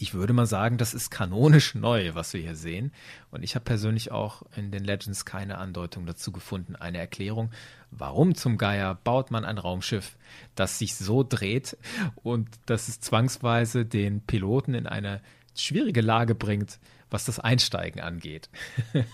ich 0.00 0.14
würde 0.14 0.32
mal 0.32 0.46
sagen, 0.46 0.78
das 0.78 0.94
ist 0.94 1.10
kanonisch 1.10 1.74
neu, 1.74 2.14
was 2.14 2.32
wir 2.32 2.40
hier 2.40 2.54
sehen. 2.54 2.90
Und 3.30 3.42
ich 3.42 3.54
habe 3.54 3.66
persönlich 3.66 4.10
auch 4.10 4.42
in 4.56 4.70
den 4.70 4.82
Legends 4.82 5.26
keine 5.26 5.58
Andeutung 5.58 6.06
dazu 6.06 6.32
gefunden, 6.32 6.74
eine 6.74 6.96
Erklärung, 6.96 7.50
warum 7.90 8.34
zum 8.34 8.56
Geier 8.56 8.94
baut 8.94 9.30
man 9.30 9.44
ein 9.44 9.58
Raumschiff, 9.58 10.16
das 10.54 10.78
sich 10.78 10.94
so 10.94 11.22
dreht 11.22 11.76
und 12.22 12.48
das 12.64 12.88
es 12.88 13.00
zwangsweise 13.00 13.84
den 13.84 14.22
Piloten 14.22 14.72
in 14.72 14.86
eine 14.86 15.20
schwierige 15.54 16.00
Lage 16.00 16.34
bringt, 16.34 16.78
was 17.10 17.26
das 17.26 17.38
Einsteigen 17.38 18.00
angeht. 18.00 18.48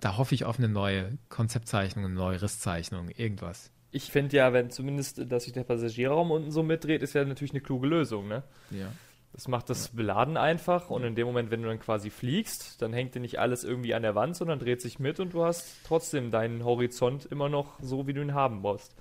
da 0.00 0.16
hoffe 0.16 0.34
ich 0.34 0.44
auf 0.44 0.58
eine 0.58 0.68
neue 0.68 1.18
Konzeptzeichnung, 1.28 2.06
eine 2.06 2.14
neue 2.14 2.42
Risszeichnung, 2.42 3.10
irgendwas. 3.10 3.70
Ich 3.92 4.10
finde 4.10 4.38
ja, 4.38 4.52
wenn 4.52 4.70
zumindest, 4.70 5.30
dass 5.30 5.44
sich 5.44 5.52
der 5.52 5.62
Passagierraum 5.62 6.32
unten 6.32 6.50
so 6.50 6.64
mitdreht, 6.64 7.02
ist 7.02 7.14
ja 7.14 7.24
natürlich 7.24 7.52
eine 7.52 7.60
kluge 7.60 7.86
Lösung, 7.86 8.26
ne? 8.26 8.42
Ja. 8.70 8.90
Das 9.36 9.48
macht 9.48 9.68
das 9.68 9.88
Beladen 9.88 10.38
einfach 10.38 10.88
und 10.88 11.04
in 11.04 11.14
dem 11.14 11.26
Moment, 11.26 11.50
wenn 11.50 11.60
du 11.60 11.68
dann 11.68 11.78
quasi 11.78 12.08
fliegst, 12.08 12.80
dann 12.80 12.94
hängt 12.94 13.14
dir 13.14 13.20
nicht 13.20 13.38
alles 13.38 13.64
irgendwie 13.64 13.92
an 13.92 14.00
der 14.00 14.14
Wand, 14.14 14.34
sondern 14.34 14.58
dreht 14.58 14.80
sich 14.80 14.98
mit 14.98 15.20
und 15.20 15.34
du 15.34 15.44
hast 15.44 15.76
trotzdem 15.84 16.30
deinen 16.30 16.64
Horizont 16.64 17.26
immer 17.26 17.50
noch 17.50 17.78
so, 17.82 18.06
wie 18.06 18.14
du 18.14 18.22
ihn 18.22 18.32
haben 18.32 18.60
musst. 18.60 18.96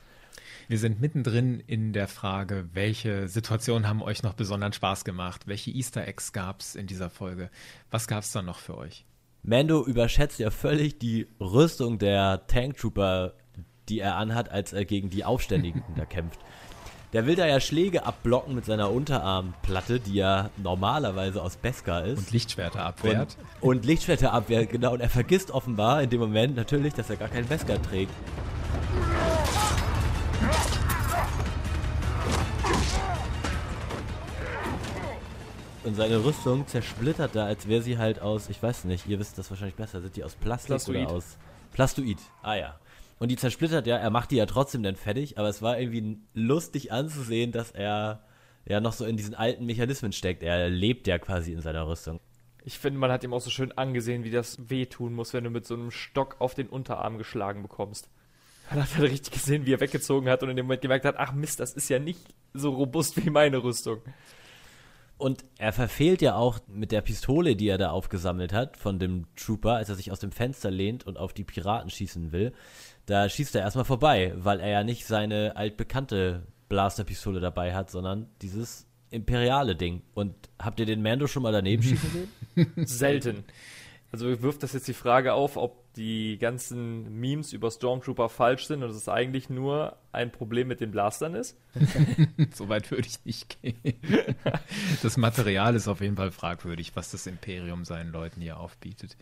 Wir 0.68 0.78
sind 0.78 1.00
mittendrin 1.00 1.62
in 1.62 1.94
der 1.94 2.10
Frage, 2.10 2.68
welche 2.74 3.30
Situationen 3.30 3.88
haben 3.88 4.02
euch 4.02 4.24
noch 4.24 4.34
besonders 4.34 4.76
Spaß 4.76 5.06
gemacht? 5.06 5.48
Welche 5.48 5.72
Easter 5.72 6.06
Eggs 6.06 6.34
gab 6.34 6.60
es 6.60 6.76
in 6.76 6.86
dieser 6.86 7.10
Folge? 7.10 7.50
Was 7.90 8.08
gab 8.08 8.24
es 8.24 8.34
da 8.34 8.42
noch 8.42 8.60
für 8.60 8.78
euch? 8.78 9.06
Mando 9.42 9.86
überschätzt 9.86 10.40
ja 10.40 10.52
völlig 10.52 11.00
die 11.00 11.28
Rüstung 11.40 11.98
der 11.98 12.46
Tank 12.48 12.76
Trooper, 12.76 13.36
die 13.88 14.00
er 14.00 14.18
anhat, 14.18 14.50
als 14.50 14.74
er 14.74 14.84
gegen 14.84 15.10
die 15.10 15.24
Aufständigen 15.24 15.84
da 15.96 16.04
kämpft. 16.04 16.42
Der 17.16 17.26
will 17.26 17.38
da 17.38 17.47
ja 17.47 17.61
Schläge 17.61 18.05
ablocken 18.05 18.55
mit 18.55 18.66
seiner 18.66 18.91
Unterarmplatte, 18.91 20.01
die 20.01 20.16
ja 20.16 20.49
normalerweise 20.57 21.41
aus 21.41 21.55
Beskar 21.55 22.03
ist. 22.03 22.18
Und 22.18 22.32
Lichtschwerter 22.32 22.84
abwehrt. 22.84 23.38
Und, 23.61 23.70
und 23.70 23.86
Lichtschwerter 23.86 24.34
abwehrt, 24.34 24.70
genau. 24.70 24.91
Und 24.91 24.99
er 24.99 25.07
vergisst 25.07 25.49
offenbar 25.49 26.03
in 26.03 26.09
dem 26.09 26.20
Moment 26.20 26.57
natürlich, 26.57 26.93
dass 26.93 27.09
er 27.09 27.16
gar 27.16 27.30
keinen 27.30 27.47
Beskar 27.47 27.82
trägt. 27.82 28.11
Und 35.86 35.95
seine 35.95 36.22
Rüstung 36.22 36.68
zersplittert 36.68 37.34
da, 37.34 37.45
als 37.45 37.70
wäre 37.70 37.82
sie 37.82 37.97
halt 37.97 38.20
aus, 38.20 38.49
ich 38.49 38.61
weiß 38.61 38.84
nicht, 38.84 39.07
ihr 39.07 39.20
wisst 39.20 39.38
das 39.38 39.49
wahrscheinlich 39.49 39.76
besser, 39.76 40.01
sind 40.01 40.18
die 40.18 40.26
aus 40.26 40.36
Plastik 40.36 40.68
Plastoid. 40.68 41.05
oder 41.05 41.16
aus 41.16 41.38
Plastoid? 41.72 42.18
Ah 42.43 42.55
ja. 42.55 42.76
Und 43.18 43.30
die 43.30 43.38
zersplittert 43.38 43.88
ja, 43.88 43.97
er 43.97 44.09
macht 44.09 44.32
die 44.32 44.36
ja 44.36 44.45
trotzdem 44.45 44.84
dann 44.84 44.95
fertig, 44.95 45.38
aber 45.38 45.47
es 45.47 45.61
war 45.61 45.80
irgendwie 45.80 46.20
lustig 46.34 46.91
anzusehen, 46.91 47.51
dass 47.51 47.72
er 47.72 48.24
ja 48.66 48.80
noch 48.82 48.93
so 48.93 49.05
in 49.05 49.16
diesen 49.16 49.36
alten 49.36 49.66
Mechanismen 49.66 50.11
steckt. 50.11 50.43
Er 50.43 50.70
lebt 50.70 51.07
ja 51.07 51.18
quasi 51.18 51.53
in 51.53 51.61
seiner 51.61 51.88
Rüstung. 51.88 52.20
Ich 52.63 52.80
finde, 52.80 52.99
man 52.99 53.11
hat 53.11 53.24
ihm 53.24 53.34
auch 53.34 53.41
so 53.41 53.51
schön 53.51 53.72
angesehen, 53.72 54.24
wie 54.24 54.32
das 54.32 54.70
wehtun 54.70 55.13
muss, 55.13 55.34
wenn 55.34 55.43
du 55.43 55.49
mit 55.49 55.66
so 55.66 55.76
einem 55.76 55.91
Stock 55.91 56.38
auf 56.39 56.55
den 56.55 56.68
Unterarm 56.68 57.18
geschlagen 57.18 57.61
bekommst. 57.61 58.09
Man 58.72 58.82
hat 58.82 58.95
halt 58.97 59.11
richtig 59.11 59.34
gesehen, 59.34 59.68
wie 59.68 59.74
er 59.74 59.80
weggezogen 59.80 60.28
hat 60.30 60.41
und 60.41 60.49
in 60.49 60.57
dem 60.57 60.66
Moment 60.66 60.82
gemerkt 60.82 61.05
hat, 61.05 61.16
ach 61.18 61.34
Mist, 61.34 61.59
das 61.59 61.74
ist 61.74 61.89
ja 61.89 61.99
nicht 61.99 62.34
so 62.53 62.72
robust 62.72 63.24
wie 63.24 63.30
meine 63.30 63.63
Rüstung. 63.63 64.01
Und 65.18 65.45
er 65.57 65.72
verfehlt 65.72 66.22
ja 66.22 66.36
auch 66.36 66.59
mit 66.68 66.91
der 66.91 67.01
Pistole, 67.01 67.55
die 67.55 67.70
er 67.70 67.78
da 67.78 67.91
aufgesammelt 67.91 68.51
hat, 68.51 68.76
von 68.76 68.99
dem 68.99 69.28
Trooper, 69.36 69.76
als 69.76 69.88
er 69.88 69.95
sich 69.95 70.11
aus 70.11 70.20
dem 70.20 70.32
Fenster 70.32 70.72
lehnt 70.72 71.07
und 71.07 71.18
auf 71.18 71.34
die 71.34 71.45
Piraten 71.45 71.89
schießen 71.89 72.32
will. 72.32 72.51
Da 73.06 73.30
schießt 73.30 73.56
er 73.56 73.62
erstmal 73.62 73.86
vorbei, 73.86 74.34
weil 74.36 74.60
er 74.60 74.70
ja 74.70 74.84
nicht 74.84 75.06
seine 75.06 75.56
altbekannte 75.56 76.43
Blasterpistole 76.70 77.39
dabei 77.39 77.74
hat, 77.74 77.91
sondern 77.91 78.28
dieses 78.41 78.88
imperiale 79.12 79.76
Ding. 79.76 80.01
Und 80.14 80.34
habt 80.60 80.80
ihr 80.80 80.86
den 80.86 81.01
Mando 81.01 81.28
schon 81.28 81.43
mal 81.43 81.51
daneben 81.51 81.84
schießen 81.84 82.10
sehen? 82.56 82.86
Selten. 82.86 83.43
Also 84.16 84.41
wirft 84.41 84.63
das 84.63 84.72
jetzt 84.72 84.88
die 84.88 84.93
Frage 84.93 85.34
auf, 85.34 85.57
ob 85.57 85.93
die 85.95 86.38
ganzen 86.38 87.20
Memes 87.20 87.51
über 87.51 87.70
Stormtrooper 87.70 88.30
falsch 88.30 88.66
sind 88.66 88.82
und 88.82 88.89
es 88.89 89.09
eigentlich 89.09 89.49
nur 89.49 89.97
ein 90.13 90.32
Problem 90.32 90.70
mit 90.70 90.80
den 90.80 90.91
Blastern 90.91 91.36
ist? 91.36 91.57
Soweit 92.53 92.89
würde 92.91 93.09
ich 93.09 93.26
nicht 93.26 93.61
gehen. 93.61 93.76
Das 95.03 95.18
Material 95.18 95.76
ist 95.76 95.89
auf 95.89 95.99
jeden 95.99 96.16
Fall 96.16 96.32
fragwürdig, 96.32 96.95
was 96.95 97.11
das 97.11 97.28
Imperium 97.28 97.84
seinen 97.84 98.13
Leuten 98.13 98.39
hier 98.39 98.57
aufbietet. 98.57 99.18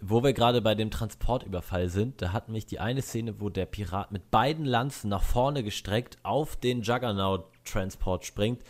Wo 0.00 0.24
wir 0.24 0.32
gerade 0.32 0.60
bei 0.60 0.74
dem 0.74 0.90
Transportüberfall 0.90 1.88
sind, 1.88 2.20
da 2.20 2.32
hatten 2.32 2.50
mich 2.50 2.66
die 2.66 2.80
eine 2.80 3.02
Szene, 3.02 3.40
wo 3.40 3.48
der 3.48 3.66
Pirat 3.66 4.10
mit 4.10 4.32
beiden 4.32 4.64
Lanzen 4.64 5.08
nach 5.08 5.22
vorne 5.22 5.62
gestreckt 5.62 6.18
auf 6.24 6.56
den 6.56 6.82
Juggernaut-Transport 6.82 8.26
springt 8.26 8.62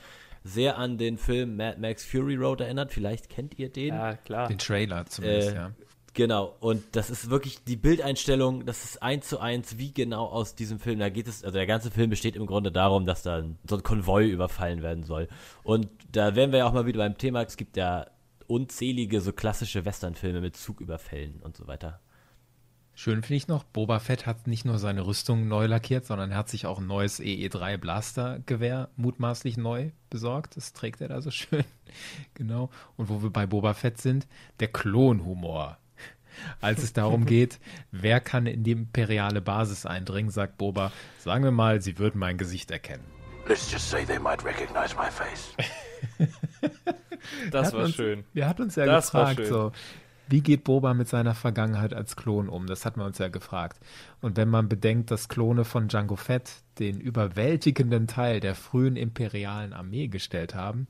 sehr 0.47 0.79
an 0.79 0.99
den 0.99 1.19
Film 1.19 1.57
Mad 1.57 1.79
Max 1.81 2.05
Fury 2.05 2.37
Road 2.37 2.61
erinnert. 2.61 2.93
Vielleicht 2.93 3.29
kennt 3.29 3.59
ihr 3.59 3.69
den. 3.69 3.95
Ja, 3.95 4.15
klar. 4.17 4.49
Den 4.49 4.59
Trailer 4.59 5.07
zumindest, 5.07 5.53
äh, 5.53 5.55
ja. 5.55 5.71
Genau, 6.17 6.57
und 6.61 6.83
das 6.93 7.11
ist 7.11 7.29
wirklich 7.29 7.63
die 7.65 7.77
Bildeinstellung, 7.77 8.65
das 8.65 8.85
ist 8.85 9.03
eins 9.03 9.29
zu 9.29 9.39
eins 9.39 9.77
wie 9.77 9.93
genau 9.93 10.25
aus 10.25 10.55
diesem 10.55 10.79
Film. 10.79 10.99
Da 10.99 11.11
geht 11.11 11.29
es, 11.29 11.45
also 11.45 11.59
der 11.59 11.67
ganze 11.67 11.91
Film 11.91 12.09
besteht 12.09 12.37
im 12.37 12.47
Grunde 12.47 12.73
darum, 12.73 13.05
dass 13.05 13.23
da 13.23 13.45
so 13.69 13.77
ein 13.77 13.83
Konvoi 13.83 14.27
überfallen 14.27 14.83
werden 14.83 15.05
soll. 15.05 15.29
Und 15.63 15.89
da 16.13 16.35
wären 16.35 16.53
wir 16.53 16.61
ja 16.61 16.67
auch 16.67 16.73
mal 16.73 16.87
wieder 16.87 17.01
beim 17.01 17.19
Thema, 17.19 17.43
es 17.43 17.59
gibt 17.59 17.77
ja 17.77 18.07
unzählige 18.47 19.21
so 19.21 19.35
klassische 19.35 19.85
Westernfilme 19.85 20.41
mit 20.41 20.57
Zugüberfällen 20.57 21.43
und 21.43 21.55
so 21.55 21.67
weiter. 21.67 22.01
Schön 22.99 23.23
finde 23.23 23.35
ich 23.35 23.47
noch, 23.47 23.63
Boba 23.63 23.99
Fett 23.99 24.25
hat 24.25 24.47
nicht 24.47 24.65
nur 24.65 24.79
seine 24.79 25.07
Rüstung 25.07 25.49
neu 25.49 25.67
lackiert, 25.67 26.07
sondern 26.07 26.31
er 26.31 26.39
hat 26.39 26.49
sich 26.49 26.65
auch 26.65 26.79
ein 26.79 26.87
neues 26.87 27.21
EE3 27.21 27.77
Blaster 27.77 28.39
Gewehr 28.47 28.89
mutmaßlich 28.97 29.59
neu 29.59 29.91
besorgt. 30.09 30.57
Das 30.57 30.73
trägt 30.73 31.03
er 31.03 31.09
da 31.09 31.21
so 31.21 31.31
schön. 31.31 31.65
genau. 32.33 32.71
Und 32.97 33.11
wo 33.11 33.23
wir 33.23 33.29
bei 33.29 33.45
Boba 33.45 33.75
Fett 33.75 34.01
sind, 34.01 34.27
der 34.61 34.69
Klonhumor. 34.69 35.77
Als 36.63 36.83
es 36.83 36.95
darum 36.95 37.27
geht, 37.27 37.61
wer 37.91 38.19
kann 38.19 38.47
in 38.47 38.65
die 38.65 38.73
imperiale 38.73 39.43
Basis 39.43 39.85
eindringen, 39.85 40.31
sagt 40.31 40.57
Boba, 40.57 40.91
sagen 41.19 41.45
wir 41.45 41.51
mal, 41.51 41.83
sie 41.83 41.99
würden 41.99 42.19
mein 42.19 42.39
Gesicht 42.39 42.71
erkennen. 42.71 43.05
Let's 43.47 43.71
just 43.71 43.91
say 43.91 44.07
they 44.07 44.19
might 44.19 44.43
recognize 44.43 44.97
my 44.97 45.11
face. 45.11 45.55
das 47.51 47.75
war 47.75 47.85
uns, 47.85 47.95
schön. 47.95 48.25
Er 48.33 48.49
hat 48.49 48.59
uns 48.59 48.75
ja 48.75 48.87
das 48.87 49.11
gefragt, 49.11 49.47
so, 49.47 49.73
wie 50.29 50.41
geht 50.41 50.65
Boba 50.65 50.95
mit 50.95 51.09
seiner 51.09 51.35
Vergangenheit 51.35 51.95
als 51.95 52.17
Klon 52.17 52.49
um? 52.49 52.67
Das 52.67 52.85
hatten 52.85 53.01
wir 53.01 53.07
uns 53.07 53.19
ja 53.19 53.29
gefragt. 53.29 53.79
Und 54.21 54.37
wenn 54.37 54.49
man 54.49 54.69
bedenkt, 54.69 55.11
dass 55.11 55.29
Klone 55.29 55.65
von 55.65 55.89
Django 55.89 56.17
Fett 56.17 56.51
den 56.79 57.01
überwältigenden 57.01 58.07
Teil 58.07 58.41
der 58.41 58.55
frühen 58.55 58.97
imperialen 58.97 59.73
Armee 59.73 60.09
gestellt 60.09 60.55
haben 60.55 60.89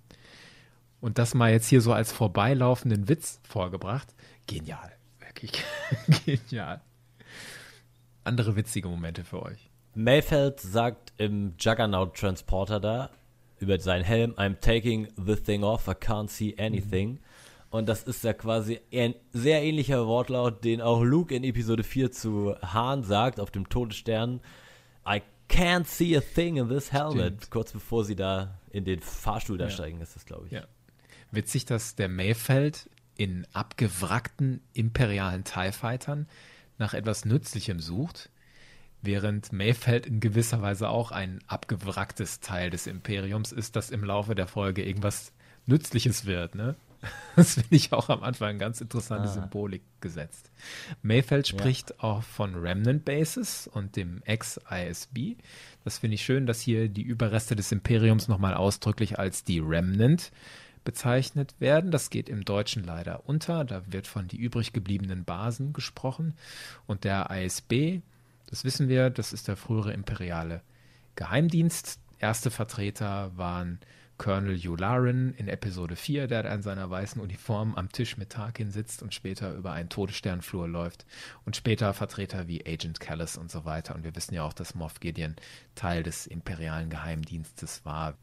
und 1.00 1.18
das 1.18 1.34
mal 1.34 1.50
jetzt 1.50 1.68
hier 1.68 1.80
so 1.80 1.92
als 1.92 2.12
vorbeilaufenden 2.12 3.08
Witz 3.08 3.40
vorgebracht, 3.48 4.14
genial. 4.46 4.92
Wirklich 5.20 5.52
genial. 6.24 6.80
Andere 8.24 8.56
witzige 8.56 8.88
Momente 8.88 9.22
für 9.24 9.42
euch. 9.42 9.70
Mayfeld 9.94 10.60
sagt 10.60 11.12
im 11.16 11.54
Juggernaut 11.58 12.16
Transporter 12.16 12.80
da 12.80 13.10
über 13.58 13.78
seinen 13.78 14.04
Helm, 14.04 14.32
I'm 14.32 14.60
taking 14.60 15.08
the 15.16 15.36
thing 15.36 15.62
off, 15.62 15.88
I 15.88 15.92
can't 15.92 16.28
see 16.28 16.54
anything. 16.58 17.12
Mhm. 17.12 17.18
Und 17.76 17.88
das 17.88 18.02
ist 18.02 18.24
ja 18.24 18.32
quasi 18.32 18.80
ein 18.92 19.14
sehr 19.32 19.62
ähnlicher 19.62 20.06
Wortlaut, 20.06 20.64
den 20.64 20.80
auch 20.80 21.02
Luke 21.02 21.34
in 21.34 21.44
Episode 21.44 21.84
4 21.84 22.10
zu 22.10 22.56
Hahn 22.62 23.02
sagt, 23.02 23.38
auf 23.38 23.50
dem 23.50 23.68
Todesstern. 23.68 24.40
I 25.06 25.22
can't 25.50 25.86
see 25.86 26.16
a 26.16 26.20
thing 26.20 26.56
in 26.56 26.68
this 26.68 26.92
helmet. 26.92 27.34
Stimmt. 27.36 27.50
Kurz 27.50 27.72
bevor 27.72 28.04
sie 28.04 28.16
da 28.16 28.58
in 28.70 28.84
den 28.84 29.00
Fahrstuhl 29.00 29.58
da 29.58 29.66
ja. 29.66 29.70
steigen, 29.70 30.00
ist 30.00 30.16
das, 30.16 30.24
glaube 30.24 30.46
ich. 30.46 30.52
Ja. 30.52 30.64
Witzig, 31.30 31.66
dass 31.66 31.94
der 31.96 32.08
Mayfeld 32.08 32.88
in 33.16 33.46
abgewrackten 33.52 34.62
imperialen 34.72 35.44
TIE 35.44 35.72
Fightern 35.72 36.28
nach 36.78 36.94
etwas 36.94 37.24
Nützlichem 37.24 37.80
sucht, 37.80 38.30
während 39.02 39.52
Mayfeld 39.52 40.06
in 40.06 40.20
gewisser 40.20 40.62
Weise 40.62 40.88
auch 40.88 41.10
ein 41.10 41.40
abgewracktes 41.46 42.40
Teil 42.40 42.70
des 42.70 42.86
Imperiums 42.86 43.52
ist, 43.52 43.76
das 43.76 43.90
im 43.90 44.02
Laufe 44.04 44.34
der 44.34 44.46
Folge 44.46 44.82
irgendwas 44.82 45.32
Nützliches 45.66 46.26
wird, 46.26 46.54
ne? 46.54 46.76
Das 47.36 47.54
finde 47.54 47.76
ich 47.76 47.92
auch 47.92 48.08
am 48.08 48.22
Anfang 48.22 48.48
eine 48.48 48.58
ganz 48.58 48.80
interessante 48.80 49.28
ah. 49.28 49.32
Symbolik 49.32 49.82
gesetzt. 50.00 50.50
Mayfeld 51.02 51.46
spricht 51.46 51.90
ja. 51.90 51.96
auch 51.98 52.22
von 52.22 52.54
Remnant 52.54 53.04
Bases 53.04 53.68
und 53.68 53.96
dem 53.96 54.22
Ex-ISB. 54.24 55.36
Das 55.84 55.98
finde 55.98 56.14
ich 56.14 56.24
schön, 56.24 56.46
dass 56.46 56.60
hier 56.60 56.88
die 56.88 57.02
Überreste 57.02 57.54
des 57.54 57.72
Imperiums 57.72 58.28
nochmal 58.28 58.54
ausdrücklich 58.54 59.18
als 59.18 59.44
die 59.44 59.58
Remnant 59.58 60.32
bezeichnet 60.86 61.54
werden. 61.58 61.90
Das 61.90 62.08
geht 62.08 62.30
im 62.30 62.46
Deutschen 62.46 62.84
leider 62.84 63.28
unter. 63.28 63.66
Da 63.66 63.82
wird 63.86 64.06
von 64.06 64.28
die 64.28 64.38
übrig 64.38 64.72
gebliebenen 64.72 65.24
Basen 65.24 65.74
gesprochen. 65.74 66.32
Und 66.86 67.04
der 67.04 67.28
ISB, 67.30 68.00
das 68.46 68.64
wissen 68.64 68.88
wir, 68.88 69.10
das 69.10 69.34
ist 69.34 69.48
der 69.48 69.56
frühere 69.56 69.92
imperiale 69.92 70.62
Geheimdienst. 71.16 72.00
Erste 72.18 72.50
Vertreter 72.50 73.32
waren 73.36 73.78
Colonel 74.18 74.56
Yularen 74.56 75.34
in 75.34 75.48
Episode 75.48 75.94
4, 75.94 76.26
der 76.26 76.50
in 76.50 76.62
seiner 76.62 76.88
weißen 76.88 77.20
Uniform 77.20 77.74
am 77.74 77.90
Tisch 77.90 78.16
mit 78.16 78.30
Tarkin 78.30 78.70
sitzt 78.70 79.02
und 79.02 79.14
später 79.14 79.54
über 79.54 79.72
einen 79.72 79.88
Todessternflur 79.88 80.68
läuft. 80.68 81.04
Und 81.44 81.56
später 81.56 81.92
Vertreter 81.92 82.48
wie 82.48 82.64
Agent 82.66 83.00
Callis 83.00 83.36
und 83.36 83.50
so 83.50 83.64
weiter. 83.64 83.94
Und 83.94 84.04
wir 84.04 84.16
wissen 84.16 84.34
ja 84.34 84.44
auch, 84.44 84.52
dass 84.52 84.74
Moff 84.74 85.00
Gideon 85.00 85.36
Teil 85.74 86.02
des 86.02 86.26
imperialen 86.26 86.90
Geheimdienstes 86.90 87.84
war. 87.84 88.16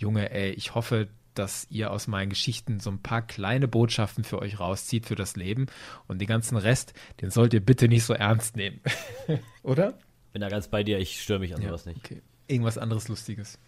Junge, 0.00 0.30
ey, 0.30 0.50
ich 0.52 0.74
hoffe, 0.74 1.08
dass 1.34 1.66
ihr 1.70 1.90
aus 1.90 2.06
meinen 2.06 2.30
Geschichten 2.30 2.80
so 2.80 2.90
ein 2.90 3.02
paar 3.02 3.20
kleine 3.20 3.68
Botschaften 3.68 4.24
für 4.24 4.38
euch 4.38 4.58
rauszieht 4.58 5.04
für 5.04 5.14
das 5.14 5.36
Leben 5.36 5.66
und 6.08 6.20
den 6.20 6.26
ganzen 6.26 6.56
Rest, 6.56 6.94
den 7.20 7.30
sollt 7.30 7.52
ihr 7.52 7.60
bitte 7.60 7.86
nicht 7.86 8.04
so 8.04 8.14
ernst 8.14 8.56
nehmen. 8.56 8.80
Oder? 9.62 9.98
Bin 10.32 10.40
da 10.40 10.48
ganz 10.48 10.68
bei 10.68 10.82
dir, 10.82 10.98
ich 10.98 11.20
störe 11.20 11.38
mich 11.38 11.54
an 11.54 11.60
ja, 11.60 11.68
sowas 11.68 11.84
nicht. 11.84 11.98
Okay. 11.98 12.22
Irgendwas 12.46 12.78
anderes 12.78 13.08
Lustiges. 13.08 13.58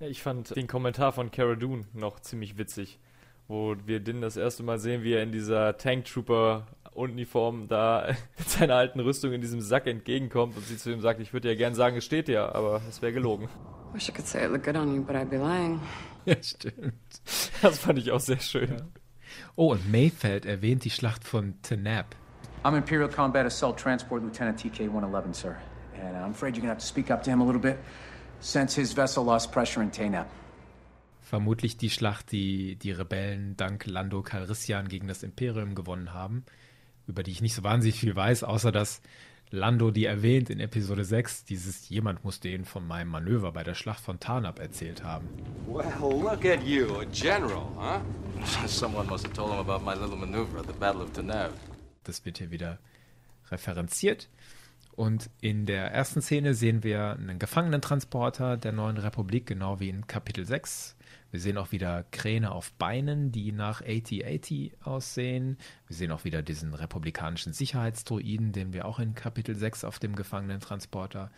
Ja, 0.00 0.08
ich 0.08 0.22
fand 0.22 0.56
den 0.56 0.66
Kommentar 0.66 1.12
von 1.12 1.30
Cara 1.30 1.56
Dune 1.56 1.84
noch 1.92 2.20
ziemlich 2.20 2.56
witzig, 2.56 2.98
wo 3.48 3.76
wir 3.84 4.00
Din 4.00 4.20
das 4.20 4.36
erste 4.36 4.62
Mal 4.62 4.78
sehen, 4.78 5.02
wie 5.02 5.12
er 5.12 5.22
in 5.22 5.32
dieser 5.32 5.76
Tank 5.76 6.06
Trooper 6.06 6.66
Uniform 6.94 7.68
da 7.68 8.08
mit 8.38 8.48
seiner 8.48 8.74
alten 8.74 9.00
Rüstung 9.00 9.32
in 9.32 9.40
diesem 9.40 9.60
Sack 9.60 9.86
entgegenkommt 9.86 10.56
und 10.56 10.66
sie 10.66 10.76
zu 10.76 10.90
ihm 10.90 11.00
sagt, 11.00 11.20
ich 11.20 11.32
würde 11.32 11.48
ja 11.48 11.54
gern 11.54 11.74
sagen, 11.74 11.96
es 11.96 12.04
steht 12.04 12.28
ja, 12.28 12.54
aber 12.54 12.80
es 12.88 13.02
wäre 13.02 13.12
gelogen. 13.12 13.48
Wish 13.92 14.08
I 14.08 14.12
could 14.12 14.26
say 14.26 14.44
it 14.44 14.50
looked 14.50 14.64
good 14.64 14.76
on 14.76 14.94
you, 14.94 15.02
but 15.02 15.16
I'd 15.16 15.30
be 15.30 15.38
lying. 15.38 15.80
Ja, 16.24 16.42
stimmt. 16.42 16.94
Das 17.62 17.78
fand 17.78 17.98
ich 17.98 18.10
auch 18.10 18.20
sehr 18.20 18.40
schön. 18.40 18.68
Ja. 18.70 18.76
Oh, 19.54 19.72
und 19.72 19.90
Mayfeld 19.90 20.44
erwähnt 20.44 20.84
die 20.84 20.90
Schlacht 20.90 21.24
von 21.24 21.54
Tenab. 21.62 22.14
I'm 22.64 22.76
Imperial 22.76 23.08
Combat 23.08 23.46
Assault 23.46 23.78
Transport 23.78 24.22
Lieutenant 24.22 24.58
TK-111, 24.58 25.34
sir. 25.34 25.56
And 25.94 26.16
I'm 26.16 26.32
afraid 26.32 26.56
you're 26.56 26.62
gonna 26.62 26.74
have 26.74 26.80
to 26.80 26.86
speak 26.86 27.10
up 27.10 27.22
to 27.22 27.30
him 27.30 27.40
a 27.40 27.44
little 27.44 27.60
bit, 27.60 27.78
since 28.40 28.74
his 28.74 28.92
vessel 28.92 29.24
lost 29.24 29.52
pressure 29.52 29.82
in 29.82 29.90
Tenab. 29.90 30.26
Vermutlich 31.26 31.76
die 31.76 31.90
Schlacht, 31.90 32.30
die 32.30 32.76
die 32.76 32.92
Rebellen 32.92 33.56
dank 33.56 33.84
Lando 33.84 34.22
Calrissian 34.22 34.86
gegen 34.86 35.08
das 35.08 35.24
Imperium 35.24 35.74
gewonnen 35.74 36.14
haben, 36.14 36.44
über 37.08 37.24
die 37.24 37.32
ich 37.32 37.40
nicht 37.40 37.56
so 37.56 37.64
wahnsinnig 37.64 37.98
viel 37.98 38.14
weiß, 38.14 38.44
außer 38.44 38.70
dass 38.70 39.02
Lando 39.50 39.90
die 39.90 40.04
erwähnt 40.04 40.50
in 40.50 40.60
Episode 40.60 41.04
6, 41.04 41.44
dieses 41.44 41.88
jemand 41.88 42.22
muss 42.22 42.38
denen 42.38 42.64
von 42.64 42.86
meinem 42.86 43.08
Manöver 43.08 43.50
bei 43.50 43.64
der 43.64 43.74
Schlacht 43.74 44.04
von 44.04 44.20
Tarnab 44.20 44.60
erzählt 44.60 45.02
haben. 45.02 45.26
Well, 45.66 45.90
look 46.00 46.44
at 46.44 46.62
you, 46.62 46.94
a 47.00 47.04
general, 47.06 47.72
huh? 47.74 48.00
Someone 48.68 49.08
must 49.08 49.26
have 49.26 49.34
told 49.34 49.50
him 49.50 49.58
about 49.58 49.84
my 49.84 49.94
little 50.00 50.16
maneuver 50.16 50.60
at 50.60 50.68
the 50.68 50.78
Battle 50.78 51.02
of 51.02 51.10
Tanav. 51.12 51.50
Das 52.04 52.24
wird 52.24 52.38
hier 52.38 52.52
wieder 52.52 52.78
referenziert. 53.50 54.28
Und 54.92 55.28
in 55.40 55.66
der 55.66 55.90
ersten 55.90 56.22
Szene 56.22 56.54
sehen 56.54 56.84
wir 56.84 57.16
einen 57.18 57.40
Gefangenentransporter 57.40 58.56
der 58.56 58.70
neuen 58.70 58.96
Republik, 58.96 59.46
genau 59.46 59.80
wie 59.80 59.88
in 59.88 60.06
Kapitel 60.06 60.46
6. 60.46 60.95
Wir 61.30 61.40
sehen 61.40 61.58
auch 61.58 61.72
wieder 61.72 62.04
Kräne 62.12 62.52
auf 62.52 62.72
Beinen, 62.72 63.32
die 63.32 63.52
nach 63.52 63.80
AT-80 63.82 64.72
aussehen. 64.82 65.58
Wir 65.86 65.96
sehen 65.96 66.12
auch 66.12 66.24
wieder 66.24 66.42
diesen 66.42 66.72
republikanischen 66.72 67.52
Sicherheitsdruiden, 67.52 68.52
den 68.52 68.72
wir 68.72 68.86
auch 68.86 68.98
in 68.98 69.14
Kapitel 69.14 69.54
6 69.54 69.84
auf 69.84 69.98
dem 69.98 70.16
Gefangenentransporter 70.16 71.30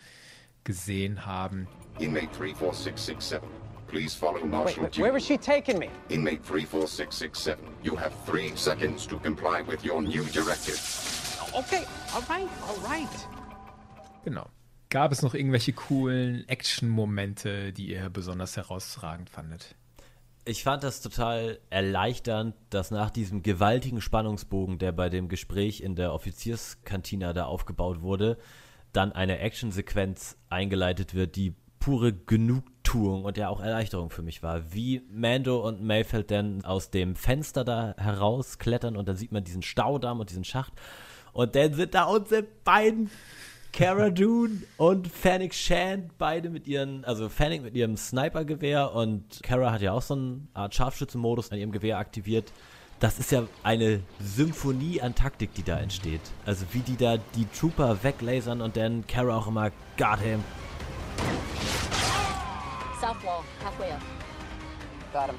gesehen 0.63 1.25
haben. 1.25 1.67
Inmate 1.99 2.29
34667. 2.37 3.41
Please 3.87 4.15
follow 4.15 4.45
Marshal 4.45 4.83
wait, 4.83 4.99
where 4.99 5.13
was 5.13 5.25
she 5.25 5.35
taking 5.35 5.79
me? 5.79 5.89
Inmate 6.09 6.43
34667. 6.43 7.57
You 7.81 7.97
have 7.97 8.13
three 8.27 8.51
seconds 8.55 9.07
to 9.07 9.17
comply 9.17 9.63
with 9.67 9.83
your 9.83 10.01
new 10.01 10.23
directive. 10.25 10.79
Okay, 11.55 11.83
all 12.13 12.21
right, 12.29 12.47
all 12.67 12.77
right. 12.87 13.09
Genau. 14.23 14.47
Gab 14.91 15.11
es 15.11 15.23
noch 15.23 15.33
irgendwelche 15.33 15.73
coolen 15.73 16.47
Action-Momente, 16.47 17.73
die 17.73 17.89
ihr 17.89 18.09
besonders 18.09 18.57
herausragend 18.57 19.29
fandet? 19.29 19.75
Ich 20.49 20.63
fand 20.63 20.83
das 20.83 21.01
total 21.01 21.59
erleichternd, 21.69 22.55
dass 22.71 22.89
nach 22.89 23.11
diesem 23.11 23.43
gewaltigen 23.43 24.01
Spannungsbogen, 24.01 24.79
der 24.79 24.91
bei 24.91 25.07
dem 25.07 25.29
Gespräch 25.29 25.79
in 25.79 25.95
der 25.95 26.11
Offizierskantina 26.11 27.33
da 27.33 27.45
aufgebaut 27.45 28.01
wurde, 28.01 28.39
dann 28.91 29.11
eine 29.11 29.37
Actionsequenz 29.37 30.37
eingeleitet 30.49 31.13
wird, 31.13 31.35
die 31.35 31.53
pure 31.79 32.13
Genugtuung 32.13 33.25
und 33.25 33.37
ja 33.37 33.49
auch 33.49 33.61
Erleichterung 33.61 34.09
für 34.09 34.23
mich 34.23 34.41
war. 34.41 34.73
Wie 34.73 35.03
Mando 35.11 35.59
und 35.59 35.83
Mayfeld 35.83 36.31
denn 36.31 36.65
aus 36.65 36.89
dem 36.89 37.15
Fenster 37.15 37.63
da 37.63 37.93
herausklettern 37.99 38.97
und 38.97 39.07
dann 39.07 39.17
sieht 39.17 39.31
man 39.31 39.43
diesen 39.43 39.61
Staudamm 39.61 40.19
und 40.19 40.31
diesen 40.31 40.45
Schacht 40.45 40.73
und 41.31 41.53
dann 41.53 41.75
sind 41.75 41.93
da 41.93 42.05
unsere 42.05 42.41
beiden 42.41 43.11
Cara 43.71 44.09
Dune 44.09 44.63
und 44.77 45.07
Fennec 45.07 45.53
Shand, 45.53 46.17
beide 46.17 46.49
mit 46.49 46.67
ihren, 46.67 47.05
also 47.05 47.29
Fennec 47.29 47.61
mit 47.61 47.75
ihrem 47.75 47.95
Snipergewehr 47.95 48.93
und 48.93 49.41
Cara 49.43 49.71
hat 49.71 49.81
ja 49.81 49.93
auch 49.93 50.01
so 50.01 50.15
eine 50.15 50.41
Art 50.53 50.75
Scharfschützenmodus 50.75 51.51
an 51.51 51.59
ihrem 51.59 51.71
Gewehr 51.71 51.97
aktiviert. 51.97 52.51
Das 52.99 53.19
ist 53.19 53.31
ja 53.31 53.43
eine 53.63 54.01
Symphonie 54.19 55.01
an 55.01 55.15
Taktik, 55.15 55.53
die 55.53 55.63
da 55.63 55.77
entsteht. 55.77 56.19
Also 56.45 56.65
wie 56.73 56.79
die 56.79 56.97
da 56.97 57.17
die 57.35 57.45
Trooper 57.57 58.03
weglasern 58.03 58.59
und 58.61 58.75
dann 58.75 59.07
Cara 59.07 59.37
auch 59.37 59.47
immer, 59.47 59.71
got 59.97 60.19
him. 60.19 60.43
South 62.99 63.23
wall, 63.23 63.43
halfway 63.63 63.91
up. 63.91 64.01
Got 65.13 65.27
him. 65.27 65.35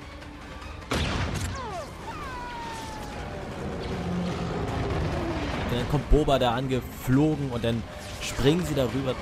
Und 5.70 5.78
dann 5.78 5.88
kommt 5.90 6.10
Boba 6.10 6.38
da 6.38 6.54
angeflogen 6.54 7.50
und 7.50 7.62
dann 7.62 7.82
springen 8.30 8.64
sie 8.64 8.74
darüber. 8.74 9.14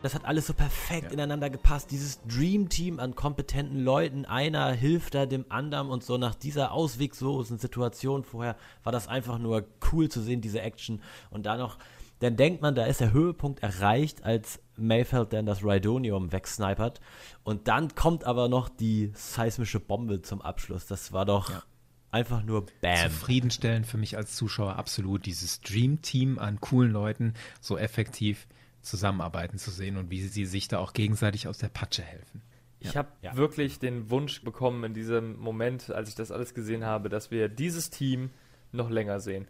Das 0.00 0.14
hat 0.14 0.24
alles 0.24 0.46
so 0.46 0.54
perfekt 0.54 1.08
ja. 1.08 1.10
ineinander 1.10 1.50
gepasst. 1.50 1.90
Dieses 1.90 2.20
Dream 2.22 2.68
Team 2.68 3.00
an 3.00 3.16
kompetenten 3.16 3.82
Leuten. 3.82 4.24
Einer 4.24 4.70
hilft 4.72 5.14
da 5.14 5.26
dem 5.26 5.44
anderen 5.48 5.90
und 5.90 6.04
so 6.04 6.16
nach 6.18 6.34
dieser 6.34 6.72
ausweglosen 6.72 7.58
Situation 7.58 8.22
vorher 8.22 8.56
war 8.84 8.92
das 8.92 9.08
einfach 9.08 9.38
nur 9.38 9.64
cool 9.92 10.08
zu 10.08 10.22
sehen, 10.22 10.40
diese 10.40 10.60
Action. 10.60 11.02
Und 11.30 11.46
da 11.46 11.56
noch, 11.56 11.78
dann 12.20 12.36
denkt 12.36 12.62
man, 12.62 12.74
da 12.74 12.84
ist 12.84 13.00
der 13.00 13.12
Höhepunkt 13.12 13.62
erreicht, 13.62 14.24
als 14.24 14.60
Mayfeld 14.76 15.32
dann 15.32 15.46
das 15.46 15.62
Rhydonium 15.62 16.32
wegsnipert. 16.32 17.00
Und 17.44 17.68
dann 17.68 17.94
kommt 17.94 18.24
aber 18.24 18.48
noch 18.48 18.68
die 18.68 19.12
seismische 19.14 19.80
Bombe 19.80 20.22
zum 20.22 20.42
Abschluss. 20.42 20.86
Das 20.86 21.12
war 21.12 21.24
doch 21.24 21.50
ja. 21.50 21.62
einfach 22.10 22.42
nur 22.42 22.66
Bam. 22.80 23.10
Zufriedenstellend 23.10 23.86
für 23.86 23.98
mich 23.98 24.16
als 24.16 24.34
Zuschauer 24.34 24.76
absolut, 24.76 25.26
dieses 25.26 25.60
Dream 25.60 26.02
Team 26.02 26.38
an 26.38 26.60
coolen 26.60 26.92
Leuten 26.92 27.34
so 27.60 27.78
effektiv 27.78 28.46
zusammenarbeiten 28.82 29.58
zu 29.58 29.70
sehen 29.70 29.96
und 29.96 30.10
wie 30.10 30.22
sie 30.22 30.44
sich 30.44 30.68
da 30.68 30.78
auch 30.78 30.92
gegenseitig 30.92 31.46
aus 31.46 31.58
der 31.58 31.68
Patsche 31.68 32.02
helfen. 32.02 32.42
Ich 32.80 32.96
habe 32.96 33.08
ja. 33.22 33.36
wirklich 33.36 33.80
den 33.80 34.08
Wunsch 34.10 34.42
bekommen 34.42 34.84
in 34.84 34.94
diesem 34.94 35.36
Moment, 35.38 35.90
als 35.90 36.08
ich 36.08 36.14
das 36.14 36.30
alles 36.30 36.54
gesehen 36.54 36.84
habe, 36.84 37.08
dass 37.08 37.30
wir 37.30 37.48
dieses 37.48 37.90
Team 37.90 38.30
noch 38.70 38.88
länger 38.88 39.18
sehen. 39.20 39.48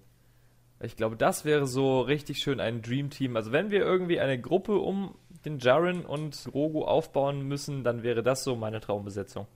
Ich 0.81 0.97
glaube, 0.97 1.17
das 1.17 1.45
wäre 1.45 1.67
so 1.67 2.01
richtig 2.01 2.39
schön 2.39 2.61
ein 2.61 2.83
Dream 2.83 3.11
Team. 3.11 3.37
Also 3.37 3.53
wenn 3.53 3.71
wir 3.71 3.81
irgendwie 3.81 4.21
eine 4.21 4.41
Gruppe 4.41 4.79
um 4.79 5.15
den 5.45 5.59
Jaren 5.59 6.05
und 6.05 6.45
Grogu 6.45 6.85
aufbauen 6.85 7.43
müssen, 7.43 7.85
dann 7.85 8.03
wäre 8.03 8.23
das 8.23 8.45
so 8.45 8.55
meine 8.57 8.81
Traumbesetzung. 8.81 9.47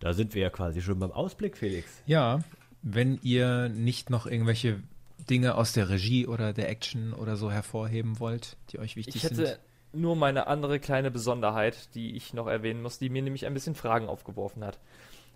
Da 0.00 0.12
sind 0.12 0.34
wir 0.34 0.42
ja 0.42 0.50
quasi 0.50 0.80
schon 0.80 0.98
beim 0.98 1.10
Ausblick, 1.10 1.56
Felix. 1.56 2.02
Ja, 2.06 2.40
wenn 2.82 3.18
ihr 3.22 3.68
nicht 3.68 4.10
noch 4.10 4.26
irgendwelche 4.26 4.80
Dinge 5.28 5.56
aus 5.56 5.72
der 5.72 5.88
Regie 5.88 6.26
oder 6.26 6.52
der 6.52 6.68
Action 6.68 7.12
oder 7.12 7.36
so 7.36 7.50
hervorheben 7.50 8.20
wollt, 8.20 8.56
die 8.70 8.78
euch 8.78 8.94
wichtig 8.94 9.20
sind? 9.20 9.32
Ich 9.32 9.38
hätte 9.38 9.46
sind? 9.48 9.60
nur 9.92 10.14
meine 10.14 10.46
andere 10.46 10.78
kleine 10.78 11.10
Besonderheit, 11.10 11.94
die 11.94 12.14
ich 12.14 12.34
noch 12.34 12.46
erwähnen 12.46 12.82
muss, 12.82 12.98
die 12.98 13.08
mir 13.08 13.22
nämlich 13.22 13.46
ein 13.46 13.54
bisschen 13.54 13.74
Fragen 13.74 14.08
aufgeworfen 14.08 14.64
hat. 14.64 14.78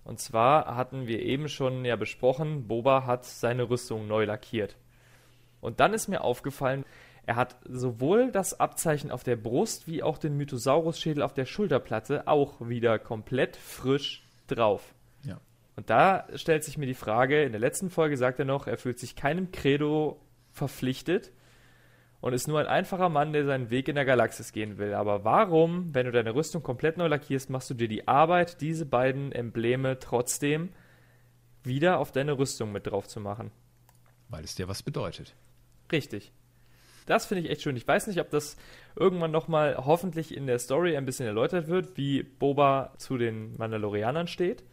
Und 0.05 0.20
zwar 0.20 0.76
hatten 0.76 1.07
wir 1.07 1.20
eben 1.22 1.49
schon 1.49 1.84
ja 1.84 1.97
besprochen, 1.97 2.66
Boba 2.66 3.07
hat 3.07 3.24
seine 3.24 3.68
Rüstung 3.68 4.07
neu 4.07 4.24
lackiert. 4.24 4.76
Und 5.63 5.81
dann 5.81 5.95
ist 5.95 6.09
mir 6.09 6.23
aufgefallen, 6.23 6.85
er 7.25 7.37
hat 7.37 7.57
sowohl 7.67 8.31
das 8.31 8.61
Abzeichen 8.61 9.11
auf 9.11 9.23
der 9.23 9.37
Brust 9.37 9.87
wie 9.87 10.03
auch 10.03 10.19
den 10.19 10.37
Mythosaurus-Schädel 10.37 11.23
auf 11.23 11.33
der 11.33 11.47
Schulterplatte 11.47 12.29
auch 12.29 12.69
wieder 12.69 12.99
komplett 12.99 13.57
frisch 13.57 14.29
drauf. 14.49 14.95
Und 15.77 15.89
da 15.89 16.27
stellt 16.35 16.65
sich 16.65 16.77
mir 16.77 16.87
die 16.87 16.95
Frage, 16.95 17.43
in 17.43 17.53
der 17.53 17.61
letzten 17.61 17.91
Folge 17.91 18.17
sagt 18.17 18.39
er 18.39 18.45
noch, 18.45 18.67
er 18.67 18.77
fühlt 18.77 18.99
sich 18.99 19.17
keinem 19.17 19.53
Credo 19.53 20.21
verpflichtet 20.51 21.33
und 22.21 22.35
ist 22.35 22.47
nur 22.47 22.61
ein 22.61 22.67
einfacher 22.67 23.09
Mann, 23.09 23.33
der 23.33 23.47
seinen 23.47 23.71
Weg 23.71 23.89
in 23.89 23.95
der 23.95 24.05
Galaxis 24.05 24.53
gehen 24.53 24.77
will. 24.77 24.93
Aber 24.95 25.25
warum, 25.25 25.95
wenn 25.95 26.07
du 26.07 26.13
deine 26.13 26.35
Rüstung 26.35 26.63
komplett 26.63 26.99
neu 26.99 27.07
lackierst, 27.07 27.49
machst 27.49 27.71
du 27.71 27.75
dir 27.75 27.89
die 27.89 28.07
Arbeit, 28.07 28.61
diese 28.61 28.85
beiden 28.85 29.33
Embleme 29.33 29.99
trotzdem 29.99 30.71
wieder 31.65 31.99
auf 31.99 32.13
deine 32.13 32.39
Rüstung 32.39 32.71
mit 32.71 32.87
drauf 32.87 33.09
zu 33.09 33.21
machen? 33.21 33.51
Weil 34.29 34.45
es 34.45 34.55
dir 34.55 34.69
was 34.69 34.83
bedeutet. 34.83 35.35
Richtig. 35.93 36.32
Das 37.07 37.26
finde 37.26 37.43
ich 37.43 37.51
echt 37.51 37.62
schön. 37.62 37.76
Ich 37.76 37.86
weiß 37.86 38.07
nicht, 38.07 38.20
ob 38.20 38.30
das 38.30 38.57
irgendwann 38.97 39.30
nochmal 39.30 39.76
hoffentlich 39.76 40.36
in 40.36 40.47
der 40.47 40.59
Story 40.59 40.97
ein 40.97 41.05
bisschen 41.05 41.26
erläutert 41.26 41.68
wird, 41.68 41.97
wie 41.97 42.22
Boba 42.22 42.95
zu 42.97 43.18
den 43.18 43.57
Mandalorianern 43.57 44.28
steht 44.28 44.64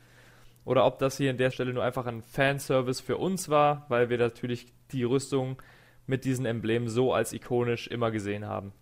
oder 0.65 0.86
ob 0.86 0.99
das 0.99 1.17
hier 1.17 1.32
an 1.32 1.38
der 1.38 1.51
Stelle 1.51 1.74
nur 1.74 1.84
einfach 1.84 2.05
ein 2.05 2.22
Fanservice 2.22 3.01
für 3.01 3.17
uns 3.17 3.49
war, 3.49 3.86
weil 3.89 4.09
wir 4.09 4.17
natürlich 4.17 4.67
die 4.91 5.03
Rüstung 5.03 5.61
mit 6.05 6.26
diesen 6.26 6.45
Emblemen 6.45 6.89
so 6.89 7.13
als 7.13 7.34
ikonisch 7.34 7.88
immer 7.88 8.11
gesehen 8.11 8.45
haben. 8.45 8.74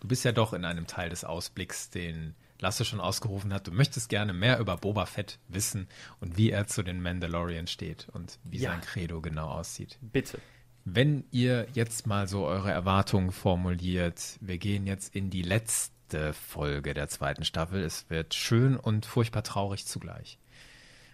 Du 0.00 0.08
bist 0.08 0.24
ja 0.24 0.32
doch 0.32 0.52
in 0.52 0.64
einem 0.64 0.86
Teil 0.86 1.10
des 1.10 1.24
Ausblicks, 1.24 1.90
den 1.90 2.34
Lasse 2.60 2.84
schon 2.84 3.00
ausgerufen 3.00 3.52
hat. 3.52 3.66
Du 3.66 3.72
möchtest 3.72 4.08
gerne 4.08 4.32
mehr 4.32 4.58
über 4.58 4.76
Boba 4.76 5.06
Fett 5.06 5.38
wissen 5.48 5.88
und 6.20 6.36
wie 6.36 6.50
er 6.50 6.66
zu 6.66 6.82
den 6.82 7.02
Mandalorian 7.02 7.66
steht 7.66 8.08
und 8.12 8.38
wie 8.44 8.58
ja. 8.58 8.70
sein 8.70 8.80
Credo 8.80 9.20
genau 9.20 9.48
aussieht. 9.48 9.98
Bitte. 10.00 10.38
Wenn 10.84 11.24
ihr 11.30 11.66
jetzt 11.74 12.06
mal 12.06 12.26
so 12.26 12.46
eure 12.46 12.70
Erwartungen 12.70 13.32
formuliert, 13.32 14.38
wir 14.40 14.56
gehen 14.56 14.86
jetzt 14.86 15.14
in 15.14 15.28
die 15.28 15.42
letzte 15.42 16.32
Folge 16.32 16.94
der 16.94 17.08
zweiten 17.08 17.44
Staffel. 17.44 17.82
Es 17.82 18.08
wird 18.08 18.34
schön 18.34 18.76
und 18.76 19.04
furchtbar 19.04 19.42
traurig 19.42 19.86
zugleich. 19.86 20.38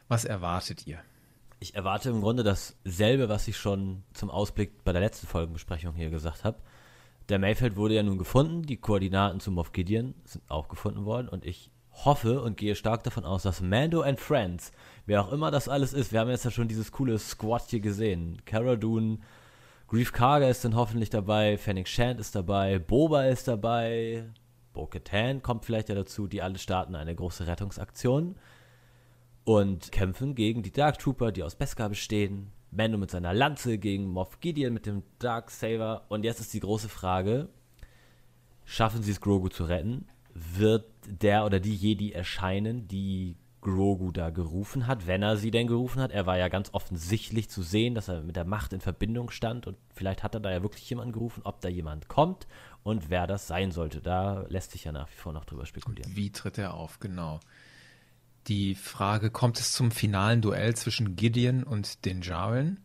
Was 0.09 0.25
erwartet 0.25 0.87
ihr? 0.87 0.99
Ich 1.59 1.75
erwarte 1.75 2.11
im 2.11 2.21
Grunde 2.21 2.45
dasselbe, 2.45 3.29
was 3.29 3.49
ich 3.49 3.57
schon 3.57 4.05
zum 4.13 4.31
Ausblick 4.31 4.85
bei 4.85 4.93
der 4.93 5.01
letzten 5.01 5.27
Folgenbesprechung 5.27 5.95
hier 5.95 6.11
gesagt 6.11 6.45
habe. 6.45 6.59
Der 7.29 7.41
Mayfeld 7.41 7.75
wurde 7.77 7.95
ja 7.95 8.05
nun 8.05 8.19
gefunden, 8.19 8.63
die 8.63 8.77
Koordinaten 8.77 9.41
zum 9.41 9.55
Moff 9.55 9.73
Gideon 9.73 10.15
sind 10.25 10.49
auch 10.49 10.69
gefunden 10.69 11.05
worden 11.05 11.29
und 11.29 11.45
ich 11.45 11.73
hoffe 12.05 12.41
und 12.41 12.57
gehe 12.57 12.77
stark 12.77 13.03
davon 13.03 13.25
aus, 13.25 13.43
dass 13.43 13.61
Mando 13.61 14.03
and 14.03 14.21
Friends, 14.21 14.71
wer 15.07 15.23
auch 15.23 15.33
immer 15.33 15.51
das 15.51 15.69
alles 15.69 15.93
ist, 15.93 16.13
wir 16.13 16.21
haben 16.21 16.31
jetzt 16.31 16.45
ja 16.45 16.51
schon 16.53 16.69
dieses 16.69 16.93
coole 16.93 17.19
Squad 17.19 17.65
hier 17.69 17.81
gesehen. 17.81 18.43
Cara 18.45 18.77
Dune, 18.77 19.19
Grief 19.89 20.13
Karga 20.13 20.49
ist 20.49 20.65
dann 20.65 20.75
hoffentlich 20.75 21.11
dabei, 21.11 21.57
Fennec 21.59 21.87
Shand 21.87 22.19
ist 22.19 22.35
dabei, 22.35 22.81
Boba 22.81 23.27
ist 23.27 23.47
dabei, 23.47 24.25
Bo-Katan 24.73 25.43
kommt 25.43 25.65
vielleicht 25.65 25.89
ja 25.89 25.95
dazu, 25.95 26.27
die 26.27 26.43
alle 26.43 26.59
starten 26.59 26.97
eine 26.97 27.15
große 27.15 27.47
Rettungsaktion 27.47 28.35
und 29.45 29.93
kämpfen 29.93 30.35
gegen 30.35 30.65
die 30.65 30.73
Dark 30.73 30.99
Trooper, 30.99 31.31
die 31.31 31.45
aus 31.45 31.55
Beskar 31.55 31.89
bestehen. 31.89 32.51
Mando 32.73 32.99
mit 32.99 33.13
seiner 33.13 33.33
Lanze 33.33 33.79
gegen 33.79 34.09
Moff 34.09 34.41
Gideon 34.41 34.75
mit 34.75 34.87
dem 34.87 35.05
Dark 35.21 35.53
Saber. 35.53 36.05
Und 36.09 36.25
jetzt 36.25 36.41
ist 36.41 36.53
die 36.53 36.61
große 36.61 36.89
Frage: 36.89 37.49
Schaffen 38.65 39.05
sie 39.05 39.13
es, 39.13 39.21
Grogu 39.21 39.49
zu 39.49 39.65
retten? 39.65 40.09
Wird 40.35 40.91
der 41.07 41.47
oder 41.47 41.61
die 41.61 41.75
Jedi 41.75 42.13
erscheinen, 42.13 42.89
die 42.89 43.37
Grogu 43.67 44.13
da 44.13 44.31
gerufen 44.31 44.87
hat, 44.87 45.09
wenn 45.09 45.25
er 45.25 45.37
sie 45.37 45.51
denn 45.51 45.67
gerufen 45.67 46.01
hat. 46.01 46.13
Er 46.13 46.25
war 46.25 46.39
ja 46.39 46.47
ganz 46.47 46.71
offensichtlich 46.73 47.51
zu 47.51 47.63
sehen, 47.63 47.97
dass 47.97 48.07
er 48.07 48.23
mit 48.23 48.37
der 48.37 48.45
Macht 48.45 48.73
in 48.73 48.81
Verbindung 48.81 49.31
stand 49.31 49.67
und 49.67 49.77
vielleicht 49.93 50.23
hat 50.23 50.35
er 50.35 50.41
da 50.41 50.53
ja 50.53 50.63
wirklich 50.63 50.89
jemanden 50.89 51.13
gerufen, 51.13 51.41
ob 51.43 51.61
da 51.61 51.69
jemand 51.69 52.07
kommt 52.07 52.47
und 52.85 53.11
wer 53.11 53.27
das 53.27 53.49
sein 53.49 53.73
sollte. 53.73 54.01
Da 54.01 54.45
lässt 54.49 54.71
sich 54.71 54.85
ja 54.85 54.93
nach 54.93 55.11
wie 55.11 55.17
vor 55.17 55.33
noch 55.33 55.45
drüber 55.45 55.67
spekulieren. 55.67 56.15
Wie 56.15 56.31
tritt 56.31 56.59
er 56.59 56.75
auf, 56.75 57.01
genau. 57.01 57.41
Die 58.47 58.77
Frage, 58.77 59.31
kommt 59.31 59.59
es 59.59 59.73
zum 59.73 59.91
finalen 59.91 60.43
Duell 60.43 60.77
zwischen 60.77 61.17
Gideon 61.17 61.65
und 61.65 62.05
den 62.05 62.23
Jaren? 62.23 62.79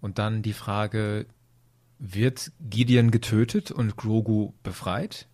Und 0.00 0.18
dann 0.18 0.40
die 0.40 0.54
Frage, 0.54 1.26
wird 1.98 2.50
Gideon 2.60 3.10
getötet 3.10 3.70
und 3.70 3.96
Grogu 3.96 4.54
befreit? 4.62 5.27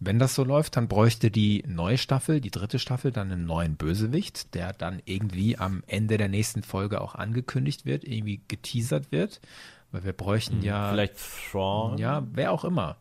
Wenn 0.00 0.18
das 0.18 0.34
so 0.34 0.44
läuft, 0.44 0.76
dann 0.76 0.88
bräuchte 0.88 1.30
die 1.30 1.64
neue 1.66 1.98
Staffel, 1.98 2.40
die 2.40 2.50
dritte 2.50 2.78
Staffel, 2.78 3.12
dann 3.12 3.30
einen 3.30 3.46
neuen 3.46 3.76
Bösewicht, 3.76 4.54
der 4.54 4.72
dann 4.72 5.00
irgendwie 5.04 5.56
am 5.56 5.82
Ende 5.86 6.18
der 6.18 6.28
nächsten 6.28 6.62
Folge 6.62 7.00
auch 7.00 7.14
angekündigt 7.14 7.86
wird, 7.86 8.04
irgendwie 8.04 8.42
geteasert 8.48 9.12
wird. 9.12 9.40
Weil 9.92 10.04
wir 10.04 10.12
bräuchten 10.12 10.56
hm, 10.56 10.62
ja. 10.62 10.90
Vielleicht 10.90 11.16
Thrawn? 11.50 11.98
Ja, 11.98 12.26
wer 12.32 12.52
auch 12.52 12.64
immer. 12.64 12.96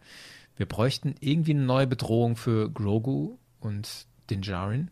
Wir 0.55 0.67
bräuchten 0.67 1.15
irgendwie 1.19 1.51
eine 1.51 1.63
neue 1.63 1.87
Bedrohung 1.87 2.35
für 2.35 2.69
Grogu 2.69 3.37
und 3.59 4.05
den 4.29 4.43
Jaren 4.43 4.91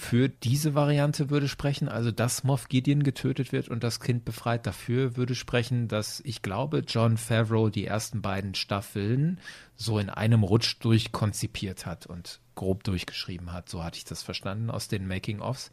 für 0.00 0.28
diese 0.28 0.76
Variante 0.76 1.28
würde 1.28 1.48
sprechen, 1.48 1.88
also 1.88 2.12
dass 2.12 2.44
Moff 2.44 2.68
Gideon 2.68 3.02
getötet 3.02 3.50
wird 3.50 3.68
und 3.68 3.82
das 3.82 3.98
Kind 3.98 4.24
befreit. 4.24 4.64
Dafür 4.64 5.16
würde 5.16 5.34
sprechen, 5.34 5.88
dass 5.88 6.20
ich 6.20 6.40
glaube, 6.40 6.84
John 6.86 7.16
Favreau 7.16 7.68
die 7.68 7.84
ersten 7.84 8.22
beiden 8.22 8.54
Staffeln 8.54 9.40
so 9.74 9.98
in 9.98 10.08
einem 10.08 10.44
Rutsch 10.44 10.76
durchkonzipiert 10.78 11.84
hat 11.84 12.06
und 12.06 12.38
grob 12.54 12.84
durchgeschrieben 12.84 13.52
hat. 13.52 13.68
So 13.68 13.82
hatte 13.82 13.98
ich 13.98 14.04
das 14.04 14.22
verstanden 14.22 14.70
aus 14.70 14.86
den 14.86 15.08
Making-ofs. 15.08 15.72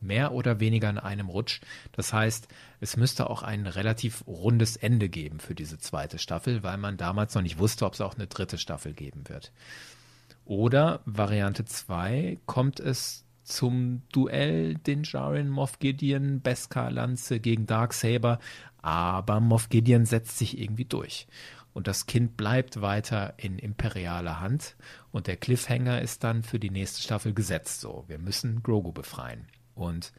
Mehr 0.00 0.32
oder 0.32 0.60
weniger 0.60 0.88
in 0.88 0.98
einem 0.98 1.28
Rutsch. 1.28 1.60
Das 1.92 2.14
heißt, 2.14 2.48
es 2.80 2.96
müsste 2.96 3.28
auch 3.28 3.42
ein 3.42 3.66
relativ 3.66 4.26
rundes 4.26 4.76
Ende 4.76 5.10
geben 5.10 5.40
für 5.40 5.54
diese 5.54 5.76
zweite 5.76 6.18
Staffel, 6.18 6.62
weil 6.62 6.78
man 6.78 6.96
damals 6.96 7.34
noch 7.34 7.42
nicht 7.42 7.58
wusste, 7.58 7.84
ob 7.84 7.92
es 7.92 8.00
auch 8.00 8.14
eine 8.14 8.28
dritte 8.28 8.56
Staffel 8.56 8.94
geben 8.94 9.28
wird. 9.28 9.52
Oder 10.46 11.02
Variante 11.04 11.66
2 11.66 12.38
kommt 12.46 12.80
es 12.80 13.26
zum 13.48 14.02
Duell 14.12 14.74
den 14.74 15.02
Jaren 15.04 15.48
Moff 15.48 15.78
Gideon 15.78 16.40
Beskar 16.40 16.90
Lanze 16.90 17.40
gegen 17.40 17.66
Darksaber, 17.66 18.38
aber 18.82 19.40
Moff 19.40 19.68
Gideon 19.68 20.04
setzt 20.04 20.38
sich 20.38 20.58
irgendwie 20.60 20.84
durch. 20.84 21.26
Und 21.74 21.86
das 21.86 22.06
Kind 22.06 22.36
bleibt 22.36 22.80
weiter 22.80 23.34
in 23.36 23.58
imperialer 23.58 24.40
Hand 24.40 24.76
und 25.12 25.26
der 25.26 25.36
Cliffhanger 25.36 26.00
ist 26.02 26.24
dann 26.24 26.42
für 26.42 26.58
die 26.58 26.70
nächste 26.70 27.02
Staffel 27.02 27.34
gesetzt 27.34 27.80
so. 27.80 28.04
Wir 28.08 28.18
müssen 28.18 28.62
Grogu 28.62 28.92
befreien. 28.92 29.46
Und 29.74 30.12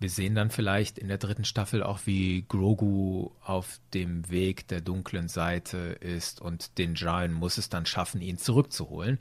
wir 0.00 0.08
sehen 0.08 0.34
dann 0.34 0.50
vielleicht 0.50 0.98
in 0.98 1.08
der 1.08 1.18
dritten 1.18 1.44
Staffel 1.44 1.82
auch, 1.82 2.00
wie 2.06 2.46
Grogu 2.48 3.32
auf 3.44 3.78
dem 3.92 4.28
Weg 4.30 4.66
der 4.68 4.80
dunklen 4.80 5.28
Seite 5.28 5.76
ist 6.00 6.40
und 6.40 6.78
den 6.78 6.94
Jaren 6.94 7.34
muss 7.34 7.58
es 7.58 7.68
dann 7.68 7.84
schaffen, 7.84 8.22
ihn 8.22 8.38
zurückzuholen. 8.38 9.18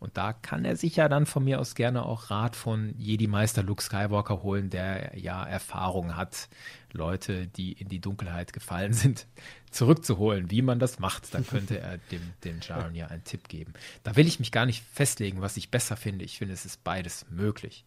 Und 0.00 0.16
da 0.16 0.32
kann 0.32 0.64
er 0.64 0.76
sich 0.76 0.96
ja 0.96 1.08
dann 1.08 1.26
von 1.26 1.44
mir 1.44 1.58
aus 1.58 1.74
gerne 1.74 2.04
auch 2.04 2.30
Rat 2.30 2.54
von 2.54 2.94
Jedi-Meister 2.98 3.62
Luke 3.62 3.82
Skywalker 3.82 4.42
holen, 4.42 4.70
der 4.70 5.18
ja 5.18 5.42
Erfahrung 5.44 6.14
hat, 6.14 6.48
Leute, 6.92 7.48
die 7.48 7.72
in 7.72 7.88
die 7.88 8.00
Dunkelheit 8.00 8.52
gefallen 8.52 8.92
sind, 8.92 9.26
zurückzuholen. 9.70 10.50
Wie 10.50 10.62
man 10.62 10.78
das 10.78 10.98
macht, 10.98 11.34
da 11.34 11.40
könnte 11.40 11.80
er 11.80 11.98
dem, 11.98 12.20
dem 12.44 12.60
Jaren 12.60 12.94
ja 12.94 13.06
einen 13.06 13.24
Tipp 13.24 13.48
geben. 13.48 13.72
Da 14.04 14.14
will 14.14 14.26
ich 14.26 14.38
mich 14.38 14.52
gar 14.52 14.66
nicht 14.66 14.84
festlegen, 14.92 15.40
was 15.40 15.56
ich 15.56 15.70
besser 15.70 15.96
finde. 15.96 16.24
Ich 16.24 16.38
finde, 16.38 16.54
es 16.54 16.64
ist 16.64 16.84
beides 16.84 17.26
möglich. 17.30 17.84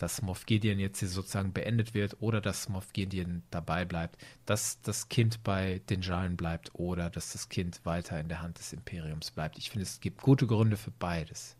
Dass 0.00 0.22
Moff 0.22 0.46
Gideon 0.46 0.78
jetzt 0.78 1.00
hier 1.00 1.08
sozusagen 1.08 1.52
beendet 1.52 1.94
wird 1.94 2.16
oder 2.20 2.40
dass 2.40 2.68
Moff 2.68 2.92
Gideon 2.92 3.42
dabei 3.50 3.84
bleibt, 3.84 4.16
dass 4.46 4.80
das 4.80 5.08
Kind 5.08 5.42
bei 5.42 5.82
den 5.90 6.00
Jaren 6.02 6.36
bleibt 6.36 6.70
oder 6.74 7.10
dass 7.10 7.32
das 7.32 7.48
Kind 7.48 7.80
weiter 7.84 8.18
in 8.18 8.28
der 8.28 8.40
Hand 8.40 8.58
des 8.58 8.72
Imperiums 8.72 9.30
bleibt. 9.30 9.58
Ich 9.58 9.70
finde, 9.70 9.82
es 9.82 10.00
gibt 10.00 10.22
gute 10.22 10.46
Gründe 10.46 10.76
für 10.76 10.90
beides 10.90 11.56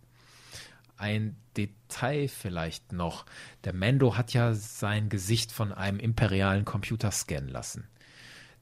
ein 1.01 1.37
Detail 1.57 2.29
vielleicht 2.29 2.93
noch. 2.93 3.25
Der 3.65 3.73
Mando 3.73 4.17
hat 4.17 4.35
ja 4.35 4.53
sein 4.53 5.09
Gesicht 5.09 5.51
von 5.51 5.73
einem 5.73 5.99
imperialen 5.99 6.65
Computer 6.65 7.11
scannen 7.11 7.49
lassen. 7.49 7.89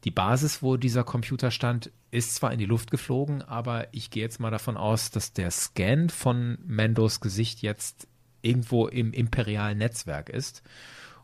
Die 0.05 0.13
Basis, 0.13 0.63
wo 0.63 0.77
dieser 0.77 1.03
Computer 1.03 1.51
stand, 1.51 1.91
ist 2.13 2.37
zwar 2.37 2.53
in 2.53 2.61
die 2.61 2.67
Luft 2.67 2.93
geflogen, 2.93 3.43
aber 3.43 3.89
ich 3.93 4.11
gehe 4.11 4.23
jetzt 4.23 4.39
mal 4.39 4.53
davon 4.53 4.77
aus, 4.77 5.11
dass 5.11 5.33
der 5.33 5.51
Scan 5.51 6.09
von 6.09 6.59
Mandos 6.65 7.21
Gesicht 7.21 7.61
jetzt 7.61 8.07
irgendwo 8.43 8.87
im 8.87 9.13
imperialen 9.13 9.79
Netzwerk 9.79 10.29
ist 10.29 10.63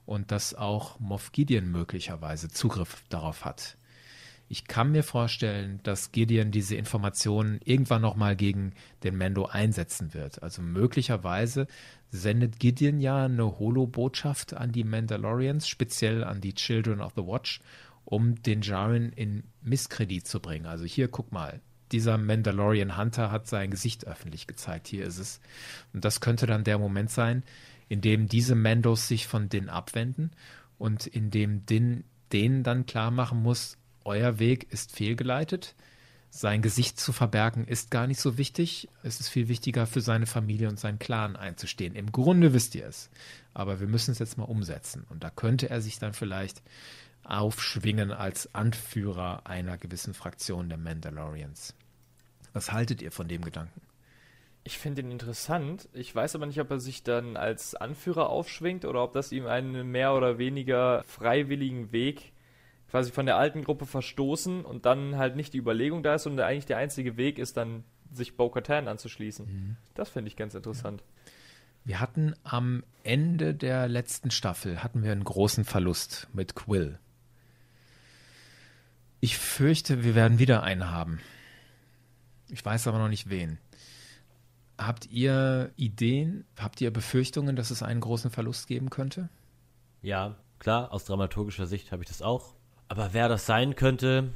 und 0.07 0.31
dass 0.31 0.55
auch 0.55 0.99
Moff 1.01 1.33
Gideon 1.33 1.71
möglicherweise 1.71 2.49
Zugriff 2.49 3.03
darauf 3.09 3.45
hat. 3.45 3.77
Ich 4.49 4.67
kann 4.67 4.93
mir 4.93 5.03
vorstellen, 5.03 5.81
dass 5.85 6.13
Gideon 6.13 6.51
diese 6.51 6.77
Informationen 6.77 7.61
irgendwann 7.65 8.03
nochmal 8.03 8.37
gegen 8.37 8.75
den 9.03 9.17
Mendo 9.17 9.47
einsetzen 9.47 10.13
wird. 10.13 10.43
Also 10.43 10.61
möglicherweise 10.61 11.67
sendet 12.11 12.61
Gideon 12.61 13.01
ja 13.01 13.25
eine 13.25 13.59
Holo-Botschaft 13.59 14.55
an 14.55 14.71
die 14.71 14.85
Mandalorians, 14.85 15.67
speziell 15.67 16.23
an 16.23 16.41
die 16.43 16.55
Children 16.55 17.01
of 17.01 17.15
the 17.17 17.23
Watch, 17.23 17.61
um 18.05 18.41
den 18.43 18.61
Jaren 18.61 19.13
in 19.13 19.45
Misskredit 19.63 20.27
zu 20.27 20.41
bringen. 20.41 20.67
Also 20.67 20.85
hier, 20.85 21.09
guck 21.09 21.33
mal, 21.33 21.61
dieser 21.93 22.19
Mandalorian 22.19 22.97
Hunter 22.97 23.31
hat 23.31 23.47
sein 23.47 23.71
Gesicht 23.71 24.07
öffentlich 24.07 24.47
gezeigt. 24.47 24.89
Hier 24.89 25.05
ist 25.07 25.19
es. 25.19 25.41
Und 25.93 26.05
das 26.05 26.21
könnte 26.21 26.47
dann 26.47 26.65
der 26.65 26.79
Moment 26.79 27.11
sein, 27.11 27.43
in 27.89 28.01
dem 28.01 28.29
diese 28.29 28.55
Mandos 28.55 29.09
sich 29.09 29.27
von 29.27 29.49
Din 29.49 29.69
abwenden 29.69 30.31
und 30.79 31.07
in 31.07 31.31
dem 31.31 31.67
Din 31.67 32.05
denen 32.33 32.63
dann 32.63 32.87
klar 32.87 33.11
machen 33.11 33.43
muss, 33.43 33.77
euer 34.05 34.39
Weg 34.39 34.73
ist 34.73 34.93
fehlgeleitet. 34.93 35.75
Sein 36.31 36.63
Gesicht 36.63 36.99
zu 36.99 37.13
verbergen 37.13 37.65
ist 37.65 37.93
gar 37.93 38.09
nicht 38.09 38.21
so 38.21 38.37
wichtig. 38.39 38.89
Es 39.05 39.21
ist 39.21 39.29
viel 39.29 39.47
wichtiger, 39.47 39.87
für 39.87 40.01
seine 40.01 40.27
Familie 40.27 40.69
und 40.69 40.81
seinen 40.81 40.99
Clan 40.99 41.37
einzustehen. 41.37 41.95
Im 41.95 42.11
Grunde 42.11 42.53
wisst 42.53 42.75
ihr 42.75 42.87
es. 42.87 43.09
Aber 43.53 43.79
wir 43.79 43.87
müssen 43.87 44.11
es 44.11 44.19
jetzt 44.19 44.37
mal 44.37 44.45
umsetzen. 44.45 45.07
Und 45.11 45.23
da 45.23 45.31
könnte 45.31 45.71
er 45.71 45.81
sich 45.81 46.01
dann 46.01 46.13
vielleicht 46.13 46.61
aufschwingen 47.25 48.13
als 48.13 48.55
Anführer 48.55 49.47
einer 49.47 49.79
gewissen 49.79 50.15
Fraktion 50.15 50.69
der 50.69 50.79
Mandalorians. 50.79 51.75
Was 52.53 52.73
haltet 52.73 53.03
ihr 53.03 53.11
von 53.11 53.29
dem 53.29 53.43
Gedanken? 53.43 53.81
Ich 54.63 54.79
finde 54.79 55.03
ihn 55.03 55.11
interessant. 55.11 55.89
Ich 55.93 56.15
weiß 56.15 56.37
aber 56.37 56.47
nicht, 56.47 56.61
ob 56.61 56.71
er 56.71 56.81
sich 56.81 57.03
dann 57.03 57.37
als 57.37 57.75
Anführer 57.75 58.31
aufschwingt 58.31 58.85
oder 58.87 59.03
ob 59.03 59.13
das 59.13 59.31
ihm 59.31 59.47
einen 59.47 59.91
mehr 59.91 60.15
oder 60.15 60.39
weniger 60.39 61.03
freiwilligen 61.05 61.93
Weg 61.93 62.33
quasi 62.95 63.11
von 63.11 63.27
der 63.27 63.37
alten 63.37 63.65
Gruppe 63.65 63.87
verstoßen 63.87 64.65
und 64.65 64.87
dann 64.87 65.17
halt 65.17 65.37
nicht 65.37 65.53
die 65.53 65.59
Überlegung 65.59 66.03
da 66.03 66.15
ist 66.15 66.27
und 66.27 66.39
eigentlich 66.39 66.67
der 66.67 66.79
einzige 66.79 67.17
Weg 67.17 67.39
ist, 67.39 67.57
dann 67.57 67.85
sich 68.13 68.37
Bo-Katan 68.37 68.89
anzuschließen. 68.89 69.47
Mhm. 69.47 69.77
Das 69.95 70.11
finde 70.11 70.29
ich 70.29 70.37
ganz 70.37 70.55
interessant. 70.55 71.03
Wir 71.85 72.01
hatten 72.01 72.35
am 72.45 72.85
Ende 73.03 73.53
der 73.53 73.89
letzten 73.89 74.31
Staffel 74.31 74.83
hatten 74.83 75.03
wir 75.03 75.13
einen 75.13 75.25
großen 75.25 75.65
Verlust 75.65 76.29
mit 76.33 76.55
Quill. 76.55 76.99
Ich 79.25 79.39
fürchte, 79.39 80.05
wir 80.05 80.15
werden 80.15 80.39
wieder 80.39 80.65
einen 80.65 80.91
haben. 80.91 81.19
Ich 82.51 82.63
weiß 82.63 82.87
aber 82.89 82.99
noch 82.99 83.09
nicht 83.09 83.31
wen. 83.31 83.57
Habt 84.77 85.07
ihr 85.07 85.73
Ideen, 85.77 86.45
habt 86.59 86.83
ihr 86.83 86.93
Befürchtungen, 86.93 87.57
dass 87.57 87.71
es 87.71 87.83
einen 87.83 88.03
großen 88.03 88.31
Verlust 88.31 88.67
geben 88.67 88.91
könnte? 88.91 89.31
Ja, 90.03 90.37
klar, 90.59 90.93
aus 90.93 91.07
dramaturgischer 91.07 91.67
Sicht 91.67 91.91
habe 91.91 92.03
ich 92.03 92.09
das 92.11 92.21
auch. 92.21 92.53
Aber 92.89 93.15
wer 93.15 93.31
das 93.31 93.47
sein 93.47 93.77
könnte, 93.77 94.31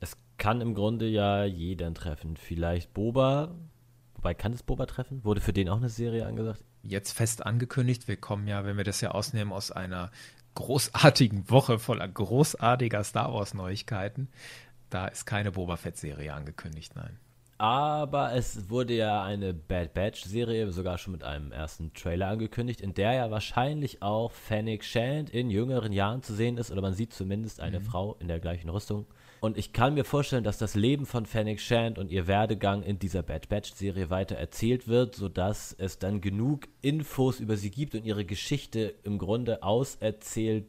es 0.00 0.18
kann 0.36 0.60
im 0.60 0.74
Grunde 0.74 1.08
ja 1.08 1.46
jeden 1.46 1.94
treffen. 1.94 2.36
Vielleicht 2.36 2.92
Boba. 2.92 3.54
Wobei, 4.16 4.34
kann 4.34 4.52
es 4.52 4.62
Boba 4.62 4.84
treffen? 4.84 5.24
Wurde 5.24 5.40
für 5.40 5.54
den 5.54 5.70
auch 5.70 5.78
eine 5.78 5.88
Serie 5.88 6.26
angesagt? 6.26 6.62
Jetzt 6.82 7.12
fest 7.12 7.46
angekündigt. 7.46 8.06
Wir 8.06 8.18
kommen 8.18 8.46
ja, 8.46 8.66
wenn 8.66 8.76
wir 8.76 8.84
das 8.84 9.00
ja 9.00 9.12
ausnehmen, 9.12 9.54
aus 9.54 9.72
einer 9.72 10.10
großartigen 10.56 11.48
Woche 11.48 11.78
voller 11.78 12.08
großartiger 12.08 13.04
Star 13.04 13.32
Wars 13.32 13.54
Neuigkeiten. 13.54 14.28
Da 14.90 15.06
ist 15.06 15.24
keine 15.24 15.52
Boba 15.52 15.76
Fett 15.76 15.96
Serie 15.96 16.34
angekündigt, 16.34 16.96
nein. 16.96 17.18
Aber 17.58 18.34
es 18.34 18.68
wurde 18.68 18.94
ja 18.94 19.22
eine 19.22 19.54
Bad 19.54 19.94
Batch 19.94 20.24
Serie 20.24 20.70
sogar 20.72 20.98
schon 20.98 21.12
mit 21.12 21.24
einem 21.24 21.52
ersten 21.52 21.94
Trailer 21.94 22.28
angekündigt, 22.28 22.82
in 22.82 22.92
der 22.92 23.14
ja 23.14 23.30
wahrscheinlich 23.30 24.02
auch 24.02 24.30
Fennec 24.30 24.84
Shand 24.84 25.30
in 25.30 25.48
jüngeren 25.48 25.92
Jahren 25.92 26.22
zu 26.22 26.34
sehen 26.34 26.58
ist, 26.58 26.70
oder 26.70 26.82
man 26.82 26.92
sieht 26.92 27.14
zumindest 27.14 27.60
eine 27.60 27.80
mhm. 27.80 27.84
Frau 27.84 28.16
in 28.20 28.28
der 28.28 28.40
gleichen 28.40 28.68
Rüstung. 28.68 29.06
Und 29.46 29.56
ich 29.56 29.72
kann 29.72 29.94
mir 29.94 30.02
vorstellen, 30.02 30.42
dass 30.42 30.58
das 30.58 30.74
Leben 30.74 31.06
von 31.06 31.24
Fennec 31.24 31.60
Shand 31.60 32.00
und 32.00 32.10
ihr 32.10 32.26
Werdegang 32.26 32.82
in 32.82 32.98
dieser 32.98 33.22
Bad 33.22 33.48
Batch 33.48 33.74
Serie 33.74 34.10
weiter 34.10 34.34
erzählt 34.34 34.88
wird, 34.88 35.14
sodass 35.14 35.72
es 35.78 36.00
dann 36.00 36.20
genug 36.20 36.66
Infos 36.82 37.38
über 37.38 37.56
sie 37.56 37.70
gibt 37.70 37.94
und 37.94 38.04
ihre 38.04 38.24
Geschichte 38.24 38.96
im 39.04 39.18
Grunde 39.18 39.62
auserzählt 39.62 40.66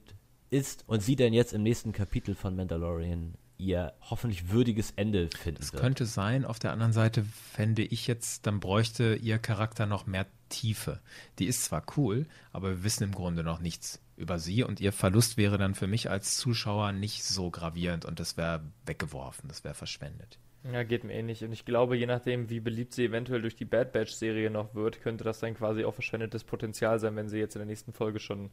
ist 0.51 0.83
und 0.85 1.01
sie 1.01 1.15
dann 1.15 1.33
jetzt 1.33 1.53
im 1.53 1.63
nächsten 1.63 1.91
Kapitel 1.91 2.35
von 2.35 2.55
Mandalorian 2.55 3.33
ihr 3.57 3.93
hoffentlich 3.99 4.51
würdiges 4.51 4.91
Ende 4.91 5.31
finden 5.35 5.63
wird. 5.71 5.81
könnte 5.81 6.05
sein. 6.05 6.45
Auf 6.45 6.59
der 6.59 6.71
anderen 6.71 6.93
Seite 6.93 7.25
fände 7.53 7.81
ich 7.81 8.05
jetzt, 8.05 8.45
dann 8.45 8.59
bräuchte 8.59 9.15
ihr 9.15 9.39
Charakter 9.39 9.87
noch 9.87 10.05
mehr 10.05 10.27
Tiefe. 10.49 10.99
Die 11.39 11.47
ist 11.47 11.63
zwar 11.63 11.83
cool, 11.97 12.27
aber 12.51 12.69
wir 12.69 12.83
wissen 12.83 13.05
im 13.05 13.11
Grunde 13.11 13.43
noch 13.43 13.59
nichts 13.59 14.03
über 14.17 14.39
sie 14.39 14.63
und 14.63 14.79
ihr 14.79 14.91
Verlust 14.91 15.37
wäre 15.37 15.57
dann 15.57 15.75
für 15.75 15.87
mich 15.87 16.09
als 16.09 16.37
Zuschauer 16.37 16.91
nicht 16.91 17.23
so 17.23 17.49
gravierend 17.51 18.03
und 18.03 18.19
das 18.19 18.35
wäre 18.35 18.61
weggeworfen, 18.85 19.47
das 19.47 19.63
wäre 19.63 19.75
verschwendet. 19.75 20.39
Ja, 20.71 20.83
geht 20.83 21.03
mir 21.03 21.13
ähnlich. 21.13 21.43
Und 21.43 21.53
ich 21.53 21.63
glaube, 21.63 21.95
je 21.95 22.07
nachdem, 22.07 22.49
wie 22.49 22.59
beliebt 22.59 22.93
sie 22.93 23.05
eventuell 23.05 23.41
durch 23.41 23.55
die 23.55 23.63
Bad 23.63 23.93
Batch-Serie 23.93 24.49
noch 24.49 24.75
wird, 24.75 25.01
könnte 25.01 25.23
das 25.23 25.39
dann 25.39 25.53
quasi 25.53 25.85
auch 25.85 25.93
verschwendetes 25.93 26.43
Potenzial 26.43 26.99
sein, 26.99 27.15
wenn 27.15 27.29
sie 27.29 27.37
jetzt 27.37 27.55
in 27.55 27.59
der 27.59 27.67
nächsten 27.67 27.93
Folge 27.93 28.19
schon 28.19 28.51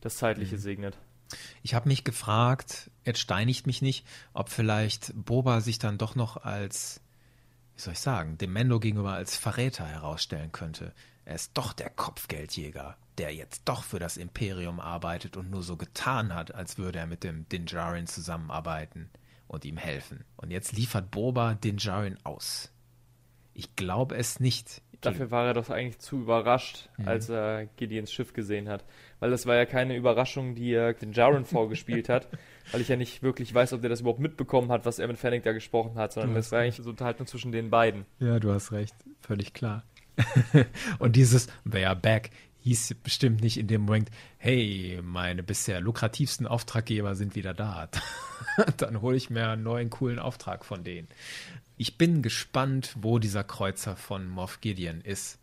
das 0.00 0.16
Zeitliche 0.16 0.56
mhm. 0.56 0.60
segnet. 0.60 0.98
Ich 1.62 1.74
habe 1.74 1.88
mich 1.88 2.04
gefragt, 2.04 2.90
jetzt 3.04 3.20
steinigt 3.20 3.66
mich 3.66 3.82
nicht, 3.82 4.06
ob 4.32 4.50
vielleicht 4.50 5.12
Boba 5.14 5.60
sich 5.60 5.78
dann 5.78 5.98
doch 5.98 6.14
noch 6.14 6.38
als, 6.38 7.00
wie 7.76 7.82
soll 7.82 7.92
ich 7.92 8.00
sagen, 8.00 8.38
dem 8.38 8.52
Mendo 8.52 8.80
gegenüber 8.80 9.12
als 9.12 9.36
Verräter 9.36 9.86
herausstellen 9.86 10.52
könnte. 10.52 10.92
Er 11.24 11.34
ist 11.34 11.52
doch 11.54 11.72
der 11.72 11.90
Kopfgeldjäger, 11.90 12.96
der 13.18 13.34
jetzt 13.34 13.62
doch 13.68 13.82
für 13.82 13.98
das 13.98 14.16
Imperium 14.16 14.80
arbeitet 14.80 15.36
und 15.36 15.50
nur 15.50 15.62
so 15.62 15.76
getan 15.76 16.34
hat, 16.34 16.54
als 16.54 16.78
würde 16.78 17.00
er 17.00 17.06
mit 17.06 17.24
dem 17.24 17.48
Dinjarin 17.48 18.06
zusammenarbeiten 18.06 19.10
und 19.48 19.64
ihm 19.64 19.76
helfen. 19.76 20.24
Und 20.36 20.50
jetzt 20.50 20.72
liefert 20.72 21.10
Boba 21.10 21.54
Dinjarin 21.54 22.18
aus. 22.24 22.72
Ich 23.54 23.74
glaube 23.74 24.16
es 24.16 24.38
nicht. 24.38 24.82
Dafür 25.00 25.30
war 25.30 25.46
er 25.46 25.54
doch 25.54 25.70
eigentlich 25.70 25.98
zu 26.00 26.18
überrascht, 26.18 26.88
mhm. 26.96 27.08
als 27.08 27.28
er 27.28 27.66
Gideons 27.76 28.12
Schiff 28.12 28.32
gesehen 28.32 28.68
hat. 28.68 28.84
Weil 29.20 29.30
das 29.30 29.46
war 29.46 29.54
ja 29.54 29.64
keine 29.64 29.96
Überraschung, 29.96 30.54
die 30.54 30.72
er 30.72 30.92
den 30.92 31.12
Jaren 31.12 31.44
vorgespielt 31.44 32.08
hat. 32.08 32.28
Weil 32.72 32.80
ich 32.80 32.88
ja 32.88 32.96
nicht 32.96 33.22
wirklich 33.22 33.54
weiß, 33.54 33.72
ob 33.72 33.80
der 33.80 33.90
das 33.90 34.00
überhaupt 34.00 34.20
mitbekommen 34.20 34.70
hat, 34.70 34.86
was 34.86 34.98
er 34.98 35.06
mit 35.06 35.18
Fanning 35.18 35.42
da 35.42 35.52
gesprochen 35.52 35.94
hat, 35.96 36.12
sondern 36.12 36.34
das 36.34 36.52
war 36.52 36.60
eigentlich 36.60 36.76
so 36.76 36.90
Unterhaltung 36.90 37.26
zwischen 37.26 37.52
den 37.52 37.70
beiden. 37.70 38.06
Ja, 38.18 38.38
du 38.38 38.52
hast 38.52 38.72
recht. 38.72 38.94
Völlig 39.20 39.54
klar. 39.54 39.84
und 40.98 41.14
dieses 41.14 41.46
They 41.70 41.84
are 41.84 41.96
back 41.96 42.30
hieß 42.68 42.94
bestimmt 43.02 43.40
nicht 43.40 43.56
in 43.58 43.66
dem 43.66 43.82
Moment, 43.82 44.10
hey, 44.36 45.00
meine 45.02 45.42
bisher 45.42 45.80
lukrativsten 45.80 46.46
Auftraggeber 46.46 47.14
sind 47.14 47.34
wieder 47.34 47.54
da. 47.54 47.88
Dann 48.76 49.00
hole 49.00 49.16
ich 49.16 49.30
mir 49.30 49.48
einen 49.48 49.62
neuen 49.62 49.90
coolen 49.90 50.18
Auftrag 50.18 50.64
von 50.64 50.84
denen. 50.84 51.08
Ich 51.76 51.96
bin 51.96 52.22
gespannt, 52.22 52.94
wo 53.00 53.18
dieser 53.18 53.44
Kreuzer 53.44 53.96
von 53.96 54.28
Moff 54.28 54.60
Gideon 54.60 55.00
ist. 55.00 55.38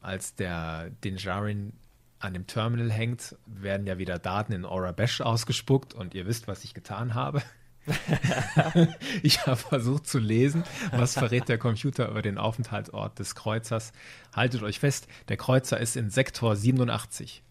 Als 0.00 0.34
der 0.34 0.90
Dinjarin 1.04 1.72
an 2.18 2.34
dem 2.34 2.46
Terminal 2.46 2.90
hängt, 2.90 3.36
werden 3.46 3.86
ja 3.86 3.98
wieder 3.98 4.18
Daten 4.18 4.52
in 4.52 4.64
Aura 4.64 4.92
Bash 4.92 5.20
ausgespuckt 5.20 5.94
und 5.94 6.14
ihr 6.14 6.26
wisst, 6.26 6.48
was 6.48 6.64
ich 6.64 6.74
getan 6.74 7.14
habe. 7.14 7.42
ich 9.22 9.46
habe 9.46 9.56
versucht 9.56 10.06
zu 10.06 10.18
lesen, 10.18 10.64
was 10.92 11.14
verrät 11.14 11.48
der 11.48 11.58
Computer 11.58 12.08
über 12.08 12.22
den 12.22 12.38
Aufenthaltsort 12.38 13.18
des 13.18 13.34
Kreuzers. 13.34 13.92
Haltet 14.34 14.62
euch 14.62 14.80
fest, 14.80 15.06
der 15.28 15.36
Kreuzer 15.36 15.78
ist 15.80 15.96
in 15.96 16.10
Sektor 16.10 16.56
87. 16.56 17.42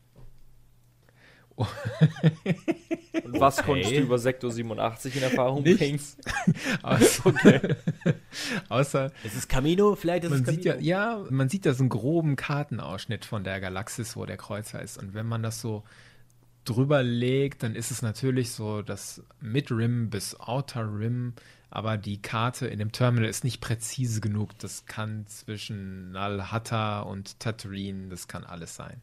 Und 1.55 1.69
was 3.39 3.59
okay. 3.59 3.65
konntest 3.65 3.91
du 3.91 3.99
über 3.99 4.19
Sektor 4.19 4.51
87 4.51 5.15
in 5.15 5.23
Erfahrung 5.23 5.63
Nichts. 5.63 5.79
bringen? 5.79 5.99
Außer, 6.83 7.25
okay. 7.25 7.75
Außer. 8.67 9.11
Es 9.23 9.35
ist 9.35 9.47
Camino, 9.47 9.95
vielleicht 9.95 10.25
ist 10.25 10.31
man 10.31 10.41
es 10.41 10.45
Camino. 10.45 10.63
Sieht 10.63 10.81
ja, 10.83 11.15
ja, 11.15 11.25
man 11.29 11.47
sieht 11.47 11.65
da 11.65 11.73
so 11.73 11.83
einen 11.83 11.89
groben 11.89 12.35
Kartenausschnitt 12.35 13.23
von 13.23 13.45
der 13.45 13.61
Galaxis, 13.61 14.17
wo 14.17 14.25
der 14.25 14.37
Kreuzer 14.37 14.81
ist. 14.81 14.97
Und 14.97 15.13
wenn 15.13 15.27
man 15.27 15.43
das 15.43 15.61
so 15.61 15.83
drüber 16.65 17.03
legt, 17.03 17.63
dann 17.63 17.75
ist 17.75 17.91
es 17.91 18.01
natürlich 18.01 18.51
so 18.51 18.81
das 18.81 19.23
Mid-Rim 19.39 20.09
bis 20.09 20.39
Outer 20.39 20.81
Rim, 20.81 21.33
aber 21.69 21.97
die 21.97 22.21
Karte 22.21 22.67
in 22.67 22.79
dem 22.79 22.91
Terminal 22.91 23.29
ist 23.29 23.43
nicht 23.43 23.61
präzise 23.61 24.21
genug. 24.21 24.57
Das 24.59 24.85
kann 24.85 25.27
zwischen 25.27 26.11
Nal 26.11 26.51
Hatta 26.51 27.01
und 27.01 27.39
Tatooine, 27.39 28.09
das 28.09 28.27
kann 28.27 28.43
alles 28.43 28.75
sein. 28.75 29.01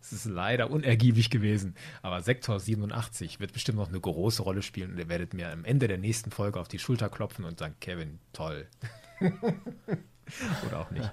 Es 0.00 0.12
ist 0.12 0.24
leider 0.24 0.70
unergiebig 0.70 1.30
gewesen. 1.30 1.74
Aber 2.00 2.22
Sektor 2.22 2.58
87 2.58 3.40
wird 3.40 3.52
bestimmt 3.52 3.78
noch 3.78 3.88
eine 3.88 4.00
große 4.00 4.42
Rolle 4.42 4.62
spielen 4.62 4.92
und 4.92 4.98
ihr 4.98 5.08
werdet 5.08 5.34
mir 5.34 5.52
am 5.52 5.64
Ende 5.64 5.88
der 5.88 5.98
nächsten 5.98 6.30
Folge 6.30 6.60
auf 6.60 6.68
die 6.68 6.78
Schulter 6.78 7.08
klopfen 7.08 7.44
und 7.44 7.58
sagen, 7.58 7.76
Kevin, 7.80 8.18
toll. 8.32 8.66
Oder 9.20 10.80
auch 10.80 10.90
nicht. 10.90 11.12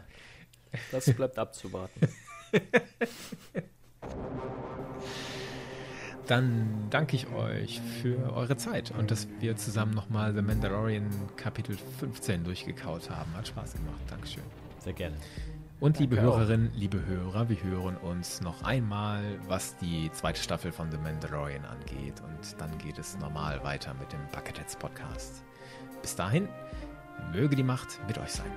Das 0.91 1.11
bleibt 1.13 1.38
abzuwarten. 1.38 2.07
Dann 6.30 6.85
danke 6.91 7.15
ich 7.15 7.26
euch 7.34 7.81
für 8.03 8.31
eure 8.34 8.56
Zeit 8.56 8.91
und 8.91 9.10
dass 9.10 9.27
wir 9.39 9.56
zusammen 9.56 9.95
nochmal 9.95 10.31
The 10.35 10.43
Mandalorian 10.43 11.10
Kapitel 11.38 11.76
15 11.97 12.43
durchgekaut 12.43 13.10
haben. 13.10 13.34
Hat 13.35 13.47
Spaß 13.47 13.73
gemacht. 13.73 13.99
Dankeschön. 14.11 14.43
Sehr 14.77 14.93
gerne. 14.93 15.15
Und 15.80 15.97
liebe 15.97 16.18
Danke 16.18 16.31
Hörerinnen, 16.31 16.69
auch. 16.69 16.77
liebe 16.80 17.03
Hörer, 17.03 17.49
wir 17.49 17.64
hören 17.64 17.97
uns 17.97 18.41
noch 18.41 18.61
einmal, 18.61 19.23
was 19.47 19.76
die 19.77 20.11
zweite 20.11 20.39
Staffel 20.39 20.72
von 20.72 20.91
The 20.91 20.99
Mandalorian 20.99 21.65
angeht. 21.65 22.22
Und 22.22 22.61
dann 22.61 22.77
geht 22.77 22.99
es 22.99 23.18
normal 23.18 23.64
weiter 23.64 23.95
mit 23.99 24.14
dem 24.14 24.22
Bucketheads 24.31 24.76
Podcast. 24.76 25.43
Bis 26.03 26.15
dahin, 26.15 26.47
möge 27.34 27.56
die 27.56 27.64
Macht 27.64 27.99
mit 28.07 28.19
euch 28.19 28.30
sein. 28.30 28.51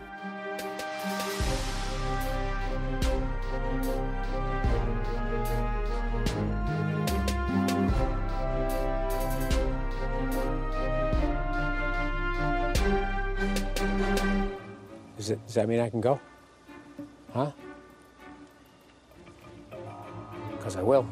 Does, 15.23 15.31
it, 15.31 15.47
does 15.47 15.55
that 15.55 15.69
mean 15.69 15.78
I 15.78 15.89
can 15.89 16.01
go? 16.01 16.19
Huh? 17.32 17.53
Because 20.51 20.74
I 20.74 20.82
will. 20.82 21.07